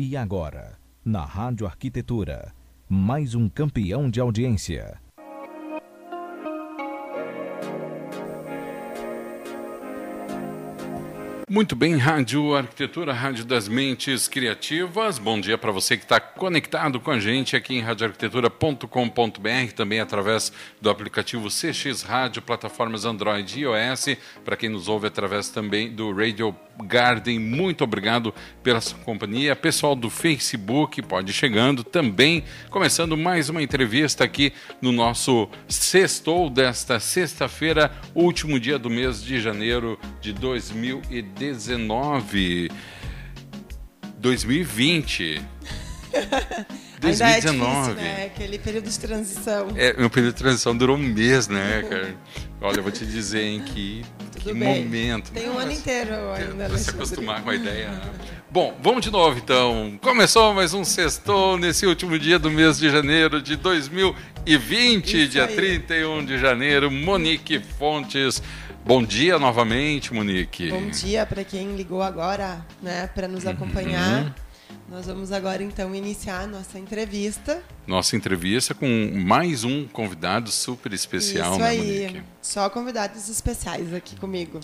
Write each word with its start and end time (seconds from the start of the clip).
E 0.00 0.16
agora, 0.16 0.78
na 1.04 1.24
Rádio 1.24 1.66
Arquitetura, 1.66 2.54
mais 2.88 3.34
um 3.34 3.48
campeão 3.48 4.08
de 4.08 4.20
audiência. 4.20 4.96
Muito 11.50 11.74
bem, 11.74 11.96
Rádio 11.96 12.54
Arquitetura, 12.54 13.10
Rádio 13.10 13.42
das 13.42 13.68
Mentes 13.68 14.28
Criativas. 14.28 15.18
Bom 15.18 15.40
dia 15.40 15.56
para 15.56 15.72
você 15.72 15.96
que 15.96 16.02
está 16.02 16.20
conectado 16.20 17.00
com 17.00 17.10
a 17.10 17.18
gente 17.18 17.56
aqui 17.56 17.74
em 17.74 17.80
radioarquitetura.com.br, 17.80 19.72
também 19.74 19.98
através 19.98 20.52
do 20.78 20.90
aplicativo 20.90 21.48
CX 21.48 22.02
Rádio, 22.02 22.42
plataformas 22.42 23.06
Android 23.06 23.58
e 23.58 23.62
iOS, 23.62 24.18
para 24.44 24.58
quem 24.58 24.68
nos 24.68 24.88
ouve 24.88 25.06
através 25.06 25.48
também 25.48 25.90
do 25.90 26.12
Radio 26.12 26.54
Garden. 26.84 27.38
Muito 27.38 27.82
obrigado 27.82 28.34
pela 28.62 28.82
sua 28.82 28.98
companhia. 28.98 29.56
Pessoal 29.56 29.96
do 29.96 30.10
Facebook, 30.10 31.00
pode 31.00 31.32
chegando 31.32 31.82
também, 31.82 32.44
começando 32.68 33.16
mais 33.16 33.48
uma 33.48 33.62
entrevista 33.62 34.22
aqui 34.22 34.52
no 34.82 34.92
nosso 34.92 35.48
sextou 35.66 36.50
desta 36.50 37.00
sexta-feira, 37.00 37.90
último 38.14 38.60
dia 38.60 38.78
do 38.78 38.90
mês 38.90 39.24
de 39.24 39.40
janeiro 39.40 39.98
de 40.20 40.34
2019. 40.34 41.37
2020. 44.18 45.40
2019. 47.00 47.00
Ainda 47.00 47.24
é 47.24 47.40
difícil, 47.40 47.94
né? 47.94 48.24
Aquele 48.26 48.58
período 48.58 48.90
de 48.90 48.98
transição. 48.98 49.68
É, 49.76 49.96
meu 49.96 50.10
período 50.10 50.34
de 50.34 50.38
transição 50.38 50.76
durou 50.76 50.96
um 50.96 51.00
mês, 51.00 51.46
né, 51.46 51.84
cara? 51.88 52.14
Olha, 52.60 52.78
eu 52.78 52.82
vou 52.82 52.90
te 52.90 53.06
dizer 53.06 53.42
em 53.42 53.60
que, 53.60 54.04
que 54.40 54.52
momento. 54.52 55.30
Tem 55.30 55.48
um 55.48 55.58
ano 55.58 55.70
inteiro 55.70 56.12
ainda. 56.32 56.68
Pra 56.68 56.78
se 56.78 56.90
acostumar 56.90 57.42
com 57.42 57.50
a 57.50 57.54
ideia, 57.54 57.90
né? 57.90 58.00
Bom, 58.50 58.76
vamos 58.82 59.02
de 59.02 59.10
novo 59.10 59.38
então. 59.38 59.98
Começou 60.00 60.54
mais 60.54 60.72
um 60.72 60.82
sextou 60.82 61.58
nesse 61.58 61.86
último 61.86 62.18
dia 62.18 62.38
do 62.38 62.50
mês 62.50 62.78
de 62.78 62.90
janeiro 62.90 63.42
de 63.42 63.56
2020, 63.56 65.04
Isso 65.04 65.28
dia 65.28 65.44
aí. 65.44 65.54
31 65.54 66.24
de 66.24 66.38
janeiro. 66.38 66.90
Monique 66.90 67.60
Fontes. 67.60 68.42
Bom 68.88 69.02
dia 69.02 69.38
novamente, 69.38 70.14
Monique. 70.14 70.70
Bom 70.70 70.88
dia 70.88 71.26
para 71.26 71.44
quem 71.44 71.76
ligou 71.76 72.02
agora, 72.02 72.64
né, 72.80 73.06
para 73.08 73.28
nos 73.28 73.46
acompanhar. 73.46 74.24
Uhum. 74.24 74.32
Nós 74.88 75.04
vamos 75.04 75.30
agora 75.30 75.62
então 75.62 75.94
iniciar 75.94 76.44
a 76.44 76.46
nossa 76.46 76.78
entrevista. 76.78 77.62
Nossa 77.86 78.16
entrevista 78.16 78.72
com 78.72 79.12
mais 79.14 79.62
um 79.62 79.86
convidado 79.86 80.50
super 80.50 80.90
especial, 80.94 81.50
Isso 81.50 81.60
né, 81.60 81.68
aí. 81.68 82.06
Monique? 82.06 82.22
Só 82.40 82.70
convidados 82.70 83.28
especiais 83.28 83.92
aqui 83.92 84.16
comigo. 84.16 84.58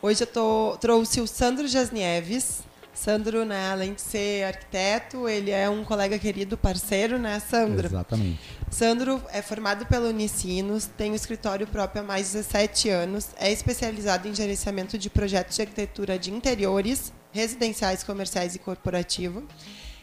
Hoje 0.00 0.22
eu 0.22 0.26
tô, 0.26 0.78
trouxe 0.80 1.20
o 1.20 1.26
Sandro 1.26 1.68
Jasnieves. 1.68 2.62
Sandro, 2.94 3.44
né, 3.44 3.70
além 3.70 3.92
de 3.92 4.00
ser 4.00 4.44
arquiteto, 4.44 5.28
ele 5.28 5.50
é 5.50 5.68
um 5.68 5.84
colega 5.84 6.18
querido, 6.18 6.56
parceiro, 6.56 7.18
né, 7.18 7.38
Sandro? 7.38 7.86
Exatamente. 7.86 8.40
Sandro 8.70 9.22
é 9.32 9.40
formado 9.40 9.86
pela 9.86 10.08
Unicinos, 10.08 10.86
tem 10.96 11.10
um 11.10 11.14
escritório 11.14 11.66
próprio 11.66 12.02
há 12.02 12.04
mais 12.04 12.26
de 12.26 12.34
17 12.34 12.88
anos, 12.90 13.28
é 13.38 13.50
especializado 13.50 14.28
em 14.28 14.34
gerenciamento 14.34 14.98
de 14.98 15.08
projetos 15.08 15.56
de 15.56 15.62
arquitetura 15.62 16.18
de 16.18 16.32
interiores 16.32 17.12
residenciais, 17.32 18.04
comerciais 18.04 18.54
e 18.54 18.58
corporativo. 18.58 19.42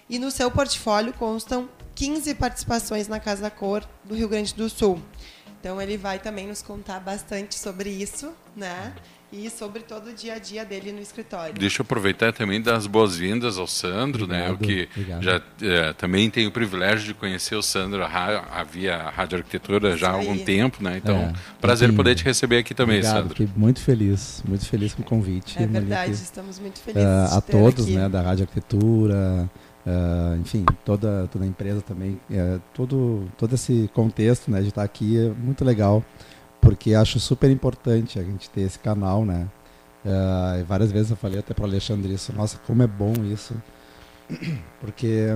E 0.10 0.20
no 0.20 0.30
seu 0.30 0.52
portfólio 0.52 1.14
constam 1.14 1.70
15 1.94 2.36
participações 2.36 3.08
na 3.08 3.20
Casa 3.20 3.44
da 3.44 3.52
Cor 3.52 3.88
do 4.04 4.16
Rio 4.16 4.28
Grande 4.28 4.54
do 4.54 4.70
Sul. 4.70 5.02
Então 5.60 5.82
ele 5.82 5.98
vai 5.98 6.20
também 6.20 6.48
nos 6.48 6.62
contar 6.62 7.00
bastante 7.00 7.58
sobre 7.58 7.90
isso, 7.90 8.34
né? 8.56 8.94
E 9.38 9.50
sobre 9.50 9.82
todo 9.82 10.12
o 10.12 10.14
dia 10.14 10.36
a 10.36 10.40
dia 10.40 10.64
dele 10.64 10.94
no 10.94 11.02
escritório. 11.02 11.54
Deixa 11.54 11.82
eu 11.82 11.84
aproveitar 11.84 12.32
também 12.32 12.62
das 12.62 12.88
boas-vindas 12.88 13.58
ao 13.58 13.68
Sandro, 13.68 14.24
obrigado, 14.24 14.48
né? 14.48 14.52
O 14.52 14.58
que 14.58 14.88
obrigado. 14.96 15.24
já 15.24 15.42
é, 15.62 15.94
também 15.94 16.30
tenho 16.30 16.48
o 16.48 16.52
privilégio 16.52 17.06
de 17.06 17.14
conhecer 17.14 17.56
o 17.56 17.62
Sandro 17.62 18.04
havia 18.04 18.98
Rádio 19.10 19.40
Arquitetura 19.40 19.98
já 19.98 20.10
há 20.10 20.14
algum 20.14 20.38
tempo, 20.38 20.82
né? 20.82 20.98
Então, 20.98 21.18
é, 21.18 21.34
prazer 21.60 21.94
poder 21.94 22.16
te 22.16 22.24
receber 22.24 22.60
aqui 22.60 22.74
também, 22.74 23.00
obrigado, 23.00 23.16
Sandro. 23.18 23.36
Fiquei 23.36 23.50
muito 23.56 23.82
feliz, 23.82 24.42
muito 24.48 24.66
feliz 24.66 24.94
com 24.94 25.02
o 25.02 25.06
convite. 25.06 25.62
É 25.62 25.68
verdade, 25.68 26.14
estamos 26.14 26.58
muito 26.58 26.80
felizes. 26.80 27.04
Uh, 27.04 27.38
a 27.38 27.42
todos, 27.42 27.86
aqui. 27.86 27.96
né, 27.96 28.08
da 28.08 28.22
Rádio 28.22 28.44
Arquitetura, 28.44 29.50
Uh, 29.86 30.42
enfim, 30.42 30.66
toda, 30.84 31.30
toda 31.32 31.46
a 31.46 31.48
empresa 31.48 31.80
também, 31.80 32.20
uh, 32.32 32.60
todo, 32.74 33.28
todo 33.38 33.54
esse 33.54 33.88
contexto 33.94 34.50
né, 34.50 34.60
de 34.62 34.70
estar 34.70 34.82
aqui 34.82 35.16
é 35.16 35.30
muito 35.30 35.64
legal, 35.64 36.04
porque 36.76 36.94
acho 36.94 37.22
super 37.22 37.50
importante 37.50 38.20
a 38.20 38.24
gente 38.24 38.50
ter 38.50 38.62
esse 38.62 38.78
canal, 38.78 39.24
né? 39.24 39.48
Uh, 40.04 40.64
várias 40.66 40.92
vezes 40.92 41.10
eu 41.10 41.16
falei 41.16 41.40
até 41.40 41.54
para 41.54 41.64
o 41.64 41.66
Alexandre 41.66 42.14
isso, 42.14 42.34
nossa, 42.34 42.60
como 42.68 42.84
é 42.84 42.88
bom 42.88 43.14
isso, 43.24 43.56
porque 44.82 45.30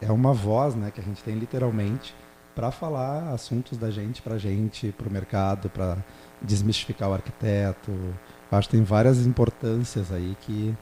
é 0.00 0.10
uma 0.12 0.32
voz 0.32 0.74
né, 0.74 0.90
que 0.94 1.00
a 1.00 1.04
gente 1.04 1.22
tem 1.22 1.34
literalmente 1.34 2.14
para 2.54 2.70
falar 2.70 3.32
assuntos 3.32 3.76
da 3.76 3.90
gente 3.90 4.22
para 4.22 4.36
a 4.36 4.38
gente, 4.38 4.92
para 4.92 5.08
o 5.08 5.12
mercado, 5.12 5.68
para 5.68 5.98
desmistificar 6.40 7.10
o 7.10 7.14
arquiteto. 7.14 7.90
Eu 7.90 8.58
acho 8.58 8.68
que 8.68 8.76
tem 8.76 8.84
várias 8.84 9.26
importâncias 9.26 10.12
aí 10.12 10.36
que 10.40 10.74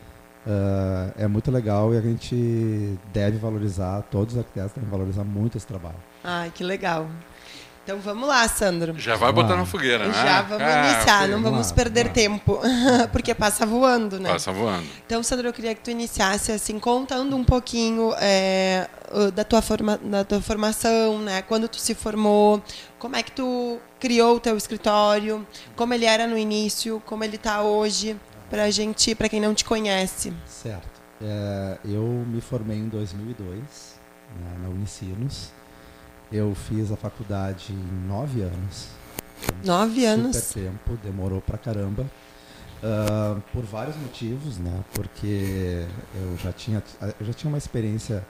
Uh, 0.47 1.11
é 1.19 1.27
muito 1.27 1.51
legal 1.51 1.93
e 1.93 1.99
a 1.99 2.01
gente 2.01 2.97
deve 3.13 3.37
valorizar, 3.37 4.01
todos 4.03 4.35
os 4.35 4.39
arquitetos 4.39 4.71
devem 4.75 4.89
valorizar 4.89 5.25
muito 5.25 5.57
esse 5.57 5.67
trabalho. 5.67 5.97
Ai, 6.23 6.53
que 6.55 6.63
legal. 6.63 7.09
Então 7.87 8.01
vamos 8.01 8.27
lá, 8.27 8.49
Sandro. 8.49 8.99
Já 8.99 9.15
vai 9.15 9.33
botar 9.33 9.55
na 9.55 9.65
fogueira, 9.65 10.09
né? 10.09 10.13
Já 10.13 10.43
vamos 10.43 10.67
ah, 10.67 10.93
iniciar, 10.93 11.29
não 11.29 11.41
vamos, 11.41 11.71
perder 11.71 12.11
tempo, 12.11 12.59
porque 13.13 13.33
passa 13.33 13.65
voando, 13.65 14.19
né? 14.19 14.29
Passa 14.29 14.51
voando. 14.51 14.89
Então, 15.07 15.23
Sandro, 15.23 15.47
eu 15.47 15.53
queria 15.53 15.73
que 15.73 15.83
tu 15.83 15.93
iniciasse 15.93 16.51
assim, 16.51 16.81
contando 16.81 17.37
um 17.37 17.45
pouquinho 17.45 18.13
é, 18.19 18.89
da, 19.33 19.45
tua 19.45 19.63
forma, 19.63 19.97
da 19.99 20.25
tua 20.25 20.41
formação, 20.41 21.21
né? 21.21 21.43
Quando 21.43 21.69
tu 21.69 21.79
se 21.79 21.95
formou, 21.95 22.61
como 22.99 23.15
é 23.15 23.23
que 23.23 23.31
tu 23.31 23.79
criou 24.01 24.35
o 24.35 24.41
teu 24.41 24.57
escritório, 24.57 25.47
como 25.77 25.95
ele 25.95 26.07
era 26.07 26.27
no 26.27 26.37
início, 26.37 27.01
como 27.07 27.23
ele 27.23 27.37
está 27.37 27.63
hoje 27.63 28.17
para 28.51 28.69
gente, 28.69 29.15
para 29.15 29.29
quem 29.29 29.41
não 29.41 29.55
te 29.55 29.65
conhece. 29.65 30.33
Certo. 30.45 31.01
É, 31.23 31.79
eu 31.85 32.03
me 32.03 32.41
formei 32.41 32.79
em 32.79 32.89
2002 32.89 33.55
né, 34.41 34.57
na 34.61 34.69
Unicinos. 34.71 35.55
Eu 36.31 36.55
fiz 36.55 36.91
a 36.91 36.97
faculdade 36.97 37.73
em 37.73 38.09
nove 38.09 38.43
anos. 38.43 38.89
Nove 39.65 40.01
super 40.01 40.07
anos. 40.07 40.37
Super 40.37 40.63
tempo, 40.65 40.99
demorou 41.03 41.41
pra 41.41 41.57
caramba. 41.57 42.07
Uh, 42.83 43.41
por 43.53 43.65
vários 43.65 43.97
motivos, 43.97 44.59
né? 44.59 44.85
Porque 44.93 45.87
eu 46.15 46.37
já 46.43 46.53
tinha, 46.53 46.83
eu 47.19 47.27
já 47.27 47.33
tinha 47.33 47.49
uma 47.49 47.59
experiência 47.59 48.25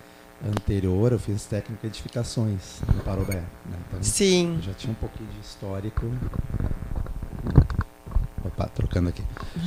anterior, 0.45 1.13
eu 1.13 1.19
fiz 1.19 1.45
técnica 1.45 1.83
de 1.83 1.87
edificações 1.89 2.81
no 2.95 3.03
Parobé. 3.03 3.37
Né? 3.37 3.77
Então, 3.89 4.03
Sim. 4.03 4.59
já 4.63 4.73
tinha 4.73 4.93
um 4.93 4.97
pouquinho 4.97 5.29
de 5.31 5.41
histórico 5.41 6.07
Opa, 8.45 8.69
trocando 8.69 9.09
aqui. 9.09 9.23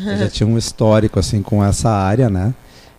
Eu 0.06 0.18
já 0.18 0.30
tinha 0.30 0.48
um 0.48 0.58
histórico 0.58 1.20
assim 1.20 1.42
com 1.42 1.64
essa 1.64 1.90
área, 1.90 2.30
né? 2.30 2.54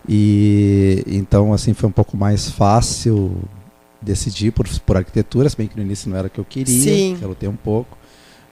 E 0.07 1.03
então 1.07 1.53
assim 1.53 1.73
foi 1.73 1.89
um 1.89 1.91
pouco 1.91 2.17
mais 2.17 2.49
fácil 2.49 3.37
decidir 4.01 4.51
por, 4.51 4.67
por 4.79 4.97
arquitetura, 4.97 5.49
se 5.49 5.55
bem 5.55 5.67
que 5.67 5.75
no 5.75 5.83
início 5.83 6.09
não 6.09 6.17
era 6.17 6.27
o 6.27 6.29
que 6.29 6.39
eu 6.39 6.45
queria, 6.45 6.81
Sim. 6.81 7.17
eu 7.21 7.29
lutei 7.29 7.47
um 7.47 7.55
pouco. 7.55 7.97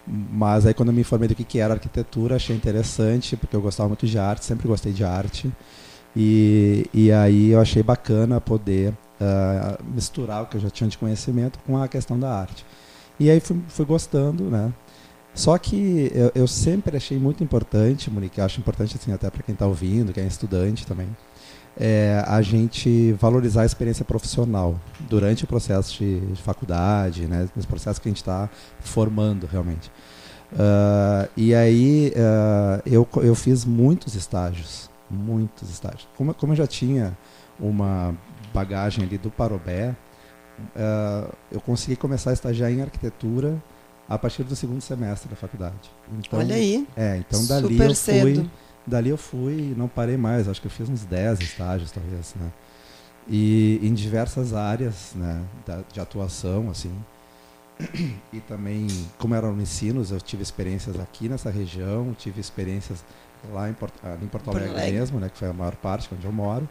Mas 0.07 0.65
aí 0.65 0.73
quando 0.73 0.89
eu 0.89 0.93
me 0.93 1.01
informei 1.01 1.27
do 1.27 1.35
que, 1.35 1.43
que 1.43 1.59
era 1.59 1.73
arquitetura, 1.73 2.35
achei 2.35 2.55
interessante, 2.55 3.35
porque 3.35 3.55
eu 3.55 3.61
gostava 3.61 3.89
muito 3.89 4.07
de 4.07 4.17
arte, 4.17 4.45
sempre 4.45 4.67
gostei 4.67 4.91
de 4.91 5.03
arte. 5.03 5.51
E, 6.15 6.85
e 6.93 7.11
aí 7.11 7.51
eu 7.51 7.59
achei 7.59 7.83
bacana 7.83 8.41
poder 8.41 8.91
uh, 8.91 9.83
misturar 9.93 10.43
o 10.43 10.47
que 10.47 10.57
eu 10.57 10.61
já 10.61 10.69
tinha 10.69 10.89
de 10.89 10.97
conhecimento 10.97 11.59
com 11.59 11.77
a 11.81 11.87
questão 11.87 12.19
da 12.19 12.31
arte. 12.31 12.65
E 13.19 13.29
aí 13.29 13.39
fui, 13.39 13.61
fui 13.67 13.85
gostando, 13.85 14.45
né? 14.45 14.73
Só 15.35 15.57
que 15.57 16.11
eu, 16.13 16.31
eu, 16.33 16.47
sempre 16.47 16.97
achei 16.97 17.17
muito 17.17 17.43
importante, 17.43 18.09
Monique, 18.09 18.41
acho 18.41 18.59
importante 18.59 18.97
assim 18.99 19.13
até 19.13 19.29
para 19.29 19.43
quem 19.43 19.53
está 19.53 19.67
ouvindo, 19.67 20.11
quem 20.11 20.23
é 20.23 20.27
estudante 20.27 20.87
também, 20.87 21.07
é 21.79 22.23
a 22.27 22.41
gente 22.41 23.13
valorizar 23.13 23.61
a 23.61 23.65
experiência 23.65 24.03
profissional 24.03 24.79
durante 25.01 25.45
o 25.45 25.47
processo 25.47 25.97
de, 25.97 26.19
de 26.19 26.41
faculdade, 26.41 27.25
né, 27.25 27.47
nesse 27.55 27.67
processo 27.67 28.01
que 28.01 28.09
a 28.09 28.11
gente 28.11 28.17
está 28.17 28.49
formando 28.81 29.47
realmente. 29.47 29.89
Uh, 30.51 31.29
e 31.37 31.53
aí 31.53 32.11
uh, 32.15 32.81
eu, 32.85 33.07
eu 33.23 33.35
fiz 33.35 33.63
muitos 33.63 34.15
estágios, 34.15 34.89
muitos 35.09 35.69
estágios. 35.69 36.07
Como, 36.17 36.33
como 36.33 36.53
eu 36.53 36.57
já 36.57 36.67
tinha 36.67 37.17
uma 37.59 38.15
bagagem 38.53 39.05
ali 39.05 39.17
do 39.17 39.29
Parobé, 39.29 39.95
uh, 40.75 41.33
eu 41.51 41.61
consegui 41.61 41.95
começar 41.95 42.31
a 42.31 42.33
estagiar 42.33 42.71
em 42.71 42.81
arquitetura 42.81 43.61
a 44.07 44.17
partir 44.17 44.43
do 44.43 44.55
segundo 44.55 44.81
semestre 44.81 45.29
da 45.29 45.35
faculdade. 45.35 45.89
Então, 46.17 46.39
Olha 46.39 46.55
aí. 46.55 46.87
É, 46.97 47.17
então 47.17 47.45
dali 47.45 47.67
Super 47.67 47.83
eu 47.83 47.87
fui, 47.87 47.95
cedo. 47.95 48.51
Dali 48.89 49.09
eu 49.09 49.17
fui, 49.17 49.73
não 49.77 49.87
parei 49.87 50.17
mais, 50.17 50.47
acho 50.47 50.59
que 50.59 50.67
eu 50.67 50.71
fiz 50.71 50.89
uns 50.89 51.05
10 51.05 51.39
estágios 51.41 51.91
talvez, 51.91 52.35
né? 52.35 52.51
E 53.27 53.79
em 53.83 53.93
diversas 53.93 54.53
áreas, 54.53 55.13
né, 55.15 55.43
de 55.93 55.99
atuação 55.99 56.69
assim. 56.69 56.91
E 58.33 58.41
também, 58.41 58.87
como 59.17 59.33
era 59.33 59.49
no 59.49 59.61
Ensinos, 59.61 60.11
eu 60.11 60.19
tive 60.19 60.43
experiências 60.43 60.99
aqui 60.99 61.29
nessa 61.29 61.49
região, 61.49 62.13
tive 62.17 62.41
experiências 62.41 63.03
lá 63.53 63.69
em 63.69 63.73
Porto, 63.73 63.97
em 64.21 64.27
Porto 64.27 64.49
Alegre 64.49 64.91
mesmo, 64.91 65.19
né, 65.19 65.29
que 65.29 65.37
foi 65.37 65.47
a 65.47 65.53
maior 65.53 65.75
parte 65.75 66.09
onde 66.13 66.25
eu 66.25 66.31
moro. 66.31 66.67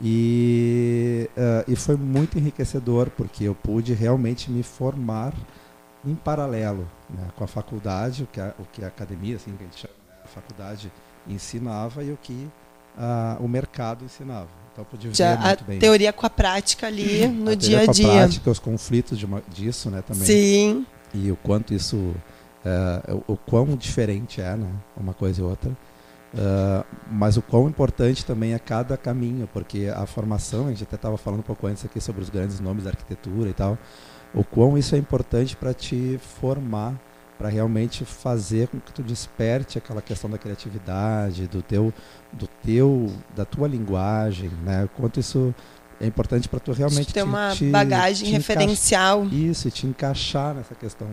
E, 0.00 1.28
uh, 1.36 1.70
e 1.70 1.76
foi 1.76 1.96
muito 1.96 2.38
enriquecedor, 2.38 3.10
porque 3.10 3.44
eu 3.44 3.54
pude 3.54 3.92
realmente 3.92 4.50
me 4.50 4.62
formar 4.62 5.34
em 6.04 6.14
paralelo 6.14 6.88
né, 7.10 7.28
com 7.36 7.44
a 7.44 7.46
faculdade, 7.46 8.22
o 8.22 8.26
que 8.26 8.40
a, 8.40 8.54
o 8.58 8.64
que 8.64 8.84
a 8.84 8.88
academia, 8.88 9.36
assim, 9.36 9.54
que 9.56 9.62
a, 9.62 9.66
gente 9.66 9.78
chama, 9.78 9.94
né, 10.08 10.14
a 10.24 10.28
faculdade 10.28 10.92
ensinava 11.32 12.02
e 12.02 12.12
o 12.12 12.18
que 12.20 12.48
uh, 12.96 13.44
o 13.44 13.48
mercado 13.48 14.04
ensinava. 14.04 14.48
Então, 14.72 14.86
Já 15.12 15.34
ver 15.34 15.46
muito 15.46 15.64
a 15.64 15.66
bem. 15.66 15.78
teoria 15.78 16.12
com 16.12 16.26
a 16.26 16.30
prática 16.30 16.86
ali 16.86 17.26
no 17.26 17.50
a 17.50 17.54
dia 17.54 17.82
a 17.82 17.86
com 17.86 17.92
dia. 17.92 18.06
A 18.06 18.12
prática, 18.12 18.50
os 18.50 18.58
conflitos 18.58 19.18
de 19.18 19.26
uma, 19.26 19.42
disso, 19.48 19.90
né, 19.90 20.02
também. 20.02 20.24
Sim. 20.24 20.86
E 21.12 21.30
o 21.30 21.36
quanto 21.36 21.74
isso, 21.74 21.96
uh, 21.96 23.22
o, 23.26 23.32
o 23.32 23.36
quão 23.36 23.76
diferente 23.76 24.40
é, 24.40 24.56
né, 24.56 24.70
uma 24.96 25.12
coisa 25.12 25.40
e 25.40 25.44
outra. 25.44 25.70
Uh, 26.32 26.84
mas 27.10 27.36
o 27.36 27.42
quão 27.42 27.68
importante 27.68 28.24
também 28.24 28.54
é 28.54 28.58
cada 28.58 28.96
caminho, 28.96 29.48
porque 29.52 29.90
a 29.92 30.06
formação, 30.06 30.66
a 30.66 30.70
gente 30.70 30.84
até 30.84 30.94
estava 30.94 31.18
falando 31.18 31.40
um 31.40 31.44
pouco 31.44 31.66
antes 31.66 31.84
aqui 31.84 32.00
sobre 32.00 32.22
os 32.22 32.30
grandes 32.30 32.60
nomes 32.60 32.84
da 32.84 32.90
arquitetura 32.90 33.50
e 33.50 33.52
tal, 33.52 33.76
o 34.32 34.44
quão 34.44 34.78
isso 34.78 34.94
é 34.94 34.98
importante 34.98 35.56
para 35.56 35.74
te 35.74 36.20
formar, 36.38 36.94
para 37.40 37.48
realmente 37.48 38.04
fazer 38.04 38.68
com 38.68 38.78
que 38.78 38.92
tu 38.92 39.02
desperte 39.02 39.78
aquela 39.78 40.02
questão 40.02 40.28
da 40.28 40.36
criatividade, 40.36 41.46
do 41.46 41.62
teu, 41.62 41.90
do 42.30 42.46
teu, 42.46 43.10
da 43.34 43.46
tua 43.46 43.66
linguagem, 43.66 44.50
né? 44.62 44.86
Quanto 44.94 45.18
isso 45.18 45.54
é 45.98 46.06
importante 46.06 46.50
para 46.50 46.60
tu 46.60 46.70
realmente 46.72 47.14
ter 47.14 47.20
te, 47.20 47.24
uma 47.24 47.52
te, 47.52 47.64
bagagem 47.70 48.28
te 48.28 48.32
referencial. 48.32 49.24
Isso, 49.24 49.66
e 49.66 49.70
te 49.70 49.86
encaixar 49.86 50.54
nessa 50.54 50.74
questão 50.74 51.08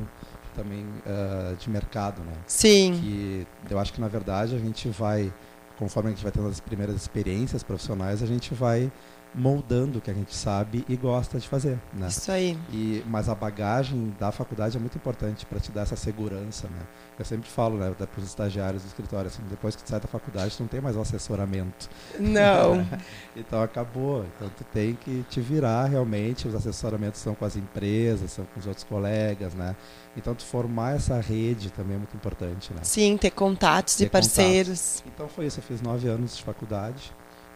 também 0.54 0.84
uh, 1.06 1.56
de 1.56 1.70
mercado, 1.70 2.22
né? 2.22 2.34
Sim. 2.46 3.00
Que 3.00 3.48
eu 3.70 3.80
acho 3.80 3.94
que 3.94 4.02
na 4.02 4.10
verdade 4.10 4.54
a 4.54 4.60
gente 4.60 4.90
vai, 4.90 5.32
conforme 5.80 6.10
a 6.10 6.14
gente 6.14 6.24
vai 6.24 6.34
tendo 6.34 6.50
as 6.50 6.60
primeiras 6.60 6.98
experiências 6.98 7.64
profissionais, 7.64 8.22
a 8.22 8.26
gente 8.26 8.54
vai 8.54 8.92
moldando 9.34 10.00
o 10.00 10.02
que 10.02 10.10
a 10.10 10.14
gente 10.14 10.36
sabe 10.36 10.84
e 10.88 10.96
gosta 10.96 11.40
de 11.40 11.48
fazer, 11.48 11.80
né? 11.94 12.08
Isso 12.08 12.32
aí. 12.32 12.58
E, 12.72 13.04
mas 13.08 13.30
a 13.30 13.36
bagagem 13.36 14.16
da 14.20 14.32
faculdade 14.32 14.78
é 14.78 14.80
muito 14.80 14.98
importante 14.98 15.46
para 15.46 15.60
te 15.60 15.72
dar 15.72 15.82
essa 15.82 15.96
segurança, 15.96 16.68
né? 16.68 16.82
Eu 17.20 17.26
sempre 17.26 17.50
falo, 17.50 17.78
né, 17.78 17.94
para 17.98 18.08
os 18.18 18.24
estagiários 18.26 18.84
do 18.84 18.88
escritório, 18.88 19.28
assim, 19.28 19.42
depois 19.50 19.76
que 19.76 19.84
tu 19.84 19.90
sai 19.90 20.00
da 20.00 20.08
faculdade, 20.08 20.56
tu 20.56 20.62
não 20.62 20.68
tem 20.68 20.80
mais 20.80 20.96
o 20.96 21.02
assessoramento. 21.02 21.90
Não. 22.20 22.88
então 23.36 23.62
acabou. 23.62 24.26
Então 24.36 24.50
tu 24.56 24.64
tem 24.66 24.96
que 24.96 25.24
te 25.30 25.42
virar 25.42 25.86
realmente. 25.86 26.48
Os 26.48 26.56
assessoramentos 26.56 27.20
são 27.20 27.34
com 27.36 27.46
as 27.46 27.56
empresas, 27.56 28.32
são 28.32 28.46
com 28.46 28.60
os 28.60 28.68
outros 28.68 28.84
colegas, 28.84 29.54
né? 29.54 29.76
Então 30.16 30.34
tu 30.34 30.46
formar 30.46 30.96
essa 30.96 31.20
rede 31.20 31.72
também 31.72 31.96
é 31.96 31.98
muito 31.98 32.16
importante, 32.16 32.74
né? 32.74 32.82
Sim, 32.84 33.18
ter 33.18 33.32
contatos 33.32 33.96
ter 33.96 34.06
e 34.06 34.10
parceiros. 34.10 35.02
Contatos. 35.02 35.04
Então 35.14 35.28
foi 35.28 35.46
isso. 35.46 35.60
Eu 35.60 35.64
fiz 35.64 35.82
nove 35.82 36.08
anos 36.08 36.38
de 36.38 36.44
faculdade 36.44 37.12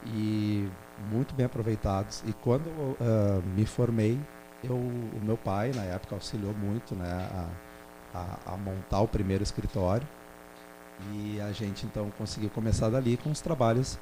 e 0.05 0.67
muito 1.09 1.33
bem 1.33 1.45
aproveitados. 1.45 2.23
E 2.27 2.33
quando 2.33 2.67
uh, 2.67 3.43
me 3.55 3.65
formei, 3.65 4.19
eu, 4.63 4.75
o 4.75 5.19
meu 5.23 5.37
pai, 5.37 5.71
na 5.73 5.83
época, 5.83 6.15
auxiliou 6.15 6.53
muito 6.53 6.95
né, 6.95 7.09
a, 8.13 8.17
a, 8.17 8.53
a, 8.53 8.57
montar 8.57 9.01
o 9.01 9.07
primeiro 9.07 9.43
escritório. 9.43 10.07
E 11.13 11.41
a 11.41 11.51
gente, 11.51 11.85
então, 11.85 12.11
conseguiu 12.17 12.49
começar 12.49 12.89
dali 12.89 13.17
com 13.17 13.31
os 13.31 13.41
trabalhos. 13.41 13.97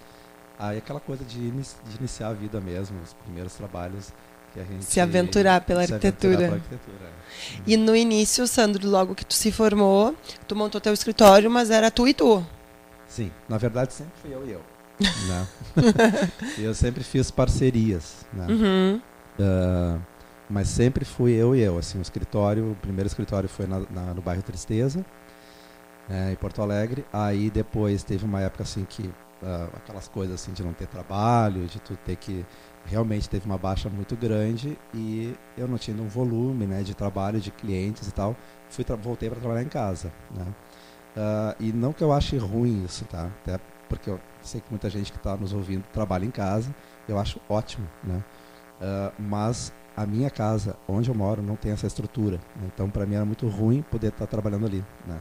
Aí 0.57 0.77
aquela 0.77 0.99
coisa 0.99 1.23
de, 1.23 1.39
inici, 1.39 1.75
de 1.85 1.97
iniciar 1.97 2.29
a 2.29 2.33
vida 2.33 2.59
mesmo, 2.59 2.99
os 3.01 3.13
primeiros 3.13 3.53
trabalhos 3.53 4.13
que 4.53 4.59
a 4.59 4.63
gente... 4.63 4.83
Se 4.83 4.99
aventurar 4.99 5.61
pela 5.61 5.85
se 5.85 5.93
arquitetura. 5.93 6.47
Aventurar 6.47 6.59
pela 6.59 6.77
arquitetura. 6.77 7.09
é. 7.09 7.61
E 7.65 7.77
no 7.77 7.95
início, 7.95 8.45
Sandro, 8.45 8.89
logo 8.89 9.15
que 9.15 9.25
tu 9.25 9.33
se 9.33 9.51
formou, 9.51 10.13
tu 10.47 10.55
montou 10.55 10.81
teu 10.81 10.93
escritório, 10.93 11.49
mas 11.49 11.69
era 11.69 11.89
tu 11.89 12.07
e 12.07 12.13
tu. 12.13 12.45
Sim, 13.07 13.31
na 13.47 13.57
verdade 13.57 13.93
sempre 13.93 14.13
fui 14.21 14.33
eu 14.33 14.45
e 14.45 14.51
eu. 14.51 14.61
Né? 14.99 15.47
eu 16.57 16.73
sempre 16.73 17.03
fiz 17.03 17.31
parcerias, 17.31 18.25
né? 18.33 18.47
Uhum. 18.47 19.01
Uh, 19.39 20.01
mas 20.49 20.67
sempre 20.67 21.05
fui 21.05 21.31
eu 21.31 21.55
e 21.55 21.61
eu. 21.61 21.77
Assim, 21.77 21.99
o 21.99 22.01
escritório, 22.01 22.71
o 22.71 22.75
primeiro 22.75 23.07
escritório 23.07 23.47
foi 23.47 23.67
na, 23.67 23.79
na, 23.89 24.13
no 24.13 24.21
bairro 24.21 24.41
Tristeza, 24.41 25.05
é, 26.09 26.31
em 26.31 26.35
Porto 26.35 26.61
Alegre. 26.61 27.05
Aí 27.13 27.49
depois 27.49 28.03
teve 28.03 28.25
uma 28.25 28.41
época 28.41 28.63
assim 28.63 28.83
que 28.83 29.03
uh, 29.03 29.69
aquelas 29.75 30.07
coisas 30.07 30.41
assim 30.41 30.51
de 30.51 30.63
não 30.63 30.73
ter 30.73 30.87
trabalho, 30.87 31.65
de 31.67 31.79
tu 31.79 31.95
ter 31.97 32.15
que 32.15 32.45
realmente 32.85 33.29
teve 33.29 33.45
uma 33.45 33.57
baixa 33.57 33.89
muito 33.89 34.15
grande 34.15 34.77
e 34.93 35.35
eu 35.57 35.67
não 35.67 35.77
tinha 35.77 35.95
um 36.01 36.07
volume, 36.07 36.65
né, 36.65 36.81
de 36.81 36.95
trabalho, 36.95 37.39
de 37.39 37.51
clientes 37.51 38.07
e 38.07 38.11
tal. 38.11 38.35
Fui 38.69 38.83
voltei 39.01 39.29
para 39.29 39.39
trabalhar 39.39 39.63
em 39.63 39.69
casa, 39.69 40.11
né? 40.35 40.45
Uh, 41.15 41.55
e 41.59 41.73
não 41.73 41.91
que 41.91 42.03
eu 42.03 42.13
ache 42.13 42.37
ruim 42.37 42.83
isso, 42.85 43.03
tá? 43.05 43.29
Até 43.43 43.59
porque 43.89 44.09
eu 44.09 44.19
sei 44.41 44.61
que 44.61 44.69
muita 44.69 44.89
gente 44.89 45.11
que 45.11 45.17
está 45.17 45.35
nos 45.35 45.51
ouvindo 45.51 45.83
trabalha 45.91 46.23
em 46.23 46.31
casa, 46.31 46.73
eu 47.07 47.19
acho 47.19 47.41
ótimo, 47.49 47.87
né? 48.03 48.23
Uh, 48.79 49.21
mas 49.21 49.73
a 49.97 50.05
minha 50.05 50.29
casa, 50.29 50.77
onde 50.87 51.09
eu 51.09 51.15
moro, 51.15 51.41
não 51.41 51.57
tem 51.57 51.73
essa 51.73 51.87
estrutura. 51.87 52.39
Então, 52.63 52.89
para 52.89 53.05
mim 53.05 53.15
era 53.15 53.25
muito 53.25 53.47
ruim 53.49 53.81
poder 53.81 54.07
estar 54.07 54.19
tá 54.19 54.27
trabalhando 54.27 54.65
ali, 54.65 54.85
né? 55.05 55.19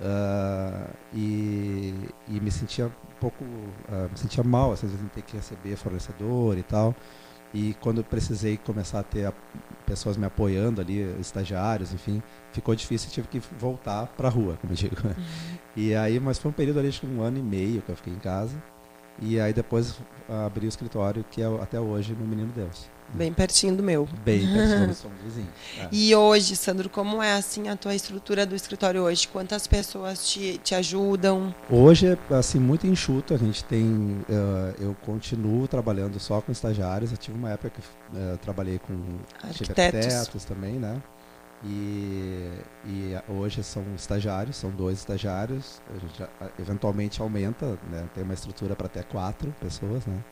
Uh, 0.00 0.96
e, 1.12 1.94
e, 2.26 2.40
me 2.40 2.50
sentia 2.50 2.86
um 2.86 3.20
pouco, 3.20 3.44
uh, 3.44 4.08
me 4.10 4.16
sentia 4.18 4.42
mal, 4.42 4.72
às 4.72 4.80
vezes 4.80 4.98
em 5.00 5.08
ter 5.08 5.20
que 5.20 5.36
receber 5.36 5.76
fornecedor 5.76 6.56
e 6.56 6.62
tal. 6.62 6.94
E 7.52 7.74
quando 7.80 8.04
precisei 8.04 8.56
começar 8.56 9.00
a 9.00 9.02
ter 9.02 9.26
a, 9.26 9.32
pessoas 9.84 10.16
me 10.16 10.24
apoiando 10.24 10.80
ali, 10.80 11.00
estagiários, 11.20 11.92
enfim, 11.92 12.22
ficou 12.52 12.74
difícil 12.74 13.08
e 13.08 13.12
tive 13.12 13.28
que 13.28 13.42
voltar 13.58 14.06
para 14.06 14.28
a 14.28 14.30
rua, 14.30 14.56
como 14.60 14.72
eu 14.72 14.76
digo. 14.76 14.96
Uhum. 15.04 15.24
E 15.76 15.94
aí, 15.94 16.20
mas 16.20 16.38
foi 16.38 16.50
um 16.50 16.54
período 16.54 16.78
ali 16.78 16.90
de 16.90 17.04
um 17.06 17.22
ano 17.22 17.38
e 17.38 17.42
meio 17.42 17.82
que 17.82 17.88
eu 17.88 17.96
fiquei 17.96 18.12
em 18.12 18.18
casa. 18.18 18.60
E 19.18 19.40
aí 19.40 19.52
depois 19.52 19.96
abri 20.28 20.66
o 20.66 20.68
escritório, 20.68 21.24
que 21.30 21.42
é 21.42 21.46
até 21.46 21.80
hoje 21.80 22.14
no 22.14 22.26
Menino 22.26 22.52
Deus. 22.54 22.88
Bem 23.12 23.32
pertinho 23.32 23.74
do 23.74 23.82
meu. 23.82 24.08
Bem 24.24 24.46
pertinho 24.46 24.86
do 24.88 24.94
som 24.94 25.10
vizinho. 25.24 25.48
É. 25.78 25.88
E 25.90 26.14
hoje, 26.14 26.54
Sandro, 26.54 26.88
como 26.88 27.20
é 27.22 27.32
assim 27.32 27.68
a 27.68 27.76
tua 27.76 27.94
estrutura 27.94 28.46
do 28.46 28.54
escritório 28.54 29.02
hoje? 29.02 29.26
Quantas 29.26 29.66
pessoas 29.66 30.28
te, 30.28 30.58
te 30.58 30.74
ajudam? 30.74 31.52
Hoje 31.68 32.06
é 32.06 32.34
assim 32.34 32.60
muito 32.60 32.86
enxuto. 32.86 33.34
A 33.34 33.36
gente 33.36 33.64
tem, 33.64 33.84
uh, 33.84 34.74
eu 34.78 34.96
continuo 35.04 35.66
trabalhando 35.66 36.20
só 36.20 36.40
com 36.40 36.52
estagiários. 36.52 37.10
Eu 37.10 37.18
tive 37.18 37.36
uma 37.36 37.50
época 37.50 37.70
que 37.70 37.80
uh, 37.80 38.38
trabalhei 38.38 38.78
com 38.78 38.94
arquitetos. 39.42 40.06
arquitetos 40.06 40.44
também, 40.44 40.74
né? 40.74 41.02
E, 41.62 42.50
e, 42.86 43.14
hoje 43.28 43.62
são 43.62 43.84
estagiários, 43.94 44.56
são 44.56 44.70
dois 44.70 44.98
estagiários. 44.98 45.80
A 45.94 45.98
gente 45.98 46.30
eventualmente 46.58 47.20
aumenta, 47.20 47.78
né? 47.90 48.08
tem 48.14 48.24
uma 48.24 48.34
estrutura 48.34 48.74
para 48.74 48.86
até 48.86 49.02
quatro 49.02 49.54
pessoas, 49.60 50.06
né? 50.06 50.24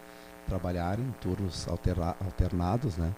trabalharem 0.49 1.05
em 1.05 1.13
turnos 1.21 1.69
alterna 1.69 2.17
alternados, 2.25 2.97
né? 2.97 3.13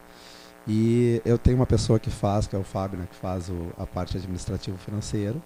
E 0.66 1.22
eu 1.24 1.38
tenho 1.38 1.56
uma 1.56 1.66
pessoa 1.66 1.98
que 1.98 2.10
faz, 2.10 2.46
que 2.46 2.54
é 2.54 2.58
o 2.58 2.64
Fábio, 2.64 2.98
né, 2.98 3.06
que 3.10 3.16
faz 3.16 3.48
o, 3.48 3.72
a 3.78 3.86
parte 3.86 4.16
administrativa 4.16 4.76
financeira. 4.76 5.40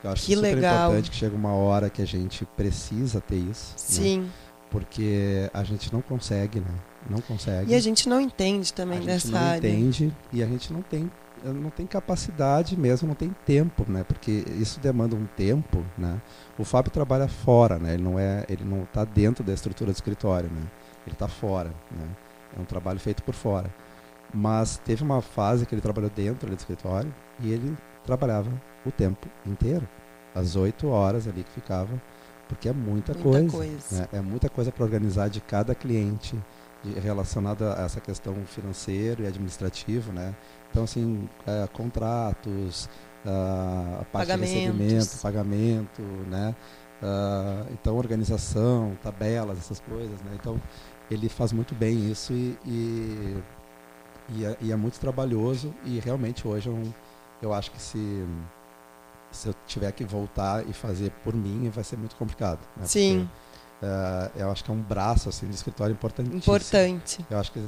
Que 0.00 0.06
eu 0.06 0.10
acho 0.10 0.26
que 0.26 0.34
super 0.34 0.54
legal. 0.54 0.86
importante 0.86 1.10
que 1.10 1.16
chega 1.16 1.36
uma 1.36 1.52
hora 1.52 1.88
que 1.88 2.02
a 2.02 2.06
gente 2.06 2.44
precisa 2.56 3.20
ter 3.20 3.36
isso. 3.36 3.74
Sim. 3.76 4.20
Né? 4.22 4.28
Porque 4.70 5.48
a 5.54 5.62
gente 5.62 5.92
não 5.92 6.02
consegue, 6.02 6.60
né? 6.60 6.74
Não 7.08 7.20
consegue. 7.20 7.72
E 7.72 7.74
a 7.74 7.80
gente 7.80 8.08
não 8.08 8.20
entende 8.20 8.72
também 8.72 8.98
a 8.98 9.02
dessa 9.02 9.26
gente 9.28 9.32
não 9.32 9.40
área. 9.40 9.68
entende 9.68 10.12
e 10.32 10.42
a 10.42 10.46
gente 10.46 10.72
não 10.72 10.82
tem 10.82 11.10
não 11.44 11.70
tem 11.70 11.86
capacidade 11.86 12.76
mesmo, 12.76 13.08
não 13.08 13.14
tem 13.14 13.34
tempo, 13.44 13.84
né? 13.88 14.04
Porque 14.04 14.44
isso 14.58 14.80
demanda 14.80 15.14
um 15.14 15.26
tempo, 15.26 15.84
né? 15.96 16.20
O 16.58 16.64
Fábio 16.64 16.90
trabalha 16.90 17.28
fora, 17.28 17.78
né? 17.78 17.94
Ele 17.94 18.02
não 18.02 18.18
é, 18.18 18.44
ele 18.48 18.64
não 18.64 18.82
está 18.82 19.04
dentro 19.04 19.44
da 19.44 19.52
estrutura 19.52 19.92
do 19.92 19.94
escritório, 19.94 20.50
né? 20.50 20.62
Ele 21.06 21.14
está 21.14 21.28
fora, 21.28 21.72
né? 21.90 22.08
É 22.56 22.60
um 22.60 22.64
trabalho 22.64 22.98
feito 22.98 23.22
por 23.22 23.34
fora. 23.34 23.72
Mas 24.32 24.78
teve 24.78 25.04
uma 25.04 25.22
fase 25.22 25.66
que 25.66 25.74
ele 25.74 25.82
trabalhou 25.82 26.10
dentro 26.10 26.48
do 26.48 26.56
escritório 26.56 27.14
e 27.40 27.52
ele 27.52 27.76
trabalhava 28.04 28.50
o 28.84 28.90
tempo 28.90 29.28
inteiro, 29.44 29.86
as 30.34 30.56
oito 30.56 30.88
horas 30.88 31.28
ali 31.28 31.44
que 31.44 31.50
ficava, 31.52 32.00
porque 32.48 32.68
é 32.68 32.72
muita, 32.72 33.12
muita 33.14 33.30
coisa. 33.30 33.50
coisa. 33.50 34.00
Né? 34.00 34.08
É 34.12 34.20
muita 34.20 34.48
coisa 34.48 34.72
para 34.72 34.84
organizar 34.84 35.28
de 35.28 35.40
cada 35.40 35.74
cliente 35.74 36.36
relacionada 36.94 37.78
a 37.78 37.84
essa 37.84 38.00
questão 38.00 38.34
financeira 38.46 39.22
e 39.22 39.26
administrativa, 39.26 40.12
né? 40.12 40.34
Então 40.70 40.84
assim, 40.84 41.28
é, 41.46 41.66
contratos, 41.72 42.88
a 43.24 44.04
parte 44.12 44.28
Pagamentos. 44.28 44.50
de 44.50 44.60
recebimento, 44.60 45.18
pagamento, 45.22 46.02
né? 46.28 46.54
Uh, 47.02 47.72
então 47.72 47.96
organização, 47.96 48.96
tabelas, 49.02 49.58
essas 49.58 49.80
coisas, 49.80 50.20
né? 50.22 50.32
Então 50.34 50.60
ele 51.10 51.28
faz 51.28 51.52
muito 51.52 51.74
bem 51.74 52.10
isso 52.10 52.32
e, 52.32 52.58
e, 52.64 53.42
e, 54.30 54.44
é, 54.44 54.56
e 54.60 54.72
é, 54.72 54.76
muito 54.76 54.98
trabalhoso 54.98 55.74
e 55.84 56.00
realmente 56.00 56.46
hoje 56.48 56.68
eu, 56.68 56.82
eu 57.42 57.52
acho 57.52 57.70
que 57.70 57.80
se 57.80 58.24
se 59.30 59.48
eu 59.48 59.54
tiver 59.66 59.92
que 59.92 60.04
voltar 60.04 60.66
e 60.66 60.72
fazer 60.72 61.10
por 61.22 61.34
mim 61.34 61.68
vai 61.68 61.84
ser 61.84 61.98
muito 61.98 62.16
complicado. 62.16 62.60
Né? 62.76 62.86
Sim. 62.86 63.18
Porque, 63.18 63.45
uh, 63.82 64.30
eu 64.38 64.50
acho 64.50 64.64
que 64.64 64.70
é 64.70 64.74
um 64.74 64.80
braço 64.82 65.28
assim 65.28 65.46
de 65.48 65.54
escritório 65.54 65.92
importantíssimo. 65.92 66.38
Importante. 66.38 67.24
Eu 67.30 67.38
acho 67.38 67.52
que 67.52 67.62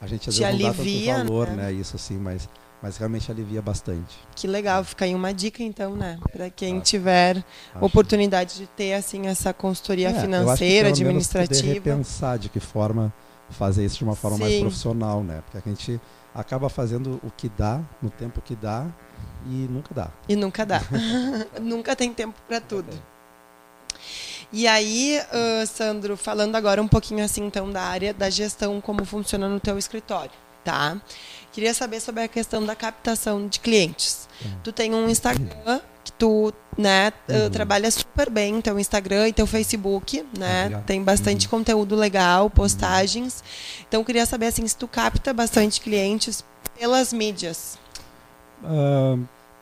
a 0.00 0.06
gente 0.06 0.28
às 0.28 0.34
Te 0.34 0.42
vezes 0.44 0.60
não 0.60 0.68
alivia, 0.70 1.12
dá 1.14 1.18
tanto 1.20 1.28
valor, 1.32 1.46
né? 1.48 1.56
né? 1.64 1.72
Isso 1.72 1.96
assim, 1.96 2.16
mas 2.18 2.48
mas 2.82 2.98
realmente 2.98 3.30
alivia 3.30 3.62
bastante. 3.62 4.14
Que 4.36 4.46
legal, 4.46 4.84
fica 4.84 5.06
aí 5.06 5.14
uma 5.14 5.32
dica 5.32 5.62
então, 5.62 5.96
né, 5.96 6.18
para 6.30 6.50
quem 6.50 6.74
Acho- 6.76 6.84
tiver 6.84 7.38
Acho- 7.74 7.82
oportunidade 7.84 8.56
de 8.56 8.66
ter 8.66 8.92
assim 8.92 9.26
essa 9.26 9.54
consultoria 9.54 10.08
É, 10.08 10.10
acho 10.10 10.16
que 10.20 10.24
financeira, 10.26 10.92
pelo 10.92 11.06
menos 11.06 11.26
poder 11.28 11.44
administrativa. 11.44 11.74
repensar 11.90 12.38
de 12.38 12.50
que 12.50 12.60
forma 12.60 13.10
fazer 13.48 13.86
isso 13.86 13.96
de 13.98 14.04
uma 14.04 14.14
forma 14.14 14.36
mais 14.36 14.52
Sim. 14.52 14.60
profissional, 14.60 15.24
né? 15.24 15.42
Porque 15.50 15.66
a 15.66 15.70
gente 15.72 15.98
acaba 16.34 16.68
fazendo 16.68 17.18
o 17.22 17.30
que 17.30 17.48
dá, 17.48 17.80
no 18.02 18.10
tempo 18.10 18.42
que 18.42 18.54
dá, 18.54 18.86
e 19.46 19.66
nunca 19.70 19.94
dá. 19.94 20.10
E 20.28 20.36
nunca 20.36 20.66
dá. 20.66 20.82
nunca 21.62 21.96
tem 21.96 22.12
tempo 22.12 22.38
para 22.46 22.60
tudo. 22.60 22.90
E 24.52 24.66
aí, 24.66 25.20
ah, 25.32 25.66
Sandro, 25.66 26.16
falando 26.16 26.56
agora 26.56 26.82
um 26.82 26.88
pouquinho 26.88 27.24
assim 27.24 27.44
então 27.44 27.70
da 27.70 27.82
área 27.82 28.14
da 28.14 28.30
gestão, 28.30 28.80
como 28.80 29.04
funciona 29.04 29.48
no 29.48 29.60
teu 29.60 29.78
escritório, 29.78 30.30
tá? 30.64 31.00
Queria 31.52 31.72
saber 31.72 32.00
sobre 32.00 32.22
a 32.22 32.28
questão 32.28 32.64
da 32.64 32.74
captação 32.74 33.46
de 33.46 33.60
clientes. 33.60 34.28
Tu 34.62 34.72
tem 34.72 34.92
um 34.92 35.08
Instagram 35.08 35.80
que 36.02 36.12
tu, 36.12 36.52
né, 36.76 37.12
ah, 37.28 37.48
trabalha 37.50 37.90
super 37.90 38.28
bem 38.28 38.60
teu 38.60 38.78
Instagram 38.78 39.28
e 39.28 39.32
teu 39.32 39.46
Facebook, 39.46 40.24
né? 40.36 40.62
obrigado. 40.62 40.84
tem 40.84 41.02
bastante 41.02 41.48
conteúdo 41.48 41.94
legal, 41.94 42.50
postagens. 42.50 43.42
Então 43.86 44.00
eu 44.00 44.04
queria 44.04 44.26
saber 44.26 44.46
assim 44.46 44.66
se 44.66 44.76
tu 44.76 44.88
capta 44.88 45.32
bastante 45.32 45.80
clientes 45.80 46.44
pelas 46.78 47.12
mídias. 47.12 47.78
Ah, 48.64 49.16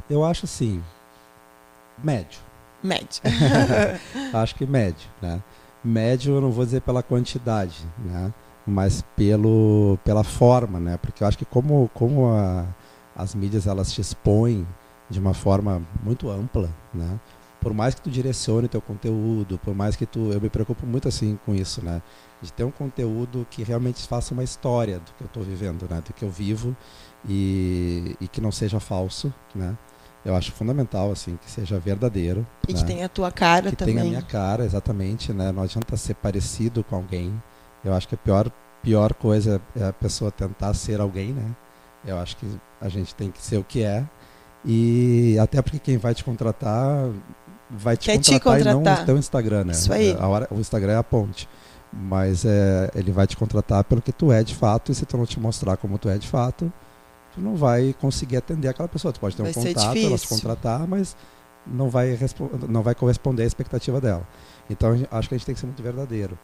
eu 0.09 0.25
acho 0.25 0.47
assim, 0.47 0.83
médio. 2.03 2.41
Média. 2.83 3.23
acho 4.35 4.55
que 4.55 4.67
médio, 4.67 5.09
né? 5.21 5.43
Médio 5.85 6.35
eu 6.35 6.41
não 6.41 6.51
vou 6.51 6.65
dizer 6.65 6.81
pela 6.83 7.03
quantidade, 7.03 7.85
né? 7.99 8.33
Mas 8.67 9.05
pelo, 9.17 9.99
pela 10.05 10.23
forma, 10.23 10.79
né? 10.79 10.97
Porque 10.97 11.23
eu 11.23 11.27
acho 11.29 11.37
que 11.39 11.45
como, 11.45 11.91
como 11.95 12.27
a- 12.29 12.67
as 13.17 13.35
mídias 13.35 13.67
elas 13.67 13.93
te 13.93 14.01
expõem 14.01 14.67
de 15.11 15.19
uma 15.19 15.35
forma 15.35 15.83
muito 16.03 16.31
ampla, 16.31 16.71
né? 16.95 17.19
Por 17.61 17.73
mais 17.75 17.95
que 17.95 18.01
tu 18.01 18.11
direcione 18.11 18.67
teu 18.67 18.81
conteúdo, 18.81 19.57
por 19.59 19.73
mais 19.75 19.95
que 19.95 20.05
tu... 20.05 20.33
Eu 20.33 20.41
me 20.41 20.49
preocupo 20.51 20.85
muito 20.85 21.07
assim 21.07 21.39
com 21.47 21.55
isso, 21.55 21.85
né? 21.85 22.03
De 22.41 22.53
ter 22.53 22.65
um 22.65 22.73
conteúdo 22.73 23.47
que 23.49 23.63
realmente 23.63 24.07
faça 24.09 24.35
uma 24.35 24.43
história 24.43 24.99
do 24.99 25.13
que 25.17 25.23
eu 25.23 25.27
estou 25.27 25.43
vivendo, 25.45 25.87
né? 25.89 26.03
Do 26.05 26.13
que 26.13 26.25
eu 26.25 26.31
vivo 26.31 26.77
e, 27.29 28.17
e 28.21 28.27
que 28.29 28.41
não 28.41 28.51
seja 28.51 28.81
falso, 28.81 29.33
né? 29.55 29.77
Eu 30.25 30.37
acho 30.37 30.53
fundamental, 30.53 31.11
assim, 31.11 31.37
que 31.43 31.51
seja 31.51 31.79
verdadeiro. 31.79 32.47
E 32.69 32.73
né? 32.73 32.79
que 32.79 32.87
tenha 32.87 33.07
a 33.07 33.09
tua 33.09 33.33
cara 33.33 33.71
que 33.71 33.77
também. 33.77 33.97
tem 33.97 34.05
a 34.05 34.07
minha 34.07 34.23
cara, 34.23 34.65
exatamente, 34.65 35.33
né? 35.33 35.51
Não 35.51 35.63
adianta 35.63 35.97
ser 35.97 36.15
parecido 36.15 36.85
com 36.85 36.97
alguém. 36.97 37.43
Eu 37.85 37.93
acho 37.93 38.07
que 38.07 38.15
a 38.15 38.19
pior, 38.19 38.51
pior 38.83 39.15
coisa 39.15 39.61
é 39.75 39.85
a 39.85 39.93
pessoa 39.93 40.31
tentar 40.31 40.73
ser 40.75 41.01
alguém, 41.01 41.33
né? 41.33 41.51
Eu 42.05 42.19
acho 42.19 42.37
que 42.37 42.47
a 42.81 42.89
gente 42.89 43.15
tem 43.15 43.31
que 43.31 43.43
ser 43.43 43.57
o 43.57 43.65
que 43.65 43.83
é. 43.83 44.05
E 44.65 45.37
até 45.41 45.61
porque 45.61 45.79
quem 45.79 45.99
vai 45.99 46.15
te 46.15 46.23
contratar 46.23 47.11
vai 47.69 47.97
te 47.97 48.07
Quer 48.07 48.19
te 48.19 48.39
contratar, 48.39 48.61
e 48.61 48.65
contratar. 48.65 48.97
não 48.97 49.03
o 49.03 49.07
teu 49.07 49.19
Instagram, 49.19 49.65
né? 49.65 49.73
Isso 49.73 49.93
aí. 49.93 50.17
A 50.19 50.29
hora, 50.29 50.49
o 50.51 50.61
Instagram 50.61 50.93
é 50.93 50.97
a 50.97 51.03
ponte. 51.03 51.49
Mas 51.93 52.45
é, 52.45 52.91
ele 52.95 53.13
vai 53.13 53.27
te 53.27 53.37
contratar 53.37 53.85
pelo 53.85 54.01
que 54.01 54.13
tu 54.13 54.33
é 54.33 54.43
de 54.43 54.55
fato, 54.55 54.93
e 54.93 54.95
se 54.95 55.05
tu 55.05 55.17
não 55.17 55.27
te 55.27 55.39
mostrar 55.39 55.77
como 55.77 55.99
tu 55.99 56.09
é 56.09 56.17
de 56.17 56.27
fato, 56.27 56.73
tu 57.35 57.41
não 57.41 57.57
vai 57.57 57.95
conseguir 58.01 58.37
atender 58.37 58.69
aquela 58.69 58.89
pessoa. 58.89 59.13
Tu 59.13 59.21
pode 59.21 59.37
ter 59.37 59.43
Vai 59.43 59.51
um 59.51 59.55
contato, 59.55 59.99
ela 59.99 60.19
te 60.19 60.29
contratar, 60.29 60.87
mas 60.87 61.17
não 61.67 61.89
vai, 61.89 62.19
não 62.69 62.83
vai 62.83 62.95
corresponder 62.95 63.43
à 63.43 63.47
expectativa 63.47 64.01
dela. 64.01 64.27
Então 64.69 64.97
gente- 64.97 65.09
acho 65.11 65.29
que 65.29 65.35
a 65.35 65.39
gente 65.39 65.47
tem 65.47 65.55
que 65.55 65.61
ser 65.61 65.67
muito 65.67 65.83
verdadeiro. 65.83 66.39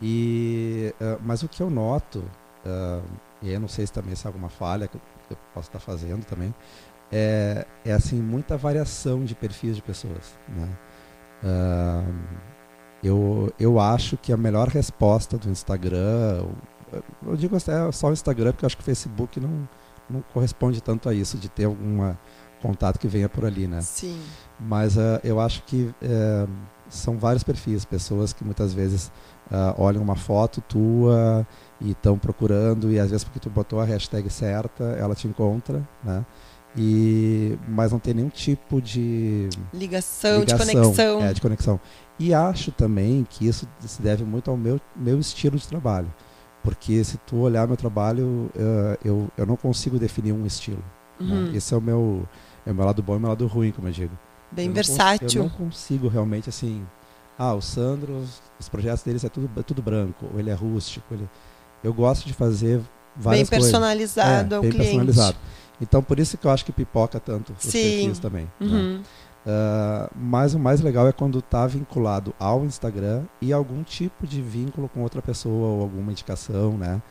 E, 0.00 0.94
eh, 1.00 1.18
mas 1.22 1.42
o 1.42 1.48
que 1.48 1.62
eu 1.62 1.70
noto, 1.70 2.24
ah, 2.66 3.00
e 3.40 3.50
eu 3.52 3.60
não 3.60 3.68
sei 3.68 3.86
se 3.86 3.92
também 3.92 4.14
se 4.14 4.26
é 4.26 4.28
alguma 4.28 4.48
falha 4.48 4.88
que 4.88 4.96
eu, 4.96 5.00
que 5.28 5.34
eu 5.34 5.38
posso 5.54 5.68
estar 5.68 5.78
fazendo 5.78 6.24
também, 6.24 6.54
é, 7.10 7.66
é 7.84 7.92
assim 7.92 8.20
muita 8.20 8.56
variação 8.56 9.24
de 9.24 9.34
perfis 9.34 9.76
de 9.76 9.82
pessoas. 9.82 10.34
Né? 10.48 10.68
Ah, 11.44 12.04
eu, 13.02 13.52
eu 13.58 13.80
acho 13.80 14.16
que 14.16 14.32
a 14.32 14.36
melhor 14.36 14.68
resposta 14.68 15.36
do 15.36 15.50
Instagram, 15.50 16.46
eu 17.26 17.36
digo 17.36 17.56
até 17.56 17.90
só 17.92 18.08
o 18.08 18.12
Instagram, 18.12 18.52
porque 18.52 18.64
eu 18.64 18.66
acho 18.66 18.76
que 18.76 18.82
o 18.82 18.84
Facebook 18.84 19.40
não, 19.40 19.68
não 20.12 20.22
corresponde 20.32 20.82
tanto 20.82 21.08
a 21.08 21.14
isso, 21.14 21.36
de 21.36 21.48
ter 21.48 21.64
algum 21.64 22.14
contato 22.62 22.98
que 22.98 23.08
venha 23.08 23.28
por 23.28 23.44
ali, 23.44 23.66
né? 23.66 23.80
Sim. 23.80 24.20
Mas 24.58 24.96
ah, 24.96 25.20
eu 25.24 25.40
acho 25.40 25.64
que 25.64 25.92
eh, 26.00 26.46
são 26.88 27.18
vários 27.18 27.42
perfis, 27.42 27.84
pessoas 27.84 28.32
que 28.32 28.44
muitas 28.44 28.72
vezes 28.72 29.10
ah, 29.50 29.74
olham 29.76 30.00
uma 30.00 30.14
foto 30.14 30.60
tua 30.60 31.46
e 31.80 31.90
estão 31.90 32.16
procurando, 32.16 32.92
e 32.92 32.98
às 32.98 33.10
vezes 33.10 33.24
porque 33.24 33.40
tu 33.40 33.50
botou 33.50 33.80
a 33.80 33.84
hashtag 33.84 34.30
certa, 34.30 34.84
ela 34.84 35.14
te 35.14 35.26
encontra, 35.26 35.86
né? 36.04 36.24
E, 36.76 37.58
mas 37.68 37.92
não 37.92 37.98
tem 37.98 38.14
nenhum 38.14 38.30
tipo 38.30 38.80
de 38.80 39.50
Ligação, 39.74 40.40
ligação, 40.40 40.66
de 40.66 40.72
conexão. 40.72 41.20
É, 41.20 41.32
de 41.34 41.40
conexão. 41.40 41.80
E 42.18 42.32
acho 42.32 42.72
também 42.72 43.26
que 43.28 43.46
isso 43.46 43.68
se 43.80 44.00
deve 44.00 44.24
muito 44.24 44.50
ao 44.50 44.56
meu, 44.56 44.80
meu 44.96 45.18
estilo 45.18 45.58
de 45.58 45.68
trabalho. 45.68 46.12
Porque 46.62 47.02
se 47.02 47.16
tu 47.18 47.36
olhar 47.38 47.66
meu 47.66 47.76
trabalho, 47.76 48.50
eh, 48.56 48.98
eu, 49.04 49.28
eu 49.36 49.44
não 49.46 49.56
consigo 49.56 49.98
definir 49.98 50.32
um 50.32 50.46
estilo. 50.46 50.82
né? 51.18 51.34
Uhum. 51.34 51.54
Esse 51.54 51.74
é 51.74 51.76
o 51.76 51.80
meu, 51.80 52.26
é 52.64 52.70
o 52.70 52.74
meu 52.74 52.84
lado 52.84 53.02
bom 53.02 53.14
e 53.14 53.16
o 53.16 53.20
meu 53.20 53.28
lado 53.30 53.46
ruim, 53.46 53.72
como 53.72 53.88
eu 53.88 53.92
digo. 53.92 54.16
Bem 54.50 54.66
Eu 54.66 54.68
não 54.68 54.74
versátil. 54.74 55.28
eu 55.42 55.42
não 55.44 55.50
consigo 55.50 56.06
realmente 56.08 56.48
assim. 56.48 56.84
Ah, 57.38 57.54
o 57.54 57.60
Sandro, 57.60 58.18
os, 58.18 58.40
os 58.60 58.68
projetos 58.68 59.02
deles 59.02 59.24
é 59.24 59.28
tudo, 59.28 59.50
é 59.58 59.62
tudo 59.62 59.82
branco, 59.82 60.26
ou 60.32 60.38
ele 60.38 60.50
é 60.50 60.54
rústico. 60.54 61.04
Ele... 61.12 61.28
Eu 61.82 61.92
gosto 61.92 62.26
de 62.26 62.32
fazer 62.32 62.76
Bem 62.78 62.84
várias 63.16 63.48
coisas. 63.48 63.70
personalizado 63.70 64.54
É, 64.54 64.56
ao 64.56 64.62
bem 64.62 64.70
cliente. 64.70 64.86
personalizado. 64.90 65.36
Então, 65.80 66.00
por 66.02 66.20
isso 66.20 66.38
que 66.38 66.46
eu 66.46 66.50
acho 66.52 66.64
que 66.64 66.70
pipoca 66.70 67.18
tanto 67.18 67.52
os 67.54 67.64
Sim. 67.64 67.72
perfis 68.02 68.18
também. 68.20 68.48
né? 68.60 69.00
Ah, 69.46 70.08
mas 70.14 70.54
o 70.54 70.58
mais 70.58 70.80
legal 70.80 71.06
é 71.08 71.12
quando 71.12 71.40
está 71.40 71.66
vinculado 71.66 72.34
ao 72.38 72.64
Instagram 72.64 73.24
e 73.40 73.52
algum 73.52 73.82
tipo 73.82 74.26
de 74.26 74.40
vínculo 74.40 74.88
com 74.88 75.02
outra 75.02 75.20
pessoa 75.20 75.68
ou 75.68 75.82
alguma 75.82 76.12
indicação, 76.12 76.76
né? 76.78 77.02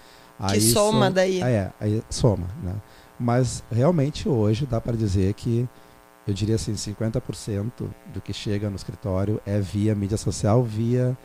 Que 0.49 0.61
soma 0.61 1.11
daí. 1.11 1.41
Ah, 1.43 1.49
é, 1.49 1.71
aí 1.79 2.03
soma, 2.09 2.47
né? 2.63 2.73
Mas 3.19 3.63
realmente 3.71 4.27
hoje 4.27 4.65
dá 4.65 4.81
para 4.81 4.95
dizer 4.97 5.33
que 5.33 5.69
eu 6.27 6.33
diria 6.33 6.55
assim, 6.55 6.73
50% 6.73 7.71
do 8.13 8.21
que 8.21 8.33
chega 8.33 8.69
no 8.69 8.75
escritório 8.75 9.39
é 9.45 9.59
via 9.59 9.93
mídia 9.93 10.17
social, 10.17 10.63
via 10.63 11.15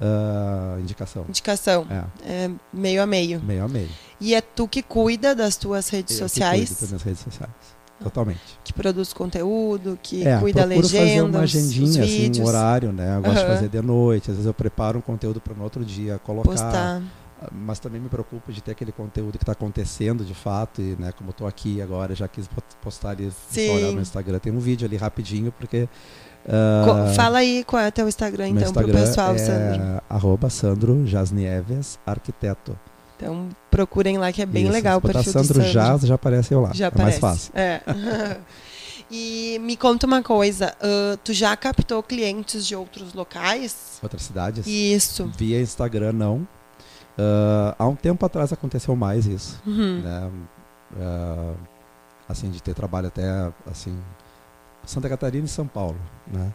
ah, 0.00 0.76
indicação. 0.80 1.24
Indicação. 1.28 1.86
É, 1.88 2.44
É 2.44 2.50
meio 2.72 3.02
a 3.02 3.06
meio. 3.06 3.40
meio 3.40 3.64
a 3.64 3.68
meio. 3.68 3.88
E 4.20 4.34
é 4.34 4.40
tu 4.42 4.68
que 4.68 4.82
cuida 4.82 5.34
das 5.34 5.56
tuas 5.56 5.88
redes 5.88 6.18
Eu 6.18 6.24
que 6.24 6.28
sociais, 6.28 6.68
cuido 6.68 6.80
das 6.80 6.88
minhas 6.90 7.02
redes 7.02 7.20
sociais. 7.22 7.75
Totalmente. 8.02 8.58
que 8.62 8.72
produz 8.72 9.12
conteúdo, 9.12 9.98
que 10.02 10.26
é, 10.26 10.38
cuida 10.38 10.60
da 10.60 10.66
legenda, 10.66 10.98
fazer 10.98 11.22
uma 11.22 11.40
agendinha, 11.40 12.02
assim, 12.04 12.16
vídeos, 12.22 12.46
um 12.46 12.48
horário, 12.48 12.92
né? 12.92 13.16
Eu 13.16 13.22
gosto 13.22 13.34
de 13.36 13.40
Aham. 13.44 13.54
fazer 13.54 13.68
de 13.68 13.82
noite, 13.82 14.30
às 14.30 14.36
vezes 14.36 14.46
eu 14.46 14.54
preparo 14.54 14.98
um 14.98 15.02
conteúdo 15.02 15.40
para 15.40 15.54
no 15.54 15.62
outro 15.64 15.84
dia 15.84 16.18
colocar. 16.22 16.50
postar. 16.50 17.02
Mas 17.52 17.78
também 17.78 18.00
me 18.00 18.08
preocupo 18.08 18.50
de 18.50 18.62
ter 18.62 18.70
aquele 18.72 18.90
conteúdo 18.92 19.36
que 19.36 19.42
está 19.44 19.52
acontecendo 19.52 20.24
de 20.24 20.32
fato, 20.34 20.80
e 20.80 20.96
né, 20.98 21.12
como 21.12 21.30
estou 21.30 21.46
aqui 21.46 21.82
agora, 21.82 22.14
já 22.14 22.26
quis 22.26 22.46
po- 22.48 22.62
postar 22.82 23.10
ali, 23.10 23.30
só 23.50 23.60
olhar 23.60 23.92
no 23.92 24.00
Instagram. 24.00 24.38
Tem 24.38 24.52
um 24.52 24.58
vídeo 24.58 24.86
ali 24.86 24.96
rapidinho, 24.96 25.52
porque. 25.52 25.86
Ah, 26.48 27.12
Fala 27.14 27.38
aí 27.38 27.62
qual 27.66 27.82
é 27.82 27.88
o 27.88 27.92
teu 27.92 28.08
Instagram, 28.08 28.48
então, 28.48 28.72
pro 28.72 28.82
Instagram 28.88 29.00
pessoal, 29.00 29.34
é 29.34 29.38
Sandro. 29.38 30.02
arroba 30.08 30.48
Sandro 30.48 31.06
Jasnieves, 31.06 31.98
arquiteto. 32.06 32.78
Então, 33.16 33.48
procurem 33.70 34.18
lá 34.18 34.30
que 34.30 34.42
é 34.42 34.46
bem 34.46 34.64
Isso, 34.64 34.72
legal 34.72 34.98
o 34.98 35.00
se 35.00 35.06
botar 35.06 35.24
perfil 35.24 35.32
Sandro 35.32 35.62
do 35.62 36.06
já 36.06 36.14
aparece 36.14 36.52
eu 36.52 36.60
lá. 36.60 36.72
Já 36.74 36.84
é 36.84 36.88
aparece. 36.88 37.20
mais 37.22 37.50
fácil. 37.50 37.52
É. 37.54 37.80
e 39.10 39.58
me 39.62 39.76
conta 39.76 40.06
uma 40.06 40.22
coisa, 40.22 40.76
ah, 40.80 41.18
tu 41.24 41.32
já 41.32 41.56
captou 41.56 42.02
clientes 42.02 42.66
de 42.66 42.76
outros 42.76 43.14
locais? 43.14 43.98
Outras 44.02 44.22
cidades? 44.22 44.66
Isso. 44.66 45.30
Via 45.36 45.60
Instagram, 45.60 46.12
não. 46.12 46.46
Ah, 47.18 47.74
há 47.78 47.86
um 47.86 47.96
tempo 47.96 48.24
atrás 48.26 48.52
aconteceu 48.52 48.94
mais 48.94 49.26
isso. 49.26 49.60
Uhum. 49.66 50.02
né? 50.02 50.30
Ah, 51.00 51.54
assim, 52.28 52.50
de 52.50 52.62
ter 52.62 52.74
trabalho 52.74 53.08
até 53.08 53.50
assim, 53.70 53.96
Santa 54.84 55.08
Catarina 55.08 55.46
e 55.46 55.48
São 55.48 55.66
Paulo, 55.66 55.96
né? 56.26 56.52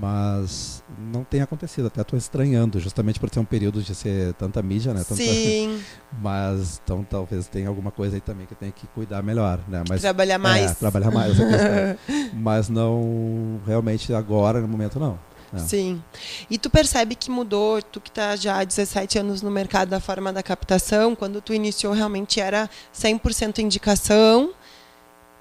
Mas 0.00 0.82
não 1.12 1.22
tem 1.24 1.40
acontecido, 1.42 1.86
até 1.86 2.00
estou 2.00 2.18
estranhando, 2.18 2.80
justamente 2.80 3.20
por 3.20 3.28
ter 3.30 3.38
um 3.40 3.44
período 3.44 3.82
de 3.82 3.94
ser 3.94 4.32
tanta 4.34 4.62
mídia, 4.62 4.92
né? 4.94 5.00
Tanta- 5.06 5.16
Sim, 5.22 5.80
Mas 6.20 6.80
então 6.82 7.04
talvez 7.04 7.46
tenha 7.46 7.68
alguma 7.68 7.90
coisa 7.90 8.16
aí 8.16 8.20
também 8.20 8.46
que 8.46 8.54
tem 8.54 8.70
que 8.70 8.86
cuidar 8.88 9.22
melhor, 9.22 9.60
né? 9.68 9.82
Mas 9.88 10.00
trabalhar 10.00 10.38
mais. 10.38 10.70
É, 10.70 10.74
trabalhar 10.74 11.10
mais. 11.10 11.36
Mas 12.34 12.68
não 12.68 13.60
realmente 13.66 14.12
agora, 14.14 14.60
no 14.60 14.68
momento, 14.68 14.98
não. 14.98 15.18
É. 15.54 15.58
Sim. 15.58 16.02
E 16.50 16.56
tu 16.56 16.70
percebe 16.70 17.14
que 17.14 17.30
mudou, 17.30 17.82
tu 17.82 18.00
que 18.00 18.08
está 18.08 18.34
já 18.36 18.58
há 18.58 18.64
17 18.64 19.18
anos 19.18 19.42
no 19.42 19.50
mercado 19.50 19.90
da 19.90 20.00
forma 20.00 20.32
da 20.32 20.42
captação, 20.42 21.14
quando 21.14 21.42
tu 21.42 21.52
iniciou 21.52 21.92
realmente 21.92 22.40
era 22.40 22.70
100% 22.94 23.58
indicação. 23.58 24.52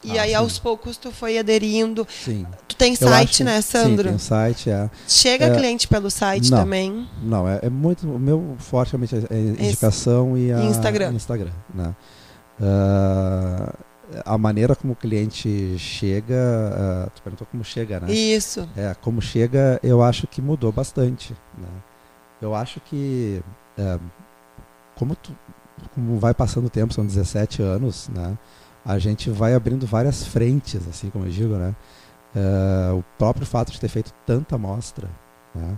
E 0.04 0.18
Ah, 0.18 0.24
aí 0.24 0.30
sim. 0.30 0.36
aos 0.36 0.58
poucos 0.60 0.98
tu 0.98 1.12
foi 1.12 1.38
aderindo. 1.38 2.08
Sim. 2.10 2.46
Tu 2.68 2.76
tem 2.76 2.96
site, 2.96 3.30
acho- 3.30 3.44
né, 3.44 3.62
Sim, 3.62 3.72
Sandro? 3.72 4.04
tem 4.06 4.14
um 4.16 4.20
site, 4.20 4.70
é. 4.70 4.90
Chega 5.08 5.46
É, 5.46 5.56
cliente 5.56 5.88
pelo 5.88 6.10
site 6.10 6.50
não. 6.50 6.58
também. 6.60 7.08
Não, 7.22 7.48
é, 7.48 7.60
é 7.64 7.70
muito. 7.70 8.08
O 8.10 8.18
meu 8.20 8.56
forte 8.58 8.92
realmente 8.94 9.16
é 9.16 9.36
a 9.36 9.40
indicação 9.64 10.36
e 10.38 10.52
a 10.52 10.64
Instagram. 10.64 11.14
Instagram, 11.14 11.52
né? 11.74 11.96
Ah, 12.60 13.74
a 14.26 14.38
maneira 14.38 14.76
como 14.76 14.94
o 14.94 14.96
cliente 14.96 15.78
chega, 15.78 16.36
ah, 17.06 17.10
tu 17.16 17.22
perguntou 17.22 17.48
como 17.50 17.64
chega, 17.64 18.00
né? 18.00 18.12
Isso. 18.12 18.68
É, 18.76 18.96
como 19.02 19.22
chega, 19.22 19.80
eu 19.84 20.02
acho 20.04 20.28
que 20.28 20.42
mudou 20.42 20.72
bastante. 20.72 21.34
Né? 21.58 21.68
Eu 22.42 22.54
acho 22.56 22.80
que 22.82 23.42
é, 23.78 24.00
como, 24.96 25.16
tu, 25.16 25.32
como 25.94 26.20
vai 26.20 26.34
passando 26.34 26.66
o 26.66 26.70
tempo, 26.70 26.94
são 26.94 27.06
17 27.06 27.62
anos, 27.62 28.10
né? 28.10 28.38
A 28.86 28.98
gente 28.98 29.30
vai 29.30 29.54
abrindo 29.54 29.86
várias 29.86 30.26
frentes, 30.26 30.88
assim 30.88 31.10
como 31.10 31.26
eu 31.26 31.30
digo, 31.30 31.56
né? 31.56 31.76
Uh, 32.36 32.98
o 33.00 33.04
próprio 33.18 33.46
fato 33.46 33.72
de 33.72 33.80
ter 33.80 33.90
feito 33.90 34.14
tanta 34.26 34.56
amostra, 34.56 35.10
né? 35.54 35.78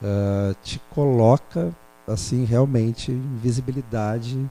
Uh, 0.00 0.54
te 0.62 0.80
coloca, 0.90 1.74
assim, 2.06 2.44
realmente 2.44 3.10
em 3.10 3.36
visibilidade 3.36 4.48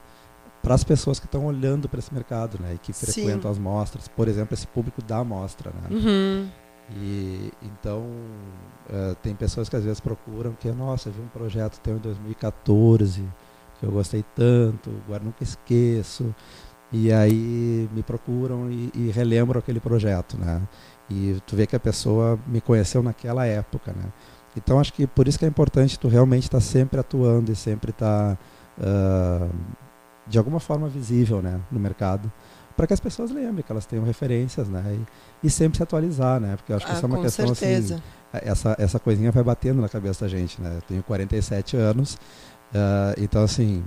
para 0.62 0.74
as 0.74 0.84
pessoas 0.84 1.18
que 1.18 1.26
estão 1.26 1.46
olhando 1.46 1.88
para 1.88 1.98
esse 1.98 2.12
mercado, 2.12 2.58
né? 2.60 2.74
E 2.74 2.78
que 2.78 2.92
frequentam 2.92 3.42
Sim. 3.42 3.48
as 3.48 3.58
mostras, 3.58 4.08
por 4.08 4.28
exemplo, 4.28 4.54
esse 4.54 4.66
público 4.66 5.00
da 5.00 5.18
amostra, 5.18 5.70
né? 5.70 5.96
Uhum. 5.96 6.48
E 6.96 7.52
então 7.62 8.00
uh, 8.88 9.14
tem 9.22 9.34
pessoas 9.34 9.68
que 9.68 9.76
às 9.76 9.84
vezes 9.84 10.00
procuram 10.00 10.52
que 10.52 10.70
nossa, 10.72 11.10
vi 11.10 11.20
um 11.20 11.28
projeto 11.28 11.78
teu 11.80 11.96
em 11.96 12.00
2014 12.00 13.24
que 13.78 13.86
eu 13.86 13.92
gostei 13.92 14.24
tanto, 14.34 14.90
agora 15.06 15.22
nunca 15.22 15.42
esqueço. 15.42 16.34
E 16.92 17.12
aí 17.12 17.88
me 17.92 18.02
procuram 18.02 18.70
e, 18.70 18.90
e 18.94 19.10
relembram 19.10 19.58
aquele 19.58 19.80
projeto, 19.80 20.38
né? 20.38 20.62
E 21.10 21.40
tu 21.46 21.56
vê 21.56 21.66
que 21.66 21.76
a 21.76 21.80
pessoa 21.80 22.38
me 22.46 22.60
conheceu 22.60 23.02
naquela 23.02 23.46
época, 23.46 23.92
né? 23.92 24.04
Então 24.56 24.80
acho 24.80 24.92
que 24.92 25.06
por 25.06 25.28
isso 25.28 25.38
que 25.38 25.44
é 25.44 25.48
importante 25.48 25.98
tu 25.98 26.08
realmente 26.08 26.44
estar 26.44 26.58
tá 26.58 26.64
sempre 26.64 26.98
atuando 26.98 27.52
e 27.52 27.56
sempre 27.56 27.90
estar 27.90 28.36
tá, 28.36 28.38
uh, 28.78 29.50
de 30.26 30.38
alguma 30.38 30.60
forma 30.60 30.88
visível, 30.88 31.40
né, 31.40 31.60
no 31.70 31.78
mercado 31.78 32.30
para 32.78 32.86
que 32.86 32.94
as 32.94 33.00
pessoas 33.00 33.32
lembrem, 33.32 33.64
que 33.64 33.72
elas 33.72 33.84
tenham 33.86 34.04
referências, 34.04 34.68
né? 34.68 34.96
E, 35.42 35.48
e 35.48 35.50
sempre 35.50 35.78
se 35.78 35.82
atualizar, 35.82 36.38
né? 36.38 36.54
Porque 36.54 36.70
eu 36.70 36.76
acho 36.76 36.86
que 36.86 36.92
ah, 36.92 36.94
isso 36.94 37.04
é 37.04 37.08
uma 37.08 37.20
questão 37.20 37.44
assim, 37.46 37.54
certeza. 37.54 37.94
assim. 37.96 38.48
Essa, 38.48 38.76
essa 38.78 38.98
coisinha 39.00 39.32
vai 39.32 39.42
batendo 39.42 39.82
na 39.82 39.88
cabeça 39.88 40.24
da 40.24 40.28
gente, 40.28 40.62
né? 40.62 40.76
Eu 40.76 40.82
tenho 40.82 41.02
47 41.02 41.76
anos, 41.76 42.14
uh, 42.14 43.20
então 43.20 43.42
assim. 43.42 43.82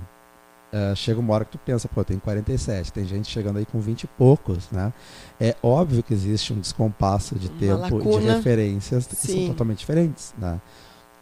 Uh, 0.72 0.96
chega 0.96 1.20
uma 1.20 1.34
hora 1.34 1.44
que 1.44 1.50
tu 1.50 1.58
pensa, 1.58 1.86
pô, 1.86 2.02
tem 2.02 2.18
47, 2.18 2.94
tem 2.94 3.04
gente 3.04 3.30
chegando 3.30 3.58
aí 3.58 3.66
com 3.66 3.78
20 3.78 4.04
e 4.04 4.06
poucos, 4.06 4.70
né? 4.70 4.90
É 5.38 5.54
óbvio 5.62 6.02
que 6.02 6.14
existe 6.14 6.50
um 6.50 6.58
descompasso 6.58 7.34
de 7.34 7.48
uma 7.48 7.58
tempo 7.58 7.96
lacuna. 7.96 8.20
de 8.20 8.26
referências 8.28 9.06
que 9.06 9.16
Sim. 9.16 9.32
são 9.32 9.46
totalmente 9.48 9.80
diferentes, 9.80 10.34
né? 10.38 10.58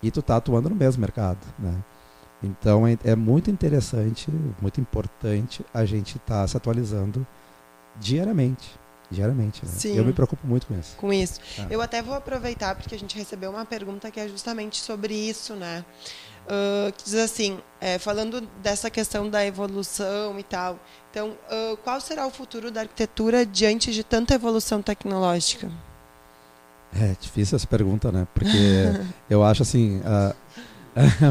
E 0.01 0.11
tu 0.11 0.23
tá 0.23 0.37
atuando 0.37 0.71
no 0.71 0.77
mesmo 0.77 1.01
mercado, 1.01 1.41
né? 1.59 1.75
Então 2.43 2.87
é, 2.87 2.97
é 3.05 3.17
muito 3.17 3.51
interessante, 3.51 4.31
muito 4.63 4.81
importante 4.81 5.65
a 5.75 5.85
gente 5.85 6.17
estar 6.17 6.43
tá 6.43 6.47
se 6.47 6.57
atualizando 6.57 7.27
diariamente. 7.99 8.79
Diariamente. 9.11 9.67
Né? 9.67 9.73
Sim. 9.73 9.97
Eu 9.97 10.05
me 10.05 10.13
preocupo 10.13 10.47
muito 10.47 10.69
com 10.69 10.79
isso. 10.79 10.97
Com 10.97 11.13
isso. 11.13 11.41
Ah. 11.59 11.67
Eu 11.69 11.83
até 11.83 12.01
vou 12.01 12.15
aproveitar 12.15 12.77
porque 12.77 12.95
a 12.95 12.99
gente 12.99 13.19
recebeu 13.19 13.51
uma 13.51 13.65
pergunta 13.65 14.11
que 14.11 14.21
é 14.21 14.29
justamente 14.29 14.81
sobre 14.81 15.13
isso, 15.13 15.55
né? 15.55 15.85
Uh, 16.47 16.93
que 16.93 17.05
diz 17.05 17.15
assim, 17.15 17.61
é, 17.81 17.99
falando 17.99 18.41
dessa 18.63 18.91
questão 18.91 19.29
da 19.29 19.45
evolução 19.47 20.39
e 20.39 20.43
tal. 20.43 20.79
Então, 21.11 21.31
uh, 21.31 21.77
qual 21.79 22.01
será 22.01 22.27
o 22.27 22.31
futuro 22.31 22.71
da 22.71 22.81
arquitetura 22.81 23.47
diante 23.47 23.93
de 23.93 24.03
tanta 24.03 24.35
evolução 24.35 24.83
tecnológica? 24.83 25.71
É 26.95 27.15
difícil 27.21 27.55
essa 27.55 27.67
pergunta, 27.67 28.11
né? 28.11 28.27
Porque 28.35 28.57
eu 29.31 29.45
acho 29.45 29.63
assim, 29.63 30.01
uh, 30.01 30.35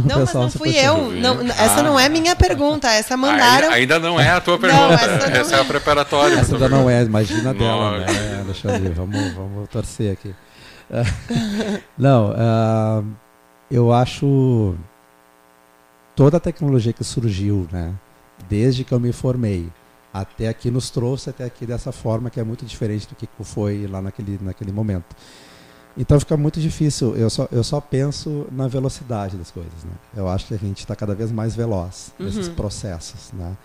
não, 0.06 0.20
mas 0.20 0.34
não 0.34 0.50
fui 0.50 0.78
eu. 0.78 1.12
Não, 1.12 1.42
essa 1.42 1.80
ah. 1.80 1.84
não 1.84 2.00
é 2.00 2.08
minha 2.08 2.36
pergunta. 2.36 2.90
Essa 2.90 3.18
mandaram. 3.18 3.72
Ainda, 3.72 3.96
ainda 3.96 4.00
não 4.00 4.20
é 4.20 4.30
a 4.30 4.40
tua 4.40 4.58
pergunta. 4.58 4.88
Não, 4.88 4.94
essa, 4.94 5.28
essa 5.32 5.56
é 5.58 5.62
a 5.62 5.66
preparatória. 5.66 6.36
Essa 6.36 6.54
ainda 6.54 6.70
não 6.70 6.90
é, 6.90 7.04
imagina 7.04 7.54
dela, 7.54 8.00
né? 8.00 8.44
Deixa 8.46 8.70
eu 8.70 8.80
ver, 8.80 8.92
vamos, 8.92 9.34
vamos 9.34 9.70
torcer 9.70 10.14
aqui. 10.14 10.34
não, 11.98 12.32
uh, 12.32 13.06
eu 13.70 13.94
acho 13.94 14.76
toda 16.20 16.36
a 16.36 16.40
tecnologia 16.40 16.92
que 16.92 17.02
surgiu, 17.02 17.66
né? 17.72 17.96
Desde 18.50 18.84
que 18.84 18.94
eu 18.94 19.00
me 19.00 19.14
formei 19.14 19.70
até 20.14 20.50
aqui 20.50 20.70
nos 20.70 20.90
trouxe 20.90 21.30
até 21.30 21.46
aqui 21.46 21.66
dessa 21.66 21.94
forma 21.94 22.30
que 22.30 22.38
é 22.42 22.44
muito 22.44 22.66
diferente 22.66 23.08
do 23.08 23.16
que 23.16 23.26
foi 23.42 23.88
lá 23.88 24.02
naquele, 24.02 24.38
naquele 24.42 24.74
momento. 24.74 25.16
Então 25.98 26.20
fica 26.20 26.36
muito 26.36 26.60
difícil. 26.60 27.16
Eu 27.16 27.30
só, 27.30 27.48
eu 27.50 27.64
só 27.64 27.80
penso 27.80 28.46
na 28.52 28.68
velocidade 28.68 29.38
das 29.38 29.50
coisas. 29.50 29.86
Né? 29.86 29.92
Eu 30.14 30.28
acho 30.28 30.48
que 30.48 30.54
a 30.54 30.58
gente 30.58 30.80
está 30.80 30.94
cada 30.94 31.16
vez 31.16 31.32
mais 31.32 31.56
veloz 31.56 32.12
uhum. 32.20 32.26
nesses 32.26 32.50
processos. 32.50 33.32
Né? 33.32 33.56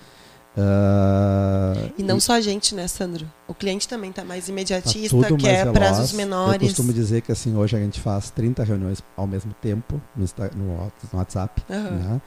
Uh, 0.56 1.92
e 1.98 2.02
não 2.02 2.18
e, 2.18 2.20
só 2.20 2.34
a 2.34 2.40
gente, 2.40 2.74
né, 2.74 2.86
Sandro? 2.86 3.26
O 3.48 3.54
cliente 3.54 3.88
também 3.88 4.10
está 4.10 4.24
mais 4.24 4.48
imediatista, 4.48 5.20
tá 5.20 5.36
quer 5.36 5.66
mais 5.66 5.78
prazos 5.78 6.12
menores. 6.12 6.62
Eu 6.62 6.68
costumo 6.68 6.92
dizer 6.92 7.22
que 7.22 7.32
assim 7.32 7.56
hoje 7.56 7.76
a 7.76 7.80
gente 7.80 8.00
faz 8.00 8.30
30 8.30 8.62
reuniões 8.62 9.02
ao 9.16 9.26
mesmo 9.26 9.52
tempo 9.60 10.00
no, 10.14 10.24
no, 10.56 10.92
no 11.12 11.18
WhatsApp. 11.18 11.62
Uhum. 11.68 11.98
Né? 11.98 12.22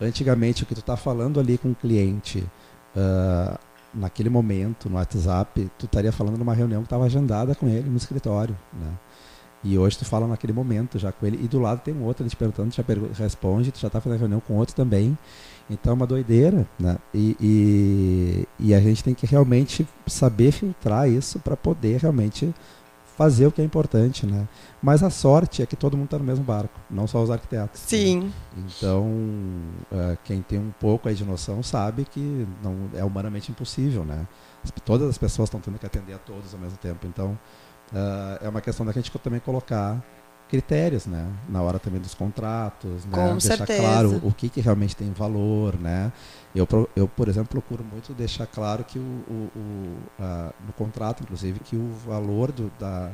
Antigamente, 0.00 0.62
o 0.64 0.66
que 0.66 0.74
tu 0.74 0.80
está 0.80 0.96
falando 0.96 1.38
ali 1.38 1.56
com 1.56 1.70
o 1.70 1.74
cliente 1.74 2.44
uh, 2.96 3.58
naquele 3.94 4.28
momento 4.28 4.88
no 4.88 4.96
WhatsApp, 4.96 5.70
tu 5.78 5.86
estaria 5.86 6.12
falando 6.12 6.36
numa 6.36 6.54
reunião 6.54 6.82
que 6.82 6.86
estava 6.86 7.04
agendada 7.04 7.54
com 7.54 7.68
ele 7.68 7.88
no 7.88 7.96
escritório. 7.96 8.56
Né? 8.72 8.90
E 9.62 9.76
hoje 9.76 9.98
tu 9.98 10.04
fala 10.04 10.26
naquele 10.26 10.52
momento 10.52 10.98
já 10.98 11.10
com 11.10 11.26
ele. 11.26 11.42
E 11.42 11.48
do 11.48 11.58
lado 11.58 11.80
tem 11.80 11.94
um 11.94 12.04
outro 12.04 12.22
ele 12.22 12.30
te 12.30 12.36
perguntando, 12.36 12.70
tu 12.70 12.76
já 12.76 12.84
responde, 13.22 13.72
tu 13.72 13.78
já 13.78 13.88
está 13.88 14.00
fazendo 14.00 14.20
reunião 14.20 14.40
com 14.40 14.54
outro 14.54 14.74
também. 14.74 15.18
Então 15.70 15.92
é 15.92 15.94
uma 15.94 16.06
doideira, 16.06 16.66
né? 16.78 16.96
E, 17.12 17.36
e, 17.40 18.48
e 18.58 18.74
a 18.74 18.80
gente 18.80 19.04
tem 19.04 19.14
que 19.14 19.26
realmente 19.26 19.86
saber 20.06 20.50
filtrar 20.52 21.08
isso 21.08 21.38
para 21.38 21.56
poder 21.56 22.00
realmente 22.00 22.54
fazer 23.18 23.48
o 23.48 23.52
que 23.52 23.60
é 23.60 23.64
importante, 23.64 24.24
né? 24.24 24.48
Mas 24.80 25.02
a 25.02 25.10
sorte 25.10 25.60
é 25.60 25.66
que 25.66 25.74
todo 25.74 25.96
mundo 25.96 26.06
está 26.06 26.18
no 26.18 26.24
mesmo 26.24 26.44
barco, 26.44 26.78
não 26.88 27.04
só 27.08 27.20
os 27.20 27.30
arquitetos. 27.30 27.80
Né? 27.80 27.86
Sim. 27.88 28.20
Né? 28.20 28.32
Então, 28.56 29.06
uh, 29.90 30.16
quem 30.22 30.40
tem 30.40 30.58
um 30.58 30.70
pouco 30.78 31.08
aí 31.08 31.16
de 31.16 31.24
noção 31.24 31.60
sabe 31.60 32.04
que 32.04 32.46
não 32.62 32.88
é 32.94 33.04
humanamente 33.04 33.50
impossível, 33.50 34.04
né? 34.04 34.24
Todas 34.84 35.08
as 35.08 35.18
pessoas 35.18 35.48
estão 35.48 35.60
tendo 35.60 35.78
que 35.80 35.86
atender 35.86 36.14
a 36.14 36.18
todos 36.18 36.54
ao 36.54 36.60
mesmo 36.60 36.78
tempo. 36.78 37.08
Então, 37.08 37.36
uh, 37.92 38.38
é 38.40 38.48
uma 38.48 38.60
questão 38.60 38.86
da 38.86 38.92
gente 38.92 39.10
também 39.18 39.40
colocar 39.40 40.00
critérios, 40.48 41.06
né? 41.06 41.30
Na 41.48 41.62
hora 41.62 41.78
também 41.78 42.00
dos 42.00 42.14
contratos, 42.14 43.04
né? 43.04 43.12
Com 43.12 43.32
deixar 43.32 43.58
certeza. 43.58 43.82
claro 43.82 44.20
o 44.22 44.32
que, 44.32 44.48
que 44.48 44.60
realmente 44.60 44.96
tem 44.96 45.12
valor, 45.12 45.78
né? 45.78 46.12
Eu, 46.54 46.66
eu, 46.96 47.06
por 47.06 47.28
exemplo, 47.28 47.48
procuro 47.48 47.84
muito 47.84 48.12
deixar 48.14 48.46
claro 48.46 48.82
que 48.82 48.98
o, 48.98 49.02
o, 49.02 49.50
o 49.54 49.60
uh, 50.18 50.52
no 50.66 50.72
contrato, 50.72 51.22
inclusive, 51.22 51.60
que 51.60 51.76
o 51.76 51.92
valor 52.06 52.50
do, 52.50 52.72
da, 52.78 53.10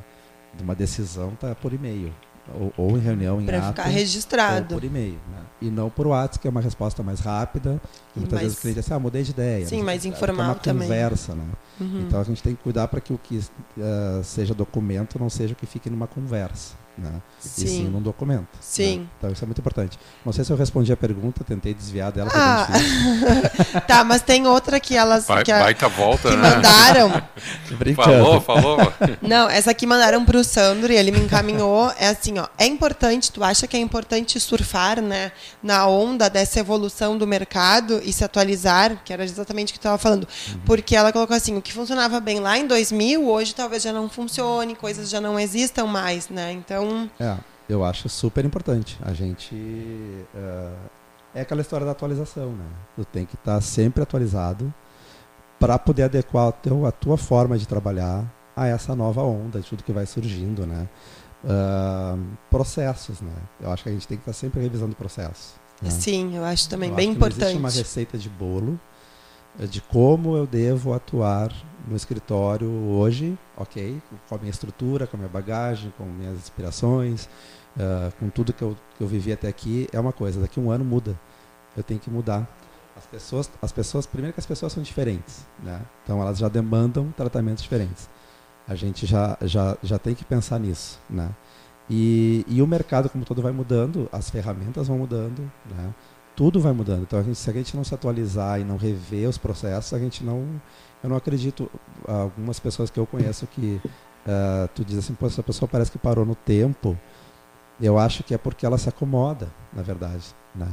de 0.57 0.63
uma 0.63 0.75
decisão 0.75 1.31
está 1.35 1.55
por 1.55 1.73
e-mail. 1.73 2.13
Ou, 2.53 2.73
ou, 2.77 2.99
em 2.99 3.01
reunião, 3.01 3.41
em 3.41 3.47
Para 3.47 3.63
ficar 3.63 3.85
registrado. 3.85 4.75
por 4.75 4.85
e-mail. 4.85 5.19
Né? 5.31 5.39
E 5.63 5.71
não 5.71 5.89
por 5.89 6.07
WhatsApp, 6.07 6.41
que 6.41 6.47
é 6.47 6.51
uma 6.51 6.61
resposta 6.61 7.03
mais 7.03 7.21
rápida. 7.21 7.81
E 8.15 8.21
muitas 8.21 8.39
vezes 8.39 8.59
o 8.59 8.61
cliente 8.61 8.81
diz 8.81 8.87
assim, 8.87 8.95
ah, 8.95 8.99
mudei 8.99 9.23
de 9.23 9.31
ideia. 9.31 9.67
Sim, 9.67 9.83
mais 9.83 10.05
informal 10.05 10.47
é 10.47 10.49
uma 10.51 10.55
também. 10.57 10.87
conversa, 10.87 11.35
né? 11.35 11.45
Uhum. 11.81 12.01
Então 12.07 12.21
a 12.21 12.25
gente 12.25 12.43
tem 12.43 12.55
que 12.55 12.63
cuidar 12.63 12.87
para 12.89 13.01
que 13.01 13.15
o 13.15 13.19
que 13.19 13.39
uh, 13.39 14.23
seja 14.23 14.53
documento 14.53 15.19
não 15.19 15.31
seja 15.31 15.55
o 15.55 15.57
que 15.57 15.65
fique 15.65 15.89
numa 15.89 16.07
conversa. 16.07 16.84
Né? 16.97 17.11
Sim. 17.41 17.65
E 17.65 17.69
sim 17.69 17.85
num 17.89 18.01
documento. 18.01 18.41
Né? 18.41 18.59
Sim. 18.61 18.99
Né? 19.01 19.07
Então 19.19 19.33
isso 19.33 19.45
é 19.45 19.47
muito 19.47 19.59
importante. 19.59 19.99
Não 20.25 20.33
sei 20.33 20.45
se 20.45 20.53
eu 20.53 20.57
respondi 20.57 20.93
a 20.93 20.97
pergunta, 20.97 21.43
tentei 21.43 21.75
desviar 21.75 22.13
dela. 22.13 22.31
Ah. 22.33 22.69
tá, 23.87 24.05
mas 24.05 24.23
tem 24.23 24.47
outra 24.47 24.79
que 24.79 24.97
elas 24.97 25.27
Vai, 25.27 25.43
que, 25.43 25.51
a, 25.51 25.61
baita 25.61 25.89
volta, 25.89 26.31
que 26.31 26.37
né? 26.37 26.51
mandaram. 26.51 27.11
falou, 27.97 28.41
falou. 28.41 28.79
Não, 29.21 29.49
essa 29.51 29.73
aqui 29.73 29.87
mandaram 29.87 30.25
para 30.25 30.39
o 30.39 30.45
Sandro 30.45 30.93
e 30.93 30.97
ele 30.97 31.11
me 31.11 31.21
encaminhou. 31.21 31.93
É 31.99 32.09
assim, 32.09 32.39
ó, 32.39 32.47
é 32.57 32.67
importante. 32.67 33.33
Tu 33.33 33.43
acha 33.43 33.67
que 33.67 33.77
é 33.77 33.81
importante 33.81 34.39
surfar, 34.39 35.01
né, 35.01 35.33
na 35.63 35.87
onda 35.87 36.31
dessa 36.31 36.61
evolução 36.61 37.19
do 37.19 37.27
mercado 37.27 38.01
e 38.05 38.13
se 38.13 38.25
atualizar, 38.25 38.99
que 39.05 39.13
era 39.13 39.25
exatamente 39.25 39.71
o 39.71 39.73
que 39.73 39.79
tu 39.79 39.83
estava 39.83 39.99
falando, 39.99 40.25
uhum. 40.25 40.61
porque 40.65 40.95
ela 40.95 41.13
colocou 41.13 41.37
assim, 41.37 41.57
o 41.57 41.63
que 41.63 41.73
funcionava 41.73 42.21
bem 42.21 42.41
lá 42.41 42.59
em 42.59 42.67
2000 42.67 43.29
hoje 43.29 43.55
talvez 43.55 43.83
já 43.83 43.93
não 43.93 44.09
funcione, 44.09 44.75
coisas 44.75 45.09
já 45.09 45.21
não 45.21 45.39
existam 45.39 45.87
mais, 45.87 46.29
né? 46.29 46.53
Então 46.53 46.84
então. 46.87 47.11
É, 47.19 47.39
eu 47.69 47.85
acho 47.85 48.09
super 48.09 48.45
importante. 48.45 48.99
A 49.03 49.13
gente. 49.13 49.55
Uh, 49.55 50.77
é 51.35 51.41
aquela 51.41 51.61
história 51.61 51.85
da 51.85 51.93
atualização, 51.93 52.53
né? 52.53 52.67
Tu 52.95 53.05
tem 53.07 53.27
que 53.27 53.35
estar 53.35 53.57
tá 53.57 53.61
sempre 53.61 54.03
atualizado 54.03 54.73
para 55.59 55.79
poder 55.79 56.05
adequar 56.05 56.53
teu, 56.53 56.87
a 56.87 56.93
tua 56.93 57.17
forma 57.17 57.59
de 57.59 57.67
trabalhar 57.67 58.25
a 58.57 58.67
essa 58.67 58.95
nova 58.95 59.23
onda 59.23 59.61
de 59.61 59.69
tudo 59.69 59.83
que 59.83 59.93
vai 59.93 60.07
surgindo, 60.07 60.67
né? 60.67 60.89
Uh, 61.43 62.23
processos, 62.51 63.21
né? 63.21 63.35
Eu 63.61 63.73
acho 63.73 63.83
que 63.83 63.89
a 63.89 63.93
gente 63.93 64.07
tem 64.07 64.17
que 64.17 64.23
estar 64.23 64.33
tá 64.33 64.39
sempre 64.39 64.61
revisando 64.61 64.95
processos. 64.95 65.55
Né? 65.83 65.91
Sim, 65.91 66.37
eu 66.37 66.45
acho 66.45 66.69
também 66.69 66.91
eu 66.91 66.97
bem 66.97 67.09
acho 67.09 67.17
importante. 67.17 67.41
Não 67.41 67.47
existe 67.47 67.59
uma 67.59 67.71
receita 67.71 68.17
de 68.17 68.29
bolo 68.29 68.79
de 69.59 69.81
como 69.81 70.37
eu 70.37 70.47
devo 70.47 70.93
atuar 70.93 71.53
no 71.87 71.97
escritório 71.97 72.69
hoje, 72.69 73.39
ok, 73.57 74.01
com 74.29 74.35
a 74.35 74.39
minha 74.39 74.51
estrutura, 74.51 75.07
com 75.07 75.17
a 75.17 75.19
minha 75.19 75.29
bagagem, 75.29 75.93
com 75.97 76.05
minhas 76.05 76.37
inspirações, 76.37 77.29
uh, 77.77 78.13
com 78.19 78.29
tudo 78.29 78.53
que 78.53 78.63
eu, 78.63 78.77
que 78.97 79.03
eu 79.03 79.07
vivi 79.07 79.33
até 79.33 79.49
aqui, 79.49 79.89
é 79.93 80.01
uma 80.01 80.13
coisa. 80.13 80.41
Daqui 80.41 80.59
a 80.59 80.63
um 80.63 80.71
ano 80.71 80.85
muda. 80.85 81.19
Eu 81.77 81.83
tenho 81.83 82.01
que 82.01 82.11
mudar. 82.11 82.49
As 82.97 83.07
pessoas, 83.07 83.51
as 83.61 83.73
pessoas, 83.73 84.07
primeiro 84.07 84.33
que 84.33 84.41
as 84.41 84.47
pessoas 84.47 84.73
são 84.73 84.83
diferentes, 84.83 85.45
né? 85.63 85.83
Então 86.03 86.21
elas 86.23 86.39
já 86.39 86.49
demandam 86.49 87.13
tratamentos 87.17 87.63
diferentes. 87.63 88.09
A 88.69 88.75
gente 88.75 89.05
já, 89.05 89.37
já, 89.43 89.77
já 89.83 89.99
tem 89.99 90.15
que 90.15 90.25
pensar 90.25 90.59
nisso, 90.59 91.01
né? 91.11 91.31
E, 91.91 92.45
e 92.49 92.63
o 92.63 92.67
mercado 92.67 93.11
como 93.11 93.25
todo 93.25 93.43
vai 93.43 93.53
mudando, 93.53 94.09
as 94.11 94.31
ferramentas 94.31 94.89
vão 94.89 94.97
mudando, 94.97 95.41
né? 95.69 95.93
Tudo 96.37 96.61
vai 96.61 96.73
mudando. 96.73 97.03
Então, 97.03 97.19
a 97.19 97.23
gente, 97.23 97.37
se 97.37 97.49
a 97.49 97.53
gente 97.53 97.77
não 97.77 97.85
se 97.85 97.95
atualizar 97.95 98.61
e 98.61 98.65
não 98.65 98.77
rever 98.77 99.29
os 99.29 99.39
processos, 99.39 99.93
a 99.95 99.99
gente 99.99 100.25
não. 100.25 100.61
Eu 101.03 101.11
não 101.11 101.17
acredito. 101.17 101.71
Algumas 102.07 102.59
pessoas 102.59 102.91
que 102.91 102.99
eu 102.99 103.07
conheço 103.07 103.47
que 103.47 103.81
uh, 103.85 104.69
tu 104.75 104.85
diz 104.85 104.99
assim, 104.99 105.15
pô, 105.15 105.27
essa 105.27 105.43
pessoa 105.43 105.69
parece 105.69 105.91
que 105.91 105.99
parou 105.99 106.25
no 106.25 106.35
tempo. 106.35 106.99
Eu 107.81 107.99
acho 107.99 108.23
que 108.23 108.35
é 108.35 108.39
porque 108.39 108.65
ela 108.65 108.79
se 108.79 108.89
acomoda, 108.89 109.49
na 109.73 109.83
verdade, 109.83 110.25
né? 110.55 110.69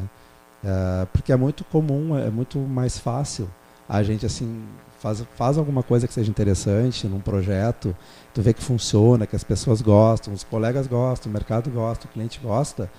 Uh, 0.63 1.08
porque 1.08 1.34
é 1.34 1.36
muito 1.36 1.63
comum, 1.65 2.17
é 2.17 2.30
muito 2.30 2.60
mais 2.60 2.97
fácil 2.97 3.50
a 3.91 4.02
gente 4.04 4.26
assim 4.26 4.63
faz, 5.00 5.21
faz 5.36 5.58
alguma 5.58 5.84
coisa 5.84 6.08
que 6.08 6.13
seja 6.13 6.32
interessante 6.32 7.08
num 7.08 7.19
projeto, 7.19 7.93
tu 8.34 8.41
vê 8.41 8.54
que 8.54 8.63
funciona, 8.63 9.28
que 9.28 9.36
as 9.36 9.43
pessoas 9.43 9.82
gostam, 9.82 10.34
os 10.34 10.45
colegas 10.45 10.88
gostam, 10.88 11.30
o 11.30 11.34
mercado 11.34 11.69
gosta, 11.69 12.06
o 12.06 12.10
cliente 12.10 12.39
gosta 12.39 12.89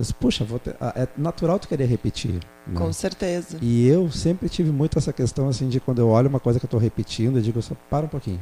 Diz, 0.00 0.12
Puxa, 0.12 0.46
ter, 0.64 0.76
é 0.96 1.06
natural 1.14 1.58
tu 1.58 1.68
querer 1.68 1.84
repetir. 1.84 2.32
Né? 2.66 2.74
Com 2.74 2.90
certeza. 2.90 3.58
E 3.60 3.86
eu 3.86 4.10
sempre 4.10 4.48
tive 4.48 4.70
muito 4.70 4.96
essa 4.96 5.12
questão 5.12 5.46
assim 5.46 5.68
de 5.68 5.78
quando 5.78 5.98
eu 5.98 6.08
olho 6.08 6.26
uma 6.26 6.40
coisa 6.40 6.58
que 6.58 6.64
eu 6.64 6.68
estou 6.68 6.80
repetindo, 6.80 7.36
eu 7.36 7.42
digo 7.42 7.60
só, 7.60 7.74
para 7.90 8.06
um 8.06 8.08
pouquinho, 8.08 8.40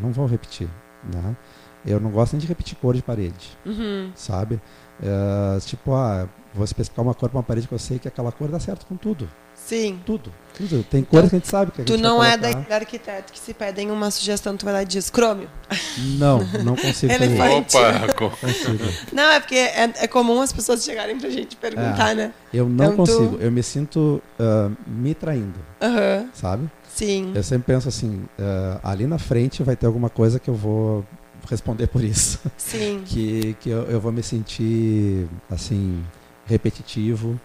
não 0.00 0.10
vou 0.10 0.26
repetir. 0.26 0.68
Né? 1.14 1.36
Eu 1.86 2.00
não 2.00 2.10
gosto 2.10 2.32
nem 2.32 2.40
de 2.40 2.48
repetir 2.48 2.76
cor 2.78 2.96
de 2.96 3.02
parede, 3.02 3.56
uhum. 3.64 4.10
sabe? 4.16 4.60
É, 5.00 5.60
tipo, 5.60 5.94
ah, 5.94 6.28
vou 6.52 6.64
especificar 6.64 7.04
uma 7.04 7.14
cor 7.14 7.28
para 7.28 7.38
uma 7.38 7.44
parede 7.44 7.68
que 7.68 7.74
eu 7.74 7.78
sei 7.78 8.00
que 8.00 8.08
aquela 8.08 8.32
cor 8.32 8.48
dá 8.48 8.58
certo 8.58 8.84
com 8.84 8.96
tudo. 8.96 9.28
Sim. 9.68 10.00
Tudo. 10.06 10.32
tudo. 10.56 10.82
Tem 10.84 11.00
então, 11.00 11.10
cores 11.10 11.28
que 11.28 11.36
a 11.36 11.38
gente 11.38 11.48
sabe 11.48 11.72
que 11.72 11.82
a 11.82 11.84
Tu 11.84 11.98
não 11.98 12.24
é 12.24 12.38
daquele 12.38 12.72
arquiteto 12.72 13.30
que 13.30 13.38
se 13.38 13.52
pedem 13.52 13.90
uma 13.90 14.10
sugestão, 14.10 14.56
tu 14.56 14.64
vai 14.64 14.72
lá 14.72 14.82
e 14.82 14.86
diz 14.86 15.10
crômio. 15.10 15.46
Não, 16.18 16.38
não 16.64 16.74
consigo 16.74 17.12
Elefante. 17.12 17.76
Opa, 17.76 18.30
consigo. 18.40 18.84
Não, 19.12 19.30
é 19.30 19.40
porque 19.40 19.56
é, 19.56 19.92
é, 19.96 20.06
comum 20.06 20.40
as 20.40 20.50
pessoas 20.50 20.82
chegarem 20.82 21.20
pra 21.20 21.28
gente 21.28 21.54
perguntar, 21.54 22.12
é, 22.12 22.14
né? 22.14 22.32
Eu 22.52 22.66
não 22.66 22.92
então, 22.92 22.96
consigo. 22.96 23.36
Tu... 23.36 23.42
Eu 23.42 23.52
me 23.52 23.62
sinto 23.62 24.22
uh, 24.40 24.74
me 24.86 25.14
traindo. 25.14 25.58
Uhum. 25.82 26.30
Sabe? 26.32 26.70
Sim. 26.94 27.32
Eu 27.34 27.42
sempre 27.42 27.74
penso 27.74 27.86
assim, 27.86 28.24
uh, 28.38 28.80
ali 28.82 29.06
na 29.06 29.18
frente 29.18 29.62
vai 29.62 29.76
ter 29.76 29.84
alguma 29.84 30.08
coisa 30.08 30.40
que 30.40 30.48
eu 30.48 30.54
vou 30.54 31.04
responder 31.46 31.88
por 31.88 32.02
isso. 32.02 32.40
Sim. 32.56 33.02
que 33.06 33.54
que 33.60 33.68
eu, 33.68 33.82
eu 33.82 34.00
vou 34.00 34.12
me 34.12 34.22
sentir, 34.22 35.28
assim, 35.50 36.02
repetitivo 36.46 37.38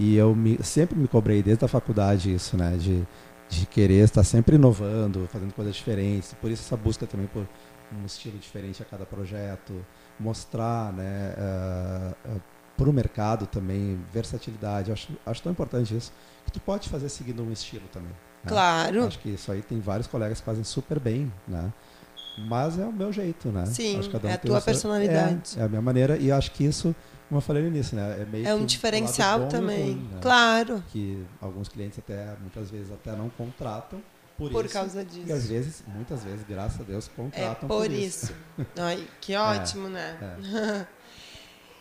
e 0.00 0.16
eu 0.16 0.34
me, 0.34 0.58
sempre 0.62 0.98
me 0.98 1.06
cobrei 1.06 1.42
desde 1.42 1.62
a 1.62 1.68
faculdade 1.68 2.32
isso, 2.32 2.56
né? 2.56 2.74
De, 2.78 3.06
de 3.50 3.66
querer 3.66 4.02
estar 4.02 4.24
sempre 4.24 4.56
inovando, 4.56 5.28
fazendo 5.30 5.52
coisas 5.52 5.76
diferentes. 5.76 6.32
Por 6.40 6.50
isso 6.50 6.62
essa 6.62 6.74
busca 6.74 7.06
também 7.06 7.26
por 7.26 7.46
um 7.92 8.06
estilo 8.06 8.38
diferente 8.38 8.80
a 8.82 8.86
cada 8.86 9.04
projeto, 9.04 9.74
mostrar, 10.18 10.90
né? 10.94 11.34
Uh, 11.36 12.36
uh, 12.36 12.40
para 12.78 12.88
o 12.88 12.92
mercado 12.94 13.46
também 13.46 14.00
versatilidade. 14.10 14.90
Acho, 14.90 15.12
acho 15.26 15.42
tão 15.42 15.52
importante 15.52 15.94
isso 15.94 16.10
que 16.46 16.52
tu 16.52 16.60
pode 16.60 16.88
fazer 16.88 17.10
seguindo 17.10 17.42
um 17.42 17.52
estilo 17.52 17.86
também. 17.92 18.08
Né? 18.08 18.48
Claro. 18.48 19.04
Acho 19.04 19.18
que 19.18 19.28
isso 19.28 19.52
aí 19.52 19.60
tem 19.60 19.80
vários 19.80 20.06
colegas 20.06 20.40
que 20.40 20.46
fazem 20.46 20.64
super 20.64 20.98
bem, 20.98 21.30
né? 21.46 21.70
Mas 22.38 22.78
é 22.78 22.86
o 22.86 22.92
meu 22.92 23.12
jeito, 23.12 23.48
né? 23.48 23.66
Sim, 23.66 23.98
um 23.98 24.28
é 24.28 24.32
a 24.32 24.38
tua 24.38 24.62
personalidade. 24.62 25.58
É, 25.58 25.60
é, 25.60 25.64
a 25.64 25.68
minha 25.68 25.82
maneira 25.82 26.16
e 26.16 26.32
acho 26.32 26.52
que 26.52 26.64
isso 26.64 26.96
como 27.30 27.38
eu 27.38 27.42
falei 27.42 27.62
no 27.62 27.68
início, 27.68 27.96
né? 27.96 28.22
É, 28.22 28.24
meio 28.24 28.48
é 28.48 28.52
um 28.52 28.66
diferencial 28.66 29.46
também. 29.46 29.92
Ruim, 29.92 30.08
né? 30.12 30.18
Claro. 30.20 30.82
Que 30.88 31.24
alguns 31.40 31.68
clientes 31.68 31.96
até, 32.00 32.34
muitas 32.40 32.72
vezes, 32.72 32.90
até 32.90 33.12
não 33.12 33.30
contratam. 33.30 34.02
Por, 34.36 34.50
por 34.50 34.64
isso, 34.64 34.74
causa 34.74 35.04
disso. 35.04 35.28
E 35.28 35.32
às 35.32 35.46
vezes, 35.46 35.84
muitas 35.86 36.24
vezes, 36.24 36.44
graças 36.48 36.80
a 36.80 36.82
Deus, 36.82 37.06
contratam 37.06 37.52
é 37.52 37.54
por, 37.54 37.68
por 37.68 37.92
isso. 37.92 38.34
isso. 38.58 38.66
Ai, 38.76 39.06
que 39.20 39.32
é, 39.32 39.38
ótimo, 39.38 39.86
é, 39.86 39.90
né? 39.90 40.18
É. 40.52 40.86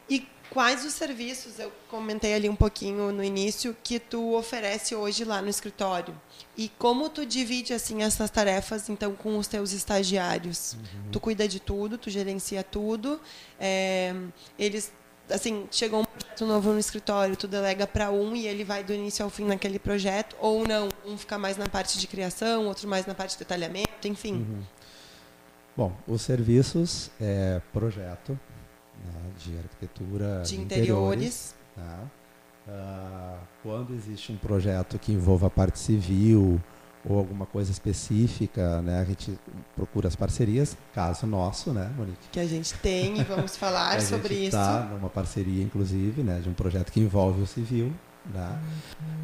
e 0.13 0.27
quais 0.51 0.85
os 0.85 0.93
serviços, 0.93 1.57
eu 1.57 1.71
comentei 1.89 2.35
ali 2.35 2.47
um 2.47 2.55
pouquinho 2.55 3.11
no 3.11 3.23
início, 3.23 3.75
que 3.83 3.99
tu 3.99 4.35
oferece 4.35 4.93
hoje 4.93 5.23
lá 5.23 5.41
no 5.41 5.49
escritório? 5.49 6.13
E 6.55 6.69
como 6.77 7.09
tu 7.09 7.25
divide 7.25 7.73
assim 7.73 8.03
essas 8.03 8.29
tarefas 8.29 8.87
então 8.87 9.15
com 9.15 9.35
os 9.35 9.47
teus 9.47 9.71
estagiários? 9.71 10.73
Uhum. 10.73 11.11
Tu 11.11 11.19
cuida 11.19 11.47
de 11.47 11.59
tudo, 11.59 11.97
tu 11.97 12.11
gerencia 12.11 12.63
tudo. 12.63 13.19
É, 13.59 14.13
eles 14.59 14.91
assim, 15.29 15.67
chegou 15.71 16.01
um 16.01 16.05
projeto 16.05 16.45
novo 16.45 16.71
no 16.71 16.79
escritório, 16.79 17.35
tu 17.35 17.47
delega 17.47 17.85
para 17.85 18.11
um 18.11 18.35
e 18.35 18.47
ele 18.47 18.63
vai 18.63 18.83
do 18.83 18.93
início 18.93 19.23
ao 19.23 19.29
fim 19.29 19.45
naquele 19.45 19.79
projeto, 19.79 20.35
ou 20.39 20.67
não, 20.67 20.89
um 21.05 21.17
fica 21.17 21.37
mais 21.37 21.57
na 21.57 21.67
parte 21.67 21.97
de 21.99 22.07
criação, 22.07 22.67
outro 22.67 22.87
mais 22.87 23.05
na 23.05 23.13
parte 23.13 23.33
de 23.33 23.39
detalhamento, 23.39 24.07
enfim. 24.07 24.33
Uhum. 24.33 24.63
Bom, 25.75 25.93
os 26.07 26.21
serviços 26.21 27.09
é 27.21 27.61
projeto 27.71 28.37
né, 29.03 29.31
de 29.37 29.57
arquitetura 29.57 30.41
de 30.45 30.59
interiores. 30.59 31.55
interiores 31.75 32.09
uh, 32.67 33.37
quando 33.63 33.93
existe 33.93 34.31
um 34.31 34.37
projeto 34.37 34.99
que 34.99 35.11
envolva 35.11 35.47
a 35.47 35.49
parte 35.49 35.79
civil, 35.79 36.61
ou 37.05 37.17
alguma 37.17 37.45
coisa 37.45 37.71
específica, 37.71 38.81
né? 38.81 38.99
A 38.99 39.05
gente 39.05 39.37
procura 39.75 40.07
as 40.07 40.15
parcerias, 40.15 40.75
caso 40.93 41.25
nosso, 41.25 41.71
né, 41.71 41.89
Monique? 41.95 42.29
Que 42.31 42.39
a 42.39 42.45
gente 42.45 42.73
tem 42.75 43.19
e 43.19 43.23
vamos 43.23 43.55
falar 43.57 44.01
sobre 44.01 44.33
isso. 44.35 44.47
Está 44.57 44.81
numa 44.81 45.09
parceria, 45.09 45.63
inclusive, 45.63 46.23
né, 46.23 46.39
de 46.39 46.49
um 46.49 46.53
projeto 46.53 46.91
que 46.91 46.99
envolve 46.99 47.41
o 47.41 47.47
civil, 47.47 47.93
né? 48.33 48.59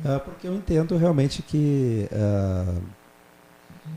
Uhum. 0.05 0.15
Uh, 0.15 0.19
porque 0.21 0.47
eu 0.47 0.55
entendo 0.55 0.95
realmente 0.97 1.41
que 1.41 2.07
uh, 2.11 2.81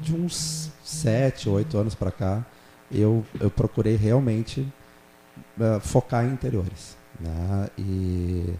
de 0.01 0.15
uns 0.15 0.73
sete, 0.83 1.49
oito 1.49 1.79
anos 1.79 1.95
para 1.95 2.11
cá, 2.11 2.45
eu, 2.91 3.25
eu 3.41 3.51
procurei 3.51 3.97
realmente 3.97 4.67
uh, 5.59 5.81
focar 5.81 6.25
em 6.25 6.33
interiores, 6.33 6.97
né? 7.21 7.69
E 7.79 8.55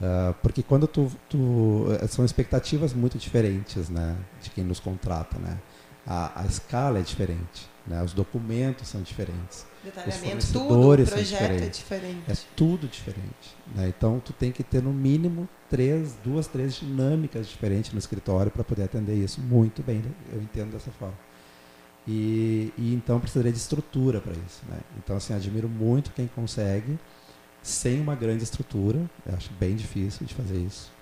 Uh, 0.00 0.34
porque 0.42 0.60
quando 0.60 0.88
tu, 0.88 1.10
tu, 1.28 1.86
eh, 2.00 2.06
são 2.08 2.24
expectativas 2.24 2.92
muito 2.92 3.16
diferentes 3.16 3.88
né 3.88 4.16
de 4.42 4.50
quem 4.50 4.64
nos 4.64 4.80
contrata 4.80 5.38
né. 5.38 5.56
A, 6.04 6.42
a 6.42 6.46
escala 6.46 6.98
é 6.98 7.02
diferente 7.02 7.70
né 7.86 8.02
os 8.02 8.12
documentos 8.12 8.88
são 8.88 9.02
diferentes 9.02 9.64
detalhamento 9.84 10.52
tudo 10.52 10.90
o 10.90 11.06
projeto 11.06 11.62
é 11.62 11.68
diferente. 11.68 12.22
é 12.28 12.34
tudo 12.56 12.88
diferente 12.88 13.56
né? 13.72 13.86
então 13.96 14.18
tu 14.18 14.32
tem 14.32 14.50
que 14.50 14.64
ter 14.64 14.82
no 14.82 14.92
mínimo 14.92 15.48
três 15.70 16.16
duas 16.24 16.48
três 16.48 16.74
dinâmicas 16.74 17.46
diferentes 17.46 17.92
no 17.92 17.98
escritório 18.00 18.50
para 18.50 18.64
poder 18.64 18.82
atender 18.82 19.14
isso 19.14 19.40
muito 19.40 19.80
bem 19.80 20.02
eu 20.32 20.42
entendo 20.42 20.72
dessa 20.72 20.90
forma. 20.90 21.16
E, 22.06 22.72
e 22.76 22.92
então 22.92 23.20
precisaria 23.20 23.52
de 23.52 23.58
estrutura 23.58 24.20
para 24.20 24.32
isso 24.32 24.60
né. 24.68 24.78
Então 24.98 25.16
assim 25.16 25.32
admiro 25.32 25.68
muito 25.68 26.10
quem 26.10 26.26
consegue 26.26 26.98
sem 27.64 28.00
uma 28.00 28.14
grande 28.14 28.44
estrutura. 28.44 29.10
Eu 29.26 29.34
acho 29.34 29.50
bem 29.58 29.74
difícil 29.74 30.24
de 30.26 30.34
fazer 30.34 30.58
isso. 30.58 30.92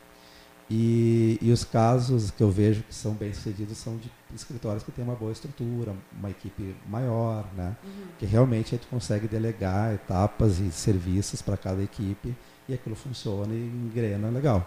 E, 0.70 1.38
e 1.42 1.50
os 1.50 1.64
casos 1.64 2.30
que 2.30 2.42
eu 2.42 2.50
vejo 2.50 2.82
que 2.84 2.94
são 2.94 3.12
bem 3.12 3.34
sucedidos 3.34 3.76
são 3.76 3.98
de 3.98 4.10
escritórios 4.34 4.82
que 4.82 4.90
têm 4.90 5.04
uma 5.04 5.14
boa 5.14 5.32
estrutura, 5.32 5.94
uma 6.18 6.30
equipe 6.30 6.74
maior, 6.88 7.44
né? 7.54 7.76
Uhum. 7.84 8.06
Que 8.18 8.24
realmente 8.24 8.74
a 8.74 8.78
gente 8.78 8.86
consegue 8.86 9.28
delegar 9.28 9.92
etapas 9.92 10.60
e 10.60 10.70
serviços 10.70 11.42
para 11.42 11.58
cada 11.58 11.82
equipe 11.82 12.34
e 12.66 12.72
aquilo 12.72 12.96
funciona 12.96 13.52
e 13.52 13.58
engrena 13.58 14.30
legal. 14.30 14.66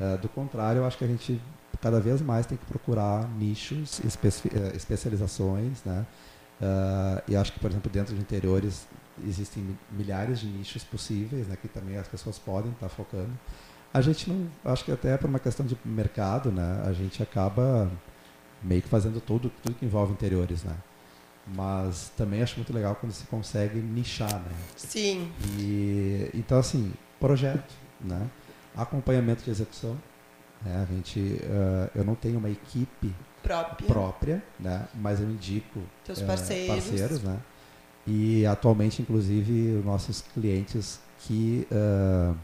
Uh, 0.00 0.16
do 0.18 0.28
contrário, 0.28 0.78
eu 0.78 0.86
acho 0.86 0.96
que 0.96 1.04
a 1.04 1.08
gente 1.08 1.38
cada 1.80 2.00
vez 2.00 2.22
mais 2.22 2.46
tem 2.46 2.56
que 2.56 2.64
procurar 2.64 3.28
nichos, 3.36 4.00
espe 4.02 4.28
eh, 4.28 4.72
especializações, 4.74 5.84
né? 5.84 6.06
Uh, 6.60 7.22
e 7.28 7.36
acho 7.36 7.52
que, 7.52 7.60
por 7.60 7.70
exemplo, 7.70 7.90
dentro 7.90 8.14
de 8.14 8.20
interiores 8.20 8.86
existem 9.22 9.78
milhares 9.92 10.40
de 10.40 10.46
nichos 10.46 10.82
possíveis, 10.82 11.46
né, 11.46 11.56
que 11.60 11.68
também 11.68 11.96
as 11.96 12.08
pessoas 12.08 12.38
podem 12.38 12.72
estar 12.72 12.88
focando. 12.88 13.30
A 13.92 14.00
gente 14.00 14.28
não, 14.28 14.48
acho 14.64 14.84
que 14.84 14.90
até 14.90 15.16
por 15.16 15.28
uma 15.28 15.38
questão 15.38 15.64
de 15.64 15.78
mercado, 15.84 16.50
né, 16.50 16.82
a 16.84 16.92
gente 16.92 17.22
acaba 17.22 17.90
meio 18.62 18.82
que 18.82 18.88
fazendo 18.88 19.20
tudo, 19.20 19.50
tudo 19.62 19.76
que 19.76 19.84
envolve 19.84 20.12
interiores, 20.12 20.64
né. 20.64 20.76
Mas 21.46 22.10
também 22.16 22.42
acho 22.42 22.56
muito 22.56 22.72
legal 22.72 22.96
quando 22.96 23.12
se 23.12 23.26
consegue 23.26 23.78
nichar, 23.78 24.32
né. 24.32 24.50
Sim. 24.76 25.30
E 25.58 26.30
então 26.34 26.58
assim, 26.58 26.92
projeto, 27.20 27.72
né, 28.00 28.28
acompanhamento 28.74 29.44
de 29.44 29.50
execução, 29.50 29.96
né, 30.62 30.82
a 30.82 30.92
gente, 30.92 31.20
uh, 31.20 31.90
eu 31.94 32.04
não 32.04 32.14
tenho 32.14 32.38
uma 32.38 32.50
equipe 32.50 33.14
própria, 33.42 33.86
própria 33.86 34.44
né, 34.58 34.88
mas 34.94 35.20
eu 35.20 35.28
indico 35.28 35.80
Teus 36.02 36.22
parceiros, 36.22 36.84
parceiros, 36.84 37.22
né 37.22 37.38
e 38.06 38.44
atualmente, 38.44 39.00
inclusive, 39.00 39.82
nossos 39.84 40.20
clientes 40.20 41.00
que 41.20 41.66
uh, 41.70 42.36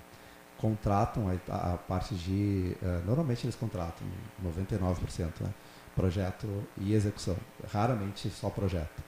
contratam 0.56 1.26
a, 1.48 1.74
a, 1.74 1.76
parte 1.76 2.14
de. 2.14 2.76
Uh, 2.80 3.06
normalmente 3.06 3.44
eles 3.44 3.56
contratam 3.56 4.06
99%, 4.42 5.32
né? 5.40 5.52
projeto 5.94 6.46
e 6.78 6.94
execução. 6.94 7.36
Raramente 7.70 8.30
só 8.30 8.48
projeto. 8.48 9.02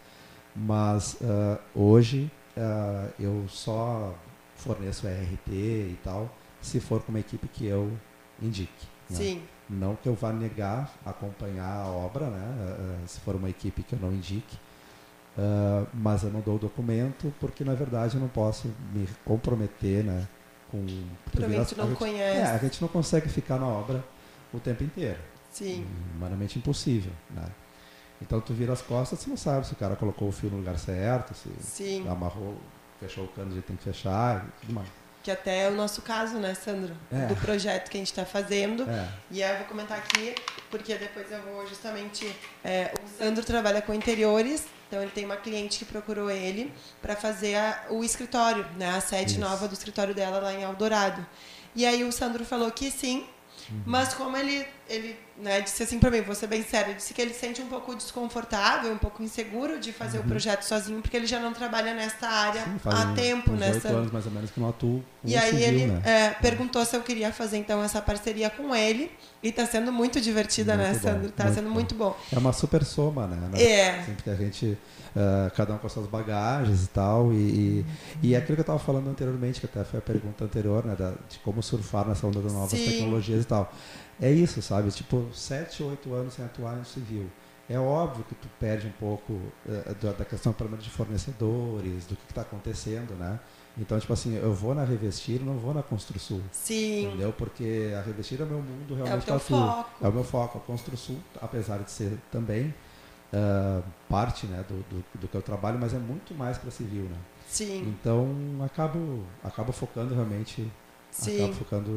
Mas 0.55 1.15
uh, 1.23 1.59
hoje 1.75 2.31
eu 3.19 3.47
só 3.49 4.15
forneço 4.57 5.07
RT 5.07 5.49
e 5.49 5.99
tal, 6.05 6.31
se 6.61 6.79
for 6.79 7.01
com 7.03 7.11
uma 7.11 7.21
equipe 7.21 7.49
que 7.49 7.65
eu 7.65 7.91
indique. 8.43 8.87
Né? 9.09 9.17
Sim. 9.17 9.43
Não 9.71 9.97
que 9.97 10.07
eu 10.07 10.15
vá 10.15 10.31
negar 10.35 10.93
acompanhar 11.03 11.79
a 11.79 11.87
obra, 11.87 12.27
né? 12.27 12.99
se 13.07 13.21
for 13.21 13.37
uma 13.37 13.49
equipe 13.49 13.83
que 13.83 13.95
eu 13.95 13.99
não 13.99 14.13
indique 14.13 14.59
Uh, 15.37 15.87
mas 15.95 16.25
eu 16.25 16.31
não 16.31 16.41
dou 16.41 16.57
o 16.57 16.59
documento 16.59 17.33
porque 17.41 17.65
na 17.65 17.73
verdade 17.73 18.17
eu 18.17 18.21
não 18.21 18.29
posso 18.29 18.69
me 18.93 19.09
comprometer 19.25 20.05
né, 20.05 20.29
com 20.71 20.85
Provavelmente 21.31 21.75
não 21.75 21.89
gente, 21.89 21.99
conhece. 21.99 22.39
É, 22.39 22.45
a 22.45 22.59
gente 22.59 22.83
não 22.83 22.89
consegue 22.89 23.31
ficar 23.31 23.59
na 23.59 23.67
obra 23.67 24.05
o 24.53 24.61
tempo 24.61 24.85
inteiro. 24.85 25.19
Sim. 25.51 25.87
Humanamente 26.15 26.59
impossível, 26.59 27.13
né? 27.31 27.47
Então 28.21 28.41
tu 28.41 28.53
vira 28.53 28.73
as 28.73 28.83
costas, 28.83 29.19
você 29.19 29.31
não 29.31 29.37
sabe 29.37 29.67
se 29.67 29.73
o 29.73 29.77
cara 29.77 29.97
colocou 29.97 30.29
o 30.29 30.33
fio 30.33 30.51
no 30.51 30.59
lugar 30.59 30.79
certo, 30.79 31.35
se 31.35 31.51
Sim. 31.61 32.09
amarrou, 32.09 32.57
fechou 33.01 33.25
o 33.25 33.29
cano 33.29 33.49
do 33.49 33.53
jeito 33.55 33.65
que 33.65 33.69
tem 33.69 33.77
que 33.77 33.85
fechar 33.85 34.47
e 34.47 34.61
tudo 34.61 34.75
mais. 34.75 34.89
Que 35.23 35.31
até 35.31 35.67
é 35.67 35.69
o 35.69 35.73
nosso 35.75 36.03
caso, 36.03 36.37
né, 36.39 36.53
Sandro? 36.55 36.97
É. 37.13 37.27
Do 37.27 37.37
projeto 37.37 37.89
que 37.89 37.97
a 37.97 38.01
gente 38.01 38.09
está 38.11 38.25
fazendo. 38.25 38.83
É. 38.91 39.09
E 39.31 39.43
aí 39.43 39.53
eu 39.53 39.59
vou 39.59 39.67
comentar 39.67 39.97
aqui, 39.99 40.35
porque 40.71 40.95
depois 40.97 41.31
eu 41.31 41.41
vou 41.43 41.67
justamente. 41.69 42.35
é, 42.65 42.93
o 43.05 43.19
Sandro 43.23 43.45
trabalha 43.45 43.81
com 43.81 43.95
interiores, 43.95 44.65
então 44.89 45.01
ele 45.01 45.13
tem 45.13 45.25
uma 45.25 45.37
cliente 45.37 45.79
que 45.79 45.85
procurou 45.85 46.29
ele 46.31 46.73
para 47.01 47.15
fazer 47.15 47.55
a- 47.55 47.85
o 47.91 48.03
escritório, 48.03 48.67
né, 48.77 48.91
a 48.91 49.01
sede 49.01 49.33
Isso. 49.33 49.41
nova 49.41 49.69
do 49.69 49.75
escritório 49.75 50.13
dela 50.15 50.39
lá 50.41 50.53
em 50.53 50.63
Eldorado. 50.63 51.25
E 51.75 51.87
aí 51.87 52.03
o 52.03 52.11
Sandro 52.13 52.45
falou 52.45 52.71
que 52.73 52.91
sim, 52.91 53.25
Uhum. 53.71 53.83
mas 53.87 54.13
como 54.15 54.37
ele, 54.37 54.67
ele 54.89 55.17
né, 55.41 55.61
disse 55.61 55.83
assim 55.83 55.99
para 55.99 56.11
mim, 56.11 56.21
vou 56.21 56.35
ser 56.35 56.47
bem 56.47 56.63
sério, 56.63 56.95
disse 56.95 57.13
que 57.15 57.21
ele 57.23 57.33
se 57.33 57.41
sente 57.41 57.63
um 57.63 57.67
pouco 57.67 57.95
desconfortável, 57.95 58.93
um 58.93 58.99
pouco 58.99 59.23
inseguro 59.23 59.81
de 59.81 59.93
fazer 59.93 60.19
o 60.19 60.23
projeto 60.25 60.63
sozinho, 60.63 61.01
porque 61.01 61.17
ele 61.17 61.27
já 61.27 61.41
não 61.41 61.53
trabalha 61.53 61.95
nessa 61.95 62.27
área 62.29 62.63
Uhum. 62.65 62.73
Sim, 62.75 62.79
faz 62.79 63.01
há 63.01 63.05
um- 63.05 63.15
tempo, 63.15 63.53
uns 63.53 63.61
né, 63.61 63.73
Sandro? 63.73 63.99
anos 63.99 64.13
mais 64.13 64.27
ou 64.27 64.33
menos 64.33 64.51
que 64.51 64.61
não 64.61 64.69
atuo 64.69 65.03
E 65.25 65.35
aí 65.37 65.51
civil, 65.51 65.67
ele 65.67 65.87
né? 65.87 66.03
é, 66.05 66.31
perguntou 66.31 66.85
se 66.85 66.95
eu 66.97 67.03
queria 67.03 67.33
fazer 67.33 67.57
então 67.59 67.83
essa 67.83 68.01
parceria 68.03 68.51
com 68.51 68.75
ele. 68.75 69.11
E 69.43 69.49
está 69.49 69.67
sendo 69.67 69.91
muito 69.91 70.21
divertida, 70.21 70.77
né, 70.77 70.91
Muito 70.91 71.03
bom, 71.03 71.09
Sandro? 71.09 71.29
Está 71.29 71.51
sendo 71.53 71.67
bom. 71.69 71.75
muito 71.75 71.95
bom. 71.97 72.17
É 72.33 72.39
uma 72.39 72.53
super 72.53 72.85
soma, 72.85 73.27
né? 73.27 73.61
É. 73.61 73.91
Assim, 73.99 74.15
porque 74.15 74.31
a 74.31 74.37
gente, 74.37 74.79
ah, 75.17 75.51
cada 75.57 75.75
um 75.75 75.79
com 75.79 75.87
as 75.89 75.93
suas 75.93 76.07
bagagens 76.07 76.85
e 76.85 76.89
tal, 76.91 77.33
e, 77.33 77.37
e, 77.37 77.87
e 78.23 78.35
é 78.35 78.39
aquilo 78.39 78.55
que 78.55 78.61
eu 78.61 78.63
estava 78.63 78.79
falando 78.79 79.11
anteriormente, 79.11 79.59
que 79.59 79.67
até 79.67 79.83
foi 79.83 79.99
a 79.99 80.03
pergunta 80.03 80.45
anterior, 80.45 80.85
né? 80.85 80.95
da- 80.97 81.15
de 81.29 81.41
como 81.43 81.61
surfar 81.61 82.07
nessa 82.07 82.25
onda 82.25 82.41
das 82.41 82.53
novas 82.53 82.71
Sim. 82.71 82.85
tecnologias 82.85 83.43
e 83.43 83.47
tal. 83.47 83.73
É 84.21 84.31
isso, 84.31 84.61
sabe? 84.63 84.91
Tipo, 84.91 85.29
sete, 85.33 85.83
oito 85.83 86.13
anos 86.15 86.35
sem 86.35 86.45
atuar 86.45 86.77
no 86.77 86.85
civil. 86.85 87.29
É 87.69 87.79
óbvio 87.79 88.25
que 88.25 88.35
tu 88.35 88.49
perde 88.59 88.87
um 88.87 88.93
pouco 88.93 89.41
eh, 89.69 89.95
da, 90.01 90.13
da 90.13 90.25
questão, 90.25 90.53
pelo 90.53 90.69
menos, 90.69 90.85
de 90.85 90.91
fornecedores, 90.91 92.07
do 92.07 92.17
que 92.17 92.25
está 92.29 92.43
acontecendo, 92.43 93.15
né? 93.15 93.39
Então, 93.79 93.99
tipo 93.99 94.13
assim, 94.13 94.35
eu 94.37 94.53
vou 94.53 94.75
na 94.75 94.85
Revestir, 94.85 95.41
não 95.41 95.55
vou 95.55 95.73
na 95.73 95.83
Construsul. 95.83 96.43
Sim. 96.51 97.07
Entendeu? 97.07 97.33
Porque 97.33 97.93
a 97.99 98.03
Revestir 98.03 98.41
é 98.41 98.45
o 98.45 98.47
meu 98.47 98.59
mundo 98.59 98.91
É 98.91 98.93
o 98.93 98.97
realmente 99.05 99.27
teu 99.27 99.39
foco. 99.39 99.91
É 100.03 100.09
o 100.09 100.13
meu 100.13 100.25
foco. 100.25 100.59
A 100.59 100.61
Construsul, 100.61 101.19
apesar 101.41 101.79
de 101.79 101.91
ser 101.91 102.19
também 102.31 102.75
ah, 103.33 103.81
parte 104.11 104.47
né, 104.47 104.63
do, 104.69 104.75
do, 104.91 105.05
do 105.21 105.29
que 105.29 105.35
eu 105.35 105.41
trabalho, 105.41 105.79
mas 105.79 105.95
é 105.95 105.99
muito 105.99 106.35
mais 106.35 106.59
para 106.59 106.71
civil, 106.71 107.05
né? 107.05 107.17
Sim. 107.49 107.83
Então, 107.89 108.29
acabo, 108.65 109.25
acabo 109.43 109.73
focando 109.73 110.15
realmente, 110.15 110.71
acabo 111.21 111.53
Sim. 111.53 111.53
focando 111.53 111.91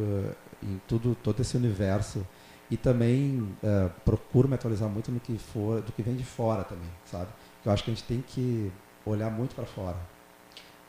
eh, 0.64 0.66
em 0.66 0.82
tudo, 0.88 1.16
todo 1.16 1.42
esse 1.42 1.56
universo. 1.58 2.26
E 2.70 2.78
também 2.78 3.56
eh, 3.64 3.90
procuro 4.04 4.48
me 4.48 4.56
atualizar 4.56 4.90
muito 4.90 5.12
no 5.12 5.20
que 5.20 5.38
for, 5.38 5.82
do 5.82 5.92
que 5.92 6.02
vem 6.02 6.16
de 6.16 6.24
fora 6.26 6.64
também, 6.64 6.90
sabe? 7.06 7.30
Eu 7.64 7.72
acho 7.72 7.84
que 7.84 7.92
a 7.92 7.94
gente 7.94 8.04
tem 8.06 8.22
que 8.22 8.72
olhar 9.06 9.30
muito 9.30 9.56
para 9.56 9.66
fora. 9.66 9.98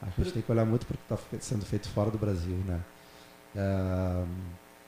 A 0.03 0.11
gente 0.11 0.33
tem 0.33 0.43
que 0.43 0.51
olhar 0.53 0.65
muito 0.65 0.87
para 0.87 0.95
o 0.95 1.19
que 1.19 1.37
está 1.37 1.41
sendo 1.41 1.65
feito 1.65 1.89
fora 1.89 2.11
do 2.11 2.19
Brasil, 2.19 2.57
né? 2.67 2.81
Ah, 3.57 4.27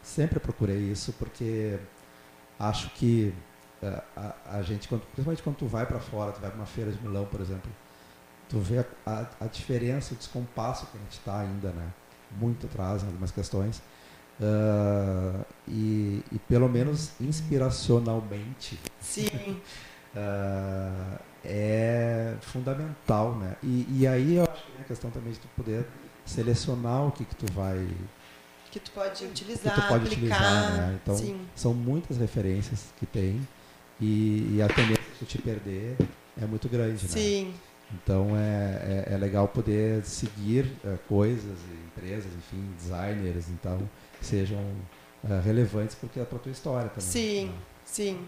sempre 0.02 0.40
procurei 0.40 0.78
isso 0.92 1.12
porque 1.14 1.78
acho 2.58 2.90
que 2.90 3.34
eh, 3.82 4.02
a, 4.16 4.58
a 4.58 4.62
gente, 4.62 4.88
quando- 4.88 5.02
principalmente 5.06 5.42
quando 5.42 5.56
tu 5.56 5.66
vai 5.66 5.86
para 5.86 6.00
fora, 6.00 6.32
tu 6.32 6.40
vai 6.40 6.50
para 6.50 6.58
uma 6.58 6.66
feira 6.66 6.92
de 6.92 7.02
Milão, 7.02 7.26
por 7.26 7.40
exemplo, 7.40 7.70
tu 8.48 8.60
vê 8.60 8.78
a, 8.80 8.86
a, 9.06 9.26
a 9.42 9.46
diferença, 9.48 10.14
o 10.14 10.16
descompasso 10.16 10.86
que 10.88 10.96
a 10.98 11.00
gente 11.00 11.12
está 11.12 11.40
ainda, 11.40 11.70
né? 11.72 11.92
Muito 12.36 12.66
atrás 12.66 13.02
em 13.02 13.06
algumas 13.06 13.30
questões. 13.30 13.82
Ah, 14.40 15.44
e, 15.66 16.22
e 16.30 16.38
pelo 16.48 16.68
menos 16.68 17.10
inspiracionalmente 17.20 18.78
Sim. 19.00 19.60
ah, 20.16 21.18
é 21.44 22.34
fundamental, 22.40 23.34
né? 23.36 23.56
E, 23.62 23.86
e 23.90 24.06
aí 24.06 24.36
eu 24.36 24.44
acho 24.44 24.64
que 24.64 24.72
é 24.78 24.80
a 24.82 24.84
questão 24.84 25.10
também 25.10 25.32
de 25.32 25.38
tu 25.40 25.48
poder 25.56 25.84
selecionar 26.24 27.06
o 27.06 27.12
que, 27.12 27.24
que 27.24 27.34
tu 27.34 27.52
vai 27.52 27.88
Que 28.70 28.78
tu 28.78 28.90
pode 28.92 29.24
que 29.24 29.26
utilizar, 29.26 29.74
tu 29.74 29.88
pode 29.88 30.04
aplicar. 30.06 30.36
utilizar, 30.36 30.72
né? 30.72 30.98
Então 31.02 31.16
Sim. 31.16 31.40
são 31.56 31.74
muitas 31.74 32.16
referências 32.18 32.86
que 32.96 33.06
tem 33.06 33.40
e, 34.00 34.56
e 34.56 34.62
a 34.62 34.68
tendência 34.68 35.02
de 35.14 35.18
tu 35.18 35.24
te 35.24 35.38
perder 35.38 35.96
é 36.40 36.46
muito 36.46 36.68
grande, 36.68 37.02
né? 37.04 37.08
Sim. 37.08 37.54
Então 37.92 38.36
é, 38.36 39.06
é, 39.08 39.14
é 39.14 39.16
legal 39.16 39.48
poder 39.48 40.04
seguir 40.04 40.70
eh, 40.84 40.98
coisas, 41.08 41.58
e 41.58 41.87
empresas, 41.98 42.32
enfim, 42.36 42.72
designers, 42.76 43.48
então 43.48 43.88
sejam 44.20 44.58
eh, 45.28 45.40
relevantes 45.44 45.94
porque 45.94 46.20
é 46.20 46.24
para 46.24 46.38
tua 46.38 46.52
história 46.52 46.88
também. 46.88 47.08
Sim. 47.10 47.46
né? 47.48 47.54
Sim. 47.84 48.26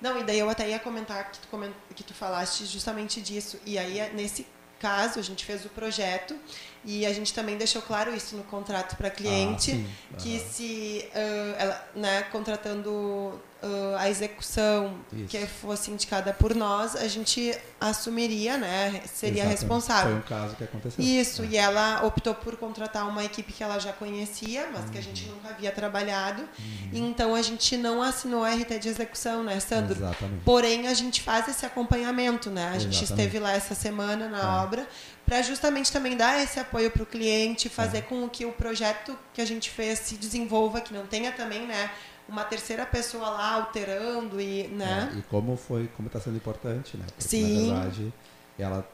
Não, 0.00 0.18
e 0.20 0.24
daí 0.24 0.38
eu 0.38 0.50
até 0.50 0.68
ia 0.68 0.78
comentar 0.78 1.30
que 1.30 1.38
tu, 1.38 1.48
comen- 1.48 1.72
que 1.94 2.02
tu 2.02 2.12
falaste 2.14 2.66
justamente 2.66 3.20
disso. 3.22 3.58
E 3.64 3.78
aí, 3.78 4.12
nesse 4.14 4.46
caso, 4.78 5.18
a 5.18 5.22
gente 5.22 5.44
fez 5.44 5.64
o 5.64 5.68
projeto 5.70 6.36
e 6.84 7.06
a 7.06 7.12
gente 7.12 7.32
também 7.32 7.56
deixou 7.56 7.80
claro 7.82 8.14
isso 8.14 8.36
no 8.36 8.44
contrato 8.44 8.96
para 8.96 9.10
cliente. 9.10 9.86
Ah, 10.12 10.16
que 10.18 10.38
se 10.38 11.06
ah, 11.14 11.54
ela, 11.58 11.88
né, 11.96 12.22
contratando 12.32 13.40
ah, 13.62 13.96
a 14.00 14.10
execução 14.10 14.94
Isso. 15.12 15.26
que 15.28 15.46
fosse 15.46 15.90
indicada 15.90 16.32
por 16.34 16.54
nós, 16.54 16.94
a 16.96 17.08
gente 17.08 17.56
assumiria, 17.80 18.56
né, 18.58 19.00
seria 19.06 19.42
Exatamente. 19.44 19.58
responsável. 19.60 20.10
Foi 20.10 20.18
um 20.18 20.22
caso 20.40 20.56
que 20.56 20.64
aconteceu. 20.64 21.04
Isso, 21.04 21.42
É. 21.42 21.46
e 21.46 21.56
ela 21.56 22.04
optou 22.04 22.34
por 22.34 22.56
contratar 22.56 23.08
uma 23.08 23.24
equipe 23.24 23.52
que 23.52 23.62
ela 23.62 23.78
já 23.78 23.92
conhecia, 23.92 24.68
mas 24.72 24.90
que 24.90 24.98
a 24.98 25.02
gente 25.02 25.24
Uhum. 25.26 25.34
nunca 25.36 25.48
havia 25.50 25.72
trabalhado. 25.72 26.46
Então 26.92 27.34
a 27.34 27.42
gente 27.42 27.76
não 27.76 28.02
assinou 28.02 28.44
a 28.44 28.50
RT 28.50 28.78
de 28.78 28.88
execução, 28.88 29.42
né, 29.42 29.58
Sandro? 29.60 29.94
Exatamente. 29.96 30.42
Porém, 30.44 30.86
a 30.88 30.94
gente 30.94 31.22
faz 31.22 31.48
esse 31.48 31.64
acompanhamento, 31.64 32.50
né? 32.50 32.68
A 32.68 32.78
gente 32.78 33.02
Exatamente. 33.02 33.04
esteve 33.04 33.38
lá 33.38 33.52
essa 33.52 33.74
semana 33.74 34.28
na 34.28 34.40
É. 34.40 34.62
obra 34.64 34.86
para 35.24 35.40
justamente 35.42 35.90
também 35.90 36.16
dar 36.16 36.42
esse 36.42 36.60
apoio 36.60 36.90
para 36.90 37.02
o 37.02 37.06
cliente, 37.06 37.68
fazer 37.68 38.02
com 38.02 38.28
que 38.28 38.44
o 38.44 38.52
projeto 38.52 39.16
que 39.32 39.40
a 39.40 39.44
gente 39.44 39.70
fez 39.70 39.98
se 40.00 40.16
desenvolva, 40.16 40.80
que 40.80 40.92
não 40.92 41.06
tenha 41.06 41.32
também, 41.32 41.66
né, 41.66 41.90
uma 42.28 42.44
terceira 42.44 42.84
pessoa 42.86 43.28
lá 43.30 43.54
alterando 43.54 44.40
e, 44.40 44.68
né? 44.68 45.10
É, 45.14 45.18
e 45.18 45.22
como 45.22 45.56
foi, 45.56 45.88
como 45.96 46.08
está 46.08 46.20
sendo 46.20 46.36
importante, 46.36 46.96
né? 46.96 47.04
Porque, 47.06 47.28
Sim. 47.28 47.68
Na 47.68 47.80
verdade, 47.80 48.12
ela, 48.58 48.88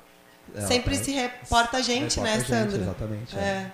ela 0.55 0.67
Sempre 0.67 0.97
se 0.97 1.11
reporta 1.13 1.77
a 1.79 1.83
gente, 1.83 2.21
reporta 2.21 2.23
né, 2.23 2.33
a 2.33 2.39
gente, 2.39 2.49
Sandro? 2.49 2.83
Exatamente. 2.83 3.37
É. 3.37 3.41
É. 3.41 3.71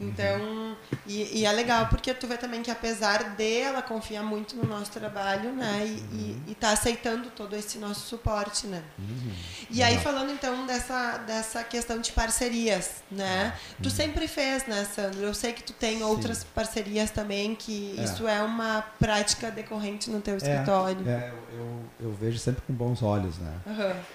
Então, 0.00 0.24
é. 0.24 0.36
Então, 0.36 0.76
e, 1.06 1.40
e 1.40 1.44
é 1.44 1.50
legal 1.52 1.86
porque 1.88 2.14
tu 2.14 2.26
vê 2.26 2.36
também 2.36 2.62
que 2.62 2.70
apesar 2.70 3.34
de 3.36 3.60
ela 3.60 3.82
confiar 3.82 4.22
muito 4.22 4.56
no 4.56 4.64
nosso 4.64 4.92
trabalho, 4.92 5.52
né, 5.52 5.84
e, 5.84 6.14
e, 6.14 6.42
e 6.48 6.54
tá 6.54 6.70
aceitando 6.70 7.30
todo 7.30 7.56
esse 7.56 7.78
nosso 7.78 8.06
suporte, 8.06 8.66
né. 8.68 8.82
Uhum. 8.98 9.32
E 9.70 9.82
aí 9.82 9.96
Legal. 9.96 10.12
falando 10.12 10.30
então 10.32 10.66
dessa, 10.66 11.18
dessa 11.18 11.64
questão 11.64 11.98
de 12.00 12.12
parcerias, 12.12 13.02
né? 13.10 13.52
Tu 13.82 13.90
sempre 13.90 14.28
fez, 14.28 14.66
né, 14.66 14.86
Sandro? 14.94 15.20
Eu 15.20 15.34
sei 15.34 15.52
que 15.52 15.62
tu 15.62 15.72
tem 15.72 15.98
Sim. 15.98 16.04
outras 16.04 16.44
parcerias 16.44 17.10
também, 17.10 17.54
que 17.54 17.94
É. 17.98 18.04
isso 18.04 18.26
é 18.28 18.40
uma 18.42 18.82
prática 18.98 19.50
decorrente 19.50 20.10
no 20.10 20.20
teu 20.20 20.36
escritório. 20.36 21.06
É, 21.08 21.32
eu, 21.52 21.58
eu, 21.58 21.80
eu 22.00 22.12
vejo 22.14 22.38
sempre 22.38 22.62
com 22.66 22.72
bons 22.72 23.02
olhos, 23.02 23.36
né? 23.38 23.52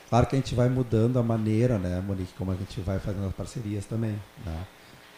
Claro 0.10 0.28
que 0.28 0.36
a 0.36 0.40
gente 0.40 0.56
vai 0.56 0.70
mudando 0.70 1.20
a 1.20 1.24
maneira, 1.24 1.78
né, 1.78 1.93
Monique, 2.02 2.34
como 2.38 2.52
a 2.52 2.56
gente 2.56 2.80
vai 2.82 3.00
fazendo 3.00 3.28
as 3.28 3.34
parcerias 3.34 3.86
também, 3.86 4.20
né? 4.46 4.66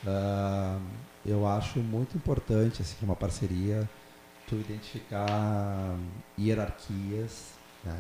Ah, 0.08 0.78
eu 1.26 1.48
acho 1.48 1.80
muito 1.80 2.16
importante, 2.16 2.82
assim, 2.82 2.96
uma 3.02 3.16
parceria, 3.16 3.90
tu 4.48 4.56
identificar 4.56 5.96
hierarquias, 6.38 7.54
né? 7.84 7.98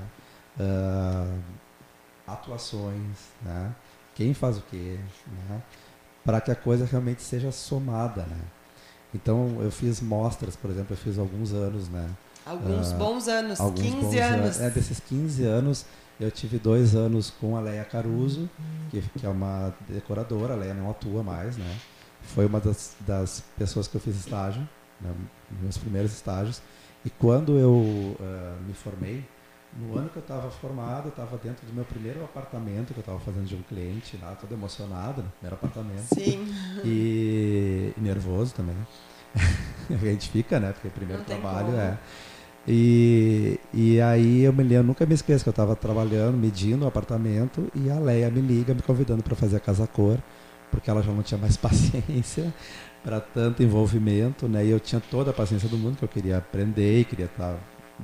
Ah, 0.60 1.38
atuações, 2.28 3.32
né? 3.42 3.74
Quem 4.16 4.34
faz 4.34 4.58
o 4.58 4.62
quê, 4.70 4.98
né? 5.50 5.62
Para 6.24 6.42
que 6.42 6.52
a 6.52 6.56
coisa 6.56 6.86
realmente 6.86 7.22
seja 7.22 7.52
somada, 7.52 8.24
né? 8.24 8.40
Então, 9.14 9.58
eu 9.62 9.72
fiz 9.72 10.02
mostras, 10.02 10.56
por 10.56 10.70
exemplo, 10.70 10.94
eu 10.94 10.98
fiz 10.98 11.18
alguns 11.18 11.54
anos, 11.54 11.88
né? 11.90 12.10
Alguns 12.46 12.92
Ah, 12.92 12.96
bons 12.98 13.28
anos, 13.28 13.60
alguns 13.60 13.82
15 13.82 13.96
bons 14.02 14.16
anos. 14.16 14.60
É, 14.62 14.70
desses 14.70 15.00
15 15.00 15.44
anos, 15.44 15.86
eu 16.20 16.32
tive 16.32 16.58
dois 16.58 16.96
anos 16.96 17.30
com 17.30 17.58
a 17.58 17.62
Leia 17.62 17.84
Caruso, 17.84 18.50
que, 18.90 19.02
que 19.02 19.26
é 19.26 19.30
uma 19.30 19.74
decoradora, 19.88 20.54
a 20.54 20.58
Leia 20.58 20.74
não 20.74 20.90
atua 20.90 21.24
mais, 21.24 21.58
né? 21.58 21.78
Foi 22.22 22.46
uma 22.46 22.60
das, 22.60 22.96
das 23.02 23.44
pessoas 23.58 23.88
que 23.88 23.96
eu 23.96 24.02
fiz 24.02 24.16
estágio, 24.16 24.68
né, 25.00 25.14
meus 25.62 25.78
primeiros 25.78 26.12
estágios. 26.12 26.62
E 27.04 27.10
quando 27.10 27.60
eu 27.60 28.18
ah, 28.20 28.58
me 28.66 28.74
formei, 28.74 29.24
no 29.78 29.98
ano 29.98 30.10
que 30.10 30.16
eu 30.16 30.22
estava 30.22 30.50
formado, 30.50 31.08
eu 31.08 31.10
estava 31.10 31.38
dentro 31.38 31.68
do 31.68 31.74
meu 31.74 31.84
primeiro 31.84 32.24
apartamento 32.24 32.94
que 32.94 33.00
eu 33.00 33.02
estava 33.02 33.20
fazendo 33.20 33.46
de 33.46 33.56
um 33.56 33.62
cliente 33.62 34.18
lá, 34.22 34.34
todo 34.34 34.54
emocionado, 34.54 35.22
no 35.22 35.30
primeiro 35.32 35.56
apartamento. 35.56 36.16
Sim, 36.16 36.48
E, 36.84 37.94
e 37.96 38.00
nervoso 38.00 38.54
também. 38.56 38.76
a 39.92 39.98
gente 39.98 40.30
fica, 40.30 40.60
né? 40.60 40.72
Porque 40.72 40.90
primeiro 40.90 41.20
Não 41.20 41.26
trabalho 41.26 41.76
é. 41.76 41.98
E, 42.68 43.60
e 43.74 44.02
aí 44.02 44.44
eu 44.44 44.52
me 44.52 44.64
lembro, 44.64 44.88
nunca 44.88 45.06
me 45.06 45.14
esqueço 45.14 45.44
que 45.44 45.50
eu 45.50 45.52
estava 45.52 45.76
trabalhando, 45.76 46.36
medindo 46.36 46.86
o 46.86 46.88
apartamento, 46.88 47.72
e 47.76 47.90
a 47.90 48.00
Leia 48.00 48.30
me 48.30 48.42
liga 48.42 48.74
me 48.74 48.82
convidando 48.82 49.22
para 49.22 49.36
fazer 49.36 49.58
a 49.58 49.60
casa 49.60 49.86
cor, 49.86 50.18
porque 50.72 50.90
ela 50.90 51.04
já 51.04 51.12
não 51.12 51.22
tinha 51.22 51.38
mais 51.38 51.56
paciência. 51.58 52.52
para 53.04 53.20
tanto 53.20 53.62
envolvimento, 53.62 54.48
né? 54.48 54.66
E 54.66 54.72
eu 54.72 54.80
tinha 54.80 55.00
toda 55.00 55.30
a 55.30 55.34
paciência 55.34 55.70
do 55.70 55.78
mundo 55.78 55.98
que 55.98 56.04
eu 56.04 56.10
queria 56.10 56.40
aprender, 56.40 57.06
queria 57.06 57.26
estar, 57.26 57.54
tá, 57.54 57.60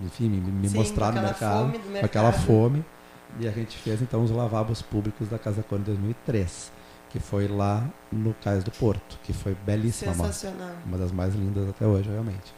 enfim, 0.05 0.29
me, 0.29 0.39
me 0.39 0.69
Sim, 0.69 0.77
mostrar 0.77 1.11
no 1.11 1.21
mercado, 1.21 1.69
mercado, 1.69 1.99
com 1.99 2.05
aquela 2.05 2.31
fome. 2.31 2.85
E 3.39 3.47
a 3.47 3.51
gente 3.51 3.77
fez 3.77 3.99
então 4.01 4.23
os 4.23 4.29
lavabos 4.29 4.81
públicos 4.81 5.27
da 5.27 5.39
Casa 5.39 5.63
Cor 5.63 5.79
em 5.79 5.83
2003, 5.83 6.71
que 7.09 7.19
foi 7.19 7.47
lá 7.47 7.89
no 8.11 8.35
Cais 8.35 8.63
do 8.63 8.69
Porto, 8.71 9.17
que 9.23 9.33
foi 9.33 9.55
belíssima, 9.65 10.13
Sensacional. 10.13 10.75
uma 10.85 10.97
das 10.97 11.11
mais 11.11 11.33
lindas 11.33 11.67
até 11.67 11.87
hoje, 11.87 12.09
realmente. 12.09 12.53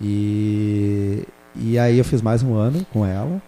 E, 0.00 1.26
e 1.54 1.78
aí 1.78 1.98
eu 1.98 2.04
fiz 2.04 2.20
mais 2.20 2.42
um 2.42 2.54
ano 2.54 2.84
com 2.92 3.04
ela. 3.04 3.40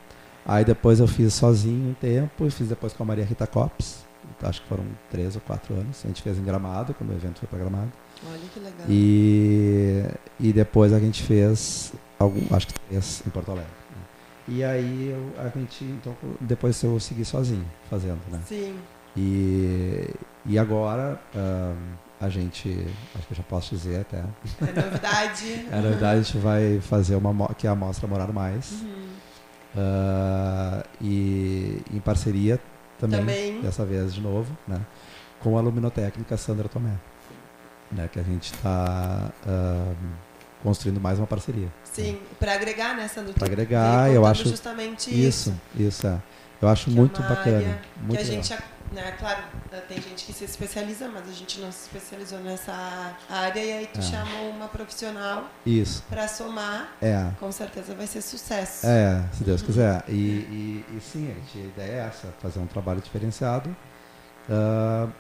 Aí 0.45 0.65
depois 0.65 1.01
eu 1.01 1.09
fiz 1.09 1.35
sozinho 1.35 1.91
um 1.91 1.95
tempo, 1.95 2.47
e 2.47 2.51
fiz 2.51 2.69
depois 2.69 2.93
com 2.93 3.03
a 3.03 3.07
Maria 3.07 3.25
Rita 3.25 3.47
Copes. 3.47 4.05
Acho 4.43 4.63
que 4.63 4.69
foram 4.69 4.85
três 5.11 5.35
ou 5.35 5.41
quatro 5.41 5.75
anos. 5.75 6.03
A 6.05 6.09
gente 6.09 6.23
fez 6.23 6.39
em 6.39 6.45
Gramado, 6.45 6.95
quando 6.95 7.11
o 7.11 7.15
evento 7.15 7.41
foi 7.41 7.49
para 7.49 7.59
Gramado. 7.59 7.91
Olha 8.29 8.39
que 8.53 8.61
legal. 8.61 8.87
E, 8.89 10.05
e 10.39 10.53
depois 10.53 10.93
a 10.93 11.01
gente 11.01 11.23
fez, 11.23 11.93
algum, 12.19 12.41
acho 12.55 12.69
que 12.69 12.75
três 12.75 13.23
em 13.27 13.31
Porto 13.31 13.51
Alegre. 13.51 13.71
E 14.49 14.63
aí 14.63 15.11
eu, 15.11 15.43
a 15.43 15.49
gente, 15.49 15.85
então, 15.85 16.17
depois 16.41 16.81
eu 16.83 17.01
segui 17.01 17.25
sozinho 17.25 17.67
fazendo, 17.91 18.21
né? 18.31 18.41
Sim. 18.47 18.77
E, 19.17 20.09
e 20.45 20.59
agora 20.59 21.21
a 22.21 22.29
gente, 22.29 22.69
acho 23.15 23.27
que 23.27 23.33
eu 23.33 23.37
já 23.37 23.43
posso 23.43 23.75
dizer 23.75 24.01
até. 24.01 24.19
É 24.19 24.83
novidade. 24.83 25.67
é 25.73 25.81
novidade, 25.81 26.21
a 26.21 26.23
gente 26.23 26.39
vai 26.39 26.81
fazer 26.81 27.17
uma 27.17 27.55
que 27.55 27.67
é 27.67 27.71
a 27.71 27.75
mostra 27.75 28.07
Morar 28.07 28.33
Mais. 28.33 28.71
Uhum. 28.83 29.07
Uh, 29.77 30.83
e 31.03 31.83
em 31.93 32.01
parceria 32.01 32.59
também, 32.99 33.21
também, 33.21 33.61
dessa 33.61 33.85
vez 33.85 34.15
de 34.15 34.23
novo, 34.23 34.57
né? 34.67 34.81
Com 35.41 35.59
a 35.59 35.61
luminotécnica 35.61 36.37
Sandra 36.37 36.67
Tomé 36.67 36.95
né, 37.91 38.09
que 38.13 38.19
a 38.19 38.23
gente 38.23 38.53
está 38.53 39.31
uh, 39.47 39.97
construindo 40.63 41.01
mais 41.01 41.19
uma 41.19 41.27
parceria. 41.27 41.69
Sim, 41.85 42.13
né? 42.13 42.19
para 42.39 42.55
agregar 42.55 42.97
né, 42.97 43.09
Para 43.39 43.47
agregar, 43.47 44.11
eu 44.11 44.27
acho 44.27 44.49
justamente 44.49 45.11
isso. 45.11 45.51
Isso, 45.75 45.89
isso 45.89 46.07
é. 46.07 46.21
Eu 46.61 46.69
acho 46.69 46.87
que 46.87 46.91
é 46.91 46.95
muito 46.95 47.23
é 47.23 47.29
bacana. 47.29 47.79
Muito 48.03 48.17
que 48.17 48.19
a 48.19 48.25
gente, 48.25 48.55
né, 48.93 49.13
claro, 49.19 49.43
tem 49.89 50.01
gente 50.01 50.27
que 50.27 50.33
se 50.33 50.45
especializa, 50.45 51.09
mas 51.09 51.29
a 51.29 51.33
gente 51.33 51.61
não 51.61 51.71
se 51.73 51.87
especializou 51.87 52.39
nessa 52.41 52.73
área 53.29 53.61
e 53.61 53.73
aí 53.73 53.87
tu 53.87 53.99
é. 53.99 54.03
chamou 54.03 54.51
uma 54.51 54.69
profissional 54.69 55.51
isso 55.65 56.03
para 56.09 56.29
somar. 56.29 56.93
É. 57.03 57.31
Com 57.39 57.51
certeza 57.51 57.95
vai 57.95 58.07
ser 58.07 58.23
sucesso. 58.23 58.87
É, 58.87 59.25
se 59.33 59.45
Deus 59.45 59.61
uhum. 59.61 59.67
quiser. 59.67 60.05
E, 60.09 60.13
e, 60.13 60.85
e, 60.97 61.01
sim, 61.01 61.31
a, 61.31 61.35
gente, 61.35 61.59
a 61.59 61.65
ideia 61.65 61.93
é 61.93 62.07
essa, 62.07 62.29
fazer 62.41 62.59
um 62.59 62.67
trabalho 62.67 63.01
diferenciado. 63.01 63.75
Uh, 64.49 65.11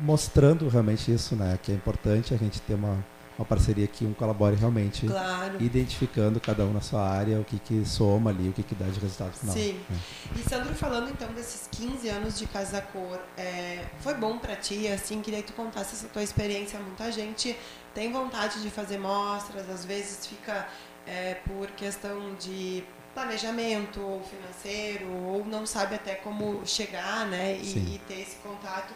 mostrando 0.00 0.68
realmente 0.68 1.12
isso, 1.12 1.34
né? 1.34 1.58
Que 1.62 1.72
é 1.72 1.74
importante 1.74 2.34
a 2.34 2.36
gente 2.36 2.60
ter 2.60 2.74
uma, 2.74 3.02
uma 3.38 3.44
parceria 3.44 3.86
que 3.86 4.04
um 4.04 4.14
colabore 4.14 4.56
realmente, 4.56 5.06
claro. 5.06 5.62
identificando 5.62 6.40
cada 6.40 6.64
um 6.64 6.72
na 6.72 6.80
sua 6.80 7.06
área, 7.06 7.38
o 7.38 7.44
que, 7.44 7.58
que 7.58 7.84
soma 7.84 8.30
ali, 8.30 8.48
o 8.48 8.52
que, 8.52 8.62
que 8.62 8.74
dá 8.74 8.86
de 8.86 8.98
resultado 8.98 9.32
final. 9.32 9.54
Sim. 9.54 9.78
É. 9.90 10.38
E 10.38 10.48
Sandro, 10.48 10.74
falando 10.74 11.10
então 11.10 11.28
desses 11.32 11.68
15 11.70 12.08
anos 12.08 12.38
de 12.38 12.46
Casa 12.46 12.80
Cor, 12.80 13.20
é, 13.36 13.84
foi 14.00 14.14
bom 14.14 14.38
para 14.38 14.56
ti? 14.56 14.88
Assim, 14.88 15.20
queria 15.20 15.42
que 15.42 15.48
tu 15.48 15.52
contasse 15.52 15.94
essa 15.94 16.08
tua 16.08 16.22
experiência. 16.22 16.78
Muita 16.78 17.12
gente 17.12 17.56
tem 17.94 18.10
vontade 18.10 18.62
de 18.62 18.70
fazer 18.70 18.98
mostras, 18.98 19.68
às 19.68 19.84
vezes 19.84 20.26
fica 20.26 20.66
é, 21.06 21.34
por 21.46 21.68
questão 21.72 22.34
de 22.34 22.82
planejamento 23.14 23.98
ou 24.00 24.22
financeiro, 24.22 25.10
ou 25.10 25.44
não 25.44 25.64
sabe 25.64 25.94
até 25.94 26.14
como 26.16 26.60
chegar, 26.66 27.26
né, 27.26 27.56
e, 27.56 27.94
e 27.94 28.00
ter 28.06 28.20
esse 28.20 28.36
contato. 28.36 28.92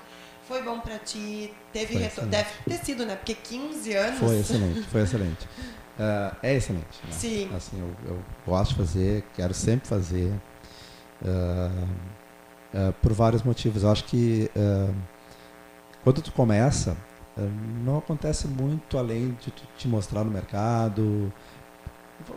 Foi 0.51 0.65
bom 0.65 0.81
para 0.81 0.99
ti? 0.99 1.55
Teve 1.73 1.97
retorno? 1.97 2.29
Deve 2.29 2.51
ter 2.69 2.85
sido, 2.85 3.07
né? 3.07 3.15
Porque 3.15 3.37
15 3.37 3.95
anos. 3.95 4.19
Foi 4.19 4.41
excelente, 4.41 4.83
foi 4.89 5.03
excelente. 5.03 5.45
Uh, 5.97 6.37
é 6.43 6.57
excelente. 6.57 7.01
Né? 7.05 7.13
Sim. 7.13 7.55
Assim, 7.55 7.79
eu, 7.79 8.11
eu, 8.11 8.23
gosto 8.45 8.73
de 8.73 8.77
fazer, 8.79 9.25
quero 9.37 9.55
sempre 9.55 9.87
fazer. 9.87 10.33
Uh, 11.23 11.89
uh, 12.75 12.93
por 13.01 13.13
vários 13.13 13.45
motivos. 13.45 13.85
Eu 13.85 13.93
acho 13.93 14.03
que 14.07 14.51
quando 16.03 16.21
tu 16.21 16.33
começa, 16.33 16.97
não 17.85 17.99
acontece 17.99 18.49
muito 18.49 18.99
além 18.99 19.39
de 19.41 19.53
tu 19.53 19.63
te 19.79 19.87
mostrar 19.87 20.25
no 20.25 20.33
mercado. 20.33 21.33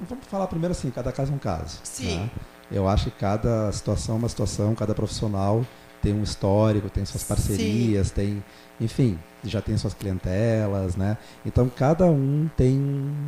Vamos 0.08 0.28
falar 0.28 0.46
primeiro 0.46 0.72
assim, 0.72 0.92
cada 0.92 1.12
caso 1.12 1.32
é 1.32 1.36
um 1.36 1.40
caso. 1.40 1.80
Sim. 1.84 2.20
Né? 2.20 2.30
Eu 2.72 2.88
acho 2.88 3.06
que 3.06 3.18
cada 3.18 3.72
situação 3.72 4.14
é 4.14 4.18
uma 4.20 4.30
situação, 4.30 4.76
cada 4.76 4.94
profissional 4.94 5.66
tem 6.04 6.14
um 6.14 6.22
histórico, 6.22 6.90
tem 6.90 7.06
suas 7.06 7.24
parcerias, 7.24 8.08
Sim. 8.08 8.14
tem, 8.14 8.44
enfim, 8.80 9.18
já 9.46 9.62
tem 9.62 9.78
suas 9.78 9.94
clientelas, 9.94 10.98
né? 10.98 11.18
Então 11.46 11.70
cada 11.70 12.06
um 12.06 12.50
tem 12.58 12.78
um, 12.78 13.24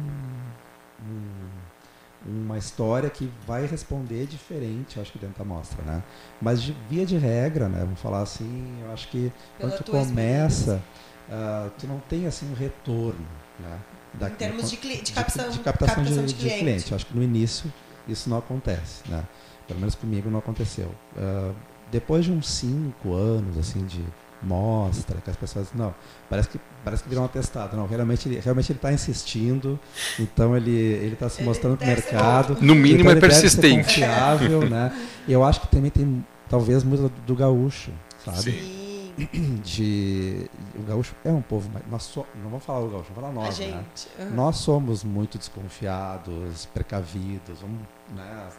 uma 2.25 2.57
história 2.57 3.09
que 3.09 3.31
vai 3.47 3.65
responder 3.65 4.25
diferente, 4.25 4.97
eu 4.97 5.01
acho 5.01 5.13
que 5.13 5.17
dentro 5.17 5.37
da 5.39 5.45
mostra, 5.45 5.81
né? 5.83 6.03
Mas 6.41 6.61
de, 6.61 6.75
via 6.89 7.05
de 7.05 7.17
regra, 7.17 7.69
né? 7.69 7.79
Vamos 7.79 8.01
falar 8.01 8.21
assim, 8.21 8.77
eu 8.83 8.91
acho 8.91 9.07
que 9.07 9.31
Pela 9.57 9.71
quando 9.71 9.83
tu 9.83 9.91
começa, 9.91 10.83
uh, 11.29 11.71
tu 11.79 11.87
não 11.87 11.99
tem 12.09 12.27
assim 12.27 12.51
um 12.51 12.55
retorno, 12.55 13.25
né? 13.57 13.79
Da, 14.15 14.29
em 14.29 14.33
termos 14.33 14.69
de, 14.69 14.77
de, 14.77 15.11
captação, 15.13 15.49
de, 15.49 15.57
de 15.57 15.63
captação, 15.63 15.95
captação 15.95 16.25
de, 16.25 16.33
de, 16.33 16.39
cliente. 16.39 16.59
cliente. 16.59 16.91
Eu 16.91 16.95
acho 16.95 17.05
que 17.05 17.15
no 17.15 17.23
início 17.23 17.71
isso 18.07 18.29
não 18.29 18.37
acontece, 18.37 19.01
né? 19.09 19.23
Pelo 19.65 19.79
menos 19.79 19.95
comigo 19.95 20.29
não 20.29 20.39
aconteceu. 20.39 20.93
Uh, 21.15 21.53
depois 21.95 22.25
de 22.25 22.31
uns 22.31 22.49
cinco 22.49 23.13
anos 23.13 23.57
assim 23.57 23.85
de 23.85 24.03
mostra 24.43 25.21
que 25.21 25.29
as 25.29 25.37
pessoas 25.37 25.69
não 25.73 25.95
parece 26.29 26.49
que 26.49 26.59
parece 26.83 27.01
que 27.01 27.07
virou 27.07 27.23
um 27.23 27.25
atestado. 27.25 27.77
Não 27.77 27.87
realmente 27.87 28.27
ele 28.27 28.39
realmente 28.39 28.69
ele 28.69 28.77
está 28.77 28.91
insistindo 28.91 29.79
então 30.19 30.55
ele 30.57 30.71
ele 30.71 31.13
está 31.13 31.29
se 31.29 31.41
mostrando 31.41 31.77
para 31.77 31.85
o 31.85 31.87
mercado. 31.87 32.57
no 32.59 32.75
mínimo 32.75 33.09
então 33.09 33.11
é 33.13 33.19
persistente. 33.19 33.85
confiável 33.85 34.69
né? 34.69 34.93
E 35.25 35.31
eu 35.31 35.41
acho 35.41 35.61
que 35.61 35.67
também 35.67 35.89
tem 35.89 36.25
talvez 36.49 36.83
muito 36.83 37.09
do 37.25 37.33
gaúcho 37.33 37.91
sabe? 38.25 38.51
Sim. 38.51 38.85
de 39.63 40.49
o 40.77 40.83
gaúcho 40.83 41.15
é 41.23 41.31
um 41.31 41.41
povo 41.41 41.69
mas 41.73 41.83
nós 41.89 42.03
so, 42.03 42.25
não 42.35 42.49
vamos 42.49 42.65
falar 42.65 42.81
o 42.81 42.89
gaúcho 42.89 43.09
vamos 43.15 43.31
falar 43.31 43.47
nós 43.47 43.59
né? 43.59 43.83
uhum. 44.19 44.35
nós 44.35 44.57
somos 44.57 45.01
muito 45.05 45.37
desconfiados 45.37 46.65
precavidos 46.73 47.61
vamos 47.61 47.79
né, 48.13 48.49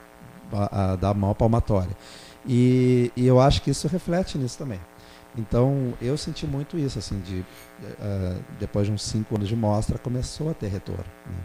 a, 0.54 0.92
a 0.92 0.96
dar 0.96 1.10
a 1.10 1.14
mão 1.14 1.34
palmatória 1.34 1.94
e, 2.46 3.10
e, 3.16 3.26
eu 3.26 3.40
acho 3.40 3.62
que 3.62 3.70
isso 3.70 3.88
reflete 3.88 4.38
nisso 4.38 4.58
também. 4.58 4.80
Então, 5.36 5.94
eu 6.00 6.16
senti 6.16 6.46
muito 6.46 6.78
isso, 6.78 6.98
assim, 6.98 7.20
de 7.20 7.40
uh, 7.40 8.44
depois 8.58 8.86
de 8.86 8.92
uns 8.92 9.02
cinco 9.02 9.36
anos 9.36 9.48
de 9.48 9.56
mostra, 9.56 9.98
começou 9.98 10.50
a 10.50 10.54
ter 10.54 10.68
retorno. 10.68 11.04
Né? 11.26 11.38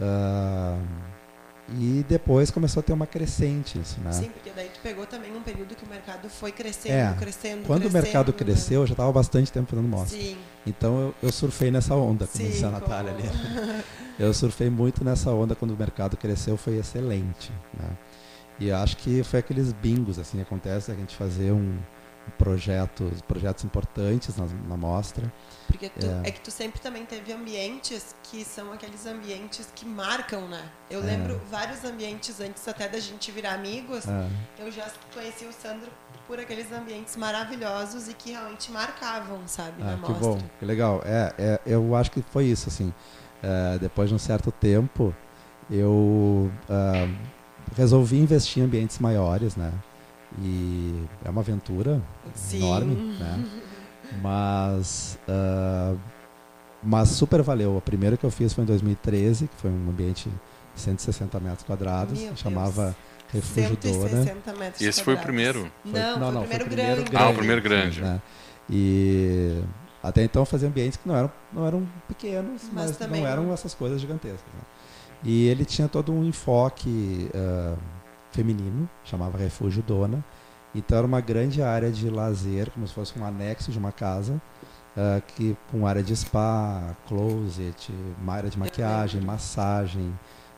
Uh, 0.00 1.12
e 1.78 2.04
depois 2.08 2.50
começou 2.50 2.80
a 2.80 2.82
ter 2.82 2.92
uma 2.92 3.06
crescente 3.06 3.78
isso, 3.78 4.00
né? 4.00 4.12
Sim, 4.12 4.30
porque 4.30 4.50
daí 4.54 4.68
tu 4.68 4.80
pegou 4.82 5.06
também 5.06 5.34
um 5.34 5.42
período 5.42 5.74
que 5.74 5.84
o 5.84 5.88
mercado 5.88 6.28
foi 6.28 6.50
crescendo, 6.50 6.92
é, 6.92 7.14
crescendo, 7.18 7.66
Quando 7.66 7.82
crescendo, 7.82 8.00
o 8.00 8.02
mercado 8.02 8.32
né? 8.32 8.38
cresceu, 8.38 8.80
eu 8.80 8.86
já 8.86 8.92
estava 8.92 9.12
bastante 9.12 9.50
tempo 9.52 9.70
fazendo 9.70 9.88
mostra. 9.88 10.18
Sim. 10.18 10.36
Então 10.66 11.00
eu, 11.00 11.14
eu 11.22 11.32
surfei 11.32 11.70
nessa 11.70 11.94
onda, 11.94 12.26
como 12.26 12.44
Sim, 12.44 12.50
disse 12.50 12.64
a 12.64 12.70
Natália 12.70 13.14
como... 13.14 13.28
ali. 13.28 13.84
eu 14.18 14.34
surfei 14.34 14.68
muito 14.68 15.04
nessa 15.04 15.30
onda 15.30 15.54
quando 15.54 15.70
o 15.70 15.76
mercado 15.76 16.16
cresceu, 16.16 16.56
foi 16.56 16.78
excelente, 16.78 17.52
né? 17.78 17.90
E 18.62 18.70
acho 18.70 18.96
que 18.96 19.24
foi 19.24 19.40
aqueles 19.40 19.72
bingos 19.72 20.18
assim 20.20 20.36
que 20.36 20.42
acontece 20.42 20.92
a 20.92 20.94
gente 20.94 21.16
fazer 21.16 21.50
um, 21.50 21.76
projetos, 22.38 23.20
projetos 23.22 23.64
importantes 23.64 24.36
na, 24.36 24.46
na 24.68 24.76
mostra. 24.76 25.32
Porque 25.66 25.88
tu, 25.88 26.06
é. 26.06 26.28
é. 26.28 26.30
que 26.30 26.40
tu 26.40 26.50
sempre 26.50 26.80
também 26.80 27.04
teve 27.04 27.32
ambientes 27.32 28.14
que 28.22 28.44
são 28.44 28.72
aqueles 28.72 29.04
ambientes 29.04 29.68
que 29.74 29.84
marcam, 29.84 30.48
né? 30.48 30.62
Eu 30.88 31.02
é. 31.02 31.06
lembro 31.06 31.40
vários 31.50 31.84
ambientes 31.84 32.40
antes 32.40 32.66
até 32.68 32.88
da 32.88 33.00
gente 33.00 33.32
virar 33.32 33.54
amigos. 33.54 34.06
É. 34.06 34.28
Eu 34.58 34.70
já 34.70 34.88
conheci 35.12 35.44
o 35.44 35.52
Sandro 35.52 35.90
por 36.28 36.38
aqueles 36.38 36.70
ambientes 36.70 37.16
maravilhosos 37.16 38.08
e 38.08 38.14
que 38.14 38.30
realmente 38.30 38.70
marcavam, 38.70 39.40
sabe, 39.46 39.82
ah, 39.82 39.84
na 39.84 39.92
que 39.94 40.12
mostra. 40.12 40.20
bom, 40.20 40.38
que 40.60 40.64
legal. 40.64 41.02
É, 41.04 41.34
é, 41.36 41.60
eu 41.66 41.96
acho 41.96 42.12
que 42.12 42.22
foi 42.22 42.44
isso, 42.44 42.68
assim. 42.68 42.94
É, 43.42 43.76
depois 43.80 44.08
de 44.08 44.14
um 44.14 44.18
certo 44.18 44.52
tempo, 44.52 45.12
eu 45.68 46.48
uh, 46.68 47.41
resolvi 47.76 48.18
investir 48.18 48.62
em 48.62 48.66
ambientes 48.66 48.98
maiores, 48.98 49.56
né? 49.56 49.72
E 50.40 51.04
é 51.24 51.30
uma 51.30 51.40
aventura 51.40 52.00
Sim. 52.34 52.58
enorme, 52.58 52.94
né? 53.18 53.44
Mas, 54.20 55.18
uh, 55.28 55.98
mas 56.82 57.08
super 57.10 57.42
valeu. 57.42 57.76
A 57.76 57.80
primeira 57.80 58.16
que 58.16 58.24
eu 58.24 58.30
fiz 58.30 58.52
foi 58.52 58.64
em 58.64 58.66
2013, 58.66 59.48
que 59.48 59.56
foi 59.56 59.70
um 59.70 59.90
ambiente 59.90 60.28
de 60.74 60.80
160 60.80 61.40
metros 61.40 61.62
quadrados, 61.64 62.18
Meu 62.18 62.36
chamava 62.36 62.84
Deus. 62.84 63.44
Refúgio 63.44 63.76
Dora. 63.76 64.36
E 64.78 64.86
esse 64.86 65.02
foi 65.02 65.14
o 65.14 65.18
primeiro? 65.18 65.70
Não, 65.84 66.18
não, 66.18 66.32
não, 66.32 66.46
foi 66.46 66.56
o 66.56 66.60
primeiro, 66.60 66.76
grande. 66.76 67.10
grande. 67.10 67.24
Ah, 67.24 67.30
o 67.30 67.34
primeiro 67.34 67.62
grande. 67.62 68.00
Né? 68.00 68.20
E 68.68 69.62
até 70.02 70.22
então 70.22 70.44
fazia 70.44 70.68
ambientes 70.68 70.98
que 70.98 71.08
não 71.08 71.16
eram, 71.16 71.32
não 71.52 71.66
eram 71.66 71.88
pequenos, 72.08 72.62
mas, 72.72 72.98
mas 72.98 73.10
não 73.10 73.26
eram 73.26 73.52
essas 73.52 73.72
coisas 73.72 74.00
gigantescas. 74.00 74.52
Né? 74.52 74.60
E 75.22 75.46
ele 75.46 75.64
tinha 75.64 75.88
todo 75.88 76.12
um 76.12 76.24
enfoque 76.24 77.30
uh, 77.34 77.78
feminino, 78.32 78.88
chamava 79.04 79.38
Refúgio 79.38 79.82
Dona, 79.82 80.24
Então 80.74 80.98
era 80.98 81.06
uma 81.06 81.20
grande 81.20 81.62
área 81.62 81.90
de 81.90 82.08
lazer, 82.08 82.70
como 82.70 82.86
se 82.86 82.94
fosse 82.94 83.18
um 83.18 83.24
anexo 83.24 83.70
de 83.70 83.78
uma 83.78 83.92
casa, 83.92 84.40
uh, 84.96 85.22
que 85.34 85.56
com 85.70 85.86
área 85.86 86.02
de 86.02 86.16
spa, 86.16 86.96
closet, 87.06 87.92
uma 88.20 88.34
área 88.34 88.50
de 88.50 88.58
maquiagem, 88.58 89.20
massagem, 89.20 90.12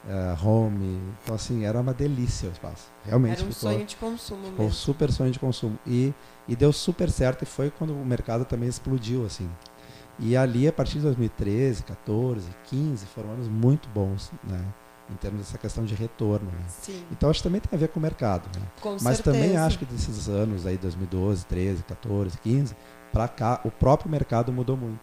uh, 0.07 0.47
home. 0.47 1.01
Então 1.23 1.35
assim 1.35 1.65
era 1.65 1.81
uma 1.81 1.93
delícia 1.93 2.49
o 2.49 2.53
espaço. 2.53 2.87
Realmente. 3.05 3.41
Era 3.41 3.49
um 3.49 3.53
ficou, 3.53 3.73
sonho 3.73 3.85
de 3.85 3.97
consumo 3.97 4.45
ficou 4.45 4.65
mesmo. 4.65 4.73
super 4.73 5.13
sonho 5.13 5.31
de 5.31 5.39
consumo 5.39 5.79
e 5.87 6.15
e 6.47 6.55
deu 6.55 6.73
super 6.73 7.11
certo 7.11 7.43
e 7.43 7.47
foi 7.47 7.71
quando 7.71 7.95
o 7.95 8.05
mercado 8.05 8.45
também 8.45 8.69
explodiu 8.69 9.25
assim. 9.25 9.49
E 10.19 10.37
ali 10.37 10.69
a 10.69 10.73
partir 10.73 10.95
de 10.95 11.01
2013, 11.01 11.83
14, 11.83 12.49
15 12.65 13.07
foram 13.07 13.31
anos 13.31 13.49
muito 13.49 13.89
bons, 13.89 14.31
né? 14.45 14.65
Em 15.11 15.15
termos 15.17 15.41
dessa 15.41 15.59
questão 15.59 15.85
de 15.85 15.95
retorno. 15.95 16.47
Né? 16.51 16.65
Sim, 16.69 17.05
Então 17.11 17.29
acho 17.29 17.41
que 17.41 17.43
também 17.45 17.61
tem 17.61 17.77
a 17.77 17.81
ver 17.81 17.89
com 17.89 17.99
o 17.99 18.03
mercado. 18.03 18.49
Né? 18.59 18.67
com 18.81 18.91
Mas 19.03 19.17
certeza. 19.17 19.23
também 19.33 19.57
acho 19.57 19.79
que 19.79 19.85
desses 19.85 20.29
anos 20.29 20.65
aí, 20.67 20.79
2012, 20.79 21.45
13, 21.47 21.83
14, 21.83 22.39
15, 22.39 22.75
para 23.13 23.29
cá, 23.29 23.61
o 23.65 23.71
próprio 23.71 24.11
mercado 24.11 24.51
mudou 24.53 24.77
muito. 24.77 25.01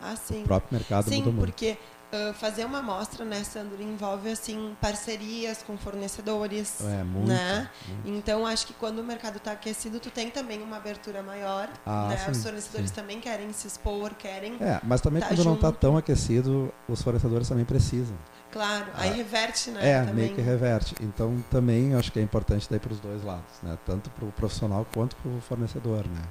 Ah, 0.00 0.16
sim. 0.16 0.42
O 0.42 0.44
próprio 0.44 0.76
mercado 0.78 1.08
Sim, 1.08 1.18
mudou 1.18 1.32
muito. 1.32 1.46
porque 1.46 1.78
ah, 2.12 2.32
fazer 2.34 2.64
uma 2.66 2.78
amostra, 2.80 3.24
né, 3.24 3.42
Sandro, 3.42 3.82
envolve 3.82 4.30
assim 4.30 4.76
parcerias 4.80 5.62
com 5.62 5.78
fornecedores. 5.78 6.80
É, 6.82 7.02
muito. 7.02 7.28
né? 7.28 7.70
muito. 7.88 8.08
Então 8.18 8.46
acho 8.46 8.66
que 8.66 8.74
quando 8.74 8.98
o 8.98 9.04
mercado 9.04 9.38
está 9.38 9.52
aquecido, 9.52 9.98
tu 9.98 10.10
tem 10.10 10.30
também 10.30 10.60
uma 10.62 10.76
abertura 10.76 11.22
maior. 11.22 11.68
Ah, 11.86 12.08
né? 12.08 12.16
sim, 12.18 12.30
Os 12.32 12.42
fornecedores 12.42 12.90
sim. 12.90 12.94
também 12.94 13.18
querem 13.20 13.52
se 13.52 13.66
expor, 13.66 14.14
querem. 14.14 14.56
É, 14.60 14.78
mas 14.82 15.00
também 15.00 15.20
Tá 15.22 15.28
quando 15.28 15.44
não 15.44 15.54
está 15.54 15.68
junto. 15.68 15.78
tão 15.78 15.96
aquecido, 15.96 16.72
os 16.88 17.00
fornecedores 17.00 17.48
também 17.48 17.64
precisam. 17.64 18.16
Claro, 18.50 18.86
aí 18.94 19.10
reverte, 19.16 19.70
né? 19.70 19.88
É, 19.88 19.98
também. 20.00 20.14
meio 20.14 20.34
que 20.34 20.42
reverte. 20.42 20.94
Então 21.00 21.42
também 21.50 21.94
acho 21.94 22.12
que 22.12 22.18
é 22.18 22.22
importante 22.22 22.66
daí 22.68 22.78
para 22.78 22.92
os 22.92 23.00
dois 23.00 23.24
lados, 23.24 23.54
né? 23.62 23.78
Tanto 23.86 24.10
para 24.10 24.26
o 24.26 24.32
profissional 24.32 24.86
quanto 24.92 25.16
para 25.16 25.30
o 25.32 25.40
fornecedor, 25.40 26.06
né? 26.06 26.22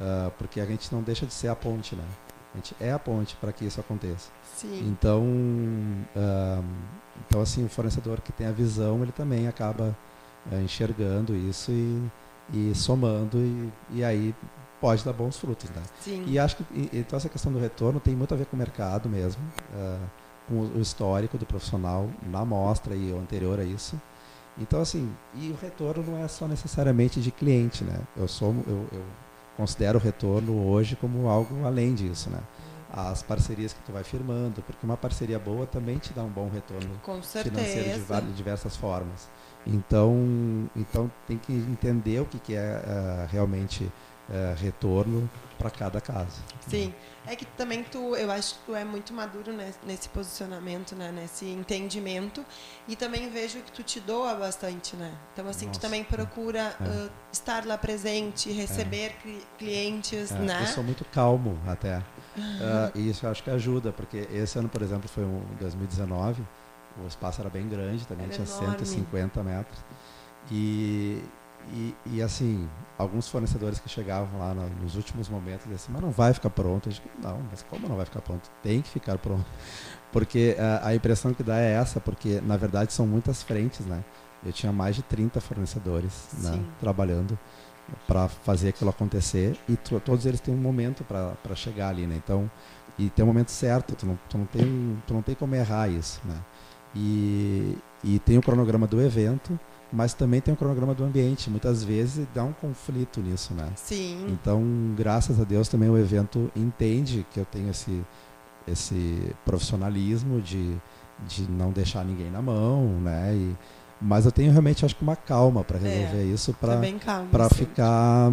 Ah, 0.00 0.30
porque 0.38 0.60
a 0.60 0.64
gente 0.64 0.90
não 0.90 1.02
deixa 1.02 1.26
de 1.26 1.34
ser 1.34 1.48
a 1.48 1.54
ponte, 1.54 1.94
né? 1.94 2.04
A 2.52 2.56
gente 2.56 2.74
é 2.80 2.92
a 2.92 2.98
ponte 2.98 3.36
para 3.36 3.52
que 3.52 3.64
isso 3.64 3.78
aconteça. 3.80 4.28
Sim. 4.56 4.88
Então, 4.88 5.24
então 7.26 7.40
assim, 7.40 7.64
o 7.64 7.68
fornecedor 7.68 8.20
que 8.20 8.32
tem 8.32 8.46
a 8.46 8.52
visão, 8.52 9.02
ele 9.02 9.12
também 9.12 9.46
acaba 9.48 9.96
eh, 10.50 10.60
enxergando 10.62 11.34
isso 11.36 11.70
e, 11.70 12.10
e 12.52 12.74
somando 12.74 13.38
e, 13.38 13.72
e 13.90 14.04
aí 14.04 14.34
pode 14.80 15.04
dar 15.04 15.12
bons 15.12 15.36
frutos, 15.38 15.68
né? 15.70 15.82
Sim. 16.00 16.24
E 16.26 16.38
acho 16.38 16.56
que 16.56 16.64
e- 16.74 16.90
então 16.98 17.16
essa 17.16 17.28
questão 17.28 17.52
do 17.52 17.58
retorno 17.58 18.00
tem 18.00 18.16
muito 18.16 18.34
a 18.34 18.36
ver 18.36 18.46
com 18.46 18.56
o 18.56 18.58
mercado 18.58 19.08
mesmo, 19.08 19.42
ah, 19.74 19.98
com 20.48 20.54
o 20.54 20.76
o 20.78 20.80
histórico 20.80 21.38
do 21.38 21.46
profissional 21.46 22.08
na 22.26 22.44
mostra 22.44 22.94
e 22.94 23.12
o 23.12 23.18
anterior 23.18 23.60
a 23.60 23.64
isso. 23.64 24.00
Então 24.58 24.80
assim, 24.80 25.08
e 25.34 25.50
o 25.50 25.56
retorno 25.60 26.02
não 26.02 26.18
é 26.24 26.26
só 26.28 26.48
necessariamente 26.48 27.20
de 27.20 27.30
cliente, 27.30 27.84
né? 27.84 28.00
Eu 28.16 28.26
sou 28.26 28.52
eu, 28.66 28.86
eu 28.92 29.02
considero 29.60 29.98
o 29.98 30.02
retorno 30.02 30.66
hoje 30.66 30.96
como 30.96 31.28
algo 31.28 31.66
além 31.66 31.94
disso, 31.94 32.30
né? 32.30 32.40
As 32.92 33.22
parcerias 33.22 33.72
que 33.72 33.80
tu 33.82 33.92
vai 33.92 34.02
firmando, 34.02 34.62
porque 34.62 34.84
uma 34.84 34.96
parceria 34.96 35.38
boa 35.38 35.66
também 35.66 35.98
te 35.98 36.12
dá 36.12 36.22
um 36.24 36.28
bom 36.28 36.48
retorno 36.48 36.90
financeiro 37.50 38.00
de, 38.26 38.32
diversas 38.32 38.76
formas. 38.76 39.28
Então, 39.66 40.68
então 40.74 41.10
tem 41.26 41.38
que 41.38 41.52
entender 41.52 42.20
o 42.20 42.24
que, 42.24 42.38
que 42.40 42.54
é 42.54 42.82
ah, 42.84 43.28
realmente 43.30 43.88
ah, 44.30 44.54
retorno 44.58 45.28
para 45.58 45.70
cada 45.70 46.00
caso. 46.00 46.40
Sim. 46.66 46.94
É 47.26 47.36
que 47.36 47.44
também 47.44 47.84
tu, 47.84 48.16
eu 48.16 48.30
acho 48.30 48.54
que 48.54 48.60
tu 48.66 48.74
é 48.74 48.82
muito 48.82 49.12
maduro 49.12 49.52
né, 49.52 49.74
nesse 49.84 50.08
posicionamento, 50.08 50.94
né, 50.96 51.12
nesse 51.12 51.44
entendimento. 51.46 52.42
E 52.88 52.96
também 52.96 53.28
vejo 53.28 53.60
que 53.60 53.70
tu 53.70 53.82
te 53.82 54.00
doa 54.00 54.34
bastante, 54.34 54.96
né? 54.96 55.12
Então, 55.32 55.46
assim, 55.46 55.66
tu 55.66 55.68
Nossa, 55.68 55.80
também 55.80 56.00
é. 56.00 56.04
procura 56.04 56.60
É. 56.60 56.74
ah, 56.80 57.08
estar 57.30 57.66
lá 57.66 57.76
presente, 57.76 58.50
receber 58.50 59.12
cli- 59.22 59.44
clientes, 59.58 60.32
É, 60.32 60.34
né? 60.38 60.62
Eu 60.62 60.66
sou 60.68 60.82
muito 60.82 61.04
calmo 61.06 61.58
até. 61.66 62.02
Ah, 62.38 62.90
e 62.94 63.10
isso 63.10 63.26
eu 63.26 63.30
acho 63.30 63.42
que 63.42 63.50
ajuda, 63.50 63.92
porque 63.92 64.26
esse 64.32 64.58
ano, 64.58 64.68
por 64.70 64.80
exemplo, 64.80 65.08
foi 65.08 65.24
um 65.24 65.42
2019, 65.60 66.42
o 67.04 67.06
espaço 67.06 67.40
era 67.42 67.50
bem 67.50 67.68
grande 67.68 68.06
também, 68.06 68.24
Era 68.26 68.34
tinha 68.34 68.46
enorme. 68.46 68.78
150 68.78 69.42
metros. 69.42 69.78
E, 70.50 71.22
e, 71.72 71.94
e, 72.06 72.22
assim, 72.22 72.68
alguns 72.98 73.28
fornecedores 73.28 73.78
que 73.78 73.88
chegavam 73.88 74.38
lá 74.40 74.52
no- 74.54 74.68
nos 74.82 74.96
últimos 74.96 75.28
momentos 75.28 75.60
diziam 75.62 75.76
assim, 75.76 75.92
mas 75.92 76.02
não 76.02 76.10
vai 76.10 76.32
ficar 76.34 76.50
pronto. 76.50 76.88
Eu 76.88 76.92
digo, 76.92 77.08
não, 77.22 77.40
mas 77.50 77.62
como 77.62 77.88
não 77.88 77.96
vai 77.96 78.04
ficar 78.04 78.20
pronto? 78.20 78.50
Tem 78.62 78.82
que 78.82 78.88
ficar 78.88 79.16
pronto. 79.18 79.44
Porque 80.12 80.56
ah, 80.58 80.80
a 80.88 80.94
impressão 80.94 81.32
que 81.32 81.42
dá 81.42 81.58
é 81.58 81.72
essa, 81.74 82.00
porque 82.00 82.40
na 82.40 82.56
verdade 82.56 82.92
são 82.92 83.06
muitas 83.06 83.42
frentes, 83.44 83.86
né? 83.86 84.02
Eu 84.44 84.52
tinha 84.52 84.72
mais 84.72 84.96
de 84.96 85.02
30 85.02 85.40
fornecedores 85.40 86.28
né, 86.38 86.64
trabalhando 86.80 87.38
para 88.08 88.26
fazer 88.28 88.70
aquilo 88.70 88.90
acontecer 88.90 89.56
e 89.68 89.76
to- 89.76 90.00
todos 90.00 90.26
eles 90.26 90.40
têm 90.40 90.52
um 90.54 90.58
momento 90.58 91.04
para 91.04 91.54
chegar 91.54 91.90
ali, 91.90 92.06
né? 92.06 92.16
Então, 92.16 92.50
e 92.98 93.08
tem 93.10 93.22
um 93.24 93.28
momento 93.28 93.50
certo, 93.50 93.94
tu 93.94 94.04
não, 94.06 94.18
tu 94.28 94.36
não, 94.38 94.46
tem, 94.46 94.98
tu 95.06 95.14
não 95.14 95.22
tem 95.22 95.34
como 95.36 95.54
errar 95.54 95.88
isso, 95.88 96.20
né? 96.24 96.36
E, 96.94 97.76
e 98.02 98.18
tem 98.18 98.36
o 98.38 98.42
cronograma 98.42 98.86
do 98.86 99.00
evento, 99.00 99.58
mas 99.92 100.14
também 100.14 100.40
tem 100.40 100.54
o 100.54 100.56
cronograma 100.56 100.94
do 100.94 101.04
ambiente. 101.04 101.50
Muitas 101.50 101.82
vezes 101.82 102.26
dá 102.34 102.44
um 102.44 102.52
conflito 102.52 103.20
nisso, 103.20 103.54
né? 103.54 103.70
Sim. 103.74 104.26
Então, 104.28 104.62
graças 104.96 105.40
a 105.40 105.44
Deus, 105.44 105.68
também 105.68 105.88
o 105.88 105.98
evento 105.98 106.50
entende 106.54 107.26
que 107.30 107.40
eu 107.40 107.44
tenho 107.44 107.70
esse, 107.70 108.02
esse 108.66 109.34
profissionalismo 109.44 110.40
de, 110.40 110.76
de 111.26 111.50
não 111.50 111.70
deixar 111.70 112.04
ninguém 112.04 112.30
na 112.30 112.40
mão, 112.40 113.00
né? 113.00 113.34
E, 113.34 113.56
mas 114.00 114.24
eu 114.24 114.32
tenho 114.32 114.50
realmente, 114.50 114.84
acho 114.84 114.96
que 114.96 115.02
uma 115.02 115.16
calma 115.16 115.62
para 115.62 115.78
resolver 115.78 116.24
isso, 116.24 116.52
Tá 116.54 116.58
para 116.58 116.80
para 117.30 117.50
ficar, 117.50 118.32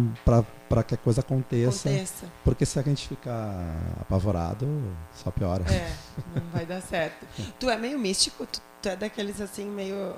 para 0.68 0.82
que 0.82 0.94
a 0.94 0.96
coisa 0.96 1.20
aconteça. 1.20 1.88
Aconteça. 1.88 2.26
Porque 2.42 2.64
se 2.64 2.78
a 2.78 2.82
gente 2.82 3.06
ficar 3.06 3.76
apavorado, 4.00 4.66
só 5.12 5.30
piora. 5.30 5.64
É, 5.70 5.92
não 6.34 6.46
vai 6.52 6.64
dar 6.64 6.80
certo. 6.80 7.26
Tu 7.60 7.68
é 7.68 7.76
meio 7.76 7.98
místico? 7.98 8.46
Tu, 8.46 8.60
tu 8.80 8.88
é 8.88 8.96
daqueles 8.96 9.40
assim, 9.40 9.68
meio. 9.68 10.14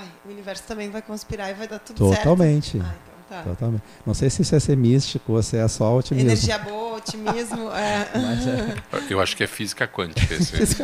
Ai, 0.00 0.08
o 0.26 0.30
universo 0.30 0.64
também 0.64 0.90
vai 0.90 1.02
conspirar 1.02 1.50
e 1.50 1.54
vai 1.54 1.68
dar 1.68 1.78
tudo 1.78 2.08
certo. 2.08 2.18
Totalmente. 2.22 2.80
Ah, 2.82 2.94
então 3.02 3.38
tá. 3.38 3.42
Totalmente. 3.42 3.82
Não 4.04 4.12
sei 4.14 4.28
se 4.28 4.42
isso 4.42 4.54
é 4.54 4.60
ser 4.60 4.76
místico 4.76 5.32
ou 5.34 5.42
se 5.42 5.56
é 5.56 5.66
só 5.68 5.96
otimismo. 5.96 6.28
Energia 6.30 6.58
boa, 6.58 6.96
otimismo. 6.96 7.70
É. 7.70 8.08
Mas, 8.14 8.46
é, 8.46 8.76
Eu 9.12 9.20
acho 9.20 9.36
que 9.36 9.44
é 9.44 9.46
física 9.46 9.86
quântica 9.86 10.34
esse. 10.34 10.82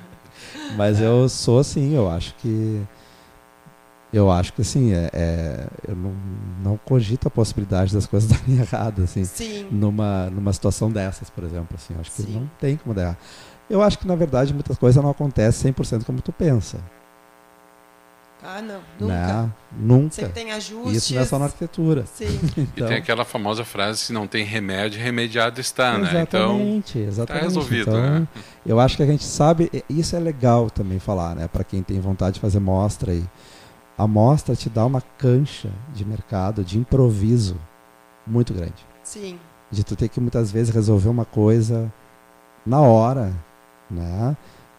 mas 0.76 1.00
eu 1.00 1.28
sou 1.28 1.58
assim, 1.58 1.94
eu 1.94 2.08
acho 2.10 2.34
que. 2.36 2.82
Eu 4.12 4.28
acho 4.28 4.52
que 4.52 4.62
assim, 4.62 4.92
é, 4.92 5.08
é- 5.12 5.66
eu 5.86 5.94
não, 5.94 6.12
não 6.64 6.76
cogito 6.76 7.28
a 7.28 7.30
possibilidade 7.30 7.94
das 7.94 8.06
coisas 8.06 8.28
darem 8.30 8.58
errado, 8.58 9.02
assim. 9.02 9.24
Sim. 9.24 9.68
Numa, 9.70 10.28
numa 10.30 10.52
situação 10.52 10.90
dessas, 10.90 11.28
por 11.30 11.44
exemplo. 11.44 11.76
Assim, 11.76 11.94
eu 11.94 12.00
acho 12.00 12.10
que 12.10 12.22
Sim. 12.22 12.32
não 12.40 12.50
tem 12.58 12.76
como 12.76 12.94
dar 12.94 13.02
errado. 13.02 13.18
Eu 13.68 13.82
acho 13.82 13.98
que, 13.98 14.06
na 14.08 14.16
verdade, 14.16 14.52
muitas 14.52 14.76
coisas 14.76 15.00
não 15.00 15.10
acontecem 15.10 15.72
100% 15.72 16.04
como 16.04 16.20
tu 16.20 16.32
pensa. 16.32 16.78
Ah, 18.42 18.62
não. 18.62 18.80
Nunca. 18.98 19.14
Né? 19.42 19.50
Nunca. 19.78 20.14
Sempre 20.14 20.32
tem 20.32 20.52
ajustes. 20.52 20.96
Isso 20.96 21.14
não 21.14 21.22
é 21.22 21.24
só 21.26 21.38
na 21.38 21.44
arquitetura. 21.46 22.04
Sim. 22.06 22.26
E 22.56 22.60
Então, 22.62 22.88
tem 22.88 22.96
aquela 22.96 23.24
famosa 23.24 23.64
frase: 23.64 23.98
se 24.00 24.12
não 24.12 24.26
tem 24.26 24.44
remédio, 24.44 25.00
remediado 25.00 25.60
está, 25.60 25.98
né? 25.98 26.22
Então, 26.22 26.54
Exatamente, 26.56 26.98
exatamente. 26.98 27.44
resolvido, 27.44 27.90
Então, 27.90 28.00
né? 28.20 28.28
Eu 28.64 28.80
acho 28.80 28.96
que 28.96 29.02
a 29.02 29.06
gente 29.06 29.24
sabe, 29.24 29.70
e 29.72 30.00
isso 30.00 30.16
é 30.16 30.18
legal 30.18 30.70
também 30.70 30.98
falar, 30.98 31.34
né? 31.34 31.48
Para 31.48 31.64
quem 31.64 31.82
tem 31.82 32.00
vontade 32.00 32.34
de 32.34 32.40
fazer 32.40 32.60
mostra 32.60 33.12
aí. 33.12 33.24
A 33.96 34.06
mostra 34.06 34.56
te 34.56 34.70
dá 34.70 34.86
uma 34.86 35.02
cancha 35.18 35.70
de 35.92 36.04
mercado, 36.04 36.64
de 36.64 36.78
improviso 36.78 37.56
muito 38.26 38.54
grande. 38.54 38.86
Sim. 39.02 39.38
De 39.70 39.84
tu 39.84 39.94
ter 39.94 40.08
que 40.08 40.20
muitas 40.20 40.50
vezes 40.50 40.74
resolver 40.74 41.08
uma 41.08 41.24
coisa 41.24 41.92
na 42.64 42.80
hora, 42.80 43.32
né? 43.90 44.36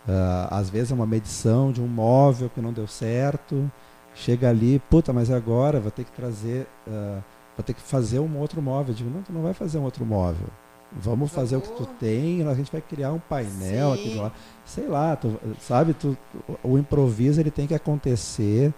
Ah, 0.08 0.47
às 0.52 0.70
vezes 0.70 0.91
é 0.91 0.95
uma 0.95 1.06
medição 1.06 1.72
de 1.72 1.82
um 1.82 1.88
móvel 1.88 2.49
que 2.49 2.62
não 2.62 2.74
deu 2.74 2.88
certo, 2.88 3.72
chega 4.14 4.49
ali, 4.49 4.82
puta, 4.89 5.14
mas 5.14 5.30
agora 5.30 5.80
vou 5.80 5.91
ter 5.91 6.04
que 6.04 6.12
trazer, 6.12 6.68
ah, 6.88 7.20
vou 7.56 7.64
ter 7.64 7.74
que 7.74 7.82
fazer 7.82 8.20
um 8.20 8.38
outro 8.38 8.62
móvel. 8.62 8.93
Eu 8.93 8.97
digo, 8.97 9.10
não, 9.10 9.22
tu 9.22 9.32
não 9.32 9.41
vai 9.41 9.54
fazer 9.54 9.78
um 9.78 9.84
outro 9.84 10.06
móvel. 10.06 10.47
Vamos 10.93 11.32
fazer 11.32 11.56
o 11.56 11.62
que 11.62 11.72
tu 11.72 11.86
tem, 11.99 12.45
a 12.45 12.54
gente 12.54 12.70
vai 12.70 12.82
criar 12.82 13.14
um 13.14 13.20
painel 13.20 13.93
aqui 13.93 14.10
Sim. 14.10 14.20
lado. 14.20 14.34
Sei 14.66 14.88
lá, 14.88 15.16
tu, 15.16 15.39
sabe, 15.62 15.93
tu, 15.93 16.18
o 16.62 16.78
improviso 16.78 17.39
ele 17.39 17.52
tem 17.52 17.66
que 17.66 17.74
acontecer 17.74 18.74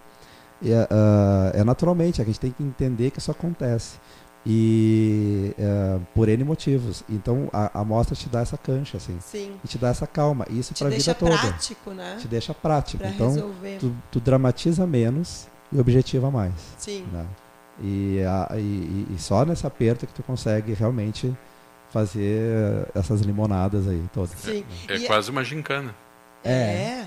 e, 0.62 0.72
ah, 0.72 1.50
é 1.52 1.64
naturalmente, 1.64 2.22
a 2.22 2.24
gente 2.24 2.38
tem 2.38 2.50
que 2.50 2.62
entender 2.62 3.10
que 3.10 3.18
isso 3.18 3.30
acontece. 3.30 3.98
E 4.46 5.54
ah, 5.58 5.98
por 6.14 6.28
N 6.28 6.44
motivos. 6.44 7.02
Então 7.08 7.48
a, 7.52 7.80
a 7.80 7.84
mostra 7.84 8.14
te 8.14 8.28
dá 8.28 8.40
essa 8.40 8.58
cancha, 8.58 8.96
assim, 8.98 9.18
Sim. 9.20 9.56
e 9.64 9.68
te 9.68 9.78
dá 9.78 9.88
essa 9.88 10.06
calma. 10.06 10.46
Isso 10.50 10.74
Te 10.74 10.78
para 10.80 10.88
a 10.88 10.90
vida 10.90 11.04
deixa 11.04 11.14
toda. 11.14 11.38
prático, 11.38 11.90
né? 11.92 12.16
Te 12.20 12.28
deixa 12.28 12.54
prático. 12.54 12.98
Pra 12.98 13.08
então 13.10 13.28
resolver. 13.32 13.78
tu, 13.78 13.96
tu 14.12 14.20
dramatiza 14.20 14.86
menos 14.86 15.46
e 15.72 15.78
objetiva 15.80 16.30
mais. 16.30 16.52
Sim. 16.78 17.06
Né? 17.12 17.26
E, 17.82 18.20
a- 18.22 18.48
e- 18.56 19.06
e 19.10 19.16
só 19.18 19.44
nesse 19.44 19.66
aperto 19.66 20.06
que 20.06 20.12
tu 20.12 20.22
consegue 20.22 20.74
realmente 20.74 21.34
fazer 21.90 22.86
essas 22.94 23.20
limonadas 23.20 23.88
aí 23.88 24.02
todas. 24.12 24.30
Sim. 24.38 24.64
é 24.88 24.96
E- 24.96 25.06
quase 25.06 25.30
uma 25.30 25.42
gincana. 25.42 25.94
É. 26.44 27.06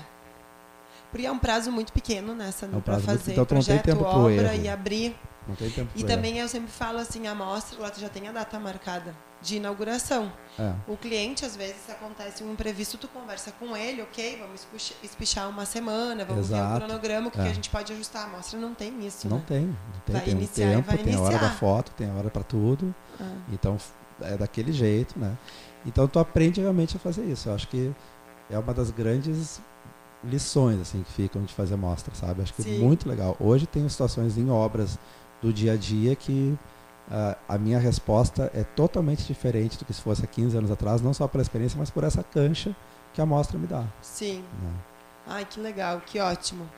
Porque 1.10 1.24
é 1.26 1.30
um 1.32 1.38
prazo 1.38 1.70
muito 1.72 1.92
pequeno 1.92 2.34
nessa 2.34 2.66
É 2.66 2.68
um 2.68 2.80
para 2.80 2.94
muito- 2.94 3.06
fazer 3.06 3.32
então 3.32 3.44
tu 3.46 3.54
não 3.54 3.62
tem 3.62 3.78
projeto, 3.78 3.84
tempo 3.84 4.04
pro 4.10 4.20
obra 4.24 4.54
erro. 4.54 4.62
e 4.64 4.68
abrir. 4.68 5.16
Não 5.48 5.54
tem 5.56 5.70
tempo 5.70 5.90
E 5.96 6.04
também 6.04 6.38
eu 6.38 6.46
sempre 6.46 6.70
falo 6.70 6.98
assim, 6.98 7.26
a 7.26 7.34
mostra, 7.34 7.80
lá 7.80 7.90
tu 7.90 7.98
já 7.98 8.08
tem 8.10 8.28
a 8.28 8.32
data 8.32 8.60
marcada 8.60 9.16
de 9.40 9.56
inauguração. 9.56 10.30
É. 10.58 10.74
O 10.86 10.96
cliente, 10.96 11.44
às 11.44 11.56
vezes, 11.56 11.88
acontece 11.88 12.42
um 12.44 12.52
imprevisto, 12.52 12.98
tu 12.98 13.08
conversa 13.08 13.52
com 13.52 13.76
ele, 13.76 14.02
ok, 14.02 14.36
vamos 14.40 14.66
espichar 15.02 15.48
uma 15.48 15.64
semana, 15.64 16.24
vamos 16.24 16.48
ver 16.48 16.54
o 16.54 16.58
Exato. 16.58 16.84
cronograma, 16.84 17.28
o 17.28 17.30
que, 17.30 17.40
É. 17.40 17.44
que 17.44 17.48
a 17.48 17.54
gente 17.54 17.70
pode 17.70 17.92
ajustar. 17.92 18.26
A 18.26 18.28
mostra 18.28 18.58
não 18.58 18.74
tem 18.74 19.06
isso, 19.06 19.28
Não 19.28 19.38
né? 19.38 19.44
tem, 19.46 19.66
não 19.66 19.74
tem. 20.04 20.14
Vai 20.16 20.24
tem 20.24 20.34
um 20.34 20.36
iniciar 20.38 20.66
e 20.66 20.74
tempo, 20.74 20.86
vai 20.88 20.98
tem 20.98 21.14
a 21.14 21.20
hora 21.20 21.38
da 21.38 21.50
foto, 21.50 21.92
tem 21.92 22.10
a 22.10 22.14
hora 22.14 22.28
para 22.30 22.42
tudo. 22.42 22.94
Ah. 23.20 23.24
Então 23.52 23.78
é 24.20 24.36
daquele 24.36 24.72
jeito, 24.72 25.18
né? 25.18 25.38
Então 25.86 26.06
tu 26.08 26.18
aprende 26.18 26.60
realmente 26.60 26.96
a 26.96 27.00
fazer 27.00 27.24
isso. 27.24 27.48
Eu 27.48 27.54
acho 27.54 27.68
que 27.68 27.94
é 28.50 28.58
uma 28.58 28.74
das 28.74 28.90
grandes 28.90 29.60
lições 30.24 30.80
assim 30.80 31.02
que 31.04 31.12
ficam 31.12 31.42
de 31.44 31.54
fazer 31.54 31.76
mostra, 31.76 32.12
sabe? 32.14 32.42
Acho 32.42 32.52
que 32.52 32.62
Sim. 32.64 32.76
é 32.76 32.78
muito 32.84 33.08
legal. 33.08 33.36
Hoje 33.38 33.66
tem 33.66 33.88
situações 33.88 34.36
em 34.36 34.50
obras 34.50 34.98
do 35.42 35.52
dia 35.52 35.72
a 35.72 35.76
dia 35.76 36.14
que 36.16 36.56
ah, 37.10 37.36
a 37.48 37.58
minha 37.58 37.78
resposta 37.78 38.50
é 38.54 38.62
totalmente 38.62 39.24
diferente 39.24 39.78
do 39.78 39.84
que 39.84 39.94
se 39.94 40.00
fosse 40.00 40.24
há 40.24 40.26
15 40.26 40.56
anos 40.56 40.70
atrás, 40.70 41.00
não 41.00 41.14
só 41.14 41.26
pela 41.26 41.42
experiência, 41.42 41.78
mas 41.78 41.90
por 41.90 42.04
essa 42.04 42.22
cancha 42.22 42.76
que 43.14 43.20
a 43.20 43.26
mostra 43.26 43.58
me 43.58 43.66
dá. 43.66 43.84
Sim. 44.02 44.44
né? 44.62 44.70
Ai, 45.26 45.44
que 45.44 45.60
legal, 45.60 46.00
que 46.04 46.18
ótimo. 46.18 46.68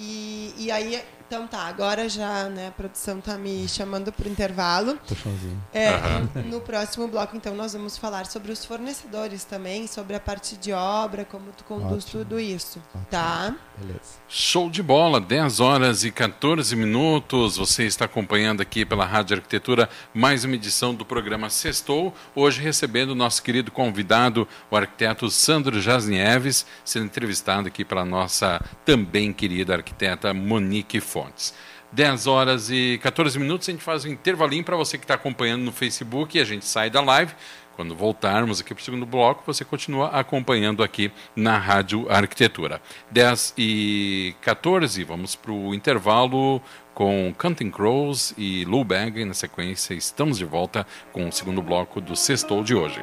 E, 0.00 0.54
e 0.56 0.70
aí, 0.70 1.02
então 1.28 1.46
tá, 1.46 1.64
agora 1.64 2.08
já, 2.08 2.44
né, 2.48 2.68
a 2.68 2.70
produção 2.70 3.20
tá 3.20 3.36
me 3.36 3.68
chamando 3.68 4.10
pro 4.10 4.26
intervalo. 4.28 4.96
Puxãozinho. 5.06 5.62
É, 5.74 5.90
Aham. 5.90 6.28
no 6.46 6.58
próximo 6.62 7.06
bloco, 7.06 7.36
então, 7.36 7.54
nós 7.54 7.74
vamos 7.74 7.98
falar 7.98 8.24
sobre 8.24 8.50
os 8.50 8.64
fornecedores 8.64 9.44
também, 9.44 9.86
sobre 9.86 10.16
a 10.16 10.20
parte 10.20 10.56
de 10.56 10.72
obra, 10.72 11.26
como 11.26 11.52
tu 11.52 11.64
conduz 11.64 12.06
Ótimo. 12.06 12.24
tudo 12.24 12.40
isso, 12.40 12.82
Ótimo. 12.94 13.06
tá? 13.10 13.54
Beleza. 13.76 14.00
Show 14.26 14.70
de 14.70 14.82
bola, 14.82 15.20
10 15.20 15.60
horas 15.60 16.02
e 16.02 16.10
14 16.10 16.74
minutos. 16.74 17.58
Você 17.58 17.84
está 17.84 18.06
acompanhando 18.06 18.62
aqui 18.62 18.84
pela 18.86 19.04
Rádio 19.04 19.36
Arquitetura 19.36 19.88
mais 20.14 20.44
uma 20.44 20.54
edição 20.54 20.94
do 20.94 21.04
programa 21.04 21.50
Sextou. 21.50 22.12
Hoje 22.34 22.60
recebendo 22.62 23.10
o 23.10 23.14
nosso 23.14 23.42
querido 23.42 23.70
convidado, 23.70 24.48
o 24.70 24.76
arquiteto 24.76 25.30
Sandro 25.30 25.80
Jasnieves, 25.80 26.66
sendo 26.84 27.04
entrevistado 27.06 27.68
aqui 27.68 27.84
pela 27.84 28.04
nossa 28.04 28.60
também 28.84 29.32
querida 29.32 29.74
arquiteta 29.74 30.32
Monique 30.32 31.00
Fontes. 31.18 31.52
10 31.90 32.26
horas 32.26 32.70
e 32.70 33.00
14 33.02 33.38
minutos, 33.38 33.68
a 33.68 33.72
gente 33.72 33.82
faz 33.82 34.04
um 34.04 34.08
intervalinho 34.08 34.62
para 34.62 34.76
você 34.76 34.96
que 34.96 35.04
está 35.04 35.14
acompanhando 35.14 35.62
no 35.62 35.72
Facebook 35.72 36.36
e 36.36 36.40
a 36.40 36.44
gente 36.44 36.64
sai 36.64 36.90
da 36.90 37.00
live. 37.00 37.34
Quando 37.74 37.94
voltarmos 37.94 38.60
aqui 38.60 38.74
para 38.74 38.82
o 38.82 38.84
segundo 38.84 39.06
bloco, 39.06 39.42
você 39.46 39.64
continua 39.64 40.08
acompanhando 40.08 40.82
aqui 40.82 41.10
na 41.34 41.58
Rádio 41.58 42.10
Arquitetura. 42.10 42.80
10 43.10 43.54
e 43.56 44.34
14, 44.42 45.02
vamos 45.04 45.34
para 45.34 45.52
o 45.52 45.74
intervalo 45.74 46.60
com 46.94 47.34
Counting 47.38 47.70
Crows 47.70 48.34
e 48.36 48.64
Lou 48.64 48.84
Bag. 48.84 49.24
Na 49.24 49.34
sequência, 49.34 49.94
estamos 49.94 50.38
de 50.38 50.44
volta 50.44 50.86
com 51.12 51.28
o 51.28 51.32
segundo 51.32 51.62
bloco 51.62 52.00
do 52.00 52.14
Sextou 52.14 52.62
de 52.62 52.74
hoje. 52.74 53.00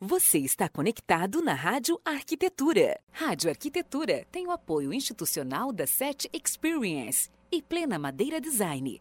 Você 0.00 0.38
está 0.38 0.68
conectado 0.68 1.40
na 1.40 1.54
Rádio 1.54 1.98
Arquitetura. 2.04 3.00
Rádio 3.12 3.48
Arquitetura 3.48 4.26
tem 4.30 4.46
o 4.46 4.50
apoio 4.50 4.92
institucional 4.92 5.72
da 5.72 5.86
SET 5.86 6.28
Experience 6.32 7.30
e 7.50 7.62
Plena 7.62 7.98
Madeira 7.98 8.40
Design. 8.40 9.00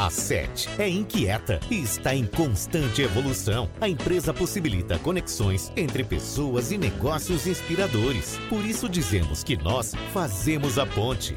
A 0.00 0.08
SET 0.08 0.66
é 0.78 0.88
inquieta 0.88 1.60
e 1.70 1.82
está 1.82 2.14
em 2.14 2.24
constante 2.24 3.02
evolução. 3.02 3.68
A 3.80 3.86
empresa 3.86 4.32
possibilita 4.32 4.98
conexões 4.98 5.70
entre 5.76 6.02
pessoas 6.02 6.72
e 6.72 6.78
negócios 6.78 7.46
inspiradores. 7.46 8.38
Por 8.48 8.64
isso 8.64 8.88
dizemos 8.88 9.44
que 9.44 9.58
nós 9.58 9.94
fazemos 10.14 10.78
a 10.78 10.86
ponte. 10.86 11.36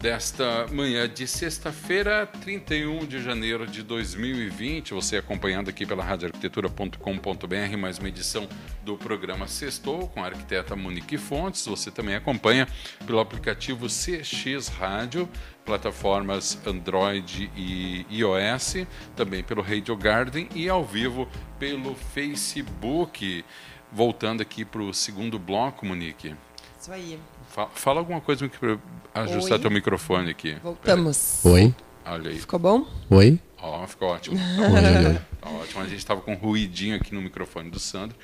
desta 0.00 0.66
manhã 0.72 1.08
de 1.08 1.28
sexta-feira, 1.28 2.26
31 2.26 3.06
de 3.06 3.22
janeiro 3.22 3.68
de 3.68 3.84
2020. 3.84 4.94
Você 4.94 5.16
acompanhando 5.16 5.70
aqui 5.70 5.86
pela 5.86 6.02
radioarquitetura.com.br, 6.02 7.76
mais 7.78 8.00
uma 8.00 8.08
edição 8.08 8.48
do 8.84 8.96
programa 8.96 9.46
Sextou 9.46 10.08
com 10.08 10.24
a 10.24 10.26
arquiteta 10.26 10.74
Monique 10.74 11.16
Fontes. 11.16 11.64
Você 11.66 11.88
também 11.88 12.16
acompanha 12.16 12.66
pelo 13.06 13.20
aplicativo 13.20 13.86
CX 13.86 14.66
Rádio, 14.76 15.28
plataformas 15.64 16.58
Android 16.66 17.50
e 17.56 18.04
iOS, 18.10 18.86
também 19.16 19.42
pelo 19.42 19.62
Radio 19.62 19.96
Garden 19.96 20.48
e 20.54 20.68
ao 20.68 20.84
vivo 20.84 21.28
pelo 21.58 21.94
Facebook. 21.94 23.44
Voltando 23.92 24.40
aqui 24.40 24.64
para 24.64 24.80
o 24.82 24.92
segundo 24.94 25.38
bloco, 25.38 25.84
Monique. 25.84 26.34
Isso 26.80 26.90
aí. 26.90 27.18
Fa- 27.48 27.68
Fala 27.74 28.00
alguma 28.00 28.20
coisa 28.20 28.48
para 28.48 28.78
ajustar 29.22 29.58
Oi. 29.58 29.62
teu 29.62 29.70
microfone 29.70 30.30
aqui. 30.30 30.56
Voltamos. 30.62 31.44
Oi, 31.44 31.74
Olha 32.06 32.30
aí. 32.30 32.38
Ficou 32.38 32.58
bom? 32.58 32.86
oi, 33.10 33.38
Ó, 33.58 33.86
ficou 33.86 34.08
ótimo. 34.08 34.36
oi, 34.36 34.64
oi, 34.64 35.06
oi. 35.12 35.18
Tá 35.40 35.50
ótimo. 35.50 35.80
A 35.82 35.84
gente 35.84 35.98
estava 35.98 36.20
com 36.22 36.32
um 36.32 36.36
ruidinho 36.36 36.96
aqui 36.96 37.14
no 37.14 37.20
microfone 37.20 37.70
do 37.70 37.78
Sandro, 37.78 38.16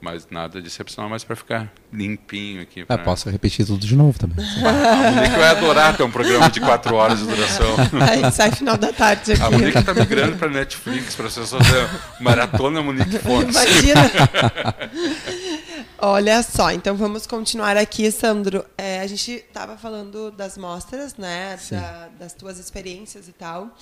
mas 0.00 0.26
nada 0.30 0.60
de 0.62 0.68
excepcional, 0.68 1.10
mas 1.10 1.24
para 1.24 1.34
ficar 1.34 1.72
limpinho 1.92 2.62
aqui. 2.62 2.82
Ah, 2.82 2.86
Pra... 2.86 2.98
posso 2.98 3.28
repetir 3.28 3.66
tudo 3.66 3.84
de 3.86 3.96
novo 3.96 4.18
também. 4.18 4.36
A 4.64 5.10
Monique 5.12 5.36
vai 5.36 5.48
adorar 5.50 5.96
ter 5.96 6.02
um 6.04 6.10
programa 6.10 6.48
de 6.50 6.60
quatro 6.60 6.94
horas 6.94 7.18
de 7.18 7.26
duração. 7.26 7.74
Aí 8.08 8.30
sai 8.32 8.50
final 8.52 8.76
da 8.76 8.92
tarde 8.92 9.32
aqui. 9.32 9.42
A 9.42 9.50
Monique 9.50 9.78
está 9.78 9.92
migrando 9.94 10.36
para 10.36 10.48
Netflix, 10.48 11.14
para 11.16 11.26
as 11.26 11.34
pessoas 11.36 11.66
fazer 11.66 11.88
maratona 12.20 12.80
Monique 12.82 13.18
Fontes. 13.18 13.54
Imagina. 13.56 14.00
Olha 16.00 16.42
só, 16.42 16.70
então 16.70 16.96
vamos 16.96 17.26
continuar 17.26 17.76
aqui, 17.76 18.10
Sandro. 18.12 18.64
É, 18.76 19.00
a 19.00 19.06
gente 19.06 19.32
estava 19.32 19.76
falando 19.76 20.30
das 20.30 20.56
mostras, 20.56 21.16
né? 21.16 21.58
da- 21.70 22.08
das 22.18 22.32
tuas 22.32 22.58
experiências 22.58 23.26
e 23.28 23.32
tal. 23.32 23.74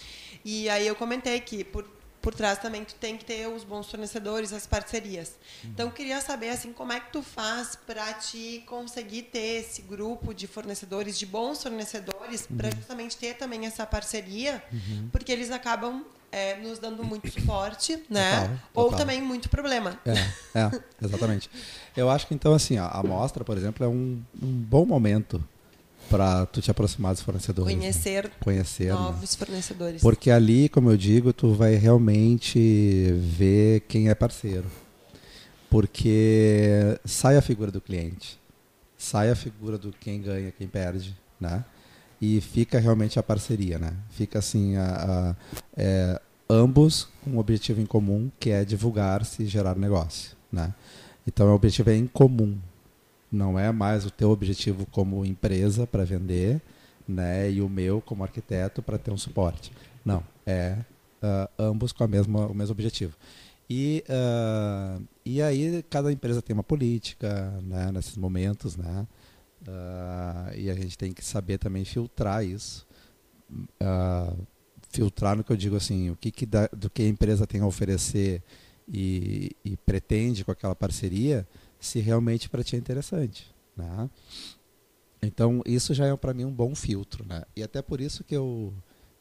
E 0.45 0.69
aí 0.71 0.87
eu 0.87 0.95
comentei 0.95 1.39
que 1.41 1.62
por, 1.64 1.85
por 2.27 2.35
trás 2.35 2.59
também 2.59 2.85
tu 2.85 2.97
tem 2.97 3.16
que 3.16 3.24
ter 3.24 3.47
os 3.47 3.62
bons 3.62 3.89
fornecedores, 3.89 4.53
as 4.53 4.66
parcerias. 4.66 5.37
Então, 5.62 5.87
eu 5.87 5.93
queria 5.93 6.20
saber 6.20 6.49
assim 6.49 6.72
como 6.72 6.93
é 6.93 6.99
que 6.99 7.12
tu 7.12 7.22
faz 7.22 7.79
para 7.87 8.12
te 8.14 8.64
conseguir 8.66 9.22
ter 9.22 9.61
esse 9.61 9.81
grupo 9.83 10.35
de 10.35 10.49
fornecedores, 10.49 11.16
de 11.16 11.24
bons 11.24 11.62
fornecedores, 11.62 12.49
para 12.49 12.68
justamente 12.72 13.16
ter 13.16 13.35
também 13.35 13.64
essa 13.64 13.87
parceria, 13.87 14.61
porque 15.12 15.31
eles 15.31 15.53
acabam 15.53 16.05
é, 16.33 16.57
nos 16.57 16.81
dando 16.81 17.05
muito 17.05 17.31
suporte, 17.31 18.03
né? 18.11 18.41
Total, 18.41 18.59
Ou 18.74 18.85
total. 18.87 18.99
também 18.99 19.22
muito 19.22 19.49
problema. 19.49 19.97
É, 20.05 20.59
é, 20.59 20.83
exatamente. 21.01 21.49
Eu 21.97 22.11
acho 22.11 22.27
que 22.27 22.35
então 22.35 22.55
assim, 22.55 22.77
a 22.77 23.05
mostra, 23.05 23.45
por 23.45 23.57
exemplo, 23.57 23.87
é 23.87 23.89
um, 23.89 24.20
um 24.43 24.53
bom 24.53 24.85
momento 24.85 25.41
para 26.09 26.46
tu 26.46 26.61
te 26.61 26.70
aproximar 26.70 27.12
dos 27.12 27.22
fornecedores. 27.22 27.74
né? 27.74 27.80
Conhecer 27.80 28.30
Conhecer, 28.40 28.86
né? 28.86 28.92
novos 28.92 29.34
fornecedores. 29.34 30.00
Porque 30.02 30.30
ali, 30.30 30.68
como 30.68 30.90
eu 30.90 30.96
digo, 30.96 31.32
tu 31.32 31.52
vai 31.52 31.74
realmente 31.74 33.12
ver 33.20 33.80
quem 33.88 34.09
é 34.09 34.14
parceiro. 34.14 34.66
Porque 35.68 36.98
sai 37.04 37.36
a 37.36 37.42
figura 37.42 37.70
do 37.70 37.80
cliente, 37.80 38.38
sai 38.96 39.30
a 39.30 39.36
figura 39.36 39.76
do 39.76 39.92
quem 39.92 40.22
ganha, 40.22 40.52
quem 40.52 40.66
perde, 40.68 41.14
né? 41.40 41.64
E 42.20 42.40
fica 42.40 42.78
realmente 42.78 43.18
a 43.18 43.22
parceria, 43.22 43.78
né? 43.78 43.92
Fica 44.11 44.38
assim, 44.38 44.76
a, 44.76 44.84
a- 44.86 45.36
é, 45.76 46.20
ambos 46.48 47.09
com 47.22 47.30
um 47.32 47.38
objetivo 47.38 47.80
em 47.80 47.86
comum, 47.86 48.30
que 48.40 48.50
é 48.50 48.64
divulgar-se 48.64 49.42
e 49.42 49.46
gerar 49.46 49.76
negócio, 49.76 50.30
né? 50.50 50.72
Então, 51.26 51.48
o 51.48 51.54
objetivo 51.54 51.90
é 51.90 51.96
em 51.96 52.07
comum, 52.07 52.57
não 53.37 53.59
é 53.59 53.70
mais 53.70 54.05
o 54.07 54.11
teu 54.11 54.30
objetivo 54.30 54.87
como 54.87 55.24
empresa 55.24 55.87
para 55.87 56.05
vender, 56.05 56.61
né, 57.07 57.51
e 57.51 57.61
o 57.61 57.68
meu 57.68 58.01
como 58.01 58.24
arquiteto 58.24 58.82
para 58.82 58.99
ter 58.99 59.12
um 59.12 59.18
suporte. 59.18 59.70
Não, 60.05 60.22
é 60.45 60.78
ah, 61.22 61.51
ambos 61.59 61.93
com 61.93 62.05
a 62.05 62.09
mesma, 62.09 62.47
o 62.47 62.55
mesmo 62.55 62.72
objetivo. 62.72 63.14
E, 63.68 64.05
ah, 64.09 64.99
e 65.24 65.43
aí 65.43 65.82
cada 65.91 66.12
empresa 66.12 66.43
tem 66.43 66.55
uma 66.55 66.62
política 66.62 67.51
né, 67.62 67.91
nesses 67.93 68.16
momentos, 68.16 68.76
né? 68.76 69.07
Ah, 69.66 70.53
e 70.55 70.70
a 70.70 70.74
gente 70.74 70.97
tem 70.97 71.12
que 71.12 71.24
saber 71.24 71.59
também 71.59 71.84
filtrar 71.84 72.45
isso. 72.45 72.87
Filtrar 74.91 75.37
no 75.37 75.45
que 75.45 75.53
eu 75.53 75.57
digo 75.57 75.76
assim, 75.76 76.11
o 76.11 76.16
que, 76.16 76.30
que 76.30 76.47
do 76.47 76.89
que 76.89 77.03
a 77.03 77.09
empresa 77.09 77.47
tem 77.47 77.61
a 77.61 77.66
oferecer 77.66 78.43
e, 78.89 79.51
e 79.64 79.76
pretende 79.76 80.45
com 80.45 80.53
aquela 80.53 80.74
parceria, 80.74 81.47
se 81.81 82.01
realmente 82.01 82.49
para 82.49 82.64
ti 82.64 82.77
é 82.77 82.79
interessante. 82.79 83.55
Né? 83.77 84.11
Então, 85.22 85.62
isso 85.66 85.93
já 85.95 86.07
é 86.07 86.16
para 86.16 86.35
mim 86.35 86.45
um 86.45 86.53
bom 86.53 86.74
filtro. 86.74 87.24
Né? 87.27 87.43
E 87.55 87.62
até 87.62 87.83
por 87.83 88.01
isso 88.01 88.24
que 88.24 88.37
eu, 88.37 88.72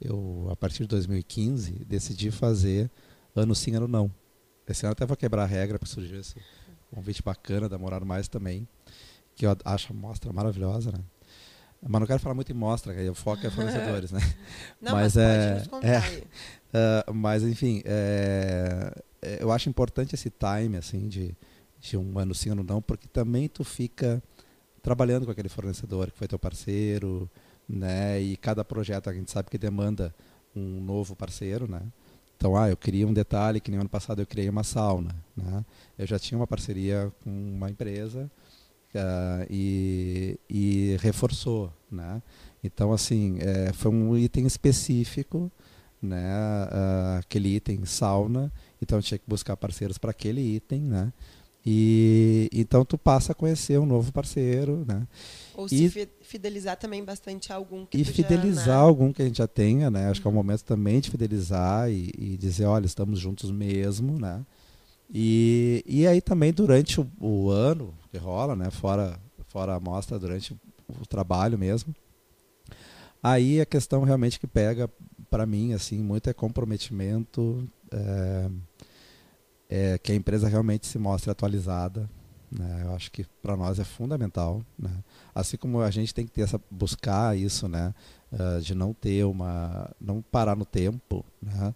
eu, 0.02 0.48
a 0.52 0.56
partir 0.56 0.84
de 0.84 0.90
2015, 0.90 1.86
decidi 1.86 2.32
fazer 2.32 2.90
ano 3.36 3.56
sim, 3.56 3.76
ano 3.76 3.88
não. 3.88 4.12
Esse 4.68 4.86
ano 4.86 4.94
até 4.94 5.06
vou 5.06 5.16
quebrar 5.18 5.44
a 5.44 5.48
regra, 5.48 5.78
porque 5.78 5.94
surgiu 5.94 6.20
esse 6.20 6.36
convite 6.94 7.22
bacana 7.22 7.70
da 7.70 7.78
Morar 7.78 8.04
Mais 8.04 8.28
também, 8.28 8.68
que 9.36 9.46
eu 9.46 9.56
acho 9.64 9.92
a 9.92 9.96
mostra 9.96 10.32
maravilhosa. 10.34 10.92
Né? 10.92 11.00
Mas 11.88 12.00
não 12.00 12.08
quero 12.08 12.20
falar 12.20 12.34
muito 12.34 12.52
em 12.52 12.56
mostra, 12.56 12.94
o 13.12 13.14
foco 13.16 13.46
é 13.46 13.50
fornecedores. 13.50 14.12
Né? 14.12 14.20
Não, 14.82 14.94
mas 14.94 15.16
mas, 15.16 15.18
é- 15.18 15.64
é. 15.84 16.24
Ah, 16.74 17.06
mas 17.14 17.44
enfim, 17.44 17.82
é, 17.86 18.92
é, 19.22 19.38
eu 19.44 19.52
acho 19.52 19.70
importante 19.70 20.16
esse 20.16 20.32
time 20.32 20.78
assim 20.78 21.08
de, 21.08 21.36
um 21.94 22.18
ano 22.18 22.34
sim, 22.34 22.50
ano 22.50 22.64
não, 22.64 22.82
porque 22.82 23.08
também 23.08 23.48
tu 23.48 23.64
fica 23.64 24.22
trabalhando 24.82 25.26
com 25.26 25.32
aquele 25.32 25.50
fornecedor 25.50 26.12
que 26.12 26.18
foi 26.18 26.28
teu 26.28 26.40
parceiro, 26.40 27.30
né? 27.68 28.22
E 28.22 28.38
cada 28.38 28.64
projeto 28.64 29.10
a 29.10 29.14
gente 29.14 29.32
sabe 29.32 29.50
que 29.50 29.58
demanda 29.58 30.14
um 30.56 30.80
novo 30.82 31.16
parceiro, 31.16 31.70
né? 31.70 31.82
Então, 32.38 32.56
ah, 32.56 32.70
eu 32.70 32.78
queria 32.78 33.08
um 33.08 33.14
detalhe 33.14 33.60
que 33.60 33.72
nem 33.72 33.80
ano 33.80 33.90
passado 33.90 34.22
eu 34.22 34.28
criei 34.28 34.50
uma 34.50 34.64
sauna, 34.64 35.16
né? 35.36 35.66
Eu 35.98 36.06
já 36.06 36.20
tinha 36.20 36.38
uma 36.38 36.48
parceria 36.48 37.12
com 37.24 37.30
uma 37.30 37.70
empresa 37.70 38.30
ah, 38.94 39.46
e, 39.50 40.40
e 40.50 40.98
reforçou, 41.02 41.72
né? 41.92 42.22
Então, 42.64 42.92
assim, 42.92 43.38
é, 43.40 43.72
foi 43.74 43.92
um 43.92 44.18
item 44.18 44.46
específico, 44.46 45.52
né? 46.02 46.24
ah, 46.72 47.20
aquele 47.20 47.56
item 47.56 47.86
sauna, 47.86 48.52
então 48.82 48.98
eu 48.98 49.04
tinha 49.04 49.18
que 49.18 49.26
buscar 49.28 49.56
parceiros 49.58 49.98
para 49.98 50.12
aquele 50.12 50.42
item, 50.42 50.82
né? 50.82 51.14
E 51.66 52.48
então 52.54 52.86
tu 52.86 52.98
passa 52.98 53.32
a 53.32 53.36
conhecer 53.36 53.80
um 53.80 53.86
novo 53.86 54.12
parceiro, 54.12 54.86
né? 54.88 55.08
Ou 55.56 55.66
E- 55.66 55.70
se 55.70 55.90
fi- 55.90 56.10
fidelizar 56.22 56.78
também 56.78 57.04
bastante 57.04 57.52
a 57.52 57.56
algum 57.56 57.86
que 57.86 57.98
E 57.98 58.04
tu 58.04 58.08
já, 58.08 58.14
fidelizar 58.14 58.68
né? 58.68 58.74
algum 58.74 59.12
que 59.12 59.22
a 59.22 59.26
gente 59.26 59.40
já 59.40 59.48
tenha, 59.48 59.90
né? 59.90 60.10
Acho 60.10 60.22
que 60.22 60.28
é 60.28 60.30
o 60.30 60.34
momento 60.34 60.64
também 60.64 61.00
de 61.00 61.10
fidelizar 61.10 61.90
e, 61.90 62.12
e 62.18 62.38
dizer, 62.38 62.66
olha, 62.66 62.86
estamos 62.86 63.20
juntos 63.20 63.50
mesmo, 63.52 64.20
né? 64.20 64.46
E, 65.12 65.84
e 65.88 66.06
aí 66.08 66.22
também 66.22 66.52
durante 66.54 67.00
o, 67.02 67.10
o 67.20 67.50
ano 67.50 67.94
que 68.12 68.18
rola, 68.18 68.56
né? 68.56 68.70
Fora, 68.70 69.20
fora 69.48 69.74
a 69.74 69.78
amostra, 69.78 70.20
durante 70.20 70.56
o 71.02 71.06
trabalho 71.08 71.58
mesmo. 71.58 71.96
Aí 73.24 73.60
a 73.60 73.66
questão 73.66 74.04
realmente 74.04 74.40
que 74.40 74.46
pega 74.46 74.88
para 75.32 75.46
mim, 75.48 75.74
assim, 75.74 75.98
muito 75.98 76.30
é 76.30 76.34
comprometimento, 76.34 77.68
é, 77.92 78.50
é 79.70 79.98
que 79.98 80.12
a 80.12 80.16
empresa 80.16 80.48
realmente 80.48 80.86
se 80.88 80.98
mostre 80.98 81.30
atualizada, 81.32 82.10
né? 82.52 82.84
Eu 82.86 82.96
acho 82.96 83.12
que 83.12 83.26
para 83.42 83.58
nós 83.58 83.80
é 83.80 83.84
fundamental, 83.84 84.64
né? 84.78 84.92
Assim 85.34 85.58
como 85.58 85.82
a 85.82 85.92
gente 85.92 86.14
tem 86.14 86.26
que 86.26 86.32
ter 86.32 86.42
essa 86.42 86.60
buscar 86.70 87.38
isso, 87.38 87.68
né? 87.68 87.94
ah, 88.38 88.60
de 88.62 88.76
não 88.76 88.94
ter 88.94 89.24
uma, 89.26 89.90
não 90.00 90.22
parar 90.22 90.56
no 90.56 90.66
tempo, 90.66 91.26
né? 91.42 91.74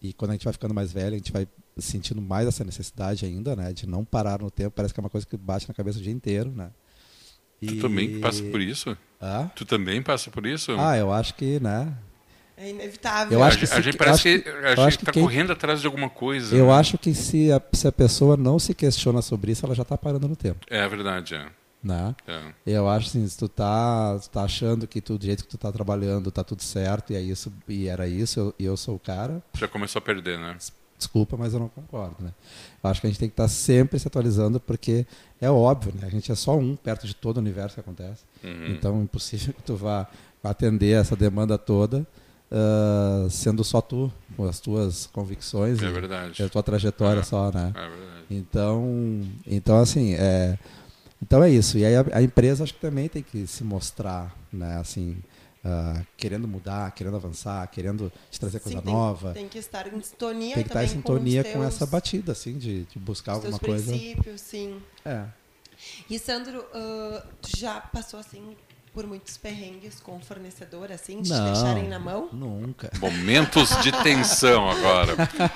E 0.00 0.12
quando 0.12 0.32
a 0.32 0.34
gente 0.34 0.44
vai 0.44 0.52
ficando 0.52 0.74
mais 0.74 0.92
velho, 0.92 1.14
a 1.14 1.18
gente 1.18 1.32
vai 1.32 1.46
sentindo 1.78 2.20
mais 2.20 2.46
essa 2.46 2.64
necessidade 2.64 3.24
ainda, 3.24 3.54
né? 3.54 3.72
De 3.72 3.86
não 3.86 4.04
parar 4.04 4.40
no 4.40 4.50
tempo. 4.50 4.72
Parece 4.74 4.92
que 4.92 5.00
é 5.00 5.02
uma 5.02 5.10
coisa 5.10 5.26
que 5.26 5.36
bate 5.36 5.68
na 5.68 5.74
cabeça 5.74 5.98
o 5.98 6.02
dia 6.02 6.12
inteiro, 6.12 6.50
né? 6.50 6.70
Tu 7.64 7.80
também 7.80 8.20
passa 8.20 8.42
por 8.42 8.60
isso? 8.60 8.96
Ah, 9.20 9.48
Tu 9.54 9.64
também 9.64 10.02
passa 10.02 10.30
por 10.30 10.44
isso? 10.44 10.72
ah, 10.76 10.96
eu 10.96 11.12
acho 11.12 11.34
que, 11.34 11.60
né? 11.60 11.96
É 12.62 12.70
inevitável. 12.70 13.38
Eu 13.38 13.42
a, 13.42 13.48
acho 13.48 13.58
que 13.58 13.66
gente- 13.66 13.72
a 13.72 13.76
se- 13.76 13.82
gente 13.82 13.96
parece 13.96 14.14
acho 14.14 14.22
que, 14.22 14.38
que- 14.42 14.50
a 14.66 14.76
gente 14.76 14.98
está 15.00 15.12
correndo 15.12 15.52
atrás 15.52 15.80
de 15.80 15.86
alguma 15.86 16.08
coisa. 16.08 16.54
Eu 16.54 16.66
né? 16.66 16.72
acho 16.74 16.96
que 16.96 17.12
se 17.14 17.50
a, 17.50 17.60
se 17.72 17.88
a 17.88 17.92
pessoa 17.92 18.36
não 18.36 18.58
se 18.58 18.72
questiona 18.74 19.20
sobre 19.20 19.52
isso, 19.52 19.66
ela 19.66 19.74
já 19.74 19.82
está 19.82 19.98
parando 19.98 20.28
no 20.28 20.36
tempo, 20.36 20.60
É 20.70 20.86
verdade, 20.88 21.34
é. 21.34 21.46
né? 21.82 22.14
é. 22.26 22.40
Eu 22.64 22.88
acho 22.88 23.08
assim, 23.08 23.26
se 23.26 23.36
tu 23.36 23.48
tá, 23.48 24.16
tu 24.22 24.30
tá 24.30 24.44
achando 24.44 24.86
que 24.86 25.00
tu, 25.00 25.18
do 25.18 25.24
jeito 25.24 25.42
que 25.42 25.50
tu 25.50 25.58
tá 25.58 25.72
trabalhando 25.72 26.30
tá 26.30 26.44
tudo 26.44 26.62
certo 26.62 27.12
e 27.12 27.16
é 27.16 27.20
isso 27.20 27.52
e 27.68 27.88
era 27.88 28.06
isso, 28.06 28.38
eu- 28.38 28.54
e 28.58 28.64
eu, 28.64 28.76
sou 28.76 28.94
o 28.94 28.98
cara, 29.00 29.42
Já 29.58 29.66
começou 29.66 29.98
a 29.98 30.02
perder, 30.02 30.38
né? 30.38 30.56
desculpa, 30.96 31.36
mas 31.36 31.52
eu 31.52 31.58
não 31.58 31.68
concordo, 31.68 32.14
né? 32.20 32.30
Eu 32.84 32.88
acho 32.88 33.00
que 33.00 33.08
a 33.08 33.10
gente 33.10 33.18
tem 33.18 33.28
que 33.28 33.32
estar 33.32 33.48
sempre 33.48 33.98
se 33.98 34.06
atualizando 34.06 34.60
porque 34.60 35.04
é 35.40 35.50
óbvio, 35.50 35.92
né? 36.00 36.06
A 36.06 36.10
gente 36.10 36.30
é 36.30 36.34
só 36.36 36.56
um 36.56 36.76
perto 36.76 37.08
de 37.08 37.14
todo 37.16 37.38
o 37.38 37.40
universo 37.40 37.74
que 37.74 37.80
acontece. 37.80 38.22
Uhum. 38.44 38.66
Então 38.68 39.00
é 39.00 39.02
impossível 39.02 39.52
que 39.58 39.62
tu 39.64 39.74
vá 39.74 40.06
atender 40.44 40.92
essa 41.00 41.16
demanda 41.16 41.58
toda 41.58 42.06
ah, 42.52 43.26
sendo 43.30 43.64
só 43.64 43.80
tu, 43.80 44.12
com 44.36 44.44
as 44.46 44.60
tuas 44.60 45.06
convicções 45.06 45.82
É 45.82 45.86
e, 45.86 45.90
verdade. 45.90 46.42
e 46.42 46.44
a 46.44 46.48
tua 46.48 46.62
trajetória 46.62 47.20
É. 47.20 47.22
só, 47.24 47.50
né? 47.50 47.72
É 47.74 47.88
verdade. 47.88 48.24
Então, 48.30 49.22
então 49.46 49.78
assim, 49.78 50.14
é, 50.14 50.58
então 51.22 51.42
é 51.42 51.50
isso. 51.50 51.78
E 51.78 51.84
aí 51.84 51.96
a, 51.96 52.04
a 52.12 52.22
empresa 52.22 52.62
acho 52.64 52.74
que 52.74 52.80
também 52.80 53.08
tem 53.08 53.22
que 53.22 53.46
se 53.46 53.64
mostrar, 53.64 54.36
né? 54.52 54.76
Assim, 54.78 55.16
ah, 55.64 56.02
querendo 56.16 56.46
mudar, 56.48 56.90
querendo 56.92 57.16
avançar, 57.16 57.66
querendo 57.68 58.12
te 58.30 58.38
trazer 58.38 58.60
coisa 58.60 58.82
tem- 58.82 58.92
nova. 58.92 59.32
Tem 59.32 59.48
que 59.48 59.58
estar 59.58 59.86
em 59.86 60.00
sintonia 60.02 60.54
Tem 60.54 60.64
que 60.64 60.68
estar 60.70 60.84
em 60.84 60.88
sintonia 60.88 61.42
com, 61.44 61.52
com, 61.52 61.58
teus, 61.60 61.74
essa 61.74 61.86
batida, 61.86 62.32
assim, 62.32 62.58
de, 62.58 62.84
de 62.84 62.98
buscar 62.98 63.32
alguma 63.32 63.58
coisa. 63.58 63.92
princípios, 63.92 64.40
sim. 64.40 64.80
É. 65.04 65.24
E 66.10 66.18
Sandro, 66.18 66.64
ah, 66.74 67.24
tu 67.40 67.56
já 67.58 67.80
passou 67.80 68.20
assim 68.20 68.56
por 68.92 69.06
muitos 69.06 69.36
perrengues 69.38 70.00
com 70.00 70.16
o 70.16 70.20
fornecedor, 70.20 70.92
assim, 70.92 71.22
de 71.22 71.30
te 71.30 71.40
deixarem 71.40 71.88
na 71.88 71.98
mão? 71.98 72.28
Nunca. 72.32 72.90
Momentos 73.00 73.70
de 73.82 73.90
tensão 74.02 74.68
agora. 74.70 75.14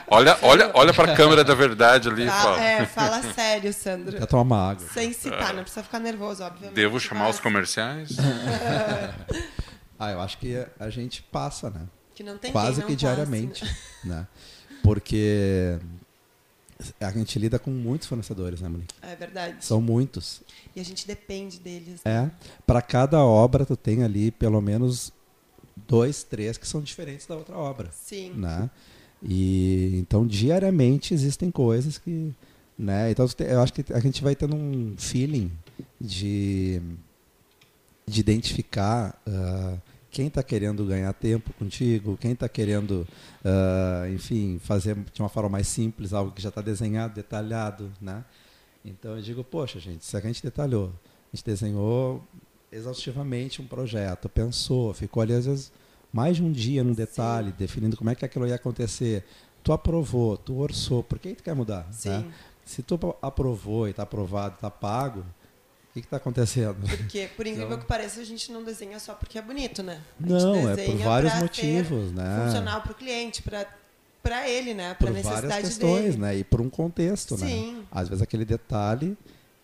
Olha, 0.09 0.39
olha, 0.43 0.70
olha 0.74 0.95
para 0.95 1.12
a 1.12 1.16
câmera 1.16 1.45
da 1.45 1.55
verdade 1.55 2.09
ali. 2.09 2.24
e 2.24 2.26
Fa- 2.28 2.43
fala. 2.43 2.62
é, 2.62 2.87
fala 2.87 3.22
sério, 3.34 3.72
Sandro. 3.74 4.26
Tomar 4.26 4.43
uma 4.43 4.70
água. 4.70 4.87
Sem 4.89 5.12
citar, 5.12 5.53
não 5.53 5.62
precisa 5.62 5.82
ficar 5.82 5.99
nervoso, 6.01 6.43
obviamente. 6.43 6.74
Devo 6.74 6.99
chamar 6.99 7.28
os 7.28 7.39
comerciais? 7.41 8.11
Ah, 9.99 10.11
eu 10.11 10.20
acho 10.20 10.37
que 10.37 10.62
a 10.78 10.91
gente 10.91 11.22
passa, 11.22 11.70
né? 11.70 11.80
Que 12.14 12.22
não 12.22 12.37
tem 12.37 12.53
Quase 12.53 12.82
quem 12.82 12.84
que 12.84 12.91
não 12.93 12.97
diariamente, 12.97 13.61
passe, 13.64 13.76
né? 14.07 14.26
Porque 14.82 15.78
a 17.01 17.11
gente 17.11 17.39
lida 17.39 17.59
com 17.59 17.70
muitos 17.70 18.07
fornecedores, 18.07 18.61
né, 18.61 18.68
Monique? 18.68 18.95
né? 19.03 19.12
É 19.12 19.16
verdade. 19.16 19.64
São 19.64 19.81
muitos. 19.81 20.43
E 20.74 20.81
a 20.81 20.85
gente 20.85 21.07
depende 21.07 21.59
deles. 21.59 22.01
É. 22.05 22.31
Para 22.66 22.83
cada 22.83 23.24
obra 23.24 23.64
tu 23.64 23.77
tem 23.77 24.03
ali 24.03 24.31
pelo 24.31 24.61
menos 24.61 25.12
dois, 25.89 26.22
três 26.22 26.57
que 26.57 26.66
são 26.66 26.81
diferentes 26.81 27.27
da 27.27 27.37
outra 27.37 27.57
obra, 27.57 27.91
Sim. 27.93 28.33
né? 28.33 28.70
E 29.22 29.97
então 29.99 30.27
diariamente 30.27 31.14
existem 31.14 31.51
coisas 31.51 31.99
que, 31.99 32.35
né? 32.79 33.11
Então 33.11 33.27
eu 33.39 33.61
acho 33.61 33.72
que 33.72 33.93
a 33.93 34.01
gente 34.01 34.22
vai 34.22 34.35
tendo 34.35 34.55
um 34.55 34.95
feeling 34.99 35.51
de 36.01 36.81
de 38.07 38.20
identificar 38.20 39.20
ah, 39.27 39.77
quem 40.17 40.29
está 40.29 40.43
querendo 40.43 40.83
ganhar 40.87 41.12
tempo 41.12 41.53
contigo, 41.59 42.17
quem 42.17 42.33
está 42.33 42.49
querendo, 42.49 43.07
uh, 43.45 44.11
enfim, 44.14 44.59
fazer 44.59 44.97
de 45.12 45.21
uma 45.21 45.29
forma 45.29 45.51
mais 45.51 45.69
simples 45.69 46.14
algo 46.14 46.33
que 46.33 46.41
já 46.41 46.49
está 46.49 46.62
desenhado, 46.62 47.12
detalhado, 47.12 47.93
né? 48.01 48.25
Então 48.83 49.14
eu 49.14 49.21
digo, 49.21 49.45
poxa, 49.45 49.79
gente, 49.79 50.07
se 50.07 50.17
a 50.17 50.21
gente 50.21 50.43
detalhou, 50.43 50.87
a 50.87 51.37
gente 51.37 51.45
desenhou 51.45 52.25
exaustivamente 52.73 53.61
um 53.61 53.67
projeto, 53.67 54.27
pensou, 54.27 54.95
ficou 54.95 55.23
ali 55.23 55.35
às 55.35 55.45
vezes 55.45 55.71
mais 56.11 56.39
de 56.39 56.43
um 56.43 56.51
dia 56.51 56.83
num 56.83 56.95
detalhe, 56.95 57.51
Sim. 57.51 57.57
definindo 57.59 57.95
como 57.95 58.09
é 58.09 58.14
que 58.14 58.25
aquilo 58.25 58.49
ia 58.49 58.55
acontecer. 58.55 59.23
Tu 59.62 59.71
aprovou, 59.71 60.39
tu 60.39 60.61
orçou, 60.61 61.03
por 61.03 61.19
que 61.19 61.35
tu 61.35 61.43
quer 61.43 61.55
mudar? 61.55 61.85
Né? 61.85 61.93
Sim. 61.93 62.33
Se 62.64 62.83
tu 62.83 62.99
aprovou 63.21 63.87
e 63.87 63.91
está 63.91 64.05
aprovado, 64.05 64.55
está 64.55 64.71
pago, 64.71 65.27
que 66.01 66.07
está 66.07 66.16
acontecendo? 66.16 66.76
Porque, 66.88 67.28
por 67.36 67.47
incrível 67.47 67.66
então, 67.66 67.78
que 67.78 67.86
pareça, 67.86 68.20
a 68.20 68.24
gente 68.24 68.51
não 68.53 68.62
desenha 68.64 68.99
só 68.99 69.14
porque 69.14 69.38
é 69.38 69.42
bonito, 69.42 69.82
né? 69.82 70.01
não, 70.18 70.68
é 70.70 70.76
por 70.76 70.97
vários 70.97 71.34
motivos, 71.34 72.12
né? 72.12 72.44
Funcional 72.44 72.82
para 72.82 72.92
o 72.92 72.94
cliente, 72.94 73.42
para 73.42 73.66
para 74.22 74.49
ele, 74.49 74.74
né? 74.74 74.92
Para 74.94 75.11
necessidade 75.11 75.47
várias 75.47 75.68
questões, 75.68 76.03
dele. 76.03 76.18
né? 76.18 76.36
E 76.38 76.42
por 76.42 76.61
um 76.61 76.68
contexto, 76.68 77.38
né? 77.38 77.47
Sim. 77.47 77.74
né? 77.74 77.82
Às 77.92 78.09
vezes 78.09 78.20
aquele 78.20 78.44
detalhe 78.44 79.16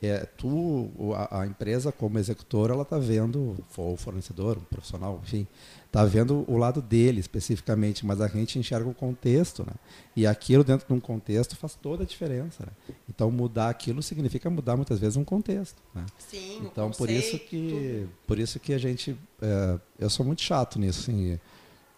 é, 0.02 0.26
tu, 0.36 0.90
a, 1.14 1.42
a, 1.42 1.46
empresa 1.46 1.92
como 1.92 2.18
executora, 2.18 2.72
ela 2.74 2.82
está 2.82 2.98
vendo, 2.98 3.56
ou 3.76 3.92
o 3.92 3.96
fornecedor, 3.96 4.58
um 4.58 4.64
profissional, 4.64 5.20
enfim, 5.22 5.46
está 5.86 6.04
vendo 6.04 6.44
o 6.48 6.56
lado 6.56 6.82
dele 6.82 7.20
especificamente, 7.20 8.04
mas 8.04 8.20
a 8.20 8.26
gente 8.26 8.58
enxerga 8.58 8.88
o 8.88 8.94
contexto, 8.94 9.62
né? 9.64 9.74
E 10.16 10.26
aquilo 10.26 10.64
dentro 10.64 10.86
de 10.88 10.92
um 10.92 10.98
contexto 10.98 11.54
faz 11.54 11.74
toda 11.74 12.02
a 12.02 12.06
diferença. 12.06 12.64
Né? 12.64 12.94
Então 13.08 13.30
mudar 13.30 13.68
aquilo 13.68 14.02
significa 14.02 14.50
mudar 14.50 14.74
muitas 14.74 14.98
vezes 14.98 15.16
um 15.16 15.24
contexto. 15.24 15.80
Né? 15.94 16.04
Sim. 16.18 16.62
Então 16.64 16.90
por 16.90 17.08
isso 17.08 17.38
que 17.38 18.06
por 18.26 18.38
isso 18.38 18.58
que 18.58 18.72
a 18.72 18.78
gente, 18.78 19.16
é, 19.40 19.78
eu 19.98 20.10
sou 20.10 20.26
muito 20.26 20.42
chato 20.42 20.78
nisso. 20.78 21.02
Assim, 21.02 21.38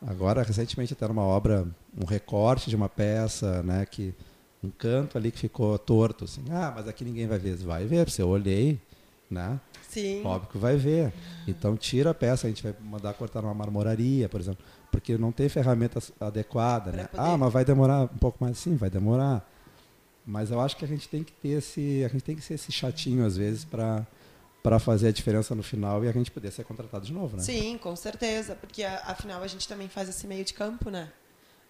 agora 0.04 0.42
recentemente 0.42 0.92
até 0.92 1.06
uma 1.06 1.22
obra, 1.22 1.66
um 1.96 2.04
recorte 2.04 2.68
de 2.68 2.76
uma 2.76 2.88
peça, 2.88 3.62
né? 3.62 3.86
Que 3.86 4.12
um 4.64 4.70
canto 4.70 5.18
ali 5.18 5.30
que 5.30 5.38
ficou 5.38 5.78
torto, 5.78 6.24
assim, 6.24 6.42
ah, 6.50 6.72
mas 6.74 6.88
aqui 6.88 7.04
ninguém 7.04 7.26
vai 7.26 7.38
ver, 7.38 7.56
vai 7.56 7.84
ver, 7.84 8.10
se 8.10 8.22
eu 8.22 8.28
olhei, 8.28 8.78
né? 9.30 9.60
Sim. 9.88 10.24
Óbvio 10.24 10.50
que 10.50 10.58
vai 10.58 10.76
ver. 10.76 11.12
Então 11.46 11.76
tira 11.76 12.10
a 12.10 12.14
peça, 12.14 12.46
a 12.46 12.50
gente 12.50 12.62
vai 12.62 12.74
mandar 12.80 13.14
cortar 13.14 13.42
numa 13.42 13.54
marmoraria, 13.54 14.28
por 14.28 14.40
exemplo, 14.40 14.64
porque 14.90 15.16
não 15.16 15.30
tem 15.30 15.48
ferramenta 15.48 16.00
adequada, 16.20 16.90
né? 16.90 17.04
Poder... 17.04 17.22
Ah, 17.22 17.36
mas 17.36 17.52
vai 17.52 17.64
demorar 17.64 18.02
um 18.02 18.18
pouco 18.18 18.42
mais, 18.42 18.58
sim, 18.58 18.76
vai 18.76 18.90
demorar. 18.90 19.48
Mas 20.26 20.50
eu 20.50 20.60
acho 20.60 20.76
que 20.76 20.84
a 20.84 20.88
gente 20.88 21.08
tem 21.08 21.22
que 21.22 21.32
ter 21.32 21.58
esse, 21.58 22.02
a 22.04 22.08
gente 22.08 22.22
tem 22.22 22.34
que 22.34 22.42
ser 22.42 22.54
esse 22.54 22.72
chatinho 22.72 23.24
às 23.24 23.36
vezes 23.36 23.64
para 23.64 24.06
para 24.62 24.78
fazer 24.78 25.08
a 25.08 25.12
diferença 25.12 25.54
no 25.54 25.62
final 25.62 26.02
e 26.02 26.08
a 26.08 26.12
gente 26.12 26.30
poder 26.30 26.50
ser 26.50 26.64
contratado 26.64 27.04
de 27.04 27.12
novo, 27.12 27.36
né? 27.36 27.42
Sim, 27.42 27.76
com 27.76 27.94
certeza, 27.94 28.54
porque 28.54 28.82
afinal 28.82 29.42
a 29.42 29.46
gente 29.46 29.68
também 29.68 29.90
faz 29.90 30.08
esse 30.08 30.26
meio 30.26 30.42
de 30.42 30.54
campo, 30.54 30.88
né? 30.88 31.12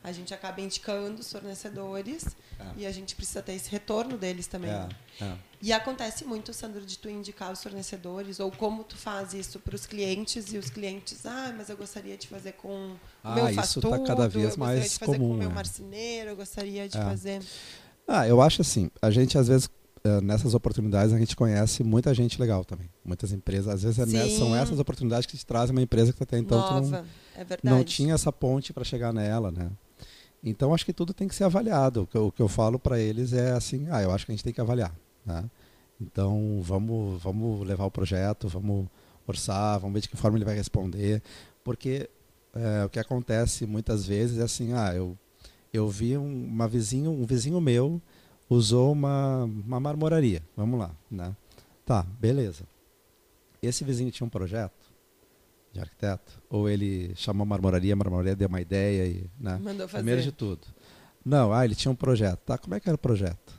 A 0.05 0.12
gente 0.12 0.34
acaba 0.34 0.61
indicando 0.61 1.22
os 1.22 1.32
fornecedores 1.32 2.36
é. 2.61 2.64
e 2.76 2.86
a 2.86 2.92
gente 2.92 3.16
precisa 3.16 3.40
ter 3.40 3.55
esse 3.55 3.70
retorno 3.70 4.18
deles 4.18 4.46
também. 4.46 4.70
É. 4.70 4.88
É. 5.22 5.36
E 5.62 5.72
acontece 5.72 6.26
muito, 6.26 6.52
Sandro, 6.52 6.84
de 6.84 6.98
tu 6.98 7.09
indicar 7.09 7.50
os 7.50 7.62
fornecedores 7.62 8.38
ou 8.38 8.50
como 8.52 8.84
tu 8.84 8.98
faz 8.98 9.32
isso 9.32 9.59
para 9.59 9.74
os 9.74 9.86
clientes 9.86 10.52
e 10.52 10.59
os 10.59 10.68
clientes, 10.68 11.24
ah, 11.24 11.55
mas 11.57 11.70
eu 11.70 11.76
gostaria 11.78 12.18
de 12.18 12.28
fazer 12.28 12.52
com 12.52 12.94
ah, 13.22 13.30
o 13.30 13.34
meu 13.34 13.48
isso 13.48 13.78
está 13.78 13.98
cada 14.00 14.28
vez 14.28 14.59
mais 14.59 14.98
comum. 14.98 15.16
Com 15.16 15.34
o 15.34 15.38
meu 15.38 15.50
marceneiro, 15.50 16.30
eu 16.30 16.36
gostaria 16.36 16.86
de 16.86 16.98
é. 16.98 17.02
fazer. 17.02 17.42
Ah, 18.07 18.28
eu 18.28 18.42
acho 18.42 18.61
assim, 18.61 18.90
a 19.00 19.11
gente 19.11 19.38
às 19.38 19.48
vezes 19.48 19.70
eh, 20.05 20.20
nessas 20.20 20.52
oportunidades 20.52 21.14
a 21.14 21.18
gente 21.18 21.34
conhece 21.34 21.82
muita 21.82 22.12
gente 22.12 22.38
legal 22.38 22.62
também. 22.62 22.90
Muitas 23.02 23.32
empresas, 23.32 23.68
às 23.68 23.82
vezes 23.82 24.14
é 24.14 24.28
são 24.36 24.55
essas 24.55 24.78
oportunidades 24.78 25.24
que 25.24 25.34
te 25.34 25.46
trazem 25.46 25.74
uma 25.74 25.80
empresa 25.80 26.12
que 26.12 26.22
até 26.22 26.36
então 26.36 26.59
Nova, 26.59 27.07
não, 27.34 27.42
é 27.42 27.46
não 27.62 27.82
tinha 27.82 28.12
essa 28.12 28.30
ponte 28.30 28.70
para 28.70 28.84
chegar 28.84 29.14
nela, 29.14 29.50
né? 29.50 29.70
Então 30.45 30.74
acho 30.74 30.84
que 30.84 30.92
tudo 30.92 31.14
tem 31.14 31.26
que 31.26 31.34
ser 31.34 31.45
avaliado. 31.45 32.03
O 32.03 32.07
que 32.07 32.16
eu, 32.16 32.26
o 32.26 32.32
que 32.32 32.42
eu 32.42 32.49
falo 32.49 32.78
para 32.78 33.01
eles 33.01 33.32
é 33.32 33.53
assim, 33.53 33.86
ah, 33.90 34.03
eu 34.03 34.12
acho 34.12 34.26
que 34.26 34.32
a 34.32 34.34
gente 34.34 34.45
tem 34.45 34.53
que 34.53 34.61
avaliar. 34.61 34.95
Né? 35.24 35.49
Então 35.99 36.61
vamos, 36.62 37.22
vamos 37.22 37.66
levar 37.66 37.86
o 37.86 37.90
projeto, 37.90 38.47
vamos 38.47 38.86
orçar, 39.26 39.80
vamos 39.80 39.95
ver 39.95 40.01
de 40.01 40.09
que 40.11 40.16
forma 40.16 40.36
ele 40.36 40.45
vai 40.45 40.55
responder, 40.55 41.22
porque 41.64 42.11
é, 42.55 42.84
o 42.84 42.90
que 42.90 42.99
acontece 42.99 43.64
muitas 43.64 44.05
vezes 44.05 44.38
é 44.38 44.42
assim, 44.42 44.74
ah, 44.74 44.95
eu, 44.95 45.16
eu 45.72 45.88
vi 45.88 46.18
um, 46.18 46.47
uma 46.47 46.68
vizinho, 46.68 47.11
um 47.11 47.24
vizinho 47.24 47.59
meu 47.59 48.03
usou 48.51 48.92
uma, 48.92 49.45
uma 49.45 49.80
marmoraria, 49.80 50.42
vamos 50.55 50.78
lá, 50.78 50.90
né? 51.11 51.34
Tá, 51.86 52.03
beleza. 52.20 52.64
Esse 53.62 53.82
vizinho 53.82 54.11
tinha 54.11 54.26
um 54.26 54.30
projeto 54.30 54.84
de 55.75 55.81
arquiteto? 55.81 56.41
Ou 56.49 56.68
ele 56.68 57.12
chamou 57.16 57.43
a 57.43 57.47
marmoraria, 57.47 57.93
a 57.93 57.97
marmoraria 57.97 58.37
deu 58.37 58.49
uma 58.49 58.61
ideia 58.61 59.07
e. 59.07 59.31
Né? 59.39 59.59
Mandou 59.61 59.89
fazer. 59.89 60.03
Primeiro 60.03 60.22
de 60.22 60.33
tudo. 60.33 60.66
Não, 61.25 61.53
ah, 61.53 61.64
ele 61.64 61.75
tinha 61.75 61.91
um 61.91 61.97
projeto. 61.97 62.39
Tá, 62.41 62.57
como 62.57 62.75
é 62.75 62.81
que 62.81 62.89
era 62.89 62.95
o 62.95 62.99
projeto? 62.99 63.51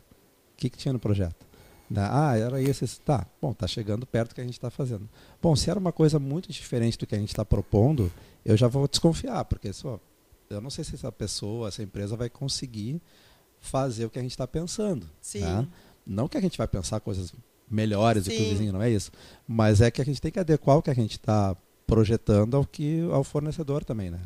O 0.53 0.57
que, 0.57 0.69
que 0.69 0.77
tinha 0.77 0.93
no 0.93 0.99
projeto? 0.99 1.45
Né? 1.89 2.07
Ah, 2.09 2.37
era 2.37 2.61
isso. 2.61 2.85
Tá, 3.01 3.27
bom, 3.41 3.53
tá 3.53 3.67
chegando 3.67 4.05
perto 4.05 4.29
do 4.29 4.35
que 4.35 4.41
a 4.41 4.43
gente 4.43 4.53
está 4.53 4.69
fazendo. 4.69 5.09
Bom, 5.41 5.55
se 5.55 5.69
era 5.69 5.77
uma 5.77 5.91
coisa 5.91 6.17
muito 6.17 6.51
diferente 6.51 6.97
do 6.97 7.05
que 7.05 7.15
a 7.15 7.19
gente 7.19 7.29
está 7.29 7.43
propondo, 7.43 8.11
eu 8.45 8.55
já 8.55 8.67
vou 8.67 8.87
desconfiar, 8.87 9.43
porque 9.45 9.73
só, 9.73 9.99
eu 10.49 10.61
não 10.61 10.69
sei 10.69 10.83
se 10.83 10.95
essa 10.95 11.11
pessoa, 11.11 11.67
essa 11.67 11.83
empresa 11.83 12.15
vai 12.15 12.29
conseguir 12.29 13.01
fazer 13.59 14.05
o 14.05 14.09
que 14.09 14.19
a 14.19 14.21
gente 14.21 14.31
está 14.31 14.47
pensando. 14.47 15.09
Sim. 15.19 15.41
Né? 15.41 15.67
Não 16.05 16.27
que 16.27 16.37
a 16.37 16.41
gente 16.41 16.57
vai 16.57 16.67
pensar 16.67 16.99
coisas 17.01 17.33
melhores 17.69 18.23
Sim. 18.23 18.31
do 18.31 18.37
que 18.37 18.43
o 18.43 18.49
vizinho, 18.49 18.73
não 18.73 18.81
é 18.81 18.89
isso. 18.89 19.11
Mas 19.47 19.81
é 19.81 19.89
que 19.89 20.01
a 20.01 20.05
gente 20.05 20.21
tem 20.21 20.31
que 20.31 20.39
adequar 20.39 20.77
o 20.77 20.81
que 20.81 20.89
a 20.89 20.93
gente 20.93 21.13
está 21.13 21.57
projetando 21.85 22.55
ao 22.55 22.65
que 22.65 23.01
ao 23.11 23.23
fornecedor 23.23 23.83
também, 23.83 24.09
né? 24.09 24.21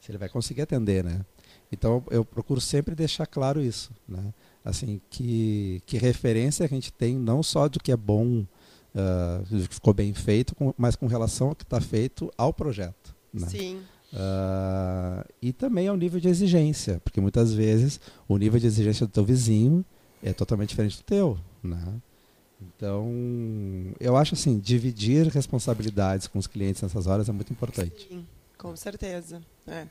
Se 0.00 0.10
ele 0.10 0.18
vai 0.18 0.28
conseguir 0.28 0.62
atender, 0.62 1.04
né? 1.04 1.24
Então 1.70 2.02
eu 2.10 2.24
procuro 2.24 2.60
sempre 2.60 2.94
deixar 2.94 3.26
claro 3.26 3.60
isso, 3.60 3.90
né? 4.08 4.32
Assim 4.64 5.00
que 5.10 5.82
que 5.86 5.96
referência 5.96 6.64
a 6.64 6.68
gente 6.68 6.92
tem 6.92 7.16
não 7.16 7.42
só 7.42 7.68
do 7.68 7.80
que 7.80 7.92
é 7.92 7.96
bom, 7.96 8.44
uh, 8.94 9.44
do 9.48 9.68
que 9.68 9.74
ficou 9.74 9.94
bem 9.94 10.12
feito, 10.12 10.54
com, 10.54 10.74
mas 10.76 10.96
com 10.96 11.06
relação 11.06 11.48
ao 11.48 11.54
que 11.54 11.64
está 11.64 11.80
feito 11.80 12.30
ao 12.36 12.52
projeto. 12.52 13.14
Né? 13.32 13.48
Sim. 13.48 13.82
Uh, 14.12 15.26
e 15.40 15.52
também 15.52 15.88
ao 15.88 15.96
nível 15.96 16.20
de 16.20 16.28
exigência, 16.28 17.00
porque 17.02 17.20
muitas 17.20 17.54
vezes 17.54 17.98
o 18.28 18.36
nível 18.36 18.60
de 18.60 18.66
exigência 18.66 19.06
do 19.06 19.12
teu 19.12 19.24
vizinho 19.24 19.82
é 20.22 20.34
totalmente 20.34 20.68
diferente 20.68 20.98
do 20.98 21.02
teu, 21.02 21.38
né? 21.62 21.82
Então, 22.76 23.10
eu 23.98 24.16
acho 24.16 24.34
assim, 24.34 24.58
dividir 24.58 25.26
responsabilidades 25.28 26.26
com 26.26 26.38
os 26.38 26.46
clientes 26.46 26.82
nessas 26.82 27.06
horas 27.06 27.28
é 27.28 27.32
muito 27.32 27.52
importante. 27.52 28.06
Sim, 28.08 28.26
com 28.58 28.76
certeza. 28.76 29.42
É. 29.66 29.86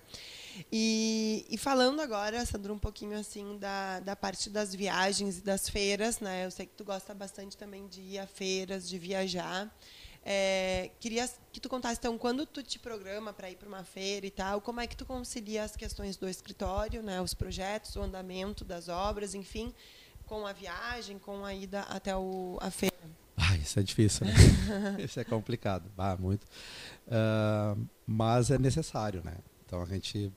E, 0.72 1.46
e, 1.50 1.58
falando 1.58 2.02
agora, 2.02 2.46
Sandro, 2.46 2.74
um 2.74 2.80
pouquinho 2.80 3.18
assim 3.18 3.58
da, 3.58 4.00
da 4.02 4.16
parte 4.16 4.50
das 4.50 4.76
viagens 4.76 5.38
e 5.38 5.42
das 5.42 5.70
feiras, 5.70 6.20
né? 6.20 6.46
Eu 6.46 6.52
sei 6.52 6.66
que 6.66 6.74
tu 6.74 6.84
gosta 6.84 7.14
bastante 7.14 7.56
também 7.56 7.88
de 7.88 8.02
ir 8.02 8.20
a 8.20 8.28
feiras, 8.28 8.88
de 8.88 8.98
viajar. 8.98 9.74
É, 10.24 10.92
queria 11.00 11.28
que 11.52 11.60
tu 11.60 11.68
contasse 11.68 11.98
então 11.98 12.16
quando 12.16 12.46
tu 12.46 12.62
te 12.62 12.78
programa 12.78 13.34
para 13.34 13.50
ir 13.50 13.56
para 13.56 13.68
uma 13.68 13.84
feira 13.84 14.26
e 14.26 14.30
tal, 14.30 14.62
como 14.62 14.80
é 14.80 14.86
que 14.86 14.96
tu 14.96 15.04
concilia 15.04 15.64
as 15.64 15.76
questões 15.76 16.16
do 16.16 16.28
escritório, 16.28 17.02
né? 17.02 17.22
Os 17.22 17.34
projetos, 17.34 17.96
o 17.96 18.02
andamento 18.02 18.64
das 18.64 18.88
obras, 18.88 19.34
enfim 19.34 19.74
com 20.32 20.48
a 20.48 20.54
viagem, 20.54 21.20
com 21.20 21.44
a 21.44 21.54
ida 21.54 21.82
até 21.82 22.16
o, 22.16 22.58
a 22.62 22.72
feira? 22.72 22.96
Ah, 23.36 23.58
isso 23.58 23.78
é 23.78 23.84
difícil, 23.84 24.26
né? 24.26 24.34
isso 25.04 25.20
é 25.20 25.26
complicado, 25.26 25.92
ah, 25.98 26.16
muito. 26.18 26.46
Uh, 27.06 27.86
mas 28.08 28.50
é 28.50 28.58
necessário, 28.58 29.22
né? 29.26 29.36
Então 29.66 29.82
a 29.82 29.86
gente, 29.86 30.32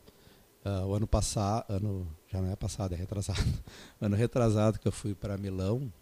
uh, 0.66 0.84
o 0.86 0.94
ano 0.94 1.06
passado, 1.06 1.66
ano 1.68 2.08
já 2.26 2.42
não 2.42 2.50
é 2.50 2.56
passado, 2.56 2.92
é 2.92 2.96
retrasado. 2.96 3.40
ano 4.00 4.16
retrasado 4.16 4.80
que 4.80 4.88
eu 4.88 4.90
fui 4.90 5.14
para 5.14 5.38
Milão, 5.38 5.92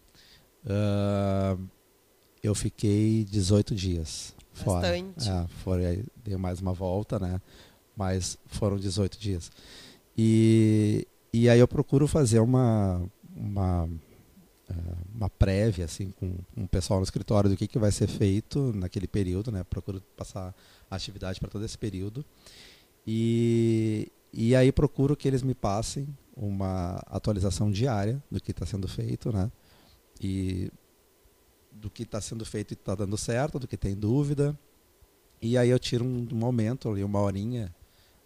uh, 0.65 1.63
eu 2.41 2.55
fiquei 2.55 3.23
18 3.25 3.75
dias 3.75 4.33
fora. 4.53 4.87
Bastante. 4.87 5.29
É, 5.29 5.47
foi, 5.63 6.03
dei 6.15 6.35
mais 6.35 6.59
uma 6.59 6.73
volta, 6.73 7.19
né? 7.19 7.39
Mas 7.95 8.39
foram 8.47 8.75
18 8.75 9.19
dias. 9.19 9.51
E, 10.17 11.07
e 11.31 11.47
aí 11.47 11.59
eu 11.59 11.67
procuro 11.67 12.07
fazer 12.07 12.39
uma 12.39 13.07
uma, 13.35 13.89
é, 14.69 14.73
uma 15.13 15.29
prévia 15.29 15.85
assim 15.85 16.11
com 16.11 16.35
um 16.55 16.67
pessoal 16.67 16.99
no 16.99 17.03
escritório 17.03 17.49
do 17.49 17.57
que, 17.57 17.67
que 17.67 17.79
vai 17.79 17.91
ser 17.91 18.07
feito 18.07 18.71
naquele 18.73 19.07
período, 19.07 19.51
né? 19.51 19.63
Procuro 19.63 20.01
passar 20.15 20.53
atividade 20.89 21.39
para 21.39 21.49
todo 21.49 21.65
esse 21.65 21.77
período. 21.77 22.25
E, 23.05 24.11
e 24.31 24.55
aí 24.55 24.71
procuro 24.71 25.15
que 25.15 25.27
eles 25.27 25.43
me 25.43 25.53
passem 25.53 26.07
uma 26.35 27.01
atualização 27.07 27.71
diária 27.71 28.21
do 28.31 28.39
que 28.41 28.51
está 28.51 28.65
sendo 28.65 28.87
feito, 28.87 29.31
né? 29.31 29.51
E 30.21 30.71
do 31.71 31.89
que 31.89 32.03
está 32.03 32.21
sendo 32.21 32.45
feito 32.45 32.71
e 32.71 32.73
está 32.75 32.95
dando 32.95 33.17
certo, 33.17 33.59
do 33.59 33.67
que 33.67 33.77
tem 33.77 33.95
dúvida. 33.95 34.57
E 35.41 35.57
aí 35.57 35.69
eu 35.69 35.79
tiro 35.79 36.05
um, 36.05 36.27
um 36.31 36.35
momento 36.35 36.89
ali, 36.89 37.03
uma 37.03 37.19
horinha 37.19 37.73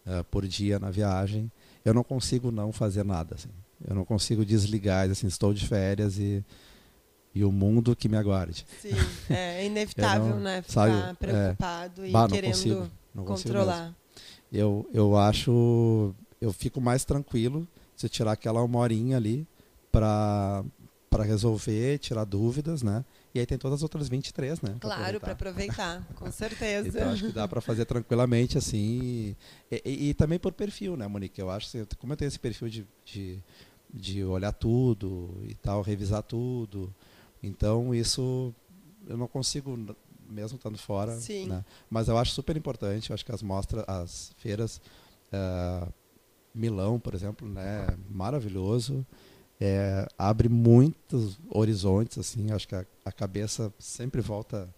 uh, 0.05 0.23
por 0.25 0.47
dia 0.47 0.77
na 0.77 0.91
viagem. 0.91 1.51
Eu 1.83 1.93
não 1.93 2.03
consigo 2.03 2.51
não 2.51 2.71
fazer 2.71 3.03
nada. 3.03 3.35
Assim. 3.35 3.49
Eu 3.85 3.95
não 3.95 4.05
consigo 4.05 4.45
desligar, 4.45 5.09
assim, 5.09 5.27
estou 5.27 5.53
de 5.53 5.67
férias 5.67 6.17
e, 6.17 6.43
e 7.33 7.43
o 7.43 7.51
mundo 7.51 7.95
que 7.95 8.09
me 8.09 8.17
aguarde. 8.17 8.65
Sim, 8.81 8.89
é 9.29 9.65
inevitável, 9.67 10.35
não, 10.35 10.39
né? 10.39 10.61
Ficar 10.61 10.73
sabe, 10.73 10.91
é. 10.91 11.13
preocupado 11.13 12.03
é, 12.03 12.09
e 12.09 12.11
bah, 12.11 12.27
querendo. 12.27 12.53
Consigo, 12.53 12.91
controlar. 13.25 13.95
Eu, 14.51 14.89
eu 14.93 15.17
acho. 15.17 16.15
Eu 16.39 16.53
fico 16.53 16.79
mais 16.79 17.03
tranquilo 17.03 17.67
se 17.95 18.07
tirar 18.07 18.31
aquela 18.33 18.63
uma 18.63 18.79
horinha 18.79 19.17
ali 19.17 19.47
para 19.91 20.63
para 21.09 21.23
resolver, 21.23 21.97
tirar 21.99 22.25
dúvidas, 22.25 22.83
né? 22.83 23.03
E 23.33 23.39
aí 23.39 23.45
tem 23.45 23.57
todas 23.57 23.77
as 23.79 23.83
outras 23.83 24.09
23, 24.09 24.61
né? 24.61 24.75
Claro, 24.79 25.19
para 25.19 25.31
aproveitar. 25.31 25.97
aproveitar, 25.97 26.15
com 26.15 26.29
certeza. 26.31 26.87
Então 26.87 27.09
acho 27.09 27.25
que 27.27 27.31
dá 27.31 27.47
para 27.47 27.61
fazer 27.61 27.85
tranquilamente 27.85 28.57
assim. 28.57 29.35
E, 29.71 29.81
e- 29.85 30.09
e 30.09 30.13
também 30.13 30.37
por 30.37 30.51
perfil, 30.51 30.97
né, 30.97 31.07
Monique? 31.07 31.39
Eu 31.39 31.49
acho 31.49 31.71
que 31.71 31.95
como 31.95 32.13
eu 32.13 32.17
tenho 32.17 32.27
esse 32.27 32.37
perfil 32.37 32.67
de, 32.69 32.85
de, 33.05 33.39
de 33.93 34.23
olhar 34.23 34.51
tudo 34.51 35.37
e 35.43 35.55
tal, 35.55 35.81
revisar 35.81 36.23
tudo, 36.23 36.93
então 37.41 37.93
isso 37.93 38.53
eu 39.07 39.17
não 39.17 39.27
consigo 39.27 39.77
mesmo 40.29 40.57
estando 40.57 40.77
fora. 40.77 41.15
Sim. 41.19 41.45
né? 41.47 41.63
Mas 41.89 42.07
eu 42.07 42.17
acho 42.17 42.31
super 42.33 42.57
importante. 42.57 43.09
Eu 43.09 43.13
acho 43.13 43.25
que 43.25 43.31
as 43.31 43.41
mostras, 43.41 43.83
as 43.87 44.31
feiras, 44.37 44.81
ah, 45.31 45.87
Milão, 46.53 46.99
por 46.99 47.13
exemplo, 47.13 47.47
né, 47.47 47.87
maravilhoso. 48.09 49.05
É, 49.59 50.05
abre 50.17 50.49
muitos 50.49 51.39
horizontes 51.49 52.17
assim. 52.17 52.51
Acho 52.51 52.67
que 52.67 52.75
a, 52.75 52.85
a 53.05 53.11
cabeça 53.11 53.73
sempre 53.79 54.21
volta 54.21 54.69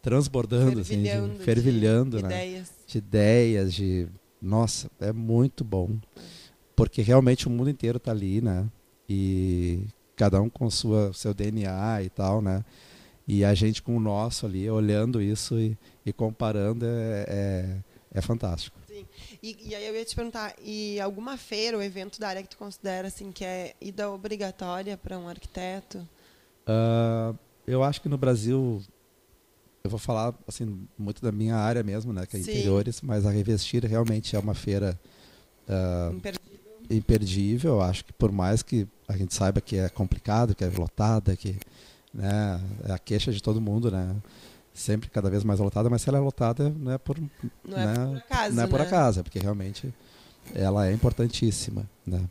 transbordando, 0.00 0.80
assim, 0.80 1.02
de- 1.02 1.08
fervilhando, 1.08 1.32
de 1.38 1.44
fervilhando, 1.44 2.22
né? 2.22 2.28
ideias. 2.28 2.70
de 2.86 2.98
ideias, 2.98 3.74
de 3.74 4.08
nossa, 4.40 4.88
é 5.00 5.12
muito 5.12 5.64
bom, 5.64 5.98
porque 6.76 7.00
realmente 7.00 7.48
o 7.48 7.50
mundo 7.50 7.70
inteiro 7.70 7.96
está 7.96 8.12
ali, 8.12 8.42
né? 8.42 8.68
E 9.08 9.80
cada 10.14 10.40
um 10.40 10.48
com 10.48 10.68
sua 10.70 11.12
seu 11.14 11.32
DNA 11.32 12.02
e 12.02 12.10
tal, 12.10 12.42
né? 12.42 12.62
E 13.26 13.44
a 13.44 13.54
gente 13.54 13.82
com 13.82 13.96
o 13.96 14.00
nosso 14.00 14.46
ali, 14.46 14.70
olhando 14.70 15.20
isso 15.20 15.58
e, 15.58 15.76
e 16.04 16.12
comparando 16.12 16.84
é, 16.86 17.24
é, 17.28 17.76
é 18.12 18.20
fantástico. 18.20 18.78
E, 19.42 19.56
e 19.68 19.74
aí 19.74 19.86
eu 19.86 19.94
ia 19.94 20.04
te 20.04 20.14
perguntar, 20.14 20.54
e 20.62 21.00
alguma 21.00 21.36
feira 21.36 21.76
ou 21.76 21.82
evento 21.82 22.20
da 22.20 22.28
área 22.28 22.42
que 22.42 22.48
tu 22.48 22.56
considera 22.56 23.08
assim 23.08 23.32
que 23.32 23.44
é 23.44 23.74
ida 23.80 24.10
obrigatória 24.10 24.96
para 24.96 25.18
um 25.18 25.28
arquiteto? 25.28 26.06
Ah, 26.66 27.34
eu 27.66 27.82
acho 27.82 28.00
que 28.00 28.08
no 28.08 28.16
Brasil, 28.16 28.82
eu 29.84 29.90
vou 29.90 29.98
falar 29.98 30.34
assim 30.46 30.86
muito 30.96 31.20
da 31.20 31.30
minha 31.30 31.56
área 31.56 31.82
mesmo, 31.82 32.12
né? 32.12 32.24
Que 32.26 32.36
é 32.36 32.40
Sim. 32.40 32.50
interiores, 32.50 33.02
mas 33.02 33.26
a 33.26 33.30
Revestir 33.30 33.84
realmente 33.84 34.34
é 34.34 34.38
uma 34.38 34.54
feira 34.54 34.98
ah, 35.68 36.10
Imperdível. 36.90 37.80
acho 37.80 38.04
que 38.04 38.12
por 38.12 38.30
mais 38.32 38.62
que 38.62 38.86
a 39.08 39.16
gente 39.16 39.34
saiba 39.34 39.60
que 39.60 39.76
é 39.76 39.88
complicado, 39.88 40.54
que 40.54 40.64
é 40.64 40.68
lotada, 40.68 41.36
que 41.36 41.56
né, 42.12 42.60
é 42.88 42.92
a 42.92 42.98
queixa 42.98 43.32
de 43.32 43.42
todo 43.42 43.60
mundo, 43.60 43.90
né? 43.90 44.16
Sempre 44.74 45.08
cada 45.08 45.30
vez 45.30 45.42
mais 45.42 45.58
lotada, 45.58 45.88
mas 45.88 46.02
se 46.02 46.08
ela 46.08 46.18
é 46.18 46.20
lotada 46.20 46.68
não 46.70 46.92
é 46.92 46.98
por, 46.98 47.18
Não 47.64 47.78
é 47.78 47.86
né, 47.86 48.06
por 48.06 48.16
acaso, 48.18 48.54
não 48.56 48.62
é 48.62 48.66
por 48.66 48.78
né? 48.78 48.86
acaso, 48.86 49.20
é 49.20 49.22
porque 49.22 49.38
realmente 49.38 49.94
ela 50.54 50.86
é 50.86 50.92
importantíssima, 50.92 51.88
né? 52.06 52.22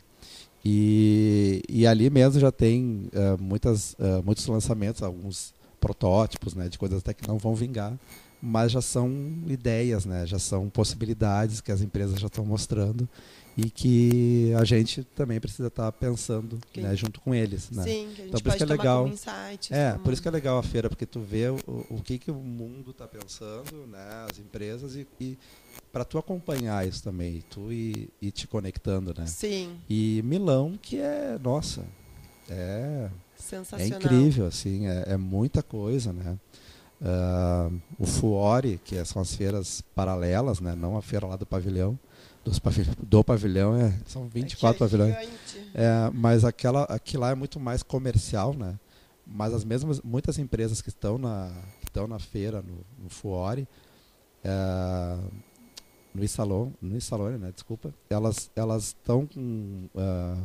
E, 0.64 1.62
e 1.68 1.86
ali 1.86 2.10
mesmo 2.10 2.40
já 2.40 2.50
tem 2.50 3.08
eh, 3.12 3.36
muitas, 3.38 3.94
eh, 4.00 4.20
muitos 4.24 4.44
lançamentos, 4.46 5.00
alguns 5.00 5.54
protótipos, 5.80 6.54
né, 6.54 6.68
de 6.68 6.76
coisas 6.76 6.98
até 6.98 7.14
que 7.14 7.28
não 7.28 7.38
vão 7.38 7.54
vingar, 7.54 7.96
mas 8.42 8.72
já 8.72 8.82
são 8.82 9.08
ideias, 9.46 10.04
né, 10.04 10.26
já 10.26 10.40
são 10.40 10.68
possibilidades 10.68 11.60
que 11.60 11.70
as 11.70 11.80
empresas 11.82 12.18
já 12.18 12.26
estão 12.26 12.44
mostrando 12.44 13.08
e 13.56 13.70
que 13.70 14.52
a 14.58 14.64
gente 14.64 15.02
também 15.02 15.40
precisa 15.40 15.68
estar 15.68 15.90
pensando 15.92 16.58
Quem- 16.72 16.82
né, 16.84 16.94
junto 16.94 17.20
com 17.20 17.34
eles. 17.34 17.70
Né? 17.70 17.82
Sim, 17.84 17.90
que 17.90 18.22
a 18.22 18.24
gente 18.24 18.28
Então, 18.28 18.40
por 18.40 18.42
pode 18.50 18.56
isso 18.56 18.56
que 18.56 18.62
é 18.62 18.76
legal. 18.76 19.02
como 19.02 19.14
insight. 19.14 19.72
É, 19.74 19.92
como- 19.92 20.04
por 20.04 20.12
isso 20.12 20.20
que 20.22 20.28
é 20.28 20.30
legal 20.30 20.58
a 20.58 20.62
feira, 20.62 20.88
porque 20.90 21.06
tu 21.06 21.20
vê 21.20 21.48
o, 21.48 21.56
o 21.88 22.02
que, 22.04 22.18
que 22.18 22.30
o 22.30 22.34
mundo 22.34 22.90
está 22.90 23.06
pensando, 23.08 23.86
né, 23.86 24.26
as 24.30 24.38
empresas, 24.38 24.94
e, 24.94 25.06
e 25.18 25.38
para 25.90 26.04
tu 26.04 26.18
acompanhar 26.18 26.86
isso 26.86 27.02
também, 27.02 27.42
tu 27.48 27.72
ir, 27.72 28.10
ir 28.20 28.30
te 28.30 28.46
conectando, 28.46 29.14
né? 29.16 29.24
Sim, 29.26 29.76
E 29.88 30.20
Milão, 30.22 30.78
que 30.80 30.98
é, 31.00 31.38
nossa, 31.42 31.82
é, 32.50 33.08
é 33.08 33.10
sensacional. 33.40 33.98
incrível, 33.98 34.46
assim, 34.46 34.86
é, 34.86 35.04
é 35.12 35.16
muita 35.16 35.62
coisa, 35.62 36.12
né? 36.12 36.36
Ah, 37.00 37.70
o 37.98 38.06
Fuori, 38.06 38.80
que 38.84 39.02
são 39.04 39.20
as 39.20 39.34
feiras 39.34 39.82
paralelas, 39.94 40.60
né? 40.60 40.74
Não 40.74 40.96
a 40.96 41.02
feira 41.02 41.26
lá 41.26 41.36
do 41.36 41.44
pavilhão, 41.46 41.98
pavilhão 42.60 42.94
do 43.02 43.24
pavilhão, 43.24 43.76
é, 43.76 43.98
são 44.06 44.28
24 44.28 44.84
Aqui 44.84 44.94
é 44.94 44.98
pavilhões. 44.98 45.28
É, 45.74 46.10
mas 46.12 46.44
aquela, 46.44 46.84
aqui 46.84 47.16
lá 47.16 47.30
é 47.30 47.34
muito 47.34 47.60
mais 47.60 47.82
comercial, 47.82 48.54
né? 48.54 48.78
Mas 49.26 49.52
as 49.52 49.64
mesmas, 49.64 50.00
muitas 50.02 50.38
empresas 50.38 50.80
que 50.80 50.88
estão 50.88 51.18
na, 51.18 51.50
que 51.80 51.88
estão 51.88 52.06
na 52.06 52.18
feira, 52.18 52.62
no, 52.62 52.78
no 53.02 53.08
Fuori, 53.08 53.66
é, 54.44 55.18
no 56.14 56.24
Isalon, 56.24 56.72
no 56.80 56.96
Isalone, 56.96 57.38
né? 57.38 57.52
Desculpa, 57.52 57.92
elas 58.08 58.50
elas 58.56 58.84
estão 58.88 59.26
com 59.26 59.88
ah, 59.96 60.42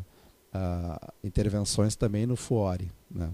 ah, 0.54 1.14
intervenções 1.24 1.96
também 1.96 2.26
no 2.26 2.36
Fuori, 2.36 2.92
né? 3.10 3.32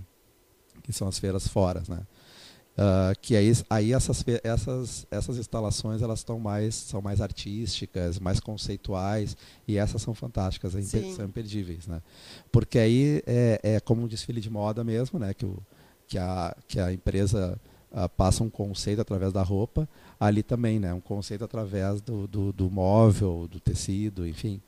Que 0.83 0.93
são 0.93 1.07
as 1.07 1.17
feiras 1.17 1.47
fora, 1.47 1.83
né? 1.89 1.99
Ah, 2.79 3.13
que 3.19 3.35
aí, 3.35 3.51
aí 3.71 3.91
essas, 3.91 4.23
essas, 4.43 5.07
essas 5.09 5.37
instalações 5.37 6.03
elas 6.03 6.19
estão 6.19 6.37
mais 6.39 6.75
são 6.75 7.01
mais 7.01 7.19
artísticas, 7.21 8.19
mais 8.19 8.39
conceituais 8.39 9.35
e 9.67 9.77
essas 9.77 9.99
são 10.01 10.13
fantásticas, 10.13 10.75
é 10.75 10.79
imper- 10.79 11.01
são 11.15 11.25
imperdíveis, 11.25 11.87
né? 11.87 12.03
Porque 12.51 12.77
aí 12.77 13.23
é, 13.25 13.59
é 13.63 13.79
como 13.79 14.03
um 14.03 14.07
desfile 14.07 14.39
de 14.39 14.49
moda 14.51 14.83
mesmo, 14.83 15.17
né? 15.17 15.33
Que, 15.33 15.45
o, 15.45 15.57
que, 16.07 16.19
a, 16.19 16.55
que 16.67 16.79
a 16.79 16.93
empresa 16.93 17.59
ah, 17.91 18.07
passa 18.07 18.43
um 18.43 18.49
conceito 18.49 19.01
através 19.01 19.33
da 19.33 19.41
roupa, 19.41 19.89
ali 20.19 20.43
também, 20.43 20.79
né? 20.79 20.93
Um 20.93 21.01
conceito 21.01 21.43
através 21.43 21.99
do, 21.99 22.27
do, 22.27 22.53
do 22.53 22.69
móvel, 22.69 23.47
do 23.49 23.59
tecido, 23.59 24.27
enfim. 24.27 24.61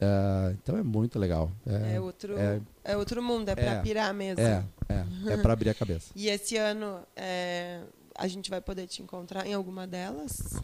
Ah, 0.00 0.52
então 0.52 0.76
é 0.76 0.82
muito 0.82 1.18
legal. 1.18 1.50
É, 1.66 1.94
É 1.96 2.00
outro, 2.00 2.38
é- 2.38 2.60
é, 2.84 2.96
outro 2.96 3.22
mundo, 3.22 3.48
é 3.48 3.54
para 3.54 3.64
é, 3.72 3.82
pirar 3.82 4.14
mesmo. 4.14 4.40
é, 4.40 4.64
é, 4.88 5.32
é 5.32 5.36
para 5.36 5.52
abrir 5.52 5.70
a 5.70 5.74
cabeça. 5.74 6.10
E 6.16 6.28
esse 6.28 6.56
ano 6.56 7.00
é, 7.16 7.80
a 8.14 8.28
gente 8.28 8.48
vai 8.50 8.60
poder 8.60 8.86
te 8.86 9.02
encontrar 9.02 9.46
em 9.46 9.54
alguma 9.54 9.86
delas? 9.86 10.62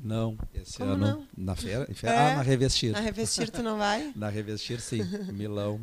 Não, 0.00 0.38
esse 0.54 0.78
Como 0.78 0.92
ano 0.92 1.06
não? 1.06 1.26
na 1.36 1.56
feira, 1.56 1.84
feira- 1.92 2.14
É, 2.14 2.32
ah, 2.32 2.36
na 2.36 2.42
Revestir. 2.42 2.92
Na 2.92 3.00
Revestir 3.00 3.50
tu 3.50 3.62
não 3.64 3.76
vai? 3.78 4.12
Na 4.16 4.28
Revestir, 4.28 4.80
sim. 4.80 5.00
Milão. 5.32 5.80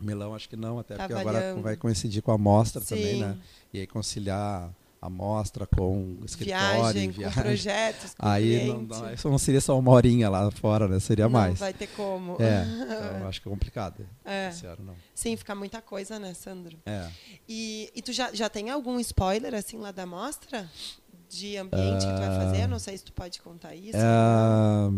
Milão, 0.00 0.34
acho 0.34 0.48
que 0.48 0.56
não, 0.56 0.78
até 0.78 0.94
Tá 0.96 1.06
porque 1.06 1.20
agora 1.20 1.38
avaliando. 1.38 1.62
vai 1.62 1.76
coincidir 1.76 2.22
com 2.22 2.30
a 2.32 2.38
mostra 2.38 2.80
também, 2.82 3.14
Sim. 3.16 3.20
né? 3.20 3.38
E 3.72 3.80
aí 3.80 3.86
conciliar 3.86 4.70
a 5.06 5.10
mostra 5.10 5.66
com 5.66 6.18
escritório, 6.24 6.82
Viagem, 6.82 7.10
viagem. 7.10 7.34
com 7.36 7.42
projetos, 7.42 8.14
com 8.14 8.26
Aí 8.26 8.66
não, 8.66 8.82
não, 8.82 9.12
isso 9.14 9.30
não 9.30 9.38
seria 9.38 9.60
só 9.60 9.78
uma 9.78 9.92
horinha 9.92 10.28
lá 10.28 10.50
fora, 10.50 10.88
né? 10.88 10.98
Seria 10.98 11.24
Não 11.26 11.30
mais. 11.30 11.58
vai 11.58 11.72
ter 11.72 11.86
como. 11.88 12.36
É, 12.40 12.64
então 13.16 13.28
acho 13.28 13.40
que 13.40 13.48
é 13.48 13.50
complicado. 13.50 14.06
É. 14.24 14.50
Ano 14.64 14.84
não. 14.86 14.94
Sim, 15.14 15.36
fica 15.36 15.54
muita 15.54 15.80
coisa, 15.80 16.18
né, 16.18 16.34
Sandro? 16.34 16.76
É. 16.84 17.08
E, 17.48 17.90
e 17.94 18.02
tu 18.02 18.12
já, 18.12 18.32
já 18.34 18.48
tem 18.48 18.68
algum 18.70 18.98
spoiler, 19.00 19.54
assim, 19.54 19.78
lá 19.78 19.92
da 19.92 20.04
mostra? 20.04 20.68
De 21.28 21.56
ambiente 21.56 22.06
que 22.06 22.12
tu 22.12 22.18
vai 22.18 22.36
fazer? 22.36 22.62
Eu 22.62 22.68
não 22.68 22.78
sei 22.78 22.96
se 22.98 23.04
tu 23.04 23.12
pode 23.12 23.40
contar 23.40 23.74
isso. 23.74 23.98
Ah, 24.00 24.88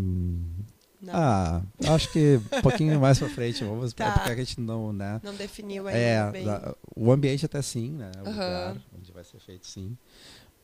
Não, 1.01 1.13
ah, 1.13 1.61
acho 1.87 2.11
que 2.11 2.39
um 2.57 2.61
pouquinho 2.61 2.99
mais 2.99 3.17
pra 3.17 3.29
frente, 3.29 3.63
vamos 3.63 3.93
Tá. 3.93 4.11
porque 4.11 4.31
a 4.31 4.35
gente 4.35 4.59
não, 4.59 4.91
né? 4.91 5.19
não 5.23 5.33
definiu 5.33 5.87
ainda 5.87 5.97
É, 5.99 6.29
bem. 6.31 6.45
o 6.95 7.11
ambiente 7.11 7.45
até 7.45 7.61
sim, 7.61 7.91
né? 7.93 8.11
O 8.23 8.27
Aham. 8.29 8.33
lugar 8.33 8.77
vai 9.19 9.23
ser 9.23 9.39
feito 9.39 9.67
sim. 9.67 9.97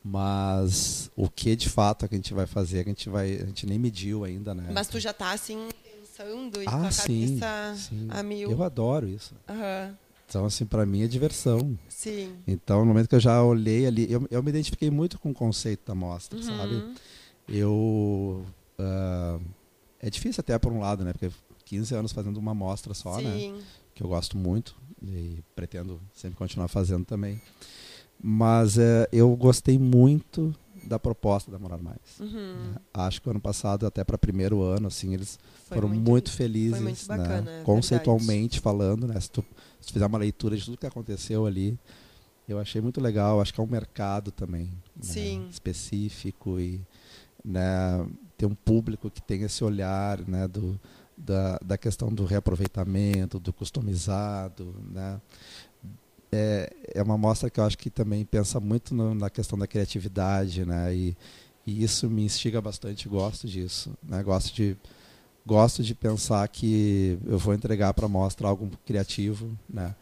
Mas 0.03 1.10
o 1.16 1.30
que 1.30 1.56
de 1.56 1.68
fato 1.68 2.06
a 2.06 2.08
gente 2.08 2.34
vai 2.34 2.45
fazer, 2.45 2.82
a 2.82 2.84
gente 2.84 3.10
vai, 3.10 3.36
a 3.36 3.45
gente 3.45 3.66
nem 3.66 3.80
mediu 3.80 4.24
ainda, 4.24 4.53
né? 4.53 4.70
Mas 4.72 4.88
tu 4.88 4.99
já 4.99 5.12
tá, 5.12 5.32
assim, 5.32 5.68
pensando 5.84 6.62
e 6.62 6.66
com 6.66 6.72
ah, 6.72 6.88
a 6.88 6.91
sim, 6.91 7.39
cabeça 7.39 7.76
sim. 7.76 8.08
a 8.10 8.22
mil. 8.22 8.51
Eu 8.51 8.64
adoro 8.64 9.08
isso. 9.08 9.34
Aham, 9.49 9.97
Então 10.28 10.45
assim, 10.45 10.66
para 10.66 10.86
mim 10.86 11.03
é 11.03 11.08
diversão. 11.08 11.78
Sim. 11.89 12.36
Então, 12.47 12.82
no 12.82 12.86
momento 12.86 13.10
que 13.10 13.16
eu 13.16 13.20
já 13.20 13.43
olhei 13.43 13.88
ali, 13.88 14.12
eu, 14.12 14.28
eu 14.30 14.43
me 14.43 14.49
identifiquei 14.49 14.91
muito 14.91 15.18
com 15.20 15.32
o 15.32 15.34
conceito 15.34 15.88
da 15.88 15.95
mostra, 15.95 16.41
sabe? 16.41 16.76
Uhum. 16.76 16.95
Eu 17.49 18.45
ah, 18.78 19.39
é 19.99 20.10
difícil 20.10 20.41
até 20.41 20.58
por 20.60 20.72
um 20.72 20.80
lado, 20.80 21.03
né? 21.03 21.14
Porque 21.14 21.32
15 21.66 21.95
anos 21.95 22.12
fazendo 22.12 22.38
uma 22.38 22.53
mostra 22.53 22.93
só, 22.93 23.20
né? 23.20 23.38
Sim. 23.38 23.60
que 23.95 24.03
eu 24.03 24.08
gosto 24.08 24.38
muito 24.38 24.76
e 25.01 25.43
pretendo 25.56 25.99
sempre 26.14 26.38
continuar 26.38 26.68
fazendo 26.68 27.06
também. 27.06 27.41
Mas 28.22 28.78
eh, 28.78 29.07
eu 29.11 29.36
gostei 29.36 29.78
muito 29.78 30.53
da 30.86 30.99
proposta 30.99 31.51
da 31.51 31.57
Morar 31.57 31.78
Mais. 31.78 32.20
Uhum. 32.20 32.72
né? 32.72 32.76
Acho 32.93 33.22
que 33.22 33.28
o 33.28 33.32
ano 33.32 33.39
passado, 33.39 33.86
até 33.86 34.03
para 34.03 34.18
primeiro 34.18 34.61
ano, 34.61 34.88
assim, 34.88 35.13
eles 35.13 35.39
Foi 35.68 35.78
foram 35.78 35.89
muito, 35.89 36.32
felizes, 36.32 36.82
muito 36.82 37.07
né? 37.09 37.18
bacana, 37.18 37.51
é 37.51 37.63
conceitualmente 37.63 38.59
falando, 38.59 39.07
né? 39.07 39.20
Se 39.20 39.30
tu, 39.30 39.43
se 39.82 39.88
tu 39.88 39.93
fizer 39.93 40.05
uma 40.05 40.18
leitura 40.18 40.55
de 40.55 40.63
tudo 40.63 40.78
que 40.78 40.86
aconteceu 40.86 41.45
ali, 41.45 41.78
eu 42.47 42.59
achei 42.59 42.82
muito 42.82 43.01
legal. 43.01 43.41
Acho 43.41 43.53
que 43.53 43.59
é 43.59 43.63
um 43.63 43.68
mercado 43.68 44.32
também, 44.32 44.66
né? 44.66 45.03
Específico 45.49 46.59
e 46.59 46.80
né, 47.43 48.05
ter 48.38 48.45
um 48.45 48.55
público 48.55 49.09
que 49.09 49.22
tem 49.22 49.43
esse 49.43 49.63
olhar, 49.63 50.20
né, 50.28 50.47
do 50.47 50.80
da, 51.18 51.57
da 51.63 51.78
questão 51.78 52.13
do 52.13 52.26
reaproveitamento, 52.26 53.39
do 53.39 53.53
customizado, 53.53 54.76
né? 54.91 55.20
É, 56.36 56.69
é 56.95 57.01
uma 57.03 57.17
mostra 57.17 57.49
que 57.49 57.59
eu 57.59 57.63
acho 57.63 57.77
que 57.77 57.89
também 57.89 58.25
pensa 58.25 58.59
muito 58.59 58.93
no- 58.93 59.15
na 59.15 59.29
questão 59.29 59.57
da 59.57 59.65
criatividade, 59.67 60.65
né? 60.65 60.93
E, 60.95 61.15
e 61.65 61.83
isso 61.83 62.09
me 62.09 62.23
instiga 62.23 62.61
bastante, 62.61 63.07
gosto 63.07 63.47
disso, 63.47 63.93
né? 64.03 64.21
Gosto 64.21 64.53
de 64.53 64.75
gosto 65.47 65.83
de 65.83 65.93
pensar 65.93 66.47
que 66.47 67.19
eu 67.25 67.38
vou 67.38 67.53
entregar 67.53 67.93
para 67.93 68.07
a 68.07 68.09
mostra 68.09 68.47
algo 68.47 68.69
criativo, 68.86 69.55
né? 69.69 69.95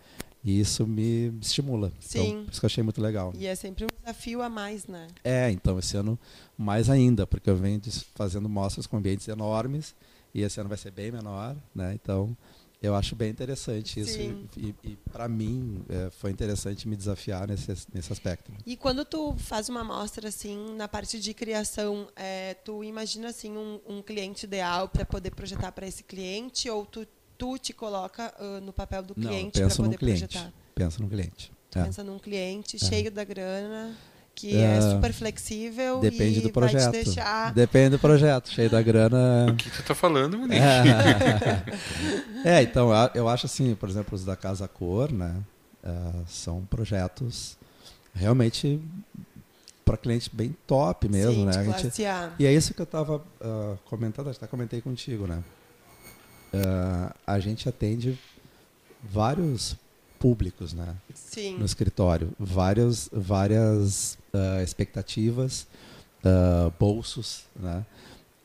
E 0.43 0.59
isso 0.59 0.86
me 0.88 1.34
estimula. 1.41 1.91
Sim. 1.99 2.19
Então, 2.31 2.43
por 2.45 2.51
isso 2.51 2.59
que 2.59 2.65
eu 2.65 2.67
achei 2.67 2.84
muito 2.84 3.01
legal. 3.01 3.34
E 3.38 3.45
é 3.45 3.55
sempre 3.55 3.86
um 3.86 3.88
desafio 4.01 4.41
a 4.41 4.49
mais, 4.49 4.88
né? 4.88 5.07
É, 5.23 5.49
então 5.51 5.77
esse 5.79 5.95
ano 5.95 6.17
mais 6.57 6.89
ainda, 6.89 7.25
porque 7.27 7.49
eu 7.49 7.55
venho 7.55 7.81
fazendo 8.15 8.47
mostras 8.49 8.86
com 8.88 8.97
ambientes 8.97 9.27
enormes 9.27 9.93
e 10.34 10.41
esse 10.41 10.59
ano 10.59 10.67
vai 10.69 10.77
ser 10.77 10.91
bem 10.91 11.11
menor, 11.11 11.55
né? 11.75 11.93
Então 11.93 12.36
eu 12.84 12.93
acho 12.93 13.15
bem 13.15 13.29
interessante 13.31 13.99
isso 14.01 14.11
Sim. 14.13 14.47
e, 14.57 14.75
e 14.84 14.95
para 15.11 15.27
mim 15.29 15.84
é, 15.89 16.09
foi 16.11 16.29
interessante 16.31 16.88
me 16.88 16.95
desafiar 16.95 17.47
nesse 17.47 17.73
nesse 17.93 18.11
aspecto. 18.11 18.51
E 18.65 18.75
quando 18.75 19.05
tu 19.05 19.34
faz 19.38 19.69
uma 19.69 19.81
amostra 19.81 20.27
assim 20.27 20.75
na 20.75 20.88
parte 20.88 21.19
de 21.19 21.34
criação, 21.34 22.07
é, 22.15 22.53
tu 22.55 22.84
imagina 22.84 23.29
assim 23.29 23.57
um, 23.57 23.79
um 23.88 24.01
cliente 24.01 24.45
ideal 24.45 24.89
para 24.89 25.05
poder 25.05 25.31
projetar 25.31 25.71
para 25.71 25.88
esse 25.88 26.03
cliente 26.03 26.69
ou 26.69 26.86
tu 26.86 27.07
tu 27.38 27.57
te 27.57 27.73
coloca 27.73 28.31
uh, 28.39 28.61
no 28.61 28.71
papel 28.71 29.01
do 29.01 29.15
cliente 29.15 29.59
para 29.59 29.69
poder 29.75 29.97
cliente. 29.97 30.27
projetar? 30.27 30.53
Penso 30.75 31.01
no 31.01 31.09
cliente. 31.09 31.51
Tu 31.71 31.79
É. 31.79 31.84
pensa 31.86 32.03
num 32.03 32.19
cliente 32.19 32.75
É. 32.75 32.79
cheio 32.79 33.09
da 33.11 33.23
grana 33.23 33.97
que 34.36 34.55
É, 34.57 34.77
é 34.77 34.81
super 34.81 35.13
flexível 35.13 35.99
Depende 35.99 36.39
e 36.39 36.41
do 36.41 36.49
projeto. 36.51 36.91
vai 36.91 37.01
te 37.01 37.05
deixar 37.05 37.53
Depende 37.53 37.89
do 37.91 37.99
projeto. 37.99 38.49
Cheio 38.51 38.69
da 38.69 38.81
grana. 38.81 39.45
O 39.51 39.55
que 39.55 39.69
tu 39.69 39.84
tá 39.84 39.93
falando, 39.95 40.38
Monique? 40.39 40.59
É, 42.45 42.61
então 42.61 42.91
a- 42.91 43.11
eu 43.15 43.27
acho 43.29 43.45
assim, 43.45 43.75
por 43.75 43.88
exemplo, 43.89 44.15
os 44.15 44.25
da 44.25 44.36
Casa 44.36 44.67
Cor, 44.67 45.11
né? 45.11 45.36
ah, 45.84 46.23
são 46.27 46.63
projetos 46.65 47.57
realmente 48.13 48.81
para 49.86 49.97
cliente 49.97 50.29
bem 50.34 50.55
top 50.65 51.09
mesmo, 51.09 51.34
Sim, 51.34 51.45
né? 51.45 51.51
A 51.57 51.63
gente- 51.63 51.81
classe 51.81 52.05
A. 52.05 52.31
e 52.39 52.45
é 52.45 52.53
isso 52.53 52.73
que 52.73 52.81
eu 52.81 52.86
estava 52.86 53.21
comentando, 53.86 54.29
até 54.29 54.47
comentei 54.47 54.81
contigo, 54.81 55.27
né? 55.27 55.43
Ah, 56.53 57.13
a 57.27 57.39
gente 57.39 57.67
atende 57.67 58.17
vários 59.03 59.75
públicos, 60.24 60.71
né? 60.71 60.95
Sim. 61.13 61.57
no 61.57 61.65
escritório. 61.65 62.32
Várias, 62.39 63.09
várias 63.11 64.17
ah, 64.34 64.63
expectativas, 64.63 65.67
ah, 66.24 66.71
bolsos, 66.80 67.43
né? 67.53 67.86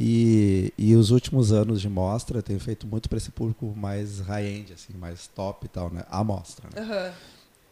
E, 0.00 0.72
e 0.76 0.96
os 0.96 1.12
últimos 1.12 1.52
anos 1.52 1.80
de 1.80 1.88
mostra 1.88 2.42
tenho 2.42 2.58
feito 2.58 2.84
muito 2.84 3.08
para 3.08 3.18
esse 3.18 3.30
público 3.30 3.72
mais 3.76 4.18
high-end, 4.18 4.72
assim, 4.72 4.92
mais 4.94 5.28
top 5.28 5.66
e 5.66 5.68
tal, 5.68 5.88
né? 5.88 6.04
A 6.10 6.24
mostra, 6.24 6.68
né? 6.74 6.82
Aham. 6.82 7.12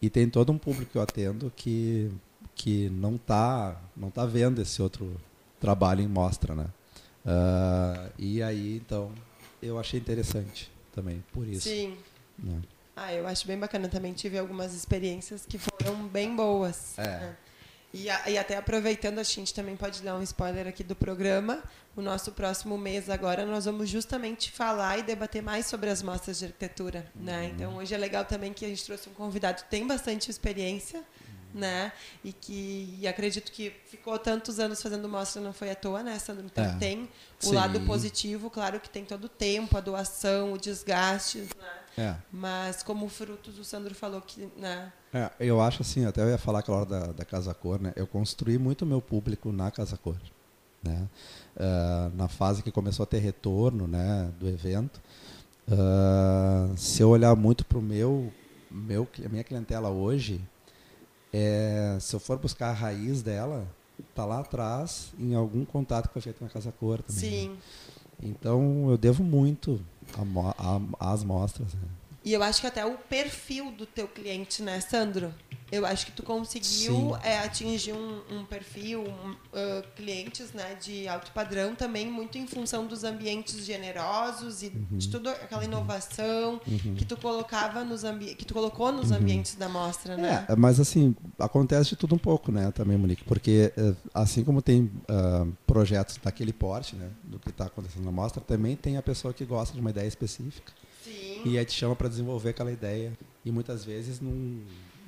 E 0.00 0.08
tem 0.08 0.30
todo 0.30 0.52
um 0.52 0.58
público 0.58 0.92
que 0.92 0.98
eu 0.98 1.02
atendo 1.02 1.52
que, 1.56 2.08
que 2.54 2.88
não 2.90 3.18
tá 3.18 3.80
não 3.96 4.08
tá 4.10 4.24
vendo 4.24 4.62
esse 4.62 4.80
outro 4.80 5.20
trabalho 5.58 6.00
em 6.00 6.08
mostra, 6.08 6.54
né? 6.54 6.66
Ah, 7.24 8.08
e 8.16 8.40
aí, 8.40 8.76
então, 8.76 9.10
eu 9.60 9.80
achei 9.80 9.98
interessante 9.98 10.70
também, 10.94 11.24
por 11.32 11.44
isso. 11.48 11.68
Sim. 11.68 11.96
né? 12.38 12.60
Ah, 12.96 13.12
eu 13.12 13.26
acho 13.26 13.46
bem 13.46 13.58
bacana 13.58 13.88
também. 13.88 14.12
Tive 14.14 14.38
algumas 14.38 14.72
experiências 14.74 15.44
que 15.46 15.58
foram 15.58 16.06
bem 16.08 16.34
boas. 16.34 16.98
É. 16.98 17.02
né? 17.02 17.36
E, 17.94 18.10
a- 18.10 18.28
e 18.30 18.36
até 18.36 18.56
aproveitando, 18.56 19.18
a 19.18 19.22
gente 19.22 19.54
também 19.54 19.76
pode 19.76 20.02
dar 20.02 20.16
um 20.16 20.22
spoiler 20.22 20.66
aqui 20.66 20.82
do 20.82 20.94
programa. 20.96 21.62
O 21.94 22.02
nosso 22.02 22.32
próximo 22.32 22.76
mês 22.76 23.08
agora 23.08 23.46
nós 23.46 23.64
vamos 23.64 23.88
justamente 23.88 24.50
falar 24.50 24.98
e 24.98 25.02
debater 25.02 25.42
mais 25.42 25.66
sobre 25.66 25.88
as 25.88 26.02
mostras 26.02 26.38
de 26.38 26.46
arquitetura, 26.46 27.10
né? 27.14 27.50
Então 27.54 27.76
hoje 27.76 27.94
é 27.94 27.98
legal 27.98 28.24
também 28.24 28.52
que 28.52 28.64
a 28.66 28.68
gente 28.68 28.84
trouxe 28.84 29.08
um 29.08 29.14
convidado 29.14 29.62
que 29.62 29.70
tem 29.70 29.86
bastante 29.86 30.30
experiência, 30.30 31.02
né? 31.54 31.90
E 32.22 32.34
que 32.34 32.98
e 33.00 33.08
acredito 33.08 33.50
que 33.50 33.72
ficou 33.90 34.18
tantos 34.18 34.58
anos 34.58 34.82
fazendo 34.82 35.08
mostra 35.08 35.40
não 35.40 35.54
foi 35.54 35.70
à 35.70 35.74
toa, 35.74 36.02
né, 36.02 36.18
Sandro? 36.18 36.44
Então 36.44 36.64
É. 36.64 36.76
tem 36.76 37.04
o 37.42 37.46
Sim. 37.46 37.54
lado 37.54 37.80
positivo, 37.86 38.50
claro 38.50 38.78
que 38.78 38.90
tem 38.90 39.04
todo 39.06 39.24
o 39.24 39.28
tempo, 39.28 39.74
a 39.78 39.80
doação, 39.80 40.52
o 40.52 40.58
desgaste, 40.58 41.38
né? 41.38 41.46
É. 41.98 42.14
Mas 42.30 42.82
como 42.82 43.08
frutos, 43.08 43.58
o 43.58 43.64
Sandro 43.64 43.94
falou 43.94 44.20
que, 44.20 44.48
né? 44.58 44.92
É, 45.12 45.30
eu 45.40 45.60
acho 45.60 45.82
assim, 45.82 46.04
até 46.04 46.22
eu 46.22 46.28
ia 46.28 46.38
falar 46.38 46.58
aquela 46.58 46.78
hora 46.78 46.86
da, 46.86 47.06
da 47.12 47.24
Casa 47.24 47.54
Cor, 47.54 47.80
né? 47.80 47.92
Eu 47.96 48.06
construí 48.06 48.58
muito 48.58 48.84
meu 48.84 49.00
público 49.00 49.50
na 49.50 49.70
Casa 49.70 49.96
Cor, 49.96 50.16
né? 50.82 51.08
Ah, 51.58 52.10
na 52.14 52.28
fase 52.28 52.62
que 52.62 52.70
começou 52.70 53.04
a 53.04 53.06
ter 53.06 53.18
retorno, 53.18 53.86
né, 53.86 54.30
do 54.38 54.46
evento, 54.46 55.00
ah, 55.70 56.70
se 56.76 57.02
eu 57.02 57.08
olhar 57.08 57.34
muito 57.34 57.64
para 57.64 57.78
o 57.78 57.82
meu, 57.82 58.30
meu, 58.70 59.08
a 59.24 59.28
minha 59.28 59.42
clientela 59.42 59.88
hoje, 59.88 60.40
é, 61.32 61.96
se 62.00 62.14
eu 62.14 62.20
for 62.20 62.38
buscar 62.38 62.68
a 62.68 62.72
raiz 62.72 63.22
dela, 63.22 63.66
tá 64.14 64.24
lá 64.24 64.40
atrás 64.40 65.12
em 65.18 65.34
algum 65.34 65.64
contato 65.64 66.08
que 66.08 66.12
foi 66.12 66.22
feito 66.22 66.44
na 66.44 66.50
Casa 66.50 66.70
Cor 66.72 67.02
também. 67.02 67.48
né? 67.48 67.56
Sim. 67.56 67.58
Então 68.22 68.90
eu 68.90 68.96
devo 68.96 69.22
muito 69.22 69.80
a 70.18 70.24
mo- 70.24 70.54
a- 70.58 71.12
às 71.12 71.24
mostras. 71.24 71.72
Né? 71.74 71.88
E 72.26 72.32
eu 72.32 72.42
acho 72.42 72.60
que 72.60 72.66
até 72.66 72.84
o 72.84 72.98
perfil 72.98 73.70
do 73.70 73.86
teu 73.86 74.08
cliente, 74.08 74.60
né, 74.60 74.80
Sandro? 74.80 75.32
Eu 75.70 75.86
acho 75.86 76.06
que 76.06 76.12
tu 76.12 76.22
conseguiu 76.22 77.16
é, 77.24 77.38
atingir 77.38 77.92
um, 77.92 78.20
um 78.30 78.44
perfil, 78.44 79.02
um, 79.02 79.34
ah, 79.52 79.82
clientes 79.96 80.52
né, 80.52 80.74
de 80.74 81.06
alto 81.06 81.30
padrão 81.32 81.74
também, 81.74 82.08
muito 82.10 82.36
em 82.38 82.46
função 82.46 82.86
dos 82.86 83.04
ambientes 83.04 83.64
generosos 83.64 84.62
e 84.62 84.66
Uhum. 84.66 84.98
de 84.98 85.08
toda 85.08 85.30
aquela 85.30 85.64
inovação 85.64 86.60
que 86.96 87.04
tu 87.04 87.16
colocava 87.16 87.84
nos 87.84 88.02
que 88.36 88.44
tu 88.44 88.52
colocou 88.52 88.90
nos 88.90 89.10
ambientes 89.10 89.54
da 89.54 89.68
mostra, 89.68 90.16
né? 90.16 90.44
É, 90.48 90.56
mas 90.56 90.80
assim, 90.80 91.14
acontece 91.38 91.90
de 91.90 91.96
tudo 91.96 92.14
um 92.14 92.18
pouco, 92.18 92.50
né, 92.50 92.70
também, 92.72 92.98
Monique, 92.98 93.24
porque 93.24 93.72
eh, 93.76 93.94
assim 94.12 94.42
como 94.44 94.60
tem 94.60 94.90
ah, 95.08 95.46
projetos 95.66 96.18
daquele 96.22 96.52
porte, 96.52 96.96
né, 96.96 97.08
do 97.22 97.38
que 97.38 97.50
está 97.50 97.66
acontecendo 97.66 98.04
na 98.04 98.12
mostra, 98.12 98.40
também 98.40 98.74
tem 98.76 98.96
a 98.96 99.02
pessoa 99.02 99.32
que 99.32 99.44
gosta 99.44 99.74
de 99.74 99.80
uma 99.80 99.90
ideia 99.90 100.06
específica. 100.06 100.72
E 101.46 101.58
aí 101.58 101.64
te 101.64 101.72
chama 101.72 101.94
para 101.94 102.08
desenvolver 102.08 102.50
aquela 102.50 102.72
ideia 102.72 103.12
e 103.44 103.50
muitas 103.50 103.84
vezes 103.84 104.20
num, 104.20 104.62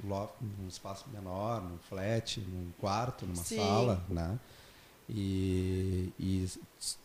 loft, 0.05 0.35
num 0.41 0.69
espaço 0.69 1.07
menor, 1.13 1.63
num 1.63 1.79
flat, 1.89 2.41
num 2.41 2.71
quarto, 2.79 3.27
numa 3.27 3.43
Sim. 3.43 3.57
sala, 3.57 4.05
né, 4.09 4.39
e, 5.09 6.13
e 6.19 6.47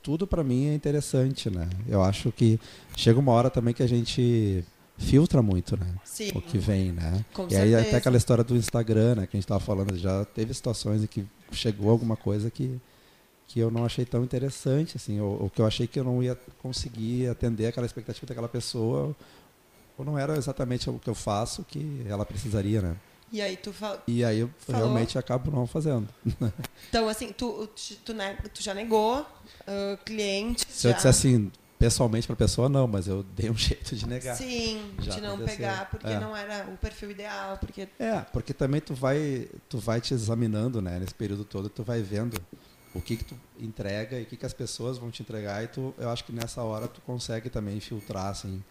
tudo 0.02 0.28
para 0.28 0.44
mim 0.44 0.68
é 0.68 0.74
interessante, 0.74 1.50
né, 1.50 1.68
eu 1.88 2.04
acho 2.04 2.32
que 2.32 2.60
chega 2.96 3.20
uma 3.20 3.32
hora 3.32 3.50
também 3.50 3.74
que 3.74 3.84
a 3.84 3.88
gente 3.88 4.64
filtra 4.98 5.42
muito, 5.42 5.76
né, 5.76 5.96
Sim. 6.04 6.32
o 6.36 6.42
que 6.42 6.58
vem, 6.58 6.92
né? 6.92 7.26
Com 7.34 7.44
e 7.44 7.56
aí 7.56 7.72
certeza. 7.72 7.82
até 7.82 7.98
aquela 7.98 8.18
história 8.18 8.44
do 8.44 8.56
Instagram, 8.56 9.16
né, 9.16 9.28
que 9.28 9.36
a 9.36 9.38
gente 9.38 9.46
estava 9.46 9.60
falando, 9.60 9.98
já 9.98 10.24
teve 10.26 10.54
situações 10.54 11.04
em 11.04 11.08
que 11.08 11.26
chegou 11.52 11.90
alguma 11.90 12.16
coisa 12.16 12.52
que 12.52 12.80
que 13.54 13.60
eu 13.60 13.70
não 13.70 13.86
achei 13.86 14.04
tão 14.04 14.24
interessante, 14.24 14.98
assim, 14.98 15.22
ou, 15.22 15.44
ou 15.44 15.48
que 15.50 15.62
eu 15.62 15.66
achei 15.68 15.86
que 15.86 16.00
eu 16.00 16.04
não 16.04 16.24
ia 16.24 16.36
conseguir 16.60 17.28
atender 17.30 17.68
aquela 17.68 17.86
expectativa 17.86 18.26
daquela 18.26 18.50
pessoa, 18.50 19.16
ou 19.96 20.04
não 20.04 20.18
era 20.18 20.36
exatamente 20.36 20.90
o 20.90 20.98
que 20.98 21.08
eu 21.08 21.14
faço 21.14 21.64
que 21.64 22.04
ela 22.10 22.26
precisaria, 22.26 22.82
né? 22.82 22.96
E 23.32 23.40
aí 23.44 23.56
tu 23.56 23.72
fala, 23.72 24.02
E 24.08 24.26
aí 24.26 24.40
eu 24.40 24.50
Falou. 24.58 24.82
realmente 24.82 25.20
acabo 25.20 25.52
não 25.52 25.68
fazendo. 25.68 26.08
então 26.90 27.08
assim, 27.08 27.32
tu, 27.32 27.70
tu, 28.04 28.12
ne- 28.14 28.38
tu 28.52 28.64
já 28.64 28.74
negou 28.74 29.24
ah, 29.68 29.98
clientes 30.04 30.66
Se 30.70 30.88
eu 30.88 30.92
já... 30.92 30.96
disser 30.98 31.10
assim, 31.12 31.52
pessoalmente 31.78 32.26
para 32.26 32.34
a 32.34 32.38
pessoa, 32.38 32.68
não, 32.68 32.88
mas 32.88 33.08
eu 33.08 33.22
dei 33.22 33.52
um 33.52 33.56
jeito 33.58 33.96
de 33.96 34.08
negar. 34.08 34.36
Sim, 34.36 34.96
Já 35.00 35.14
de 35.14 35.22
não 35.22 35.36
aconteceu. 35.36 35.58
pegar 35.58 35.90
porque 35.92 36.08
É. 36.08 36.20
não 36.20 36.36
era 36.36 36.68
o 36.74 36.78
perfil 36.78 37.12
ideal, 37.12 37.58
porque 37.60 37.88
É, 38.00 38.20
porque 38.34 38.52
também 38.52 38.82
tu 38.82 38.96
vai, 38.96 39.48
tu 39.70 39.78
vai 39.78 40.02
te 40.02 40.12
examinando, 40.16 40.82
né, 40.82 40.98
nesse 41.00 41.14
período 41.14 41.44
todo, 41.46 41.70
tu 41.70 41.84
vai 41.84 42.02
vendo 42.02 42.36
o 42.94 43.02
que 43.02 43.18
que 43.18 43.24
tu 43.24 43.40
entrega 43.60 44.20
e 44.20 44.24
o 44.24 44.26
que 44.26 44.38
que 44.38 44.46
as 44.46 44.54
pessoas 44.54 44.98
vão 44.98 45.10
te 45.10 45.22
entregar 45.22 45.64
e 45.64 45.68
tu, 45.68 45.94
eu 45.98 46.10
acho 46.10 46.24
que 46.24 46.32
nessa 46.32 46.62
hora 46.62 46.88
tu 46.88 47.02
consegue 47.02 47.50
também 47.50 47.80
filtrar 47.80 48.28
assim 48.28 48.64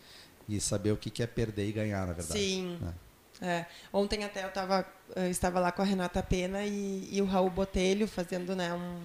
e 0.49 0.61
saber 0.61 0.93
o 0.93 0.97
que 0.97 1.11
que 1.11 1.23
é 1.23 1.27
perder 1.27 1.69
e 1.69 1.73
ganhar, 1.73 2.07
na 2.07 2.13
verdade. 2.13 2.39
Sim. 2.39 2.79
né? 2.81 2.95
É, 3.41 3.67
ontem 3.93 4.23
até 4.23 4.45
eu 4.45 4.53
tava, 4.53 4.87
eu 5.17 5.29
estava 5.29 5.59
lá 5.59 5.73
com 5.73 5.83
a 5.83 5.85
Renata 5.85 6.23
Pena 6.23 6.65
e, 6.65 7.09
e 7.11 7.21
o 7.21 7.25
Raul 7.25 7.51
Botelho 7.51 8.07
fazendo, 8.07 8.55
né, 8.55 8.73
um, 8.73 9.01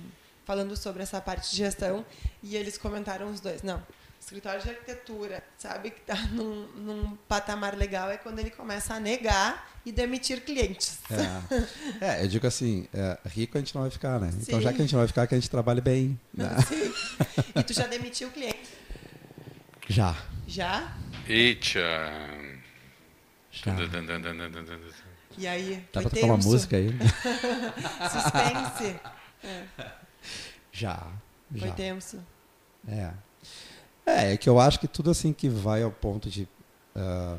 falando 0.45 0.77
sobre 0.77 1.01
essa 1.01 1.19
parte 1.19 1.49
de 1.49 1.57
gestão 1.57 2.05
e 2.43 2.55
eles 2.55 2.77
comentaram 2.77 3.31
os 3.31 3.39
dois. 3.39 3.63
Não, 3.63 3.81
escritório 4.27 4.61
de 4.61 4.69
arquitetura, 4.69 5.41
sabe 5.57 5.89
que 5.89 6.01
está 6.01 6.15
num, 6.33 6.67
num 6.75 7.15
patamar 7.29 7.77
legal 7.77 8.11
é 8.11 8.17
quando 8.17 8.39
ele 8.39 8.49
começa 8.49 8.93
a 8.93 8.99
negar 8.99 9.71
e 9.85 9.91
demitir 9.91 10.41
clientes. 10.43 10.99
É. 12.01 12.19
É, 12.19 12.23
eu 12.23 12.27
digo 12.27 12.45
assim, 12.45 12.89
é, 12.93 13.17
rico 13.25 13.57
a 13.57 13.61
gente 13.61 13.73
não 13.73 13.83
vai 13.83 13.89
ficar, 13.89 14.19
né? 14.19 14.29
Então 14.41 14.59
Sim. 14.59 14.61
já 14.61 14.73
que 14.73 14.79
a 14.79 14.81
gente 14.81 14.91
não 14.91 14.99
vai 14.99 15.07
ficar, 15.07 15.27
que 15.27 15.33
a 15.33 15.39
gente 15.39 15.49
trabalhe 15.49 15.79
bem. 15.79 16.19
Né? 16.33 16.49
Sim. 16.67 16.93
E 17.55 17.63
tu 17.63 17.71
já 17.71 17.87
demitiu 17.87 18.27
o 18.27 18.31
cliente? 18.31 18.67
Já. 19.87 20.13
Já? 20.45 20.93
Eita. 21.25 21.79
Já. 23.49 23.77
E 25.37 25.47
aí? 25.47 25.87
Dá 25.93 26.01
pra 26.01 26.09
tocar 26.09 26.25
uma 26.25 26.37
música 26.37 26.75
aí? 26.75 26.89
Suspense? 28.11 28.99
Já. 30.73 31.07
Foi 31.57 31.69
Já. 31.69 31.73
tenso. 31.75 32.21
É. 32.89 33.13
É, 34.07 34.31
é 34.33 34.37
que 34.37 34.47
eu 34.47 34.57
acho 34.57 34.79
que 34.79 34.87
tudo 34.87 35.11
assim 35.11 35.33
que 35.33 35.49
vai 35.49 35.83
ao 35.83 35.91
ponto 35.91 36.29
de 36.29 36.47
ah, 36.95 37.37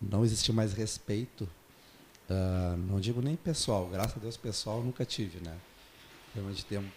não 0.00 0.24
existir 0.24 0.52
mais 0.52 0.72
respeito, 0.72 1.46
ah, 2.30 2.74
não 2.88 2.98
digo 2.98 3.20
nem 3.20 3.36
pessoal, 3.36 3.86
graças 3.92 4.16
a 4.16 4.20
Deus 4.20 4.36
pessoal 4.38 4.82
nunca 4.82 5.04
tive, 5.04 5.38
né? 5.44 5.54
Realmente 6.34 6.64
ter 6.64 6.78
um, 6.78 6.88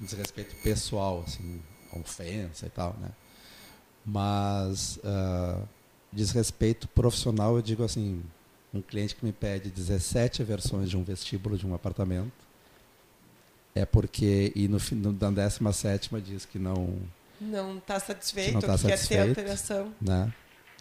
um 0.00 0.04
desrespeito 0.04 0.56
pessoal, 0.56 1.22
assim, 1.24 1.62
ofensa 1.92 2.66
e 2.66 2.70
tal, 2.70 2.96
né? 3.00 3.10
Mas 4.04 4.98
uh, 4.98 5.66
desrespeito 6.12 6.88
profissional, 6.88 7.56
eu 7.56 7.62
digo 7.62 7.84
assim, 7.84 8.22
um 8.72 8.82
cliente 8.82 9.14
que 9.14 9.24
me 9.24 9.32
pede 9.32 9.70
17 9.70 10.42
versões 10.42 10.90
de 10.90 10.96
um 10.96 11.02
vestíbulo 11.02 11.56
de 11.56 11.66
um 11.66 11.74
apartamento, 11.74 12.46
é 13.74 13.84
porque, 13.84 14.52
e 14.54 14.68
no, 14.68 14.78
no, 14.92 15.12
na 15.12 15.30
17 15.30 16.20
diz 16.20 16.44
que 16.44 16.58
não... 16.58 16.98
Não 17.40 17.78
está 17.78 18.00
satisfeito, 18.00 18.54
não 18.54 18.60
tá 18.60 18.68
quer 18.68 18.78
satisfeito, 18.78 19.22
ter 19.22 19.28
alteração. 19.28 19.94
Né? 20.00 20.32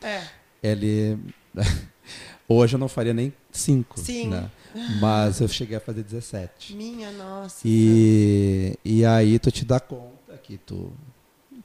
É. 0.02 0.24
Ele... 0.64 1.18
Hoje 2.48 2.76
eu 2.76 2.80
não 2.80 2.88
faria 2.88 3.14
nem 3.14 3.34
5, 3.52 4.00
Sim. 4.00 4.28
né? 4.28 4.52
Mas 5.00 5.40
eu 5.42 5.48
cheguei 5.48 5.78
a 5.78 5.80
fazer 5.80 6.04
17. 6.04 6.76
Minha 6.76 7.12
nossa. 7.12 7.62
E, 7.66 8.78
e 8.84 9.04
aí 9.06 9.40
tu 9.40 9.50
te 9.52 9.66
dá 9.66 9.80
conta 9.80 10.38
que 10.44 10.58
tu 10.58 10.92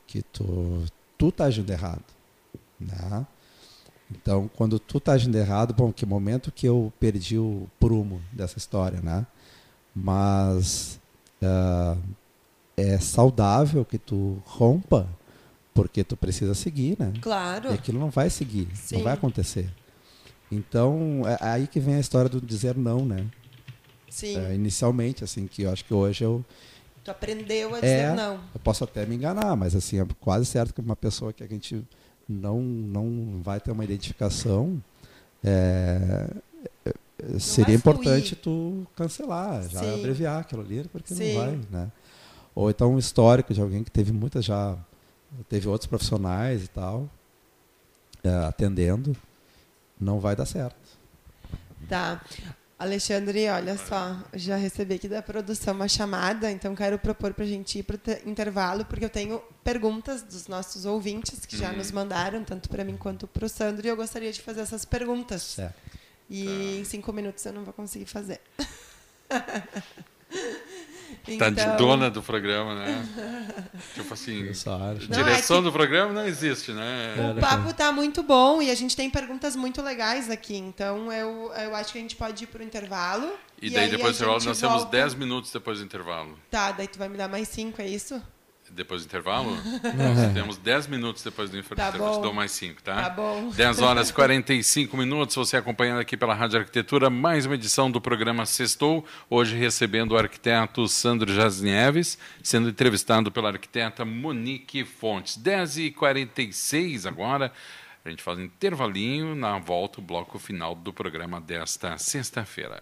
que 0.07 0.23
tu 0.23 0.85
tu 1.19 1.31
tá 1.31 1.45
agindo 1.45 1.71
errado, 1.71 2.05
né? 2.79 3.27
Então, 4.11 4.51
quando 4.57 4.79
tu 4.79 4.99
tá 4.99 5.13
agindo 5.13 5.37
errado, 5.37 5.73
bom, 5.75 5.93
que 5.93 6.05
momento 6.05 6.51
que 6.51 6.67
eu 6.67 6.93
perdi 6.99 7.39
o 7.39 7.69
prumo 7.79 8.21
dessa 8.33 8.59
história, 8.59 9.01
né? 9.01 9.27
Mas 9.95 10.99
uh, 11.43 12.01
é 12.77 12.99
saudável 12.99 13.85
que 13.85 13.99
tu 13.99 14.43
rompa, 14.45 15.07
porque 15.75 16.03
tu 16.03 16.17
precisa 16.17 16.55
seguir, 16.55 16.97
né? 16.99 17.13
Claro. 17.21 17.71
E 17.71 17.75
aquilo 17.75 17.99
não 17.99 18.11
vai 18.11 18.31
seguir, 18.31 18.69
Sim. 18.75 18.97
não 18.97 19.05
vai 19.05 19.15
acontecer. 19.15 19.69
Então, 20.51 21.23
é 21.27 21.39
aí 21.41 21.67
que 21.67 21.79
vem 21.79 21.95
a 21.95 22.01
história 22.01 22.29
do 22.29 22.41
dizer 22.41 22.77
não, 22.77 23.05
né? 23.05 23.27
Sim. 24.09 24.37
É, 24.37 24.55
inicialmente, 24.55 25.23
assim, 25.23 25.47
que 25.47 25.63
eu 25.63 25.71
acho 25.71 25.85
que 25.85 25.95
hoje 25.95 26.25
eu, 26.25 26.45
Tu 27.05 27.11
aprendeu 27.11 27.75
a 27.75 27.81
dizer 27.81 27.93
é, 27.93 28.15
não. 28.15 28.35
eu 28.55 28.61
posso 28.63 28.85
até 28.85 29.07
me 29.07 29.15
enganar, 29.15 29.57
mas 29.57 29.75
assim, 29.75 30.01
é 30.01 30.07
quase 30.21 30.45
certo 30.45 30.75
que 30.75 30.81
uma 30.81 30.97
pessoa 30.97 31.33
que 31.33 31.43
a 31.43 31.47
gente 31.47 31.83
não, 32.29 32.61
não 32.61 33.41
vai 33.43 33.59
ter 33.59 33.71
uma 33.71 33.85
identificação, 33.85 34.83
é, 35.43 36.29
é, 36.85 37.39
seria 37.39 37.75
importante 37.75 38.37
tu 38.37 38.87
cancelar, 38.95 39.67
já 39.69 39.81
Sim. 39.81 39.95
abreviar 39.95 40.41
aquilo 40.41 40.61
ali, 40.61 40.85
porque 40.93 41.15
Sim. 41.15 41.35
não 41.35 41.41
vai, 41.41 41.61
né? 41.71 41.93
Ou 42.55 42.71
então 42.71 42.95
um 42.95 42.99
histórico 42.99 43.55
de 43.55 43.61
alguém 43.61 43.85
que 43.85 43.91
teve 43.91 44.13
muitas 44.13 44.45
já, 44.45 44.77
teve 45.49 45.69
outros 45.69 45.87
profissionais 45.87 46.65
e 46.65 46.69
tal, 46.69 47.09
é, 48.23 48.31
atendendo, 48.47 49.17
não 50.01 50.21
vai 50.21 50.35
dar 50.35 50.47
certo. 50.47 50.99
Tá. 51.89 52.21
Alexandre, 52.79 53.47
olha 53.51 53.77
só, 53.77 54.17
já 54.33 54.57
recebi 54.57 54.95
aqui 54.95 55.07
da 55.07 55.21
produção 55.21 55.75
uma 55.75 55.87
chamada, 55.87 56.51
então 56.51 56.75
quero 56.75 56.99
propor 56.99 57.35
para 57.35 57.45
a 57.45 57.47
gente 57.47 57.79
ir 57.79 57.83
para 57.83 57.97
o 57.97 58.29
intervalo, 58.31 58.87
porque 58.87 59.05
eu 59.05 59.11
tenho 59.11 59.39
perguntas 59.63 60.23
dos 60.23 60.49
nossos 60.49 60.87
ouvintes 60.87 61.45
que 61.45 61.59
já 61.59 61.73
nos 61.73 61.91
mandaram, 61.93 62.43
tanto 62.43 62.71
para 62.71 62.83
mim 62.83 62.97
quanto 62.97 63.27
para 63.27 63.45
o 63.45 63.49
Sandro, 63.51 63.87
e 63.87 63.91
eu 63.91 63.97
gostaria 63.97 64.33
de 64.33 64.41
fazer 64.41 64.63
essas 64.63 64.87
perguntas. 64.87 65.43
Certo. 65.43 65.75
E 66.31 66.79
em 66.79 66.85
cinco 66.85 67.13
minutos 67.13 67.45
eu 67.45 67.53
não 67.53 67.65
vou 67.65 67.75
conseguir 67.75 68.07
fazer. 68.07 68.41
Tá 71.39 71.51
de 71.51 71.61
Então- 71.61 71.77
dona 71.77 72.11
do 72.11 72.23
programa, 72.23 72.75
né? 72.75 73.07
tipo 73.95 74.13
assim, 74.15 74.49
acho. 74.51 74.67
Não, 74.71 74.97
direção 74.97 75.57
é 75.57 75.61
que- 75.61 75.65
do 75.67 75.73
programa 75.73 76.13
não 76.13 76.27
existe, 76.27 76.73
né? 76.73 77.15
O 77.37 77.41
papo 77.41 77.73
tá 77.75 77.93
muito 77.93 78.23
bom 78.23 78.61
e 78.63 78.71
a 78.71 78.75
gente 78.75 78.97
tem 78.97 79.09
perguntas 79.11 79.55
muito 79.57 79.81
legais 79.83 80.31
aqui. 80.31 80.57
Então 80.57 81.13
eu, 81.13 81.53
eu 81.53 81.75
acho 81.77 81.93
que 81.93 81.99
a 81.99 82.03
gente 82.03 82.17
pode 82.17 82.45
ir 82.45 82.47
pro 82.47 82.63
intervalo. 82.63 83.31
E 83.61 83.69
daí 83.71 83.85
aí 83.85 83.91
depois 83.91 84.17
do 84.17 84.23
intervalo 84.25 84.45
nós 84.45 84.59
temos 84.59 84.77
volta. 84.83 84.91
10 84.97 85.15
minutos 85.15 85.53
depois 85.53 85.79
do 85.79 85.85
intervalo. 85.85 86.39
Tá, 86.51 86.73
daí 86.73 86.89
tu 86.89 86.99
vai 86.99 87.09
me 87.09 87.17
dar 87.17 87.29
mais 87.29 87.49
cinco, 87.49 87.81
é 87.83 87.87
isso? 87.87 88.21
Depois 88.71 89.03
do 89.03 89.07
intervalo? 89.07 89.51
Nós 89.97 90.33
temos 90.33 90.57
10 90.57 90.87
minutos 90.87 91.23
depois 91.23 91.51
do 91.51 91.59
intervalo. 91.59 91.93
Tá 91.93 91.99
te 91.99 91.99
bom. 91.99 92.21
dou 92.21 92.33
mais 92.33 92.53
5, 92.53 92.83
tá? 92.83 93.03
Tá 93.03 93.11
bom. 93.11 93.51
10 93.51 93.81
horas 93.81 94.11
e 94.11 94.13
45 94.13 94.97
minutos, 94.97 95.35
você 95.35 95.57
acompanhando 95.57 96.01
aqui 96.01 96.17
pela 96.17 96.35
Rádio 96.35 96.61
Arquitetura, 96.61 97.11
mais 97.11 97.47
uma 97.47 97.57
edição 97.57 97.91
do 97.91 98.01
programa 98.01 98.47
Sextou, 98.47 99.05
hoje 99.29 99.57
recebendo 99.57 100.13
o 100.13 100.17
arquiteto 100.17 100.87
Sandro 100.89 101.33
Jasnieves, 101.33 102.17
sendo 102.43 102.69
entrevistado 102.69 103.33
pela 103.33 103.51
arquiteta 103.51 104.05
Monique 104.05 104.85
Fontes. 104.85 105.37
10 105.37 105.79
e 105.79 105.91
46 105.91 107.07
agora, 107.07 107.53
a 108.05 108.09
gente 108.09 108.23
faz 108.23 108.39
um 108.39 108.43
intervalinho, 108.43 109.35
na 109.35 109.59
volta 109.59 110.01
o 110.01 110.03
bloco 110.03 110.39
final 110.39 110.75
do 110.75 110.93
programa 110.93 111.41
desta 111.41 111.99
sexta-feira. 111.99 112.81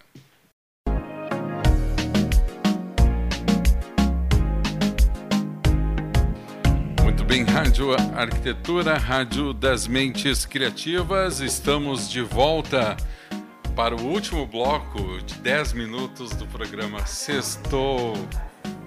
Bem, 7.29 7.43
Rádio 7.43 7.93
Arquitetura, 8.15 8.97
Rádio 8.97 9.53
das 9.53 9.85
Mentes 9.85 10.47
Criativas. 10.47 11.41
Estamos 11.41 12.09
de 12.09 12.23
volta 12.23 12.97
para 13.75 13.95
o 13.95 14.01
último 14.01 14.47
bloco 14.47 15.21
de 15.21 15.35
10 15.35 15.73
minutos 15.73 16.31
do 16.31 16.47
programa 16.47 17.05
Sextou. 17.05 18.17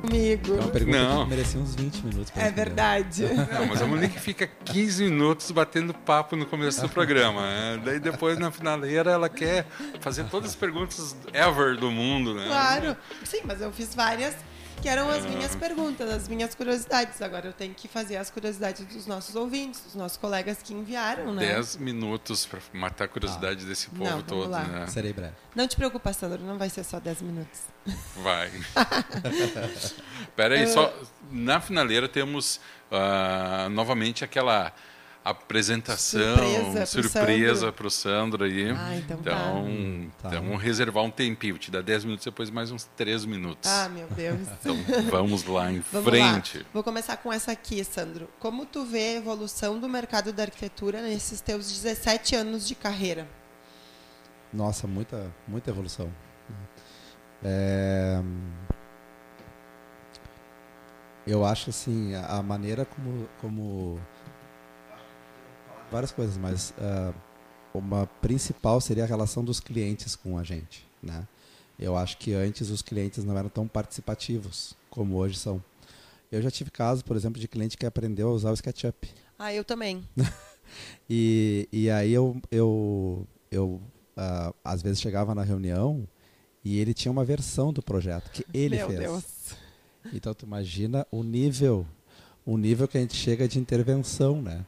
Comigo. 0.00 0.54
É 0.56 0.60
uma 0.60 0.68
pergunta 0.70 0.98
Não. 0.98 1.22
que 1.22 1.30
merecia 1.30 1.60
uns 1.60 1.76
20 1.76 1.96
minutos. 2.04 2.32
É 2.36 2.50
verdade. 2.50 3.22
Não, 3.32 3.66
mas 3.66 3.80
a 3.80 3.86
Monique 3.86 4.18
fica 4.18 4.48
15 4.64 5.04
minutos 5.04 5.48
batendo 5.52 5.94
papo 5.94 6.34
no 6.34 6.44
começo 6.44 6.80
do 6.80 6.88
programa. 6.88 7.42
né? 7.42 7.80
Daí 7.84 8.00
depois, 8.00 8.36
na 8.40 8.50
finaleira, 8.50 9.12
ela 9.12 9.28
quer 9.28 9.64
fazer 10.00 10.24
todas 10.24 10.50
as 10.50 10.56
perguntas 10.56 11.14
ever 11.32 11.76
do 11.76 11.92
mundo, 11.92 12.34
né? 12.34 12.46
Claro. 12.48 12.96
Sim, 13.22 13.42
mas 13.44 13.60
eu 13.60 13.70
fiz 13.70 13.94
várias 13.94 14.34
que 14.80 14.88
eram 14.88 15.08
as 15.10 15.24
Ah. 15.24 15.28
minhas 15.28 15.54
perguntas, 15.54 16.10
as 16.10 16.28
minhas 16.28 16.54
curiosidades. 16.54 17.20
Agora 17.22 17.46
eu 17.46 17.52
tenho 17.52 17.74
que 17.74 17.86
fazer 17.88 18.16
as 18.16 18.30
curiosidades 18.30 18.84
dos 18.86 19.06
nossos 19.06 19.34
ouvintes, 19.36 19.80
dos 19.82 19.94
nossos 19.94 20.16
colegas 20.16 20.58
que 20.62 20.72
enviaram, 20.74 21.32
né? 21.34 21.46
10 21.54 21.76
minutos 21.76 22.46
para 22.46 22.60
matar 22.72 23.04
a 23.04 23.08
curiosidade 23.08 23.64
desse 23.64 23.88
povo 23.90 24.04
Não, 24.10 24.22
todo, 24.22 24.50
lá. 24.50 24.62
né? 24.64 24.86
Serei 24.88 25.12
breve. 25.12 25.34
Não 25.54 25.66
te 25.68 25.76
preocupa, 25.76 26.12
Sandro, 26.12 26.42
não 26.42 26.56
vai 26.58 26.68
ser 26.70 26.84
só 26.84 26.98
10 26.98 27.22
minutos. 27.22 27.60
Vai. 28.16 28.50
Pera 30.36 30.54
aí, 30.54 30.66
só 30.68 30.92
na 31.30 31.60
finaleira 31.60 32.08
temos 32.08 32.60
ah, 32.90 33.68
novamente 33.70 34.24
aquela 34.24 34.72
apresentação 35.24 36.20
Surpresa 36.36 36.72
pro 36.72 36.86
surpresa 36.86 37.54
Sandro. 37.60 37.72
para 37.72 37.86
o 37.86 37.90
Sandro 37.90 38.44
aí. 38.44 38.70
Ah, 38.70 38.96
então 38.96 39.16
tá. 39.18 39.30
então, 39.30 40.10
Tá. 40.20 40.28
então 40.28 40.42
vamos 40.42 40.62
reservar 40.62 41.04
um 41.04 41.10
tempinho, 41.10 41.56
te 41.58 41.70
dá 41.70 41.80
10 41.80 42.04
minutos, 42.04 42.24
depois 42.24 42.50
mais 42.50 42.70
uns 42.70 42.84
3 42.96 43.24
minutos. 43.24 43.70
Ah, 43.70 43.88
meu 43.88 44.06
Deus. 44.08 44.40
Então 44.60 44.76
vamos 45.10 45.44
lá 45.44 45.70
em 45.70 45.78
Vamos 45.92 46.08
frente. 46.08 46.58
lá. 46.58 46.64
Vou 46.74 46.82
começar 46.82 47.16
com 47.18 47.32
essa 47.32 47.52
aqui, 47.52 47.84
Sandro. 47.84 48.28
Como 48.40 48.66
tu 48.66 48.84
vê 48.84 49.10
a 49.10 49.12
evolução 49.18 49.78
do 49.78 49.88
mercado 49.88 50.32
da 50.32 50.42
arquitetura 50.42 51.00
nesses 51.02 51.40
teus 51.40 51.66
17 51.70 52.34
anos 52.34 52.66
de 52.66 52.74
carreira? 52.74 53.28
Nossa, 54.52 54.86
muita, 54.86 55.32
muita 55.46 55.70
evolução. 55.70 56.12
É, 57.44 58.20
eu 61.26 61.44
acho 61.44 61.70
assim, 61.70 62.14
a 62.14 62.38
a 62.38 62.42
maneira 62.42 62.84
como, 62.84 63.28
como 63.40 64.00
várias 65.92 66.10
coisas, 66.10 66.36
mas 66.36 66.74
ah, 66.78 67.12
uma 67.74 68.06
principal 68.20 68.80
seria 68.80 69.04
a 69.04 69.06
relação 69.06 69.44
dos 69.44 69.60
clientes 69.60 70.16
com 70.16 70.38
a 70.38 70.42
gente, 70.42 70.86
né? 71.02 71.26
Eu 71.78 71.96
acho 71.96 72.18
que 72.18 72.32
antes 72.32 72.70
os 72.70 72.82
clientes 72.82 73.24
não 73.24 73.36
eram 73.36 73.48
tão 73.48 73.66
participativos 73.66 74.74
como 74.90 75.16
hoje 75.16 75.38
são. 75.38 75.62
Eu 76.30 76.40
já 76.40 76.50
tive 76.50 76.70
casos, 76.70 77.02
por 77.02 77.16
exemplo, 77.16 77.40
de 77.40 77.48
cliente 77.48 77.76
que 77.76 77.84
aprendeu 77.84 78.28
a 78.28 78.32
usar 78.32 78.50
o 78.50 78.54
SketchUp. 78.54 79.08
Ah, 79.38 79.52
eu 79.52 79.64
também. 79.64 80.02
E, 81.10 81.68
e 81.70 81.90
aí 81.90 82.12
eu, 82.12 82.40
eu, 82.50 83.26
eu 83.50 83.80
ah, 84.16 84.54
às 84.64 84.80
vezes 84.80 85.00
chegava 85.00 85.34
na 85.34 85.42
reunião 85.42 86.08
e 86.64 86.78
ele 86.78 86.94
tinha 86.94 87.12
uma 87.12 87.24
versão 87.24 87.72
do 87.72 87.82
projeto 87.82 88.30
que 88.30 88.46
ele 88.54 88.76
meu 88.76 88.86
fez. 88.88 89.00
Deus. 89.00 89.24
Então 90.14 90.32
tu 90.32 90.46
imagina 90.46 91.06
o 91.10 91.22
nível, 91.22 91.86
o 92.46 92.56
nível 92.56 92.88
que 92.88 92.96
a 92.96 93.00
gente 93.00 93.14
chega 93.14 93.46
de 93.46 93.58
intervenção, 93.58 94.40
né? 94.40 94.64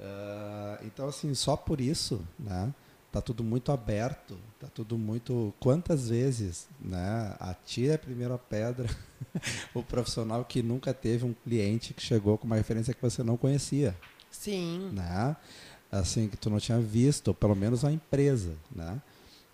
Ah, 0.00 0.78
então 0.82 1.08
assim, 1.08 1.34
só 1.34 1.56
por 1.56 1.80
isso, 1.80 2.24
né? 2.38 2.72
Tá 3.12 3.20
tudo 3.20 3.42
muito 3.42 3.72
aberto, 3.72 4.38
tá 4.60 4.68
tudo 4.72 4.96
muito. 4.96 5.52
Quantas 5.58 6.08
vezes, 6.08 6.68
né? 6.80 7.34
Atira 7.40 7.96
a 7.96 7.98
primeira 7.98 8.38
pedra 8.38 8.88
o 9.74 9.82
profissional 9.82 10.44
que 10.44 10.62
nunca 10.62 10.94
teve 10.94 11.24
um 11.24 11.34
cliente 11.34 11.92
que 11.92 12.02
chegou 12.02 12.38
com 12.38 12.46
uma 12.46 12.56
referência 12.56 12.94
que 12.94 13.02
você 13.02 13.22
não 13.22 13.36
conhecia 13.36 13.96
Sim. 14.30 14.90
né? 14.92 15.36
Assim, 15.90 16.28
que 16.28 16.36
tu 16.36 16.48
não 16.48 16.60
tinha 16.60 16.78
visto, 16.80 17.28
ou 17.28 17.34
pelo 17.34 17.56
menos 17.56 17.84
a 17.84 17.90
empresa, 17.90 18.56
né? 18.74 19.02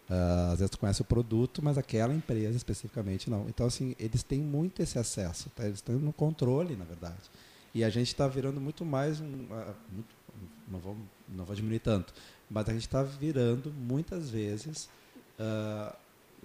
Ah, 0.08 0.50
às 0.52 0.58
vezes 0.58 0.70
tu 0.70 0.78
conhece 0.78 1.00
o 1.00 1.04
produto, 1.04 1.62
mas 1.64 1.78
aquela 1.78 2.14
empresa 2.14 2.56
especificamente 2.56 3.28
não. 3.30 3.48
Então, 3.48 3.66
assim, 3.66 3.96
eles 3.98 4.22
têm 4.22 4.40
muito 4.40 4.82
esse 4.82 4.98
acesso, 4.98 5.50
tá? 5.50 5.64
eles 5.64 5.78
estão 5.78 5.96
no 5.96 6.12
controle, 6.12 6.76
na 6.76 6.84
verdade. 6.84 7.30
E 7.74 7.82
a 7.82 7.90
gente 7.90 8.08
está 8.08 8.28
virando 8.28 8.60
muito 8.60 8.84
mais 8.84 9.20
um... 9.20 9.46
ah, 9.50 9.74
muito- 9.90 10.15
não, 10.68 10.78
vou, 10.78 10.96
não 11.28 11.44
vou 11.44 11.54
diminuir 11.54 11.80
tanto, 11.80 12.12
mas 12.50 12.68
a 12.68 12.72
gente 12.72 12.82
está 12.82 13.02
virando, 13.02 13.72
muitas 13.72 14.30
vezes, 14.30 14.88
ah, 15.38 15.94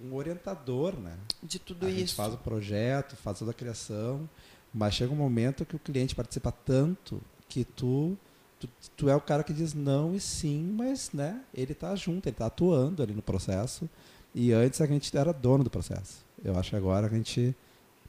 um 0.02 0.14
orientador, 0.14 0.94
né? 0.96 1.16
De 1.42 1.58
tudo 1.58 1.86
a 1.86 1.90
isso. 1.90 1.98
gente 1.98 2.14
faz 2.14 2.34
o 2.34 2.38
projeto, 2.38 3.16
faz 3.16 3.38
toda 3.38 3.50
a 3.50 3.54
criação, 3.54 4.28
mas 4.72 4.94
chega 4.94 5.12
um 5.12 5.16
momento 5.16 5.64
que 5.64 5.76
o 5.76 5.78
cliente 5.78 6.14
participa 6.14 6.50
tanto 6.50 7.20
que 7.48 7.64
tu 7.64 8.16
tu, 8.58 8.68
tu 8.96 9.08
é 9.08 9.16
o 9.16 9.20
cara 9.20 9.42
que 9.42 9.52
diz 9.52 9.74
não 9.74 10.14
e 10.14 10.20
sim, 10.20 10.62
mas 10.76 11.12
né, 11.12 11.40
ele 11.52 11.72
está 11.72 11.94
junto, 11.94 12.26
ele 12.26 12.34
está 12.34 12.46
atuando 12.46 13.02
ali 13.02 13.14
no 13.14 13.22
processo. 13.22 13.88
E 14.34 14.52
antes 14.52 14.80
a 14.80 14.86
gente 14.86 15.14
era 15.16 15.32
dono 15.32 15.62
do 15.64 15.70
processo. 15.70 16.24
Eu 16.42 16.58
acho 16.58 16.70
que 16.70 16.76
agora 16.76 17.06
a 17.06 17.10
gente 17.10 17.54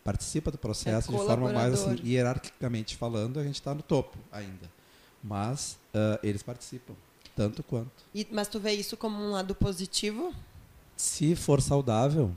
participa 0.04 0.52
do 0.52 0.58
processo 0.58 1.14
É 1.14 1.18
de 1.18 1.26
forma 1.26 1.52
mais 1.52 1.74
assim, 1.74 2.00
hierarquicamente 2.04 2.96
falando, 2.96 3.40
a 3.40 3.44
gente 3.44 3.56
está 3.56 3.74
no 3.74 3.82
topo 3.82 4.18
ainda. 4.32 4.70
Mas 5.24 5.78
ah, 5.94 6.20
eles 6.22 6.44
participam, 6.44 6.94
tanto 7.36 7.64
quanto. 7.64 7.92
E- 8.14 8.28
mas 8.32 8.48
tu 8.48 8.60
vê 8.60 8.74
isso 8.74 8.98
como 8.98 9.18
um 9.18 9.32
lado 9.32 9.56
positivo? 9.56 10.34
Se 10.98 11.36
for 11.36 11.62
saudável, 11.62 12.32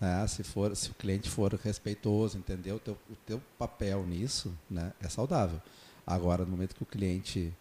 né, 0.00 0.26
se, 0.26 0.42
for, 0.42 0.74
se 0.74 0.90
o 0.90 0.94
cliente 0.94 1.28
for 1.28 1.52
respeitoso, 1.54 2.38
entendeu? 2.38 2.76
O 2.76 2.80
teu, 2.80 2.94
o 3.10 3.16
teu 3.26 3.42
papel 3.58 4.04
nisso 4.06 4.52
né, 4.68 4.92
é 5.00 5.08
saudável. 5.08 5.60
Agora, 6.06 6.44
no 6.44 6.50
momento 6.50 6.74
que 6.74 6.82
o 6.82 6.86
cliente 6.86 7.52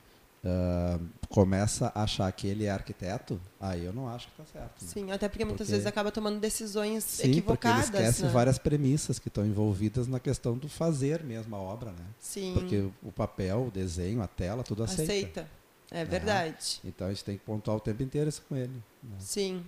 ah, 0.45 0.99
começa 1.29 1.91
a 1.93 2.03
achar 2.03 2.31
que 2.31 2.47
ele 2.47 2.65
é 2.65 2.69
arquiteto, 2.71 3.39
aí 3.59 3.83
eu 3.85 3.91
não 3.93 4.07
acho 4.07 4.27
que 4.27 4.41
está 4.41 4.59
certo. 4.59 4.81
né? 4.83 4.87
Sim, 4.91 5.11
até 5.11 5.27
porque 5.27 5.43
muitas 5.45 5.67
Porque- 5.67 5.71
vezes 5.73 5.85
acaba 5.85 6.11
tomando 6.11 6.39
decisões 6.39 7.03
Sim, 7.03 7.31
equivocadas. 7.31 7.85
esquece 7.85 8.23
né? 8.23 8.29
várias 8.29 8.57
premissas 8.57 9.19
que 9.19 9.27
estão 9.27 9.45
envolvidas 9.45 10.07
na 10.07 10.19
questão 10.19 10.57
do 10.57 10.67
fazer 10.69 11.23
mesmo 11.23 11.55
a 11.55 11.59
obra, 11.59 11.91
né? 11.91 12.05
Sim, 12.19 12.53
Porque 12.53 12.89
o 13.03 13.11
papel, 13.11 13.65
o 13.67 13.71
desenho, 13.71 14.21
a 14.21 14.27
tela, 14.27 14.63
tudo 14.63 14.83
aceita. 14.83 15.03
aceita. 15.11 15.47
É 15.91 16.05
verdade. 16.05 16.79
Então 16.85 17.07
a 17.07 17.09
gente 17.09 17.23
tem 17.25 17.37
que 17.37 17.43
pontuar 17.43 17.75
o 17.77 17.79
tempo 17.79 18.01
inteiro 18.03 18.29
isso 18.29 18.43
com 18.47 18.55
ele. 18.55 18.71
né? 19.03 19.15
Sim. 19.19 19.65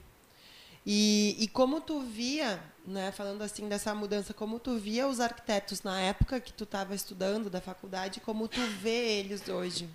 E, 0.85 1.35
e 1.39 1.47
como 1.47 1.79
tu 1.81 1.99
via, 2.01 2.59
né, 2.87 3.11
falando 3.11 3.41
assim 3.43 3.67
dessa 3.69 3.93
mudança, 3.93 4.33
como 4.33 4.57
tu 4.59 4.77
via 4.79 5.07
os 5.07 5.19
arquitetos 5.19 5.83
na 5.83 5.99
época 5.99 6.39
que 6.39 6.51
tu 6.53 6.63
estava 6.63 6.95
estudando 6.95 7.49
da 7.51 7.61
faculdade, 7.61 8.19
como 8.19 8.47
tu 8.47 8.59
vê 8.81 9.19
eles 9.19 9.47
hoje? 9.47 9.87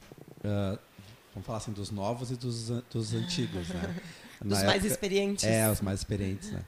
Ah, 0.46 0.78
vamos 1.34 1.46
falar 1.46 1.58
assim 1.58 1.72
dos 1.72 1.90
novos 1.90 2.30
e 2.30 2.36
dos, 2.36 2.68
dos 2.90 3.14
antigos, 3.14 3.68
né? 3.68 3.94
Dos 4.40 4.50
mais 4.50 4.64
época- 4.68 4.86
experientes? 4.86 5.44
É, 5.44 5.70
os 5.70 5.80
mais 5.80 6.00
experientes, 6.00 6.50
né? 6.52 6.62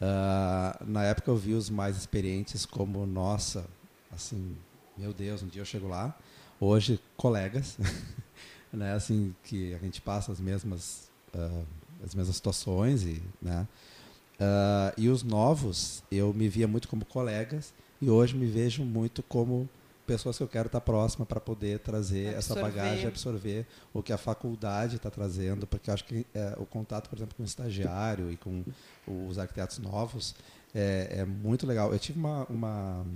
Ah, 0.00 0.78
na 0.86 1.04
época 1.04 1.30
eu 1.30 1.36
vi 1.36 1.52
os 1.54 1.68
mais 1.68 1.96
experientes 1.96 2.64
como, 2.64 3.04
nossa, 3.06 3.66
assim, 4.10 4.56
meu 4.96 5.12
Deus, 5.12 5.42
um 5.42 5.46
dia 5.46 5.60
eu 5.60 5.66
chego 5.66 5.86
lá. 5.86 6.18
Hoje, 6.58 6.98
colegas, 7.18 7.76
né? 8.72 8.94
Assim, 8.94 9.34
que 9.44 9.74
a 9.74 9.78
gente 9.78 10.00
passa 10.00 10.32
as 10.32 10.40
mesmas, 10.40 11.10
ah, 11.34 11.62
as 12.02 12.14
mesmas 12.14 12.36
situações 12.36 13.02
e, 13.02 13.22
né? 13.40 13.68
Ah, 14.38 14.92
e 14.96 15.08
os 15.10 15.22
novos, 15.22 16.02
eu 16.10 16.32
me 16.32 16.48
via 16.48 16.66
muito 16.66 16.88
como 16.88 17.04
colegas 17.04 17.74
e 18.00 18.08
hoje 18.08 18.34
me 18.34 18.46
vejo 18.46 18.82
muito 18.82 19.22
como 19.22 19.68
pessoas 20.12 20.36
que 20.36 20.42
eu 20.42 20.48
quero 20.48 20.66
estar 20.66 20.80
próxima 20.80 21.24
para 21.24 21.38
poder 21.40 21.78
trazer 21.78 22.34
essa 22.34 22.52
Absorver. 22.54 22.62
bagagem, 22.62 23.06
absorver 23.06 23.66
o 23.94 24.02
que 24.02 24.12
a 24.12 24.18
faculdade 24.18 24.96
está 24.96 25.08
trazendo, 25.10 25.66
porque 25.66 25.90
acho 25.90 26.04
que 26.04 26.26
é, 26.34 26.54
o 26.58 26.66
contato, 26.66 27.08
por 27.08 27.16
exemplo, 27.16 27.36
com 27.36 27.42
o 27.42 27.46
estagiário 27.46 28.30
e 28.30 28.36
com 28.36 28.64
os 29.28 29.38
arquitetos 29.38 29.78
novos 29.78 30.34
é, 30.74 31.18
é 31.20 31.24
muito 31.24 31.66
legal. 31.66 31.92
Eu 31.92 31.98
tive 31.98 32.18
uma, 32.18 32.44
uma- 32.50 33.06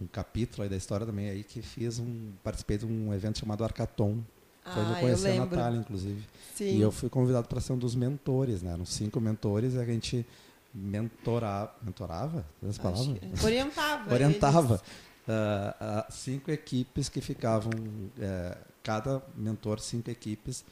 um 0.00 0.06
capítulo 0.06 0.68
da 0.68 0.76
história 0.76 1.06
também 1.06 1.28
aí 1.28 1.44
que 1.44 1.62
fiz 1.62 1.98
um 1.98 2.32
participei 2.42 2.76
de 2.78 2.84
um 2.86 3.12
evento 3.14 3.38
chamado 3.38 3.62
Arcaton. 3.64 4.18
Foi 4.64 4.82
onde 4.82 4.92
Ah, 4.92 4.92
eu 4.92 4.94
eu 4.94 5.00
conheci 5.00 5.28
a. 5.28 5.34
Natália, 5.44 5.78
inclusive. 5.78 6.26
Sim. 6.54 6.76
E 6.78 6.80
eu 6.80 6.90
fui 6.90 7.08
convidado 7.10 7.46
para 7.48 7.60
ser 7.60 7.74
um 7.74 7.78
dos 7.78 7.94
mentores, 7.94 8.62
né? 8.62 8.72
Eram 8.72 8.86
cinco 8.86 9.20
mentores 9.20 9.74
e 9.74 9.78
a 9.78 9.84
gente 9.84 10.26
mentorava. 10.74 11.70
Mentorava? 11.82 12.44
Essa 12.66 12.82
palavra? 12.82 13.02
Acho 13.02 13.14
que- 13.14 13.44
Orientava. 13.44 14.08
orientava 14.14 14.82
ah, 15.28 16.06
cinco 16.10 16.50
equipes 16.50 17.08
que 17.08 17.20
ficavam, 17.20 17.72
eh, 18.20 18.56
cada 18.82 19.22
mentor, 19.36 19.80
cinco 19.80 20.10
equipes, 20.10 20.64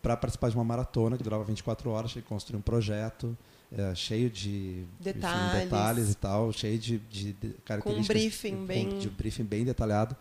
para 0.00 0.16
participar 0.16 0.48
de 0.50 0.56
uma 0.56 0.64
maratona 0.64 1.16
que 1.16 1.22
durava 1.24 1.44
24 1.44 1.90
horas, 1.90 2.12
tinha 2.12 2.22
que 2.22 2.28
construir 2.28 2.56
um 2.58 2.62
projeto 2.62 3.36
eh, 3.70 3.94
cheio 3.94 4.30
de 4.30 4.84
enfim, 5.00 5.12
Detalhes. 5.12 5.62
detalhes 5.64 6.10
e 6.12 6.14
tal, 6.14 6.52
cheio 6.52 6.78
de, 6.78 6.98
de, 6.98 7.32
de 7.34 7.50
características. 7.64 8.16
briefing 8.16 8.56
com- 8.56 8.64
bem- 8.66 8.98
De 8.98 9.10
briefing 9.10 9.44
bem 9.44 9.64
detalhado 9.64 10.16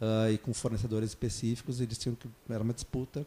ah, 0.00 0.30
e 0.30 0.36
com 0.36 0.52
fornecedores 0.52 1.10
específicos, 1.10 1.80
eles 1.80 1.96
tinham 1.96 2.14
que. 2.14 2.28
Era 2.48 2.62
uma 2.62 2.74
disputa. 2.74 3.26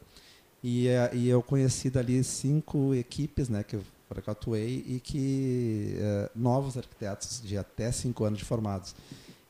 E, 0.64 0.88
eh, 0.88 1.10
e 1.14 1.28
eu 1.30 1.42
conheci 1.42 1.90
dali 1.90 2.24
cinco 2.24 2.94
equipes 2.94 3.50
né, 3.50 3.64
que 3.64 3.76
eu, 3.76 3.84
que 4.22 4.30
eu 4.30 4.32
atuei 4.32 4.84
e 4.88 5.00
que 5.04 5.96
novos 6.36 6.78
arquitetos 6.78 7.42
de 7.44 7.58
até 7.58 7.92
cinco 7.92 8.24
anos 8.26 8.38
de 8.40 8.46
formados. 8.46 8.96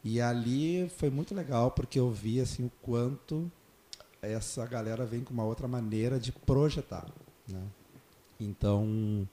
E 0.04 0.20
ali 0.20 0.90
foi 0.98 1.10
muito 1.10 1.34
legal 1.34 1.72
porque 1.72 1.98
eu 2.00 2.12
vi 2.12 2.42
assim 2.42 2.66
o 2.66 2.72
quanto 2.82 3.50
essa 4.22 4.66
galera 4.66 5.06
vem 5.06 5.24
com 5.24 5.34
uma 5.34 5.46
outra 5.46 5.68
maneira 5.68 6.20
de 6.20 6.32
projetar. 6.32 7.08
Né? 7.48 7.62
Então 8.40 9.28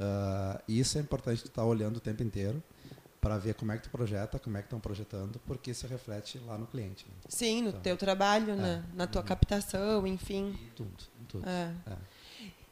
ah, 0.00 0.60
isso 0.66 0.98
é 0.98 1.00
importante 1.00 1.42
tu 1.42 1.48
estar 1.48 1.64
olhando 1.64 1.98
o 1.98 2.00
tempo 2.00 2.22
inteiro 2.22 2.62
para 3.20 3.38
ver 3.38 3.54
como 3.54 3.72
é 3.72 3.76
que 3.78 3.84
tu 3.84 3.90
projeta, 3.90 4.38
como 4.38 4.56
é 4.56 4.60
que 4.60 4.66
estão 4.66 4.78
projetando, 4.78 5.40
porque 5.46 5.70
isso 5.70 5.86
reflete 5.86 6.38
lá 6.46 6.58
no 6.58 6.66
cliente. 6.66 7.06
Né? 7.08 7.14
Sim, 7.28 7.62
no 7.62 7.68
Então, 7.70 7.80
teu 7.80 7.96
trabalho, 7.96 8.54
né? 8.54 8.84
é. 8.92 8.96
na 8.96 9.06
tua 9.06 9.22
Uhum. 9.22 9.26
captação, 9.28 10.06
enfim. 10.06 10.48
Em 10.50 10.70
tudo, 10.76 11.04
em 11.20 11.24
tudo. 11.24 11.48
É. 11.48 11.72
É. 11.90 11.96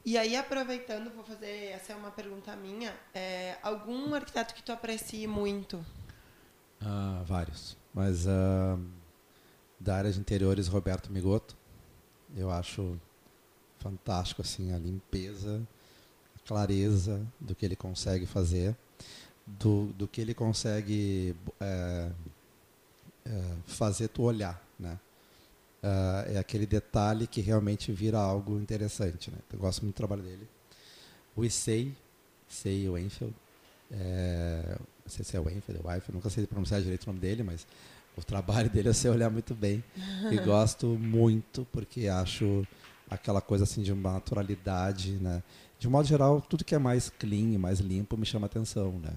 E 0.05 0.19
aí, 0.19 0.37
aproveitando, 0.37 1.11
vou 1.15 1.25
fazer, 1.25 1.69
essa 1.71 1.93
é 1.95 1.97
uma 1.97 2.11
pergunta 2.11 2.55
minha, 2.57 2.93
é, 3.15 3.57
algum 3.63 4.13
arquiteto 4.15 4.53
que 4.53 4.63
tu 4.63 4.73
aprecie 4.73 5.27
muito? 5.27 5.83
Ah, 6.85 7.23
vários. 7.27 7.77
Mas 7.95 8.27
ah, 8.27 8.79
da 9.79 9.97
área 9.97 10.13
de 10.13 10.19
interiores, 10.19 10.69
Roberto 10.69 11.11
Migoto, 11.13 11.57
eu 12.37 12.51
acho 12.51 12.99
fantástico 13.79 14.43
assim 14.43 14.73
a 14.73 14.79
limpeza, 14.79 15.61
a 16.37 16.49
clareza 16.49 17.27
do 17.41 17.55
que 17.55 17.65
ele 17.65 17.77
consegue 17.77 18.27
fazer, 18.27 18.77
do, 19.47 19.87
do 19.95 20.07
que 20.07 20.21
ele 20.21 20.35
consegue 20.35 21.35
é, 21.61 22.11
é, 23.27 23.43
fazer 23.67 24.09
tu 24.09 24.23
olhar, 24.23 24.63
né? 24.79 24.99
Ah, 25.83 26.25
é 26.29 26.39
aquele 26.39 26.67
detalhe 26.67 27.27
que 27.27 27.41
realmente 27.41 27.93
vira 27.93 28.19
algo 28.19 28.59
interessante, 28.59 29.31
né? 29.31 29.39
Eu 29.53 29.59
gosto 29.59 29.83
muito 29.83 29.95
do 29.95 29.99
trabalho 29.99 30.23
dele. 30.23 30.49
O 31.35 31.45
Issei, 31.45 31.95
Issei 32.49 32.89
Wenfeld, 32.89 33.35
é, 33.91 34.79
não 35.05 35.11
sei 35.11 35.25
se 35.25 35.37
é 35.37 35.41
Wenfeld 35.41 35.81
ou 35.83 35.89
Weifeld, 35.89 36.13
nunca 36.13 36.31
sei 36.31 36.47
pronunciar 36.47 36.81
direito 36.81 37.05
o 37.05 37.07
nome 37.07 37.21
dele, 37.21 37.43
mas 37.43 37.67
o 38.17 38.23
trabalho 38.23 38.69
dele 38.71 38.89
eu 38.89 38.95
sei 38.95 39.11
olhar 39.11 39.31
muito 39.31 39.55
bem 39.55 39.83
e 40.31 40.37
gosto 40.45 40.87
muito 40.87 41.67
porque 41.73 42.09
acho 42.09 42.67
aquela 43.09 43.41
coisa 43.41 43.65
assim 43.65 43.83
de 43.83 43.93
uma 43.93 44.13
naturalidade, 44.13 45.13
né? 45.13 45.43
De 45.79 45.89
um 45.89 45.91
modo 45.91 46.07
geral, 46.07 46.41
tudo 46.41 46.65
que 46.65 46.75
é 46.75 46.79
mais 46.79 47.11
clean, 47.11 47.59
mais 47.59 47.81
limpo 47.81 48.17
me 48.17 48.25
chama 48.25 48.47
atenção, 48.47 48.93
né? 48.99 49.13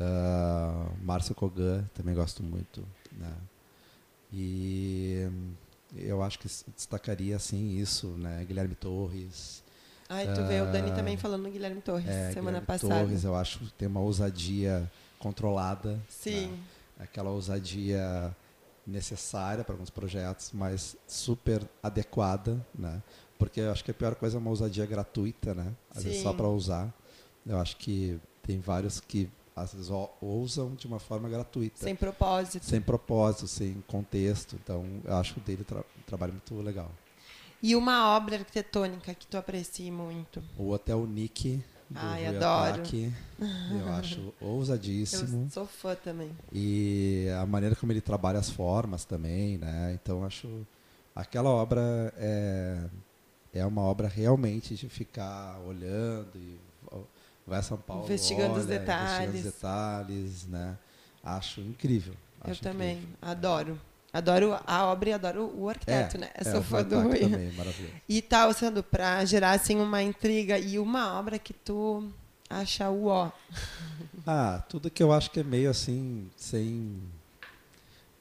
Ah, 0.00 0.88
Márcio 1.02 1.34
Kogan 1.34 1.84
também 1.94 2.14
gosto 2.14 2.42
muito, 2.42 2.84
né? 3.12 3.32
E 4.32 5.28
eu 5.96 6.22
acho 6.22 6.38
que 6.38 6.48
destacaria 6.74 7.36
assim 7.36 7.78
isso, 7.78 8.08
né? 8.08 8.44
Guilherme 8.44 8.74
Torres, 8.74 9.63
Ai, 10.08 10.32
tu 10.34 10.44
vê 10.44 10.60
o 10.60 10.66
Dani 10.70 10.90
Ah, 10.90 10.94
também 10.94 11.16
falando 11.16 11.42
no 11.44 11.50
Guilherme 11.50 11.80
Torres 11.80 12.06
é, 12.08 12.30
semana 12.32 12.60
Guilherme 12.60 12.66
passada. 12.66 13.00
Torres, 13.00 13.24
eu 13.24 13.34
acho 13.34 13.58
que 13.60 13.72
tem 13.72 13.88
uma 13.88 14.00
ousadia 14.00 14.90
controlada. 15.18 15.98
Sim. 16.08 16.48
né? 16.48 16.58
Aquela 17.00 17.30
ousadia 17.30 18.34
necessária 18.86 19.64
para 19.64 19.74
alguns 19.74 19.90
projetos, 19.90 20.50
mas 20.52 20.96
super 21.08 21.62
adequada, 21.82 22.64
né? 22.74 23.02
Porque 23.38 23.60
eu 23.60 23.72
acho 23.72 23.82
que 23.84 23.90
a 23.90 23.94
pior 23.94 24.14
coisa 24.14 24.36
é 24.36 24.38
uma 24.38 24.50
ousadia 24.50 24.86
gratuita, 24.86 25.54
né? 25.54 25.72
Às 25.94 26.04
vezes 26.04 26.18
Sim. 26.18 26.24
só 26.24 26.32
para 26.32 26.46
usar. 26.48 26.92
Eu 27.46 27.58
acho 27.58 27.76
que 27.76 28.18
tem 28.42 28.60
vários 28.60 29.00
que 29.00 29.28
às 29.56 29.72
vezes 29.72 29.88
ou- 29.90 30.14
ousam 30.20 30.74
de 30.74 30.86
uma 30.86 30.98
forma 30.98 31.28
gratuita, 31.28 31.78
Sem 31.82 31.94
propósito. 31.94 32.64
sem 32.64 32.80
propósito, 32.80 33.46
sem 33.48 33.82
contexto. 33.86 34.56
Então, 34.62 34.84
eu 35.04 35.14
acho 35.16 35.38
dele 35.40 35.64
tra 35.64 35.78
um 35.80 36.02
trabalho 36.06 36.32
muito 36.32 36.54
legal. 36.60 36.90
E 37.64 37.74
uma 37.74 38.14
obra 38.14 38.36
arquitetônica 38.36 39.14
que 39.14 39.26
tu 39.26 39.38
aprecie 39.38 39.90
muito? 39.90 40.42
O 40.58 40.68
Hotel 40.68 41.06
Nick 41.06 41.64
do 41.88 41.98
Ai, 41.98 42.26
Rui 42.26 42.36
adoro. 42.36 42.74
Ataque, 42.74 43.10
eu 43.40 43.88
acho 43.94 44.34
ousadíssimo. 44.38 45.44
Eu 45.46 45.50
sou 45.50 45.66
fã 45.66 45.94
também. 45.94 46.30
E 46.52 47.26
a 47.40 47.46
maneira 47.46 47.74
como 47.74 47.90
ele 47.90 48.02
trabalha 48.02 48.38
as 48.38 48.50
formas 48.50 49.06
também, 49.06 49.56
né? 49.56 49.94
Então 49.94 50.18
eu 50.18 50.26
acho 50.26 50.66
aquela 51.16 51.48
obra 51.48 52.12
é, 52.18 52.84
é 53.54 53.64
uma 53.64 53.80
obra 53.80 54.08
realmente 54.08 54.74
de 54.74 54.86
ficar 54.90 55.58
olhando 55.66 56.36
e 56.36 56.58
vai 57.46 57.60
a 57.60 57.62
São 57.62 57.78
Paulo, 57.78 58.04
Investigando 58.04 58.58
os 58.58 58.66
olha, 58.66 58.78
detalhes. 58.78 59.28
investigando 59.30 59.38
os 59.38 59.54
detalhes, 59.54 60.46
né? 60.48 60.78
Acho 61.22 61.62
incrível. 61.62 62.12
Eu 62.44 62.50
acho 62.50 62.60
também. 62.60 62.98
incrível. 62.98 63.16
Adoro. 63.22 63.80
Adoro 64.14 64.56
a 64.64 64.86
obra 64.86 65.08
e 65.08 65.12
adoro 65.12 65.52
o 65.58 65.68
arquiteto, 65.68 66.16
É, 66.16 66.20
né? 66.20 66.30
é, 66.34 66.44
sou 66.44 66.60
o 66.60 66.62
fã 66.62 66.84
do 66.84 67.00
Rui. 67.00 67.18
também, 67.18 67.50
maravilhoso. 67.52 67.92
E 68.08 68.22
tal, 68.22 68.52
sendo 68.54 68.80
pra 68.80 69.24
gerar 69.24 69.50
assim 69.50 69.76
uma 69.80 70.00
intriga 70.02 70.56
e 70.56 70.78
uma 70.78 71.18
obra 71.18 71.36
que 71.36 71.52
tu 71.52 72.08
acha 72.48 72.88
o 72.90 73.06
ó? 73.06 73.32
Ah, 74.24 74.62
tudo 74.68 74.88
que 74.88 75.02
eu 75.02 75.12
acho 75.12 75.32
que 75.32 75.40
é 75.40 75.42
meio 75.42 75.68
assim, 75.68 76.30
sem. 76.36 77.02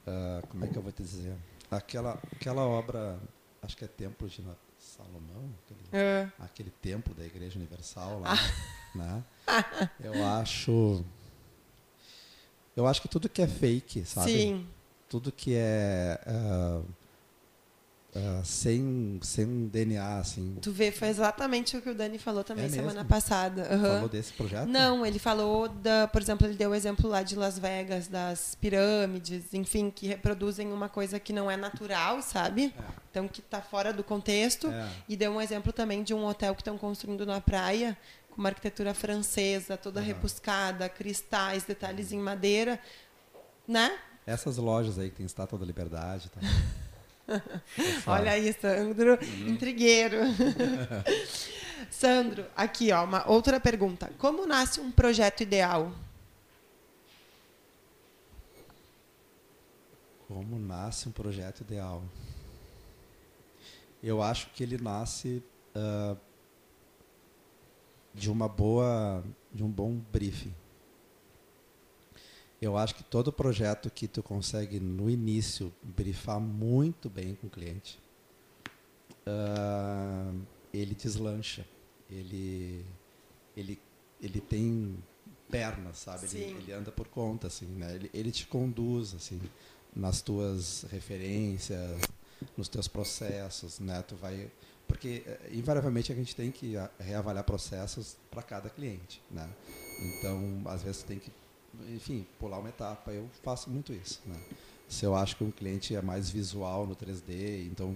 ah, 0.08 0.42
como 0.50 0.66
é 0.66 0.68
que 0.68 0.76
eu 0.76 0.82
vou 0.82 0.92
te 0.92 1.04
dizer? 1.04 1.36
Aquela, 1.70 2.18
aquela 2.36 2.64
obra, 2.64 3.20
acho 3.62 3.78
que 3.78 3.86
é 3.86 3.88
Templo 3.88 4.28
de 4.28 4.44
Salomão, 4.80 5.50
aquele, 5.64 5.80
É. 6.04 6.28
aquele 6.40 6.70
templo 6.82 7.14
da 7.14 7.24
Igreja 7.24 7.58
Universal 7.60 8.20
lá, 8.20 8.34
né? 8.96 9.24
Eu 10.04 10.26
acho. 10.26 11.06
Eu 12.76 12.88
acho 12.88 13.00
que 13.02 13.08
tudo 13.08 13.30
que 13.30 13.42
é 13.44 13.48
fake, 13.48 14.04
sabe? 14.06 14.32
Sim. 14.32 14.68
Tudo 15.14 15.32
que 15.32 15.54
é. 15.54 16.20
ah, 16.26 16.82
ah, 18.16 18.42
sem, 18.44 19.20
sem 19.22 19.68
DNA, 19.68 20.18
assim. 20.18 20.58
Tu 20.60 20.72
vê, 20.72 20.92
foi 20.92 21.08
exatamente 21.08 21.78
o 21.78 21.82
que 21.84 21.90
o 21.92 21.94
Dani 21.94 22.18
falou 22.18 22.44
também 22.44 22.66
É 22.66 22.70
semana 22.70 22.94
mesmo? 22.96 23.10
passada. 23.10 23.64
Aham. 23.72 23.94
Falou 23.96 24.10
desse 24.10 24.34
projeto? 24.34 24.68
Não, 24.68 25.06
ele 25.06 25.20
falou 25.20 25.70
da, 25.70 26.08
por 26.08 26.20
exemplo, 26.20 26.48
ele 26.48 26.56
deu 26.56 26.72
o 26.72 26.76
exemplo 26.76 27.08
lá 27.08 27.22
de 27.22 27.36
Las 27.36 27.60
Vegas, 27.60 28.08
das 28.08 28.56
pirâmides, 28.60 29.54
enfim, 29.54 29.92
que 29.92 30.08
reproduzem 30.08 30.74
uma 30.74 30.90
coisa 30.90 31.20
que 31.20 31.32
não 31.32 31.50
é 31.50 31.56
natural, 31.56 32.24
sabe? 32.24 32.74
Então 33.12 33.28
que 33.28 33.40
está 33.40 33.62
fora 33.62 33.94
do 33.94 34.04
contexto. 34.04 34.68
É. 34.72 34.90
E 35.08 35.16
deu 35.16 35.32
um 35.32 35.40
exemplo 35.40 35.72
também 35.72 36.02
de 36.02 36.16
um 36.16 36.26
hotel 36.26 36.56
que 36.56 36.62
estão 36.62 36.76
construindo 36.76 37.24
na 37.24 37.40
praia, 37.40 37.96
com 38.32 38.42
uma 38.42 38.50
arquitetura 38.50 38.96
francesa, 38.96 39.78
toda 39.78 40.02
repuscada, 40.02 40.90
cristais, 40.90 41.66
detalhes 41.66 42.12
em 42.12 42.18
madeira, 42.18 42.80
né? 43.68 43.92
Essas 44.26 44.58
lojas 44.58 44.98
aí 44.98 45.10
que 45.10 45.18
tem 45.18 45.26
estátua 45.26 45.60
da 45.60 45.66
liberdade 45.66 46.30
tal. 47.28 47.42
Olha 48.08 48.32
aí, 48.32 48.54
Sandro, 48.54 49.18
intrigueiro. 49.48 50.18
Sandro, 51.90 52.46
aqui 52.56 52.92
ó, 52.92 53.04
uma 53.04 53.30
outra 53.30 53.60
pergunta. 53.60 54.12
Como 54.18 54.46
nasce 54.46 54.80
um 54.80 54.92
projeto 54.92 55.42
ideal? 55.42 55.92
Como 60.28 60.58
nasce 60.58 61.08
um 61.08 61.12
projeto 61.12 61.62
ideal? 61.62 62.04
Eu 64.02 64.22
acho 64.22 64.50
que 64.50 64.64
ele 64.64 64.78
nasce 64.78 65.44
ah, 65.76 66.16
de 68.14 68.30
uma 68.30 68.48
boa, 68.48 69.24
de 69.52 69.64
um 69.64 69.70
bom 69.70 69.96
briefing. 70.12 70.54
Eu 72.64 72.78
acho 72.78 72.96
que 72.96 73.04
todo 73.04 73.30
projeto 73.30 73.92
que 73.92 74.08
tu 74.08 74.24
consegue 74.24 74.80
no 74.80 75.10
início 75.10 75.74
briefar 75.84 76.40
muito 76.40 77.10
bem 77.10 77.36
com 77.36 77.48
o 77.48 77.50
cliente, 77.50 78.00
ah, 79.28 80.32
ele 80.74 80.96
deslancha, 80.96 81.66
ele, 82.10 82.86
ele, 83.58 83.78
ele 84.22 84.40
tem 84.40 84.96
pernas, 85.52 85.98
sabe? 85.98 86.26
Ele, 86.28 86.58
ele 86.58 86.72
anda 86.72 86.90
por 86.90 87.10
conta, 87.10 87.48
assim, 87.48 87.66
né? 87.66 87.96
Ele, 87.96 88.10
ele 88.14 88.32
te 88.32 88.48
conduz, 88.48 89.14
assim, 89.14 89.42
nas 89.94 90.22
tuas 90.22 90.84
referências, 90.90 92.00
nos 92.56 92.70
teus 92.70 92.88
processos, 92.88 93.82
né? 93.82 94.02
Tu 94.04 94.16
vai 94.16 94.50
porque 94.88 95.24
eh, 95.26 95.50
invariavelmente 95.52 96.12
a 96.12 96.16
gente 96.16 96.34
tem 96.34 96.52
que 96.52 96.76
reavaliar 97.00 97.44
processos 97.44 98.16
para 98.32 98.42
cada 98.42 98.70
cliente, 98.70 99.22
né? 99.30 99.50
Então, 100.00 100.62
às 100.66 100.84
vezes 100.84 101.04
tem 101.04 101.20
que, 101.20 101.32
enfim, 101.90 102.26
pular 102.40 102.60
uma 102.60 102.70
etapa. 102.70 103.12
Eu 103.12 103.30
faço 103.44 103.70
muito 103.70 103.94
isso, 103.94 104.22
né? 104.26 104.40
Se 104.88 105.06
eu 105.06 105.16
acho 105.16 105.36
que 105.36 105.44
um 105.44 105.52
cliente 105.52 105.96
é 105.96 106.02
mais 106.02 106.30
visual 106.30 106.86
no 106.86 106.96
3D, 106.96 107.68
então 107.68 107.96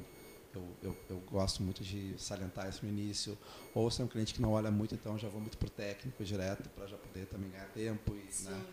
eu, 0.54 0.64
eu, 0.82 0.98
eu 1.10 1.18
gosto 1.32 1.62
muito 1.62 1.84
de 1.84 2.16
salientar 2.18 2.68
isso 2.70 2.86
no 2.86 2.92
início. 2.92 3.38
Ou 3.74 3.92
se 3.92 4.02
é 4.02 4.06
um 4.06 4.08
cliente 4.08 4.34
que 4.34 4.42
não 4.42 4.54
olha 4.54 4.72
muito, 4.72 4.96
então 4.96 5.18
já 5.18 5.30
vou 5.30 5.40
muito 5.40 5.58
pro 5.58 5.70
técnico 5.70 6.24
direto 6.24 6.70
para 6.70 6.88
já 6.88 6.98
poder 6.98 7.28
também 7.28 7.50
ganhar 7.50 7.68
tempo 7.68 8.16
e, 8.16 8.44
né? 8.44 8.66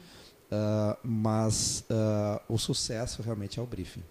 Ah, 0.51 0.97
mas 1.03 1.85
ah, 1.91 2.41
o 2.49 2.57
sucesso 2.59 3.23
realmente 3.23 3.59
é 3.59 3.63
o 3.63 3.67
briefing. 3.67 4.03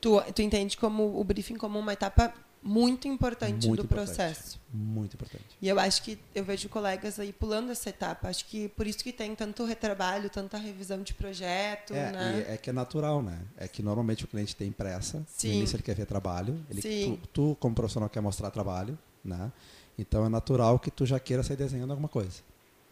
Tu, 0.00 0.20
tu 0.32 0.42
entende 0.42 0.76
como 0.76 1.18
o 1.18 1.24
briefing 1.24 1.56
como 1.56 1.78
uma 1.78 1.92
etapa 1.92 2.34
muito 2.66 3.06
importante 3.06 3.66
Muito 3.68 3.82
do 3.82 3.84
importante. 3.86 4.16
processo. 4.16 4.60
Muito 4.72 5.14
importante. 5.14 5.44
E 5.62 5.68
eu 5.68 5.78
acho 5.78 6.02
que 6.02 6.18
eu 6.34 6.44
vejo 6.44 6.68
colegas 6.68 7.18
aí 7.20 7.32
pulando 7.32 7.70
essa 7.70 7.88
etapa. 7.90 8.28
Acho 8.28 8.44
que 8.46 8.68
por 8.70 8.86
isso 8.86 8.98
que 8.98 9.12
tem 9.12 9.34
tanto 9.34 9.64
retrabalho, 9.64 10.28
tanta 10.28 10.58
revisão 10.58 11.00
de 11.02 11.14
projeto, 11.14 11.94
É, 11.94 12.10
né? 12.12 12.44
é 12.48 12.56
que 12.56 12.68
é 12.68 12.72
natural, 12.72 13.22
né? 13.22 13.40
É 13.56 13.68
que 13.68 13.82
normalmente 13.82 14.24
o 14.24 14.28
cliente 14.28 14.54
tem 14.56 14.72
pressa. 14.72 15.24
Sim. 15.28 15.48
No 15.48 15.54
início 15.54 15.76
ele 15.76 15.82
quer 15.84 15.94
ver 15.94 16.06
trabalho. 16.06 16.60
Ele, 16.68 16.82
Sim. 16.82 17.18
Tu, 17.22 17.28
tu, 17.28 17.56
como 17.60 17.74
profissional, 17.74 18.08
quer 18.10 18.20
mostrar 18.20 18.50
trabalho, 18.50 18.98
né? 19.24 19.52
Então 19.98 20.26
é 20.26 20.28
natural 20.28 20.78
que 20.78 20.90
tu 20.90 21.06
já 21.06 21.18
queira 21.20 21.42
sair 21.42 21.56
desenhando 21.56 21.92
alguma 21.92 22.08
coisa, 22.08 22.42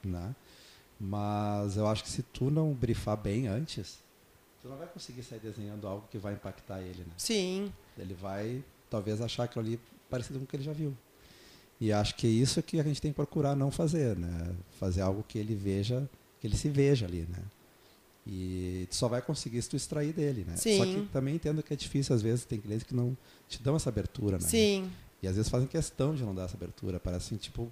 né? 0.02 0.34
Mas 0.98 1.76
eu 1.76 1.86
acho 1.88 2.02
que 2.04 2.08
se 2.08 2.22
tu 2.22 2.50
não 2.50 2.72
brifar 2.72 3.16
bem 3.16 3.46
antes, 3.48 3.98
tu 4.62 4.68
não 4.68 4.76
vai 4.76 4.86
conseguir 4.86 5.22
sair 5.22 5.40
desenhando 5.40 5.86
algo 5.86 6.06
que 6.10 6.16
vai 6.16 6.32
impactar 6.34 6.80
ele, 6.80 7.00
né? 7.00 7.12
Sim. 7.18 7.72
Ele 7.98 8.14
vai 8.14 8.62
talvez 8.94 9.20
achar 9.20 9.44
aquilo 9.44 9.64
ali 9.64 9.80
parecido 10.08 10.38
com 10.38 10.44
o 10.44 10.48
que 10.48 10.54
ele 10.54 10.62
já 10.62 10.72
viu. 10.72 10.96
E 11.80 11.92
acho 11.92 12.14
que 12.14 12.28
é 12.28 12.30
isso 12.30 12.62
que 12.62 12.78
a 12.78 12.84
gente 12.84 13.02
tem 13.02 13.10
que 13.10 13.16
procurar 13.16 13.56
não 13.56 13.68
fazer, 13.70 14.16
né? 14.16 14.54
Fazer 14.78 15.00
algo 15.00 15.24
que 15.26 15.36
ele 15.36 15.54
veja, 15.54 16.08
que 16.40 16.46
ele 16.46 16.56
se 16.56 16.68
veja 16.68 17.04
ali, 17.04 17.26
né? 17.28 17.42
E 18.24 18.86
tu 18.88 18.94
só 18.94 19.08
vai 19.08 19.20
conseguir 19.20 19.60
se 19.60 19.68
tu 19.68 19.76
extrair 19.76 20.12
dele, 20.12 20.44
né? 20.46 20.56
Só 20.56 20.62
Sim. 20.62 21.04
que 21.04 21.12
também 21.12 21.34
entendo 21.34 21.60
que 21.60 21.74
é 21.74 21.76
difícil, 21.76 22.14
às 22.14 22.22
vezes, 22.22 22.44
tem 22.44 22.60
clientes 22.60 22.86
que 22.86 22.94
não 22.94 23.16
te 23.48 23.60
dão 23.60 23.74
essa 23.74 23.90
abertura, 23.90 24.38
né? 24.38 24.46
Sim. 24.46 24.88
E 25.20 25.26
às 25.26 25.34
vezes 25.34 25.50
fazem 25.50 25.66
questão 25.66 26.14
de 26.14 26.22
não 26.22 26.32
dar 26.32 26.44
essa 26.44 26.56
abertura, 26.56 27.00
parece 27.00 27.26
assim, 27.26 27.36
tipo, 27.36 27.70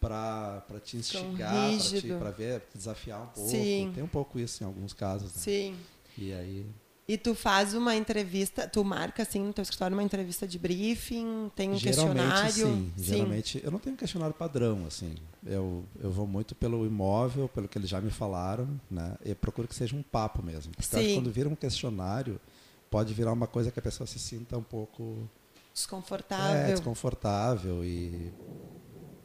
para 0.00 0.62
te 0.84 0.96
instigar, 0.96 1.72
para 2.18 2.30
ver, 2.30 2.60
te 2.60 2.78
desafiar 2.78 3.22
um 3.22 3.26
pouco. 3.26 3.50
Sim. 3.50 3.90
Tem 3.92 4.04
um 4.04 4.08
pouco 4.08 4.38
isso 4.38 4.62
em 4.62 4.66
alguns 4.66 4.92
casos, 4.92 5.34
né? 5.34 5.42
Sim. 5.42 5.76
E 6.16 6.32
aí 6.32 6.64
E 7.10 7.18
tu 7.18 7.34
faz 7.34 7.74
uma 7.74 7.96
entrevista, 7.96 8.68
tu 8.68 8.84
marca 8.84 9.24
assim 9.24 9.40
no 9.40 9.52
teu 9.52 9.62
escritório 9.62 9.96
uma 9.96 10.02
entrevista 10.04 10.46
de 10.46 10.56
briefing, 10.56 11.50
tem 11.56 11.68
um 11.68 11.76
geralmente 11.76 12.42
questionário. 12.42 12.52
sim, 12.52 12.92
geralmente 12.96 13.60
eu 13.64 13.70
não 13.72 13.80
tenho 13.80 13.94
um 13.94 13.96
questionário 13.96 14.32
padrão 14.32 14.86
assim. 14.86 15.16
Eu, 15.44 15.84
eu 16.00 16.12
vou 16.12 16.24
muito 16.24 16.54
pelo 16.54 16.86
imóvel, 16.86 17.48
pelo 17.48 17.66
que 17.66 17.76
eles 17.76 17.90
já 17.90 18.00
me 18.00 18.12
falaram, 18.12 18.80
né? 18.88 19.16
E 19.24 19.34
procuro 19.34 19.66
que 19.66 19.74
seja 19.74 19.96
um 19.96 20.04
papo 20.04 20.40
mesmo. 20.40 20.70
Porque 20.70 20.86
Sim. 20.86 21.14
quando 21.14 21.32
vira 21.32 21.48
um 21.48 21.56
questionário, 21.56 22.40
pode 22.88 23.12
virar 23.12 23.32
uma 23.32 23.48
coisa 23.48 23.72
que 23.72 23.80
a 23.80 23.82
pessoa 23.82 24.06
se 24.06 24.20
sinta 24.20 24.56
um 24.56 24.62
pouco 24.62 25.28
Desconfortável. 25.74 26.56
é, 26.58 26.70
desconfortável 26.70 27.84
e 27.84 28.32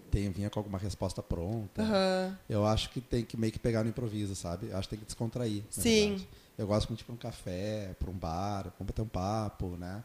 tem 0.10 0.32
vinha 0.32 0.50
com 0.50 0.60
alguma 0.60 0.80
resposta 0.80 1.22
pronta. 1.22 1.84
Aham. 1.84 2.40
Eu 2.50 2.66
acho 2.66 2.90
que 2.90 3.00
tem 3.00 3.24
que 3.24 3.38
meio 3.38 3.54
que 3.54 3.60
pegar 3.60 3.84
no 3.84 3.90
improviso, 3.92 4.34
sabe? 4.34 4.70
Eu 4.72 4.78
acho 4.78 4.88
que 4.88 4.96
tem 4.96 5.00
que 5.00 5.06
descontrair. 5.06 5.62
Sim. 5.70 6.10
verdade. 6.10 6.28
Eu 6.58 6.68
gosto 6.68 6.90
muito 6.90 7.00
de 7.00 7.04
ir 7.04 7.06
para 7.06 7.16
um 7.16 7.18
café, 7.18 7.96
para 8.00 8.10
um 8.10 8.14
bar, 8.14 8.64
vamos 8.78 8.88
bater 8.88 9.02
um 9.02 9.08
papo, 9.08 9.76
né? 9.78 10.04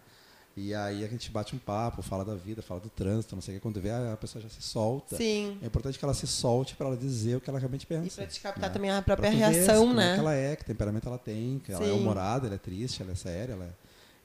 E 0.56 0.74
aí 0.74 1.05
a 1.05 1.09
gente 1.09 1.31
bate 1.31 1.55
um 1.55 1.59
papo, 1.59 2.02
fala 2.02 2.24
da 2.24 2.35
vida, 2.35 2.60
fala 2.60 2.81
do 2.81 2.90
trânsito, 2.90 3.35
não 3.36 3.40
sei 3.40 3.55
o 3.55 3.59
que. 3.59 3.62
Quando 3.62 3.81
vê, 3.81 3.90
a 3.90 4.16
pessoa 4.16 4.43
já 4.43 4.48
se 4.48 4.60
solta. 4.60 5.16
Sim. 5.16 5.59
É 5.62 5.66
importante 5.66 5.98
que 5.98 6.05
ela 6.05 6.12
se 6.12 6.27
solte 6.27 6.74
para 6.74 6.89
ela 6.89 6.97
dizer 6.97 7.36
o 7.36 7.40
que 7.40 7.48
ela 7.48 7.59
realmente 7.59 7.86
pensa. 7.86 8.06
E 8.06 8.10
pra 8.10 8.27
te 8.27 8.40
captar 8.40 8.68
né? 8.68 8.74
também 8.74 8.90
a 8.90 9.01
própria 9.01 9.31
reação, 9.31 9.86
como 9.86 9.94
né? 9.94 10.10
É 10.10 10.14
que 10.14 10.20
ela 10.20 10.35
é, 10.35 10.56
que 10.56 10.64
temperamento 10.64 11.09
ela 11.09 11.18
tem, 11.18 11.60
que 11.64 11.72
ela 11.72 11.85
é 11.85 11.89
Sim. 11.89 12.01
humorada, 12.01 12.47
ela 12.47 12.56
é 12.56 12.59
triste, 12.59 13.01
ela 13.01 13.12
é 13.12 13.14
séria, 13.14 13.52
ela 13.52 13.64
é... 13.64 13.70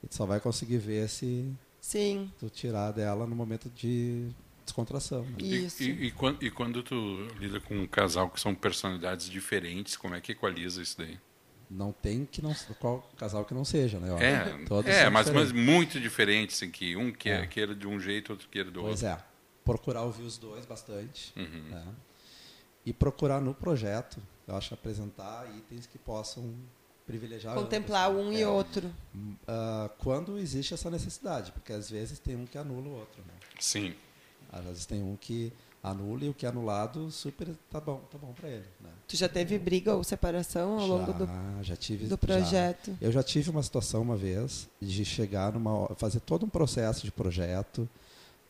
E 0.02 0.08
tu 0.08 0.14
só 0.16 0.26
vai 0.26 0.40
conseguir 0.40 0.78
ver 0.78 1.08
se 1.08 1.50
Sim. 1.80 2.30
tu 2.38 2.50
tirar 2.50 2.90
dela 2.90 3.26
no 3.26 3.34
momento 3.34 3.70
de 3.70 4.28
descontração. 4.64 5.22
né? 5.22 5.36
E, 5.38 5.64
Isso. 5.64 5.82
e, 5.84 6.06
e 6.06 6.10
quando, 6.10 6.42
e 6.42 6.50
quando 6.50 6.82
tu 6.82 7.28
lida 7.38 7.60
com 7.60 7.74
um 7.74 7.86
casal 7.86 8.28
que 8.28 8.40
são 8.40 8.54
personalidades 8.54 9.30
diferentes, 9.30 9.96
como 9.96 10.14
é 10.14 10.20
que 10.20 10.32
equaliza 10.32 10.82
isso 10.82 10.98
daí? 10.98 11.16
Não 11.68 11.90
tem 11.92 12.24
que 12.24 12.40
não 12.40 12.54
qual 12.78 13.02
casal 13.16 13.44
que 13.44 13.52
não 13.52 13.64
seja, 13.64 13.98
né? 13.98 14.08
É. 14.24 14.64
Todos 14.66 14.88
é 14.90 15.10
mas, 15.10 15.28
mas 15.30 15.50
muito 15.50 15.98
diferentes, 15.98 16.56
assim, 16.56 16.70
que 16.70 16.94
um 16.96 17.10
queira, 17.12 17.42
É. 17.42 17.46
queira 17.46 17.74
de 17.74 17.86
um 17.88 17.98
jeito, 17.98 18.30
outro 18.32 18.48
queira 18.48 18.70
do 18.70 18.80
Pois 18.82 19.02
outro. 19.02 19.18
é. 19.20 19.24
Procurar 19.64 20.02
ouvir 20.02 20.22
os 20.22 20.38
dois 20.38 20.64
bastante. 20.64 21.32
Uhum. 21.36 21.68
né? 21.70 21.84
E 22.84 22.92
procurar 22.92 23.40
no 23.40 23.52
projeto, 23.52 24.22
eu 24.46 24.54
acho, 24.54 24.72
apresentar 24.74 25.44
itens 25.56 25.86
que 25.86 25.98
possam 25.98 26.54
privilegiar 27.04 27.54
Contemplar 27.54 28.10
um 28.10 28.30
né? 28.30 28.36
e 28.38 28.42
É. 28.42 28.46
outro. 28.48 28.88
Ah, 29.48 29.90
quando 29.98 30.38
existe 30.38 30.72
essa 30.72 30.88
necessidade, 30.88 31.50
porque 31.50 31.72
às 31.72 31.90
vezes 31.90 32.20
tem 32.20 32.36
um 32.36 32.46
que 32.46 32.56
anula 32.56 32.86
o 32.88 32.92
outro. 32.98 33.20
Né? 33.26 33.34
Sim. 33.58 33.92
Às 34.52 34.64
vezes 34.64 34.86
tem 34.86 35.02
um 35.02 35.16
que 35.16 35.52
anula 35.86 36.24
e 36.24 36.28
o 36.28 36.34
que 36.34 36.44
é 36.44 36.48
anulado 36.48 37.10
super 37.12 37.48
tá 37.70 37.80
bom, 37.80 37.98
tá 38.10 38.18
bom 38.18 38.32
para 38.32 38.48
ele. 38.48 38.66
Né? 38.80 38.90
Tu 39.06 39.16
já 39.16 39.28
teve 39.28 39.56
briga 39.56 39.94
ou 39.94 40.02
separação 40.02 40.78
ao 40.78 40.86
longo 40.86 41.12
do, 41.12 41.26
já, 41.26 41.62
já 41.62 41.76
tive 41.76 42.06
do 42.06 42.10
já. 42.10 42.16
projeto? 42.16 42.96
Eu 43.00 43.12
já 43.12 43.22
tive 43.22 43.50
uma 43.50 43.62
situação 43.62 44.02
uma 44.02 44.16
vez 44.16 44.68
de 44.80 45.04
chegar 45.04 45.52
numa 45.52 45.94
fazer 45.94 46.20
todo 46.20 46.44
um 46.44 46.48
processo 46.48 47.04
de 47.04 47.12
projeto, 47.12 47.88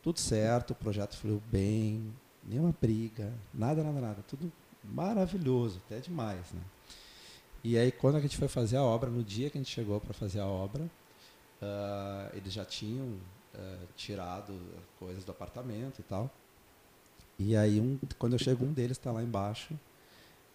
tudo 0.01 0.19
certo, 0.19 0.71
o 0.71 0.75
projeto 0.75 1.15
fluiu 1.15 1.41
bem, 1.51 2.11
nenhuma 2.43 2.73
briga, 2.81 3.31
nada, 3.53 3.83
nada, 3.83 4.01
nada, 4.01 4.23
tudo 4.27 4.51
maravilhoso, 4.83 5.79
até 5.85 5.99
demais, 5.99 6.51
né? 6.51 6.61
E 7.63 7.77
aí 7.77 7.91
quando 7.91 8.15
a 8.15 8.19
gente 8.19 8.35
foi 8.35 8.47
fazer 8.47 8.77
a 8.77 8.83
obra, 8.83 9.11
no 9.11 9.23
dia 9.23 9.49
que 9.51 9.57
a 9.57 9.61
gente 9.61 9.71
chegou 9.71 10.01
para 10.01 10.13
fazer 10.13 10.39
a 10.39 10.47
obra, 10.47 10.89
ah, 11.61 12.31
eles 12.33 12.51
já 12.51 12.65
tinham 12.65 13.13
ah, 13.53 13.85
tirado 13.95 14.59
coisas 14.97 15.23
do 15.23 15.31
apartamento 15.31 15.99
e 15.99 16.03
tal. 16.03 16.31
E 17.39 17.55
aí, 17.55 17.79
um, 17.79 17.99
quando 18.17 18.33
eu 18.33 18.39
chego, 18.39 18.65
um 18.65 18.73
deles 18.73 18.97
está 18.97 19.11
lá 19.11 19.23
embaixo 19.23 19.77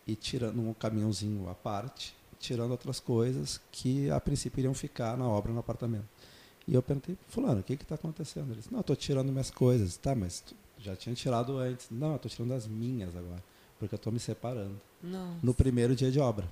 e 0.06 0.16
tirando 0.16 0.60
um 0.60 0.74
caminhãozinho 0.74 1.48
à 1.48 1.54
parte, 1.54 2.14
tirando 2.38 2.72
outras 2.72 2.98
coisas 2.98 3.60
que 3.70 4.10
a 4.10 4.20
princípio 4.20 4.60
iriam 4.60 4.74
ficar 4.74 5.16
na 5.16 5.28
obra 5.28 5.52
no 5.52 5.60
apartamento. 5.60 6.08
E 6.66 6.74
eu 6.74 6.82
perguntei, 6.82 7.16
fulano, 7.28 7.60
o 7.60 7.62
que 7.62 7.74
está 7.74 7.94
acontecendo? 7.94 8.50
Ele 8.50 8.60
disse, 8.60 8.72
não, 8.72 8.80
estou 8.80 8.96
tirando 8.96 9.30
minhas 9.30 9.50
coisas. 9.50 9.96
Tá, 9.96 10.14
mas 10.14 10.44
já 10.78 10.94
tinha 10.96 11.14
tirado 11.14 11.58
antes. 11.58 11.88
Não, 11.90 12.10
eu 12.10 12.16
estou 12.16 12.30
tirando 12.30 12.52
as 12.52 12.66
minhas 12.66 13.16
agora, 13.16 13.42
porque 13.78 13.94
eu 13.94 13.96
estou 13.96 14.12
me 14.12 14.20
separando. 14.20 14.80
Nossa. 15.02 15.38
No 15.42 15.54
primeiro 15.54 15.94
dia 15.94 16.10
de 16.10 16.20
obra. 16.20 16.46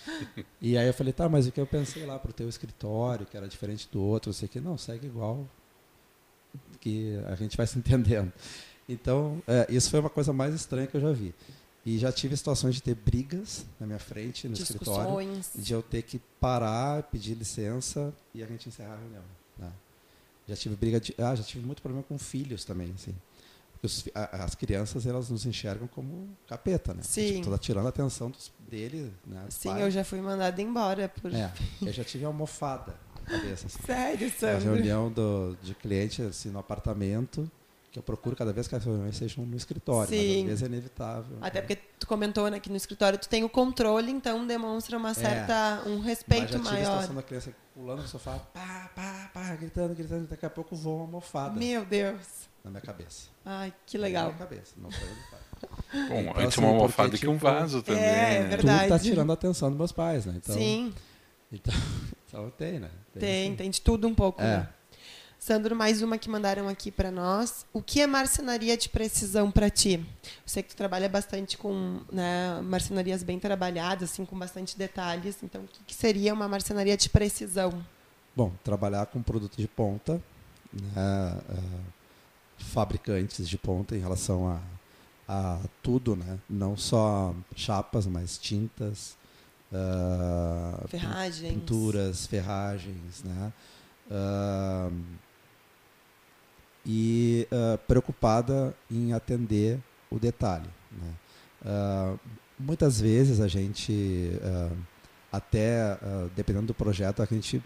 e 0.60 0.76
aí 0.76 0.86
eu 0.86 0.94
falei, 0.94 1.12
tá, 1.12 1.28
mas 1.28 1.46
o 1.46 1.52
que 1.52 1.60
eu 1.60 1.66
pensei 1.66 2.04
lá 2.04 2.18
pro 2.18 2.32
teu 2.32 2.48
escritório, 2.48 3.26
que 3.26 3.36
era 3.36 3.48
diferente 3.48 3.88
do 3.90 4.02
outro, 4.02 4.30
não 4.30 4.34
sei 4.34 4.46
o 4.46 4.50
que, 4.50 4.60
não, 4.60 4.78
segue 4.78 5.06
igual, 5.06 5.46
que 6.80 7.16
a 7.26 7.34
gente 7.34 7.56
vai 7.56 7.66
se 7.66 7.78
entendendo. 7.78 8.32
Então, 8.88 9.42
é, 9.46 9.66
isso 9.70 9.90
foi 9.90 10.00
uma 10.00 10.10
coisa 10.10 10.32
mais 10.32 10.54
estranha 10.54 10.86
que 10.86 10.96
eu 10.96 11.00
já 11.00 11.12
vi. 11.12 11.34
E 11.84 11.98
já 11.98 12.12
tive 12.12 12.36
situações 12.36 12.74
de 12.76 12.82
ter 12.82 12.94
brigas 12.94 13.64
na 13.80 13.86
minha 13.86 13.98
frente, 13.98 14.46
no 14.46 14.54
escritório, 14.54 15.16
de 15.54 15.72
eu 15.72 15.82
ter 15.82 16.02
que 16.02 16.20
parar, 16.40 17.02
pedir 17.04 17.34
licença 17.34 18.12
e 18.34 18.42
a 18.42 18.46
gente 18.46 18.68
encerrar 18.68 18.94
a 18.94 18.98
reunião. 18.98 19.22
né? 19.58 19.70
Já 20.48 20.56
tive 20.56 20.76
briga 20.76 21.00
de, 21.00 21.14
ah, 21.18 21.34
já 21.34 21.42
tive 21.42 21.64
muito 21.66 21.82
problema 21.82 22.04
com 22.04 22.16
filhos 22.18 22.64
também, 22.64 22.92
assim. 22.94 23.14
Os 23.82 24.04
a- 24.14 24.44
as 24.44 24.54
crianças 24.54 25.06
elas 25.06 25.28
nos 25.28 25.44
enxergam 25.44 25.88
como 25.88 26.28
capeta, 26.46 26.94
né? 26.94 27.02
Sim. 27.02 27.38
Tipo, 27.40 27.50
tá 27.50 27.58
tirando 27.58 27.86
a 27.86 27.88
atenção 27.88 28.30
dos, 28.30 28.52
dele, 28.68 29.12
né? 29.26 29.44
Sim, 29.50 29.70
pai. 29.70 29.82
eu 29.82 29.90
já 29.90 30.04
fui 30.04 30.20
mandada 30.20 30.62
embora 30.62 31.08
por. 31.08 31.32
É, 31.34 31.52
eu 31.80 31.92
já 31.92 32.04
tive 32.04 32.24
almofada 32.24 32.94
na 33.28 33.38
cabeça. 33.38 33.66
Assim. 33.66 33.78
Sério, 33.84 34.26
Na 34.28 34.32
Sandro? 34.34 34.64
reunião 34.74 35.10
do, 35.10 35.56
de 35.60 35.74
cliente 35.74 36.22
assim, 36.22 36.50
no 36.50 36.60
apartamento, 36.60 37.50
que 37.92 37.98
eu 37.98 38.02
procuro 38.02 38.34
cada 38.34 38.54
vez 38.54 38.66
que 38.66 38.74
as 38.74 38.82
reuniões 38.82 39.14
sejam 39.16 39.44
no 39.44 39.54
escritório, 39.54 40.10
mas 40.10 40.18
Sim. 40.18 40.40
às 40.40 40.46
vezes 40.46 40.62
é 40.62 40.66
inevitável. 40.66 41.36
Até 41.42 41.60
porque 41.60 41.76
tu 41.98 42.06
comentou 42.06 42.50
né, 42.50 42.58
que 42.58 42.70
no 42.70 42.76
escritório 42.76 43.18
tu 43.18 43.28
tem 43.28 43.44
o 43.44 43.50
controle, 43.50 44.10
então 44.10 44.46
demonstra 44.46 44.96
uma 44.96 45.12
certa. 45.12 45.82
um 45.86 45.98
Mas 45.98 46.06
respeito 46.06 46.52
já 46.54 46.58
tive 46.58 46.68
a 46.68 46.72
maior. 46.72 46.84
situação 46.86 47.14
da 47.14 47.22
criança 47.22 47.54
pulando 47.74 48.00
no 48.02 48.08
sofá, 48.08 48.38
pá, 48.38 48.90
pá, 48.96 49.30
pá, 49.34 49.54
gritando, 49.56 49.94
gritando, 49.94 50.26
daqui 50.26 50.46
a 50.46 50.50
pouco 50.50 50.74
voa 50.74 50.96
uma 50.96 51.04
almofada 51.04 51.54
Meu 51.58 51.84
Deus. 51.84 52.48
na 52.64 52.70
minha 52.70 52.80
cabeça. 52.80 53.28
Ai, 53.44 53.72
que 53.84 53.98
Na 53.98 54.04
legal. 54.04 54.26
minha 54.28 54.38
cabeça, 54.38 54.74
não 54.78 54.90
foi 54.90 55.08
no 55.08 55.14
pai. 55.30 55.40
Bom, 56.08 56.20
Então, 56.20 56.30
antes 56.42 56.48
assim, 56.48 56.60
uma 56.60 56.68
porque, 56.70 56.82
almofada 56.82 57.18
que 57.18 57.28
um 57.28 57.34
tipo, 57.34 57.44
vaso 57.46 57.82
também. 57.82 58.02
é 58.02 58.40
né? 58.40 58.48
verdade. 58.48 58.78
Tudo 58.84 58.88
tá 58.88 58.98
tirando 58.98 59.30
a 59.30 59.34
atenção 59.34 59.68
dos 59.68 59.76
meus 59.78 59.92
pais, 59.92 60.24
né? 60.24 60.34
Então, 60.42 60.54
Sim, 60.54 60.94
Então, 61.52 61.74
então 62.26 62.50
tem, 62.50 62.80
né? 62.80 62.90
tem, 63.18 63.50
sim. 63.50 63.56
tem 63.56 63.70
de 63.70 63.80
tudo 63.82 64.08
um 64.08 64.14
pouco. 64.14 64.40
É. 64.40 64.56
Né? 64.58 64.68
Sandro, 65.42 65.74
mais 65.74 66.02
uma 66.02 66.18
que 66.18 66.30
mandaram 66.30 66.68
aqui 66.68 66.88
para 66.88 67.10
nós. 67.10 67.66
O 67.72 67.82
que 67.82 68.00
é 68.00 68.06
marcenaria 68.06 68.76
de 68.76 68.88
precisão 68.88 69.50
para 69.50 69.68
ti? 69.68 69.94
Eu 69.94 70.30
sei 70.46 70.62
que 70.62 70.68
tu 70.68 70.76
trabalha 70.76 71.08
bastante 71.08 71.58
com 71.58 72.00
né, 72.12 72.60
marcenarias 72.62 73.24
bem 73.24 73.40
trabalhadas, 73.40 74.12
assim, 74.12 74.24
com 74.24 74.38
bastante 74.38 74.78
detalhes. 74.78 75.42
Então, 75.42 75.62
o 75.62 75.84
que, 75.84 75.92
seria 75.92 76.32
uma 76.32 76.46
marcenaria 76.46 76.96
de 76.96 77.08
precisão? 77.08 77.84
Bom, 78.36 78.52
trabalhar 78.62 79.06
com 79.06 79.20
produto 79.20 79.56
de 79.56 79.66
ponta, 79.66 80.22
né, 80.72 80.92
ah, 80.96 81.40
fabricantes 82.56 83.48
de 83.48 83.58
ponta 83.58 83.96
em 83.96 84.00
relação 84.00 84.46
a, 84.48 84.60
a 85.26 85.58
tudo, 85.82 86.14
né? 86.14 86.38
Não 86.48 86.76
só 86.76 87.34
chapas, 87.56 88.06
mas 88.06 88.38
tintas, 88.38 89.16
ah, 89.72 90.84
Ferragens. 90.86 91.52
pinturas, 91.52 92.26
ferragens, 92.28 93.24
né? 93.24 93.52
Ah, 94.08 94.88
e 96.84 97.46
ah, 97.50 97.78
preocupada 97.86 98.74
em 98.90 99.12
atender 99.12 99.78
o 100.10 100.18
detalhe. 100.18 100.68
Né? 100.90 101.14
Ah, 101.64 102.14
muitas 102.58 103.00
vezes 103.00 103.40
a 103.40 103.48
gente, 103.48 104.32
ah, 104.42 104.70
até 105.30 105.98
dependendo 106.36 106.66
do 106.66 106.74
projeto, 106.74 107.22
a 107.22 107.24
gente 107.24 107.62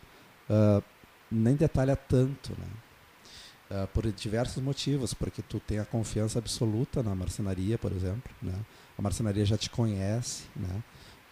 nem 1.31 1.57
detalha 1.57 1.97
tanto, 1.97 2.53
né? 2.53 3.87
Por 3.93 4.07
diversos 4.13 4.63
motivos, 4.63 5.13
porque 5.13 5.43
tu 5.43 5.59
tem 5.59 5.81
a 5.81 5.85
confiança 5.85 6.39
absoluta 6.39 7.03
na 7.03 7.17
marcenaria, 7.17 7.77
por 7.77 7.91
exemplo, 7.91 8.31
né? 8.41 8.55
A 8.97 9.03
marcenaria 9.03 9.45
já 9.45 9.59
te 9.59 9.69
conhece, 9.69 10.45
né? 10.55 10.83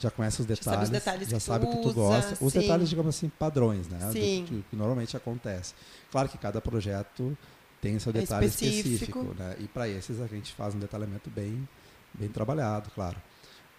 Já 0.00 0.10
conhece 0.10 0.42
os 0.42 0.48
Já 0.48 0.56
sabe 0.56 0.82
os 0.82 0.90
detalhes, 0.90 1.28
detalhes 1.28 1.28
já 1.28 1.36
que 1.36 1.42
tu 1.42 1.46
sabe 1.46 1.66
o 1.66 1.70
que 1.70 1.82
tu 1.82 1.94
gosta. 1.94 2.44
Os 2.44 2.52
sim. 2.52 2.58
detalhes, 2.58 2.88
digamos 2.88 3.16
assim, 3.16 3.28
padrões, 3.28 3.86
né? 3.86 4.04
Do 4.04 4.12
Sim. 4.12 4.44
que, 4.48 4.64
que 4.68 4.76
normalmente 4.76 5.16
acontece. 5.16 5.74
Claro 6.10 6.28
que 6.28 6.36
cada 6.36 6.60
projeto 6.60 7.38
tem 7.84 7.98
seu 7.98 8.10
É 8.10 8.20
detalhe 8.20 8.46
específico. 8.46 8.88
específico, 9.20 9.34
né? 9.38 9.56
E 9.60 9.68
para 9.68 9.86
esses 9.88 10.20
a 10.20 10.26
gente 10.26 10.52
faz 10.54 10.74
um 10.74 10.78
detalhamento 10.78 11.28
bem, 11.28 11.68
bem 12.14 12.28
trabalhado, 12.30 12.90
claro. 12.94 13.16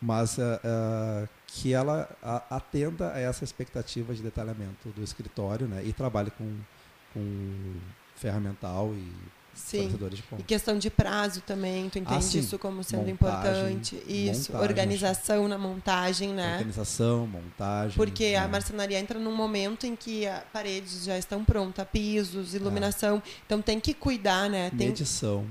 Mas 0.01 0.37
ah, 0.39 1.27
que 1.47 1.73
ela 1.73 2.07
a- 2.21 2.43
atenda 2.57 3.11
a 3.13 3.19
essa 3.19 3.43
expectativa 3.43 4.13
de 4.13 4.21
detalhamento 4.21 4.89
do 4.89 5.03
escritório, 5.03 5.67
né? 5.67 5.83
E 5.83 5.91
trabalhe 5.91 6.29
com, 6.31 6.55
com 7.13 7.75
ferramental 8.15 8.93
e 8.93 9.11
Sim. 9.55 9.89
E 10.37 10.43
questão 10.43 10.77
de 10.77 10.89
prazo 10.89 11.41
também, 11.41 11.89
tu 11.89 11.97
entende 11.97 12.37
Ah, 12.37 12.39
isso 12.39 12.59
como 12.59 12.83
sendo 12.83 13.07
Montagem, 13.07 13.13
importante? 13.13 13.95
Isso, 14.05 14.51
montagem, 14.51 14.69
organização 14.69 15.47
na 15.47 15.57
montagem, 15.57 16.29
né? 16.33 16.53
Organização, 16.57 17.25
montagem. 17.25 17.95
Porque 17.95 18.35
a 18.37 18.41
né? 18.41 18.47
marcenaria 18.47 18.99
entra 18.99 19.17
num 19.17 19.33
momento 19.35 19.87
em 19.87 19.95
que 19.95 20.27
as 20.27 20.43
paredes 20.51 21.05
já 21.05 21.17
estão 21.17 21.43
prontas, 21.45 21.87
pisos, 21.87 22.53
iluminação. 22.53 23.23
Então 23.45 23.61
tem 23.61 23.79
que 23.79 23.93
cuidar, 23.93 24.49
né? 24.49 24.69
Tem 24.77 24.89
Medição. 24.89 25.47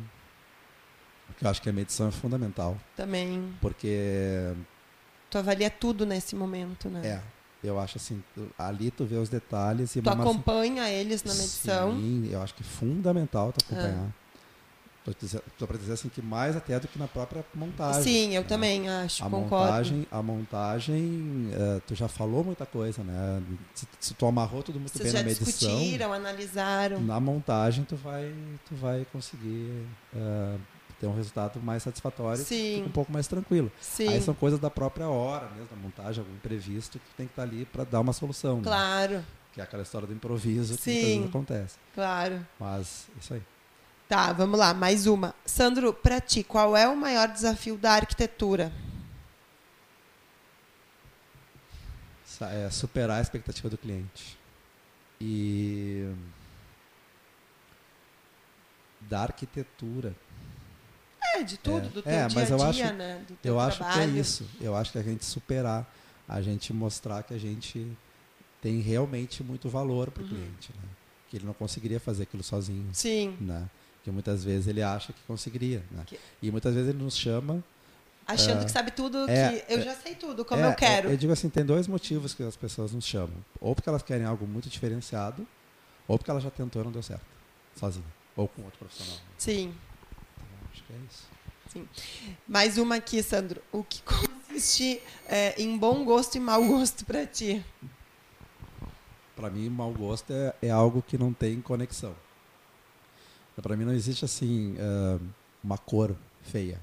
Porque 1.26 1.44
eu 1.46 1.50
acho 1.50 1.62
que 1.62 1.68
a 1.68 1.72
medição 1.72 2.08
é 2.08 2.12
fundamental. 2.12 2.76
também. 2.94 3.52
Porque 3.60 4.52
Tu 5.30 5.38
avalia 5.38 5.68
tudo 5.68 6.06
nesse 6.06 6.36
momento, 6.36 6.88
né? 6.88 7.00
É, 7.04 7.20
eu 7.64 7.80
acho 7.80 7.96
assim, 7.98 8.22
ali 8.58 8.90
tu 8.90 9.04
vê 9.04 9.16
os 9.16 9.28
detalhes 9.28 9.96
e 9.96 10.00
Tu 10.02 10.04
marce- 10.04 10.20
acompanha 10.20 10.88
eles 10.90 11.24
na 11.24 11.34
medição. 11.34 11.90
Ah. 11.90 11.94
Sim, 11.96 12.28
eu 12.30 12.40
acho 12.42 12.54
que 12.54 12.62
é 12.62 12.66
fundamental 12.66 13.52
tu 13.52 13.64
acompanhar. 13.64 14.12
Tô 15.58 15.66
para 15.66 15.76
dizer 15.76 15.92
assim 15.92 16.08
que 16.08 16.22
mais 16.22 16.56
até 16.56 16.80
do 16.80 16.88
que 16.88 16.98
na 16.98 17.06
própria 17.06 17.44
montagem. 17.54 18.02
Sim, 18.02 18.34
eu 18.34 18.40
né? 18.40 18.48
também 18.48 18.88
acho, 18.88 19.22
A 19.22 19.28
concordo. 19.28 19.66
montagem, 19.66 20.06
a 20.10 20.22
montagem, 20.22 21.50
eh, 21.52 21.80
tu 21.86 21.94
já 21.94 22.08
falou 22.08 22.42
muita 22.42 22.64
coisa, 22.64 23.04
né? 23.04 23.42
Se, 23.74 23.86
se 24.00 24.14
tu 24.14 24.24
amarrou 24.24 24.62
tudo 24.62 24.80
muito 24.80 24.92
Vocês 24.96 25.04
bem 25.04 25.12
já 25.12 25.18
na 25.18 25.24
medição, 25.24 25.68
discutiram, 25.76 26.10
analisaram. 26.10 27.00
na 27.02 27.20
montagem 27.20 27.84
tu 27.84 27.96
vai, 27.96 28.32
tu 28.66 28.74
vai 28.76 29.06
conseguir 29.12 29.84
eh, 30.16 30.56
ter 31.04 31.06
um 31.08 31.14
resultado 31.14 31.60
mais 31.60 31.82
satisfatório, 31.82 32.44
um 32.84 32.88
pouco 32.90 33.12
mais 33.12 33.26
tranquilo. 33.26 33.70
Sim, 33.80 34.08
Aí 34.08 34.22
são 34.22 34.32
coisas 34.34 34.58
da 34.58 34.70
própria 34.70 35.06
hora 35.08 35.48
mesmo, 35.50 35.66
da 35.68 35.76
montagem, 35.76 36.20
algum 36.22 36.34
imprevisto 36.34 36.98
que 36.98 37.14
tem 37.14 37.26
que 37.26 37.32
estar 37.32 37.42
ali 37.42 37.66
para 37.66 37.84
dar 37.84 38.00
uma 38.00 38.12
solução. 38.14 38.56
né? 38.56 38.62
claro, 38.64 39.24
Que 39.52 39.60
é 39.60 39.64
aquela 39.64 39.82
história 39.82 40.08
do 40.08 40.14
improviso 40.14 40.78
que 40.78 40.90
muitas 40.90 41.08
vezes 41.10 41.28
acontece. 41.28 41.76
claro. 41.94 42.46
Mas 42.58 43.06
isso 43.20 43.34
aí. 43.34 43.42
Tá, 44.08 44.32
vamos 44.32 44.58
lá, 44.58 44.72
mais 44.74 45.06
uma. 45.06 45.34
Sandro, 45.44 45.92
pra 45.92 46.20
ti, 46.20 46.42
qual 46.42 46.76
é 46.76 46.88
o 46.88 46.96
maior 46.96 47.28
desafio 47.28 47.76
da 47.76 47.92
arquitetura? 47.92 48.72
É, 52.40 52.68
superar 52.70 53.18
a 53.18 53.22
expectativa 53.22 53.68
do 53.70 53.78
cliente. 53.78 54.36
E 55.20 56.12
da 59.00 59.22
arquitetura. 59.22 60.14
É, 61.34 61.42
de 61.42 61.58
tudo, 61.58 61.86
É, 61.86 61.90
do 61.90 62.02
teu 62.02 62.12
é, 62.12 62.26
dia 62.26 62.34
mas 62.40 62.50
a 62.50 62.54
eu 62.54 62.72
dia, 62.72 62.84
acho- 62.86 62.94
né? 62.94 63.24
Do 63.26 63.34
teu 63.36 63.52
Eu 63.54 63.60
acho 63.60 63.78
que 63.78 63.82
é 63.84 63.86
trabalho. 63.92 64.16
isso. 64.18 64.46
Eu 64.60 64.74
acho 64.76 64.92
que 64.92 64.98
a 64.98 65.02
gente 65.02 65.24
superar, 65.24 65.94
a 66.28 66.40
gente 66.40 66.72
mostrar 66.72 67.22
que 67.22 67.34
a 67.34 67.38
gente 67.38 67.86
tem 68.62 68.80
realmente 68.80 69.42
muito 69.42 69.68
valor 69.68 70.10
para 70.10 70.22
o 70.22 70.24
Uhum. 70.24 70.30
cliente. 70.30 70.70
Né? 70.74 70.88
Que 71.30 71.36
ele 71.38 71.44
não 71.46 71.54
conseguiria 71.54 71.98
fazer 72.00 72.22
aquilo 72.24 72.42
sozinho. 72.42 72.88
Sim, 72.92 73.36
Né? 73.40 73.68
Que 74.02 74.10
muitas 74.10 74.44
vezes 74.44 74.66
ele 74.68 74.82
acha 74.82 75.12
que 75.12 75.20
conseguiria. 75.26 75.82
Né? 75.90 76.02
Que- 76.06 76.18
E 76.42 76.50
muitas 76.50 76.74
vezes 76.74 76.90
ele 76.90 77.02
nos 77.02 77.16
chama 77.16 77.64
achando 78.26 78.62
É. 78.62 78.64
que 78.64 78.70
sabe 78.70 78.90
tudo, 78.90 79.28
É, 79.28 79.60
que 79.60 79.72
eu 79.72 79.82
já 79.82 79.94
sei 79.94 80.14
tudo, 80.14 80.44
como 80.44 80.62
É, 80.62 80.68
eu 80.68 80.74
quero. 80.74 81.08
é, 81.08 81.12
Eu 81.12 81.16
digo 81.16 81.32
assim, 81.32 81.48
tem 81.48 81.64
dois 81.64 81.86
motivos 81.88 82.32
que 82.34 82.42
as 82.42 82.54
pessoas 82.56 82.92
nos 82.92 83.04
chamam. 83.04 83.36
Ou 83.60 83.74
porque 83.74 83.88
elas 83.88 84.02
querem 84.02 84.24
algo 84.26 84.46
muito 84.46 84.68
diferenciado, 84.68 85.46
ou 86.06 86.16
porque 86.18 86.30
ela 86.30 86.40
já 86.40 86.50
tentou 86.50 86.80
e 86.82 86.84
não 86.84 86.92
deu 86.92 87.02
certo, 87.02 87.24
sozinha. 87.78 88.04
Ou 88.36 88.46
com 88.48 88.62
outro 88.62 88.78
profissional. 88.78 89.18
Sim. 89.38 89.74
É 90.94 90.98
isso. 91.10 91.34
Mais 92.46 92.78
uma 92.78 92.96
aqui, 92.96 93.20
Sandro. 93.20 93.60
O 93.72 93.82
que 93.82 94.00
consiste 94.02 95.02
é, 95.26 95.60
em 95.60 95.76
bom 95.76 96.04
gosto 96.04 96.36
e 96.36 96.40
mau 96.40 96.64
gosto 96.64 97.04
pra 97.04 97.26
ti? 97.26 97.64
Para 99.34 99.50
mim, 99.50 99.68
mau 99.68 99.92
gosto 99.92 100.32
é, 100.32 100.54
é 100.62 100.70
algo 100.70 101.02
que 101.02 101.18
não 101.18 101.32
tem 101.32 101.60
conexão. 101.60 102.14
Para 103.60 103.76
mim 103.76 103.84
não 103.84 103.92
existe 103.92 104.24
assim 104.24 104.76
ah, 104.78 105.18
uma 105.62 105.78
cor 105.78 106.14
feia. 106.42 106.80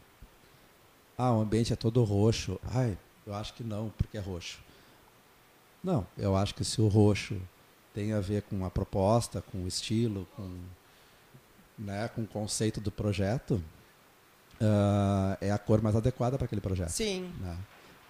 Ah, 1.17 1.33
o 1.33 1.41
ambiente 1.41 1.71
é 1.71 1.75
todo 1.75 2.03
roxo. 2.03 2.59
Ai, 2.73 2.97
eu 3.25 3.33
acho 3.33 3.53
que 3.53 3.63
não, 3.63 3.89
porque 3.97 4.17
é 4.17 4.21
roxo. 4.21 4.59
Não, 5.83 6.05
eu 6.17 6.35
acho 6.35 6.53
que 6.53 6.65
se 6.65 6.81
o 6.81 6.87
roxo 6.87 7.41
tem 7.93 8.13
a 8.13 8.19
ver 8.19 8.43
com 8.43 8.65
a 8.65 8.69
proposta, 8.69 9.41
com 9.41 9.63
o 9.63 9.67
estilo, 9.67 10.27
com, 10.35 10.59
né, 11.77 12.07
com 12.09 12.21
o 12.23 12.27
conceito 12.27 12.79
do 12.79 12.91
projeto, 12.91 13.63
ah, 14.61 15.37
é 15.41 15.51
a 15.51 15.57
cor 15.57 15.81
mais 15.81 15.95
adequada 15.95 16.37
para 16.37 16.45
aquele 16.45 16.61
projeto. 16.61 16.89
Sim. 16.89 17.31
né? 17.39 17.57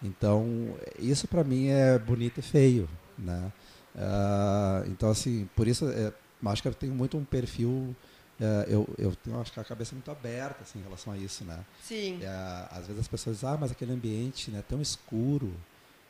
Então, 0.03 0.75
isso 0.97 1.27
para 1.27 1.43
mim 1.43 1.67
é 1.67 1.97
bonito 1.97 2.39
e 2.39 2.41
feio, 2.41 2.89
né? 3.17 3.51
Ah, 3.95 4.83
então, 4.87 5.09
assim, 5.09 5.47
por 5.55 5.67
isso, 5.67 5.87
é, 5.89 6.11
acho 6.45 6.61
que 6.61 6.67
eu 6.67 6.73
tenho 6.73 6.93
muito 6.93 7.17
um 7.17 7.23
perfil, 7.23 7.95
é, 8.39 8.65
eu, 8.67 8.87
eu 8.97 9.15
tenho 9.15 9.39
acho 9.39 9.51
que 9.51 9.59
a 9.59 9.63
cabeça 9.63 9.93
muito 9.93 10.09
aberta 10.09 10.63
assim, 10.63 10.79
em 10.79 10.83
relação 10.83 11.13
a 11.13 11.17
isso, 11.17 11.43
né? 11.45 11.59
Sim. 11.83 12.19
É, 12.21 12.67
às 12.71 12.87
vezes 12.87 13.01
as 13.01 13.07
pessoas 13.07 13.37
dizem, 13.37 13.49
ah, 13.49 13.57
mas 13.59 13.71
aquele 13.71 13.93
ambiente 13.93 14.49
né, 14.49 14.63
tão 14.67 14.81
escuro. 14.81 15.53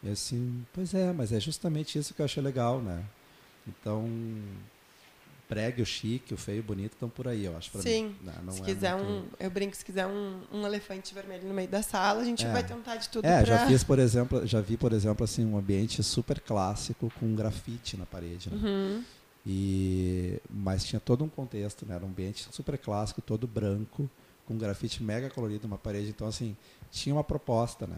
E 0.01 0.09
assim, 0.09 0.65
pois 0.73 0.93
é, 0.93 1.11
mas 1.11 1.31
é 1.31 1.39
justamente 1.39 1.99
isso 1.99 2.13
que 2.13 2.21
eu 2.21 2.25
achei 2.25 2.41
legal, 2.41 2.79
né? 2.81 3.03
Então, 3.67 4.09
pregue, 5.51 5.81
o 5.81 5.85
chique, 5.85 6.33
o 6.33 6.37
feio 6.37 6.61
o 6.61 6.63
bonito 6.63 6.93
estão 6.93 7.09
por 7.09 7.27
aí, 7.27 7.43
eu 7.43 7.57
acho, 7.57 7.69
pra 7.71 7.81
Sim. 7.81 8.05
mim. 8.05 8.15
né? 8.23 8.33
Não 8.43 8.53
se 8.53 8.61
é 8.61 8.63
quiser 8.65 8.95
muito- 8.95 9.09
um, 9.11 9.23
eu 9.37 9.51
brinco, 9.51 9.75
se 9.75 9.83
quiser 9.83 10.07
um, 10.07 10.39
um 10.49 10.65
elefante 10.65 11.13
vermelho 11.13 11.45
no 11.45 11.53
meio 11.53 11.67
da 11.67 11.83
sala, 11.83 12.21
a 12.21 12.23
gente 12.23 12.45
É. 12.45 12.51
vai 12.53 12.63
tentar 12.63 12.95
de 12.95 13.09
tudo 13.09 13.25
É, 13.25 13.43
pra... 13.43 13.45
já 13.45 13.67
fiz, 13.67 13.83
por 13.83 13.99
exemplo, 13.99 14.47
já 14.47 14.61
vi, 14.61 14.77
por 14.77 14.93
exemplo, 14.93 15.25
assim, 15.25 15.45
um 15.45 15.57
ambiente 15.57 16.01
super 16.03 16.39
clássico 16.39 17.11
com 17.19 17.35
grafite 17.35 17.97
na 17.97 18.05
parede, 18.05 18.49
né? 18.49 18.55
Uhum. 18.63 19.03
E 19.45 20.39
mas 20.49 20.83
tinha 20.85 20.99
todo 20.99 21.23
um 21.23 21.29
contexto, 21.29 21.85
né? 21.85 21.95
Era 21.95 22.05
um 22.05 22.09
ambiente 22.09 22.47
super 22.51 22.77
clássico, 22.77 23.21
todo 23.21 23.45
branco, 23.47 24.09
com 24.47 24.57
grafite 24.57 25.03
mega 25.03 25.29
colorido 25.29 25.67
na 25.67 25.77
parede, 25.77 26.09
então 26.09 26.27
assim, 26.27 26.55
tinha 26.91 27.13
uma 27.13 27.23
proposta, 27.23 27.85
né? 27.87 27.97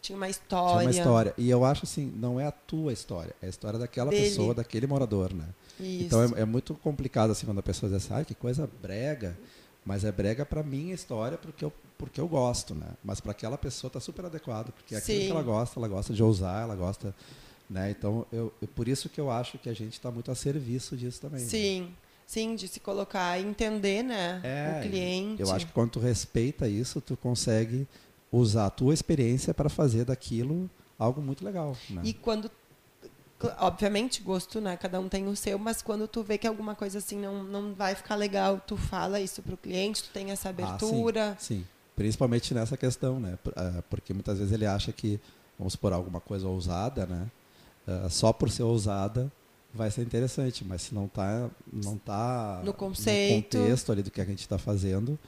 Tinha 0.00 0.16
uma 0.16 0.26
Tinha 0.26 0.30
história. 0.30 0.80
uma 0.86 0.90
história. 0.90 1.34
E 1.36 1.50
eu 1.50 1.64
acho 1.64 1.84
assim, 1.84 2.12
não 2.16 2.38
é 2.40 2.46
a 2.46 2.52
tua 2.52 2.92
história, 2.92 3.34
é 3.42 3.46
a 3.46 3.48
história 3.48 3.78
daquela 3.78 4.10
Dele. 4.10 4.22
pessoa, 4.28 4.54
daquele 4.54 4.86
morador, 4.86 5.34
né? 5.34 5.46
Isso. 5.80 6.04
Então 6.04 6.22
é, 6.36 6.42
é 6.42 6.44
muito 6.44 6.74
complicado 6.74 7.30
assim 7.30 7.46
quando 7.46 7.58
a 7.58 7.62
pessoa 7.62 7.90
diz 7.92 8.04
assim, 8.04 8.14
ai, 8.14 8.24
que 8.24 8.34
coisa 8.34 8.68
brega, 8.82 9.36
mas 9.84 10.04
é 10.04 10.12
brega 10.12 10.44
para 10.46 10.62
minha 10.62 10.94
história 10.94 11.36
porque 11.38 11.64
eu 11.64 11.72
porque 11.98 12.20
eu 12.20 12.28
gosto, 12.28 12.74
né? 12.74 12.88
Mas 13.02 13.20
para 13.20 13.30
aquela 13.30 13.56
pessoa 13.56 13.90
tá 13.90 13.98
super 13.98 14.26
adequado, 14.26 14.70
porque 14.70 14.94
é 14.94 14.98
aquilo 14.98 15.18
Sim. 15.20 15.24
que 15.26 15.30
ela 15.32 15.42
gosta, 15.42 15.80
ela 15.80 15.88
gosta 15.88 16.12
de 16.12 16.22
ousar, 16.22 16.62
ela 16.62 16.76
gosta, 16.76 17.14
né? 17.70 17.90
Então 17.90 18.26
eu, 18.30 18.52
eu- 18.60 18.68
por 18.68 18.86
isso 18.86 19.08
que 19.08 19.18
eu 19.20 19.30
acho 19.30 19.56
que 19.58 19.68
a 19.70 19.74
gente 19.74 19.94
está 19.94 20.10
muito 20.10 20.30
a 20.30 20.34
serviço 20.34 20.94
disso 20.96 21.20
também. 21.20 21.40
né? 21.40 21.46
Sim. 21.48 21.94
Sim, 22.26 22.56
de 22.56 22.66
se 22.66 22.80
colocar 22.80 23.38
e 23.40 23.44
entender, 23.46 24.02
né? 24.02 24.40
É, 24.42 24.78
o 24.80 24.88
cliente. 24.88 25.40
Eu 25.40 25.50
acho 25.52 25.64
que 25.66 25.72
quando 25.72 25.90
tu 25.92 26.00
respeita 26.00 26.68
isso, 26.68 27.00
tu 27.00 27.16
consegue 27.16 27.86
usar 28.32 28.66
a 28.66 28.70
tua 28.70 28.92
experiência 28.92 29.54
para 29.54 29.68
fazer 29.68 30.04
daquilo 30.04 30.68
algo 30.98 31.22
muito 31.22 31.44
legal, 31.44 31.76
né? 31.88 32.02
E 32.04 32.12
quando. 32.12 32.50
Obviamente, 33.58 34.22
gosto, 34.22 34.60
né? 34.60 34.76
Cada 34.76 34.98
um 34.98 35.08
tem 35.08 35.26
o 35.28 35.36
seu, 35.36 35.58
mas 35.58 35.82
quando 35.82 36.08
tu 36.08 36.22
vê 36.22 36.38
que 36.38 36.46
alguma 36.46 36.74
coisa 36.74 36.98
assim 36.98 37.18
não, 37.18 37.42
não 37.44 37.74
vai 37.74 37.94
ficar 37.94 38.14
legal, 38.14 38.60
tu 38.66 38.76
fala 38.76 39.20
isso 39.20 39.42
pro 39.42 39.56
cliente, 39.56 40.02
tu 40.04 40.10
tem 40.10 40.30
essa 40.30 40.48
Ah, 40.48 40.52
sim, 40.52 40.62
abertura. 40.64 41.36
sim, 41.38 41.66
Principalmente 41.94 42.52
nessa 42.54 42.76
questão, 42.76 43.20
né? 43.20 43.38
Ah, 43.54 43.82
Porque 43.90 44.12
muitas 44.14 44.38
vezes 44.38 44.52
ele 44.52 44.66
acha 44.66 44.90
que, 44.92 45.20
vamos 45.58 45.74
supor, 45.74 45.92
alguma 45.92 46.20
coisa 46.20 46.46
ousada, 46.48 47.04
né? 47.06 47.26
Ah, 47.86 48.08
Só 48.08 48.32
por 48.32 48.50
ser 48.50 48.62
ousada 48.62 49.30
vai 49.72 49.90
ser 49.90 50.02
interessante, 50.02 50.64
mas 50.64 50.80
se 50.82 50.94
não 50.94 51.06
tá, 51.06 51.50
não 51.70 51.98
tá 51.98 52.62
No 52.64 52.72
conceito. 52.72 53.34
contexto 53.58 53.92
ali 53.92 54.02
do 54.02 54.10
que 54.10 54.20
a 54.22 54.24
gente 54.24 54.40
está 54.40 54.56
fazendo, 54.56 55.18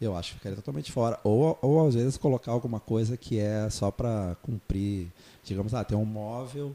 eu 0.00 0.16
acho 0.16 0.30
que 0.32 0.38
ficaria 0.38 0.56
totalmente 0.56 0.90
fora. 0.90 1.20
Ou, 1.22 1.58
ou 1.60 1.86
às 1.86 1.94
vezes 1.94 2.16
colocar 2.16 2.52
alguma 2.52 2.80
coisa 2.80 3.16
que 3.18 3.38
é 3.38 3.68
só 3.68 3.90
para 3.90 4.36
cumprir, 4.42 5.08
digamos, 5.44 5.74
ah, 5.74 5.84
tem 5.84 5.96
um 5.96 6.04
móvel, 6.06 6.74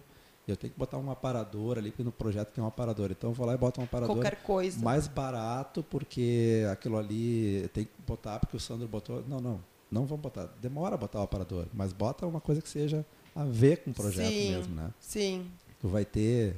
eu 0.51 0.57
tenho 0.57 0.71
que 0.73 0.79
botar 0.79 0.97
um 0.97 1.11
aparador 1.11 1.77
ali, 1.77 1.91
porque 1.91 2.03
no 2.03 2.11
projeto 2.11 2.49
tem 2.53 2.63
um 2.63 2.67
aparador. 2.67 3.11
Então 3.11 3.29
eu 3.29 3.33
vou 3.33 3.45
lá 3.45 3.53
e 3.53 3.57
boto 3.57 3.81
um 3.81 3.83
aparador 3.83 4.15
Qualquer 4.15 4.41
coisa. 4.43 4.79
mais 4.83 5.07
barato, 5.07 5.83
porque 5.83 6.63
aquilo 6.71 6.97
ali 6.97 7.69
tem 7.73 7.85
que 7.85 7.91
botar, 8.07 8.39
porque 8.39 8.55
o 8.55 8.59
Sandro 8.59 8.87
botou. 8.87 9.23
Não, 9.27 9.39
não, 9.39 9.59
não 9.91 10.05
vamos 10.05 10.21
botar. 10.21 10.45
Demora 10.61 10.95
botar 10.97 11.19
o 11.19 11.23
aparador, 11.23 11.67
mas 11.73 11.91
bota 11.93 12.25
uma 12.25 12.39
coisa 12.41 12.61
que 12.61 12.69
seja 12.69 13.05
a 13.35 13.43
ver 13.43 13.77
com 13.83 13.91
o 13.91 13.93
projeto 13.93 14.31
Sim. 14.33 14.51
mesmo, 14.51 14.75
né? 14.75 14.91
Sim, 14.99 15.51
Tu 15.79 15.87
vai 15.87 16.03
ter. 16.05 16.55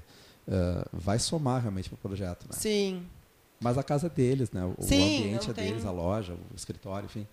ah, 0.47 0.87
vai 0.93 1.19
somar 1.19 1.61
realmente 1.61 1.89
para 1.89 1.95
o 1.95 1.99
projeto, 1.99 2.43
né? 2.43 2.51
sim. 2.53 3.03
Mas 3.61 3.77
a 3.77 3.83
casa 3.83 4.07
é 4.07 4.09
deles, 4.09 4.51
né? 4.51 4.63
O, 4.63 4.75
o 4.79 4.83
Sim, 4.83 5.03
ambiente 5.03 5.49
é 5.49 5.53
deles, 5.53 5.85
a 5.85 5.91
loja, 5.91 6.33
o 6.33 6.55
escritório, 6.55 7.07
enfim. 7.07 7.27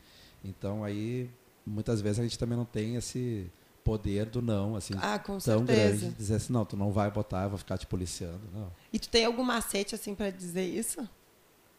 Então 0.44 0.82
aí, 0.82 1.30
muitas 1.64 2.00
vezes 2.00 2.18
a 2.18 2.22
gente 2.24 2.36
também 2.36 2.58
não 2.58 2.64
tem 2.64 2.96
esse 2.96 3.48
poder 3.86 4.26
do 4.26 4.42
não, 4.42 4.74
assim, 4.74 4.94
Ah, 5.00 5.16
com 5.16 5.38
tão 5.38 5.64
grande, 5.64 5.82
certeza. 5.98 6.08
de 6.08 6.14
dizer 6.16 6.34
assim, 6.34 6.52
não, 6.52 6.64
tu 6.64 6.76
não 6.76 6.90
vai 6.90 7.08
botar, 7.08 7.44
eu 7.44 7.50
vou 7.50 7.58
ficar 7.58 7.78
te 7.78 7.86
policiando. 7.86 8.40
Não. 8.52 8.68
E 8.92 8.98
tu 8.98 9.08
tem 9.08 9.24
algum 9.24 9.44
macete 9.44 9.94
assim 9.94 10.12
para 10.12 10.28
dizer 10.30 10.64
isso? 10.64 11.08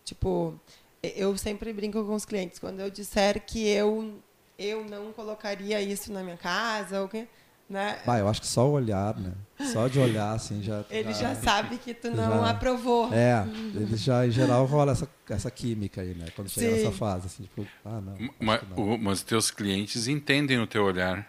Tipo, 0.06 0.58
eu 1.04 1.38
sempre 1.38 1.74
brinco 1.74 2.02
com 2.06 2.16
os 2.16 2.24
clientes 2.24 2.60
quando 2.60 2.80
eu 2.80 2.90
disser 2.90 3.46
que 3.46 3.68
eu 3.68 4.20
eu 4.58 4.86
não 4.86 5.12
colocaria 5.12 5.80
isso 5.82 6.12
na 6.14 6.24
minha 6.24 6.38
casa 6.38 7.02
ou 7.02 7.08
que, 7.10 7.28
né? 7.70 8.00
Bah, 8.06 8.18
eu 8.18 8.28
acho 8.30 8.40
que 8.42 8.48
só 8.48 8.68
o 8.68 8.72
olhar, 8.72 9.16
né? 9.20 9.34
Só 9.74 9.88
de 9.90 10.00
olhar, 10.00 10.32
assim, 10.34 10.64
já. 10.64 10.84
Ele 10.90 11.14
já 11.14 11.36
sabe 11.36 11.78
que 11.78 11.94
tu 11.94 12.10
não 12.16 12.40
já- 12.42 12.50
aprovou. 12.52 13.14
É, 13.14 13.46
ele 13.76 13.96
já, 13.98 14.26
em 14.26 14.32
geral, 14.32 14.66
rola 14.66 14.94
essa, 14.94 15.08
essa 15.30 15.52
química 15.52 16.02
aí, 16.02 16.16
né? 16.16 16.26
Quando 16.36 16.50
chega 16.50 16.70
Sim. 16.70 16.76
nessa 16.86 16.92
fase, 16.92 17.28
assim, 17.28 17.44
tipo, 17.44 17.68
ah, 17.86 18.00
não. 18.02 18.14
acho 18.14 18.32
Ma- 18.40 18.58
que 18.58 18.66
não. 18.68 18.94
o- 18.94 18.98
Mas 18.98 19.22
teus 19.22 19.52
clientes 19.52 20.08
entendem 20.08 20.58
o 20.60 20.66
teu 20.66 20.84
olhar. 20.86 21.28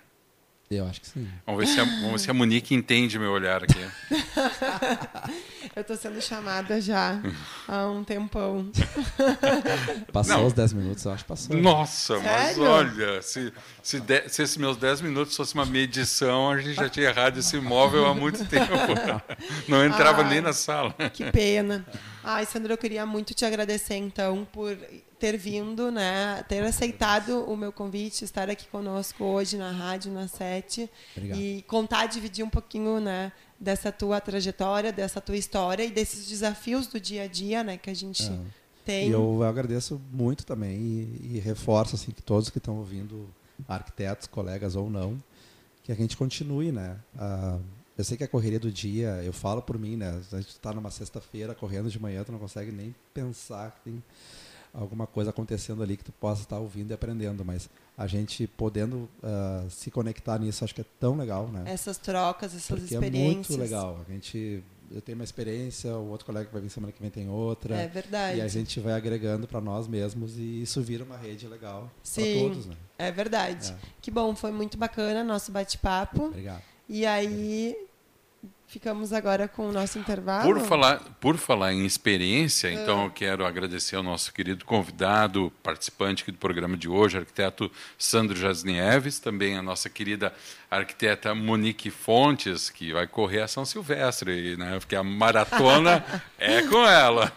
Eu 0.71 0.87
acho 0.87 1.01
que 1.01 1.07
sim. 1.09 1.27
Vamos 1.47 1.61
ver 1.65 1.67
se 1.73 1.81
a, 1.81 1.85
vamos 1.85 2.11
ver 2.13 2.19
se 2.19 2.31
a 2.31 2.35
Monique 2.35 2.75
entende 2.75 3.19
meu 3.19 3.31
olhar 3.33 3.63
aqui. 3.65 3.79
Eu 5.75 5.85
tô 5.85 5.95
sendo 5.97 6.21
chamada 6.21 6.81
já 6.81 7.21
há 7.69 7.87
um 7.87 8.03
tempão. 8.05 8.71
Passou 10.13 10.37
Não. 10.39 10.47
os 10.47 10.53
10 10.53 10.73
minutos, 10.73 11.05
eu 11.05 11.13
acho 11.13 11.23
que 11.25 11.29
passou. 11.29 11.57
Nossa, 11.57 12.19
mas 12.19 12.49
Sério? 12.57 12.63
olha, 12.65 13.23
se, 13.23 13.53
se, 13.83 14.01
de- 14.01 14.29
se 14.29 14.43
esses 14.43 14.57
meus 14.57 14.77
10 14.77 15.03
minutos 15.03 15.37
fosse 15.37 15.55
uma 15.55 15.65
medição, 15.67 16.51
a 16.51 16.59
gente 16.59 16.75
já 16.75 16.89
tinha 16.89 17.07
errado 17.09 17.39
esse 17.39 17.57
imóvel 17.57 18.07
há 18.07 18.15
muito 18.15 18.45
tempo. 18.47 18.73
Não 19.69 19.85
entrava 19.85 20.23
Ai. 20.23 20.29
nem 20.31 20.41
na 20.41 20.53
sala. 20.53 20.93
Que 21.13 21.31
pena. 21.31 21.87
Ai, 22.23 22.45
Sandra, 22.47 22.73
eu 22.75 22.79
queria 22.79 23.07
muito 23.07 23.33
te 23.35 23.45
agradecer, 23.45 23.97
então, 23.97 24.47
por 24.53 24.77
ter 25.19 25.37
vindo, 25.37 25.91
né? 25.91 26.45
Ter 26.49 26.63
aceitado 26.63 27.45
o 27.45 27.57
meu 27.57 27.73
convite, 27.73 28.25
estar 28.25 28.49
aqui 28.51 28.67
conosco 28.69 29.25
hoje 29.25 29.57
na 29.57 29.71
rádio, 29.71 30.13
na 30.13 30.29
Sete. 30.29 30.89
Obrigado. 31.17 31.39
E 31.39 31.63
contar, 31.67 32.07
dividir 32.07 32.45
um 32.45 32.51
pouquinho, 32.51 33.01
né? 33.01 33.33
Dessa 33.59 33.91
tua 33.91 34.21
trajetória, 34.21 34.93
dessa 34.93 35.21
tua 35.21 35.37
história 35.37 35.85
e 35.85 35.91
desses 35.91 36.27
desafios 36.27 36.87
do 36.87 37.01
dia 37.01 37.25
a 37.25 37.27
dia, 37.27 37.65
né? 37.65 37.77
Que 37.77 37.91
a 37.91 37.95
gente 37.95 38.23
É. 38.25 38.39
tem. 38.85 39.09
E 39.09 39.11
eu 39.13 39.43
agradeço 39.43 40.01
muito 40.13 40.45
também 40.47 40.77
e, 40.77 41.37
e 41.37 41.39
reforço 41.41 41.97
assim 41.97 42.13
que 42.13 42.23
todos 42.23 42.51
que 42.51 42.59
estão 42.59 42.77
ouvindo, 42.79 43.29
arquitetos, 43.69 44.29
colegas 44.29 44.77
ou 44.77 44.89
não, 44.89 45.21
que 45.83 45.91
a 45.91 45.95
gente 45.95 46.17
continue, 46.17 46.71
né? 46.71 46.97
Ah, 47.19 47.59
eu 47.99 48.05
sei 48.05 48.17
que 48.17 48.23
a 48.23 48.29
correria 48.29 48.61
do 48.61 48.71
dia, 48.71 49.21
eu 49.25 49.33
falo 49.33 49.61
por 49.61 49.77
mim, 49.77 49.97
né? 49.97 50.21
A 50.33 50.37
gente 50.37 50.51
está 50.51 50.73
numa 50.73 50.89
sexta-feira 50.89 51.53
correndo 51.53 51.91
de 51.91 52.01
manhã, 52.01 52.23
tu 52.23 52.31
não 52.31 52.39
consegue 52.39 52.71
nem 52.71 52.95
pensar 53.13 53.73
que 53.73 53.91
tem 53.91 54.03
alguma 54.73 55.05
coisa 55.05 55.31
acontecendo 55.31 55.83
ali 55.83 55.97
que 55.97 56.05
tu 56.05 56.13
possa 56.13 56.43
estar 56.43 56.59
ouvindo 56.59 56.93
e 56.93 56.95
aprendendo, 56.95 57.45
mas 57.45 57.69
a 57.97 58.07
gente 58.07 58.47
podendo 58.47 59.09
ah, 59.21 59.67
se 59.69 59.91
conectar 59.91 60.39
nisso, 60.39 60.63
acho 60.63 60.73
que 60.73 60.81
é 60.81 60.87
tão 61.01 61.17
legal, 61.17 61.49
né? 61.49 61.65
Essas 61.67 61.99
trocas, 61.99 62.55
essas 62.55 62.79
Porque 62.79 62.95
é 62.95 62.99
experiências. 62.99 63.49
muito 63.49 63.61
legal. 63.61 64.01
A 64.09 64.13
gente, 64.13 64.63
eu 64.93 65.01
tenho 65.03 65.19
uma 65.19 65.25
experiência, 65.25 65.93
o 65.97 66.09
outro 66.09 66.25
colega 66.25 66.47
que 66.47 66.53
vai 66.53 66.63
vir 66.63 66.71
semana 66.71 66.93
que 66.93 67.03
vem 67.03 67.11
tem 67.11 67.29
outra. 67.29 67.75
É 67.75 67.89
verdade. 67.89 68.39
E 68.39 68.41
a 68.41 68.47
gente 68.47 68.79
vai 68.79 68.93
agregando 68.93 69.49
para 69.49 69.61
nós 69.61 69.89
mesmos 69.89 70.39
e 70.39 70.63
isso 70.63 70.81
vira 70.81 71.03
uma 71.03 71.17
rede 71.17 71.49
legal 71.49 71.91
para 72.15 72.25
todos, 72.25 72.67
né? 72.67 72.77
é 72.97 73.11
verdade. 73.11 73.73
É. 73.73 73.77
Que 74.01 74.13
bom, 74.13 74.37
foi 74.37 74.53
muito 74.53 74.79
bacana 74.79 75.25
nosso 75.25 75.51
bate-papo. 75.51 76.27
Obrigado. 76.27 76.63
E 76.89 77.05
aí, 77.05 77.77
ficamos 78.69 79.15
agora 79.15 79.49
com 79.49 79.67
o 79.67 79.73
nosso 79.73 79.99
intervalo. 79.99 80.45
Por 80.45 80.61
falar, 80.61 81.01
por 81.19 81.39
falar 81.39 81.73
em 81.73 81.87
experiência, 81.87 82.71
então 82.71 83.05
eu 83.05 83.11
quero 83.11 83.47
agradecer 83.47 83.97
ao 83.97 84.03
nosso 84.03 84.31
querido 84.33 84.65
convidado, 84.67 85.51
participante 85.63 86.23
aqui 86.23 86.31
do 86.31 86.37
programa 86.37 86.77
de 86.77 86.87
hoje, 86.87 87.17
arquiteto 87.17 87.73
Sandro 87.97 88.37
Jasnieves, 88.37 89.19
também 89.19 89.57
a 89.57 89.63
nossa 89.63 89.89
querida 89.89 90.35
arquiteta 90.71 91.35
Monique 91.35 91.91
Fontes, 91.91 92.69
que 92.69 92.93
vai 92.93 93.07
correr 93.07 93.41
a 93.41 93.49
São 93.49 93.65
Silvestre, 93.65 94.55
né? 94.59 94.79
porque 94.79 94.95
a 94.95 95.03
maratona 95.03 96.05
é 96.39 96.61
com 96.63 96.87
ela. 96.87 97.33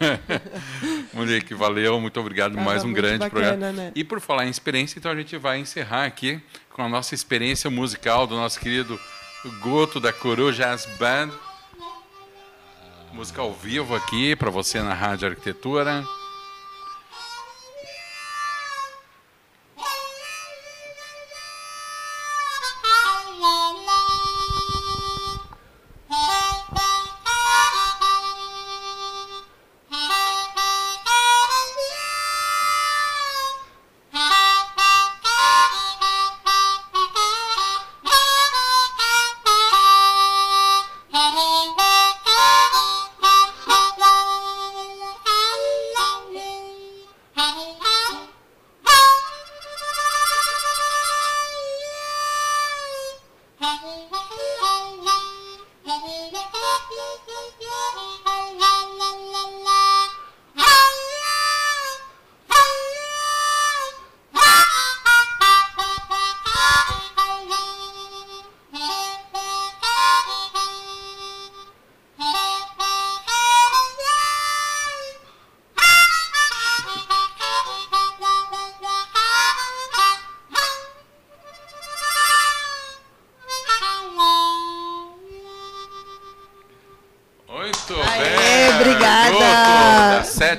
Monique, 1.14 1.54
valeu, 1.54 1.98
muito 1.98 2.20
obrigado, 2.20 2.52
Tava 2.54 2.64
mais 2.64 2.84
um 2.84 2.92
grande 2.92 3.20
bacana, 3.20 3.48
programa. 3.48 3.72
né? 3.72 3.92
E 3.94 4.04
por 4.04 4.20
falar 4.20 4.46
em 4.46 4.50
experiência, 4.50 4.98
então 4.98 5.10
a 5.10 5.16
gente 5.16 5.34
vai 5.38 5.58
encerrar 5.58 6.04
aqui 6.04 6.38
com 6.68 6.82
a 6.82 6.88
nossa 6.90 7.14
experiência 7.14 7.70
musical 7.70 8.26
do 8.26 8.36
nosso 8.36 8.60
querido 8.60 9.00
Goto 9.60 9.98
da 9.98 10.12
Coro 10.12 10.52
Jazz 10.52 10.86
Band. 10.98 11.30
Música 13.12 13.42
ao 13.42 13.52
vivo 13.52 13.94
aqui 13.96 14.36
para 14.36 14.50
você 14.50 14.80
na 14.80 14.94
Rádio 14.94 15.28
Arquitetura. 15.28 16.04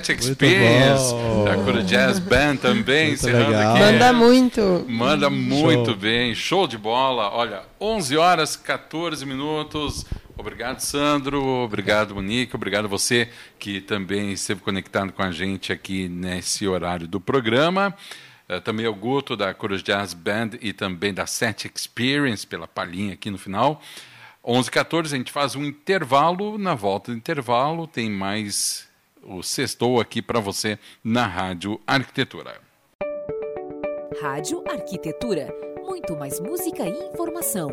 Set 0.04 0.20
Experience, 0.20 1.14
da 1.44 1.56
Cura 1.64 1.82
Jazz 1.82 2.18
Band 2.18 2.56
também, 2.56 3.08
Muito 3.08 3.14
encerrando 3.20 3.50
legal. 3.50 3.74
aqui. 3.74 3.84
Manda 3.84 4.12
muito. 4.12 4.86
Manda 4.86 5.30
muito 5.30 5.90
Show. 5.92 5.96
bem, 5.96 6.34
show 6.34 6.66
de 6.66 6.76
bola. 6.76 7.30
Olha, 7.30 7.62
11 7.80 8.16
horas 8.18 8.54
14 8.54 9.24
minutos. 9.24 10.04
Obrigado, 10.36 10.80
Sandro. 10.80 11.42
Obrigado, 11.42 12.14
Monique. 12.14 12.54
Obrigado 12.54 12.86
você 12.88 13.30
que 13.58 13.80
também 13.80 14.32
esteve 14.32 14.60
conectado 14.60 15.10
com 15.12 15.22
a 15.22 15.30
gente 15.30 15.72
aqui 15.72 16.06
nesse 16.08 16.68
horário 16.68 17.08
do 17.08 17.18
programa. 17.18 17.94
Eh, 18.46 18.60
também 18.60 18.84
ao 18.84 18.94
Guto 18.94 19.36
da 19.36 19.54
Coros 19.54 19.82
Jazz 19.82 20.12
Band 20.12 20.50
e 20.60 20.74
também 20.74 21.14
da 21.14 21.24
Set 21.26 21.70
Experience 21.74 22.46
pela 22.46 22.68
palhinha 22.68 23.14
aqui 23.14 23.30
no 23.30 23.38
final. 23.38 23.80
11 24.44 24.70
14 24.70 25.14
a 25.14 25.18
gente 25.18 25.32
faz 25.32 25.56
um 25.56 25.64
intervalo. 25.64 26.58
Na 26.58 26.74
volta 26.74 27.10
do 27.10 27.16
intervalo 27.16 27.86
tem 27.86 28.10
mais 28.10 28.86
o 29.26 29.42
sextou 29.42 30.00
aqui 30.00 30.22
para 30.22 30.40
você 30.40 30.78
na 31.02 31.26
Rádio 31.26 31.80
Arquitetura. 31.86 32.60
Rádio 34.20 34.62
Arquitetura. 34.68 35.48
Muito 35.84 36.16
mais 36.16 36.40
música 36.40 36.84
e 36.86 37.08
informação. 37.08 37.68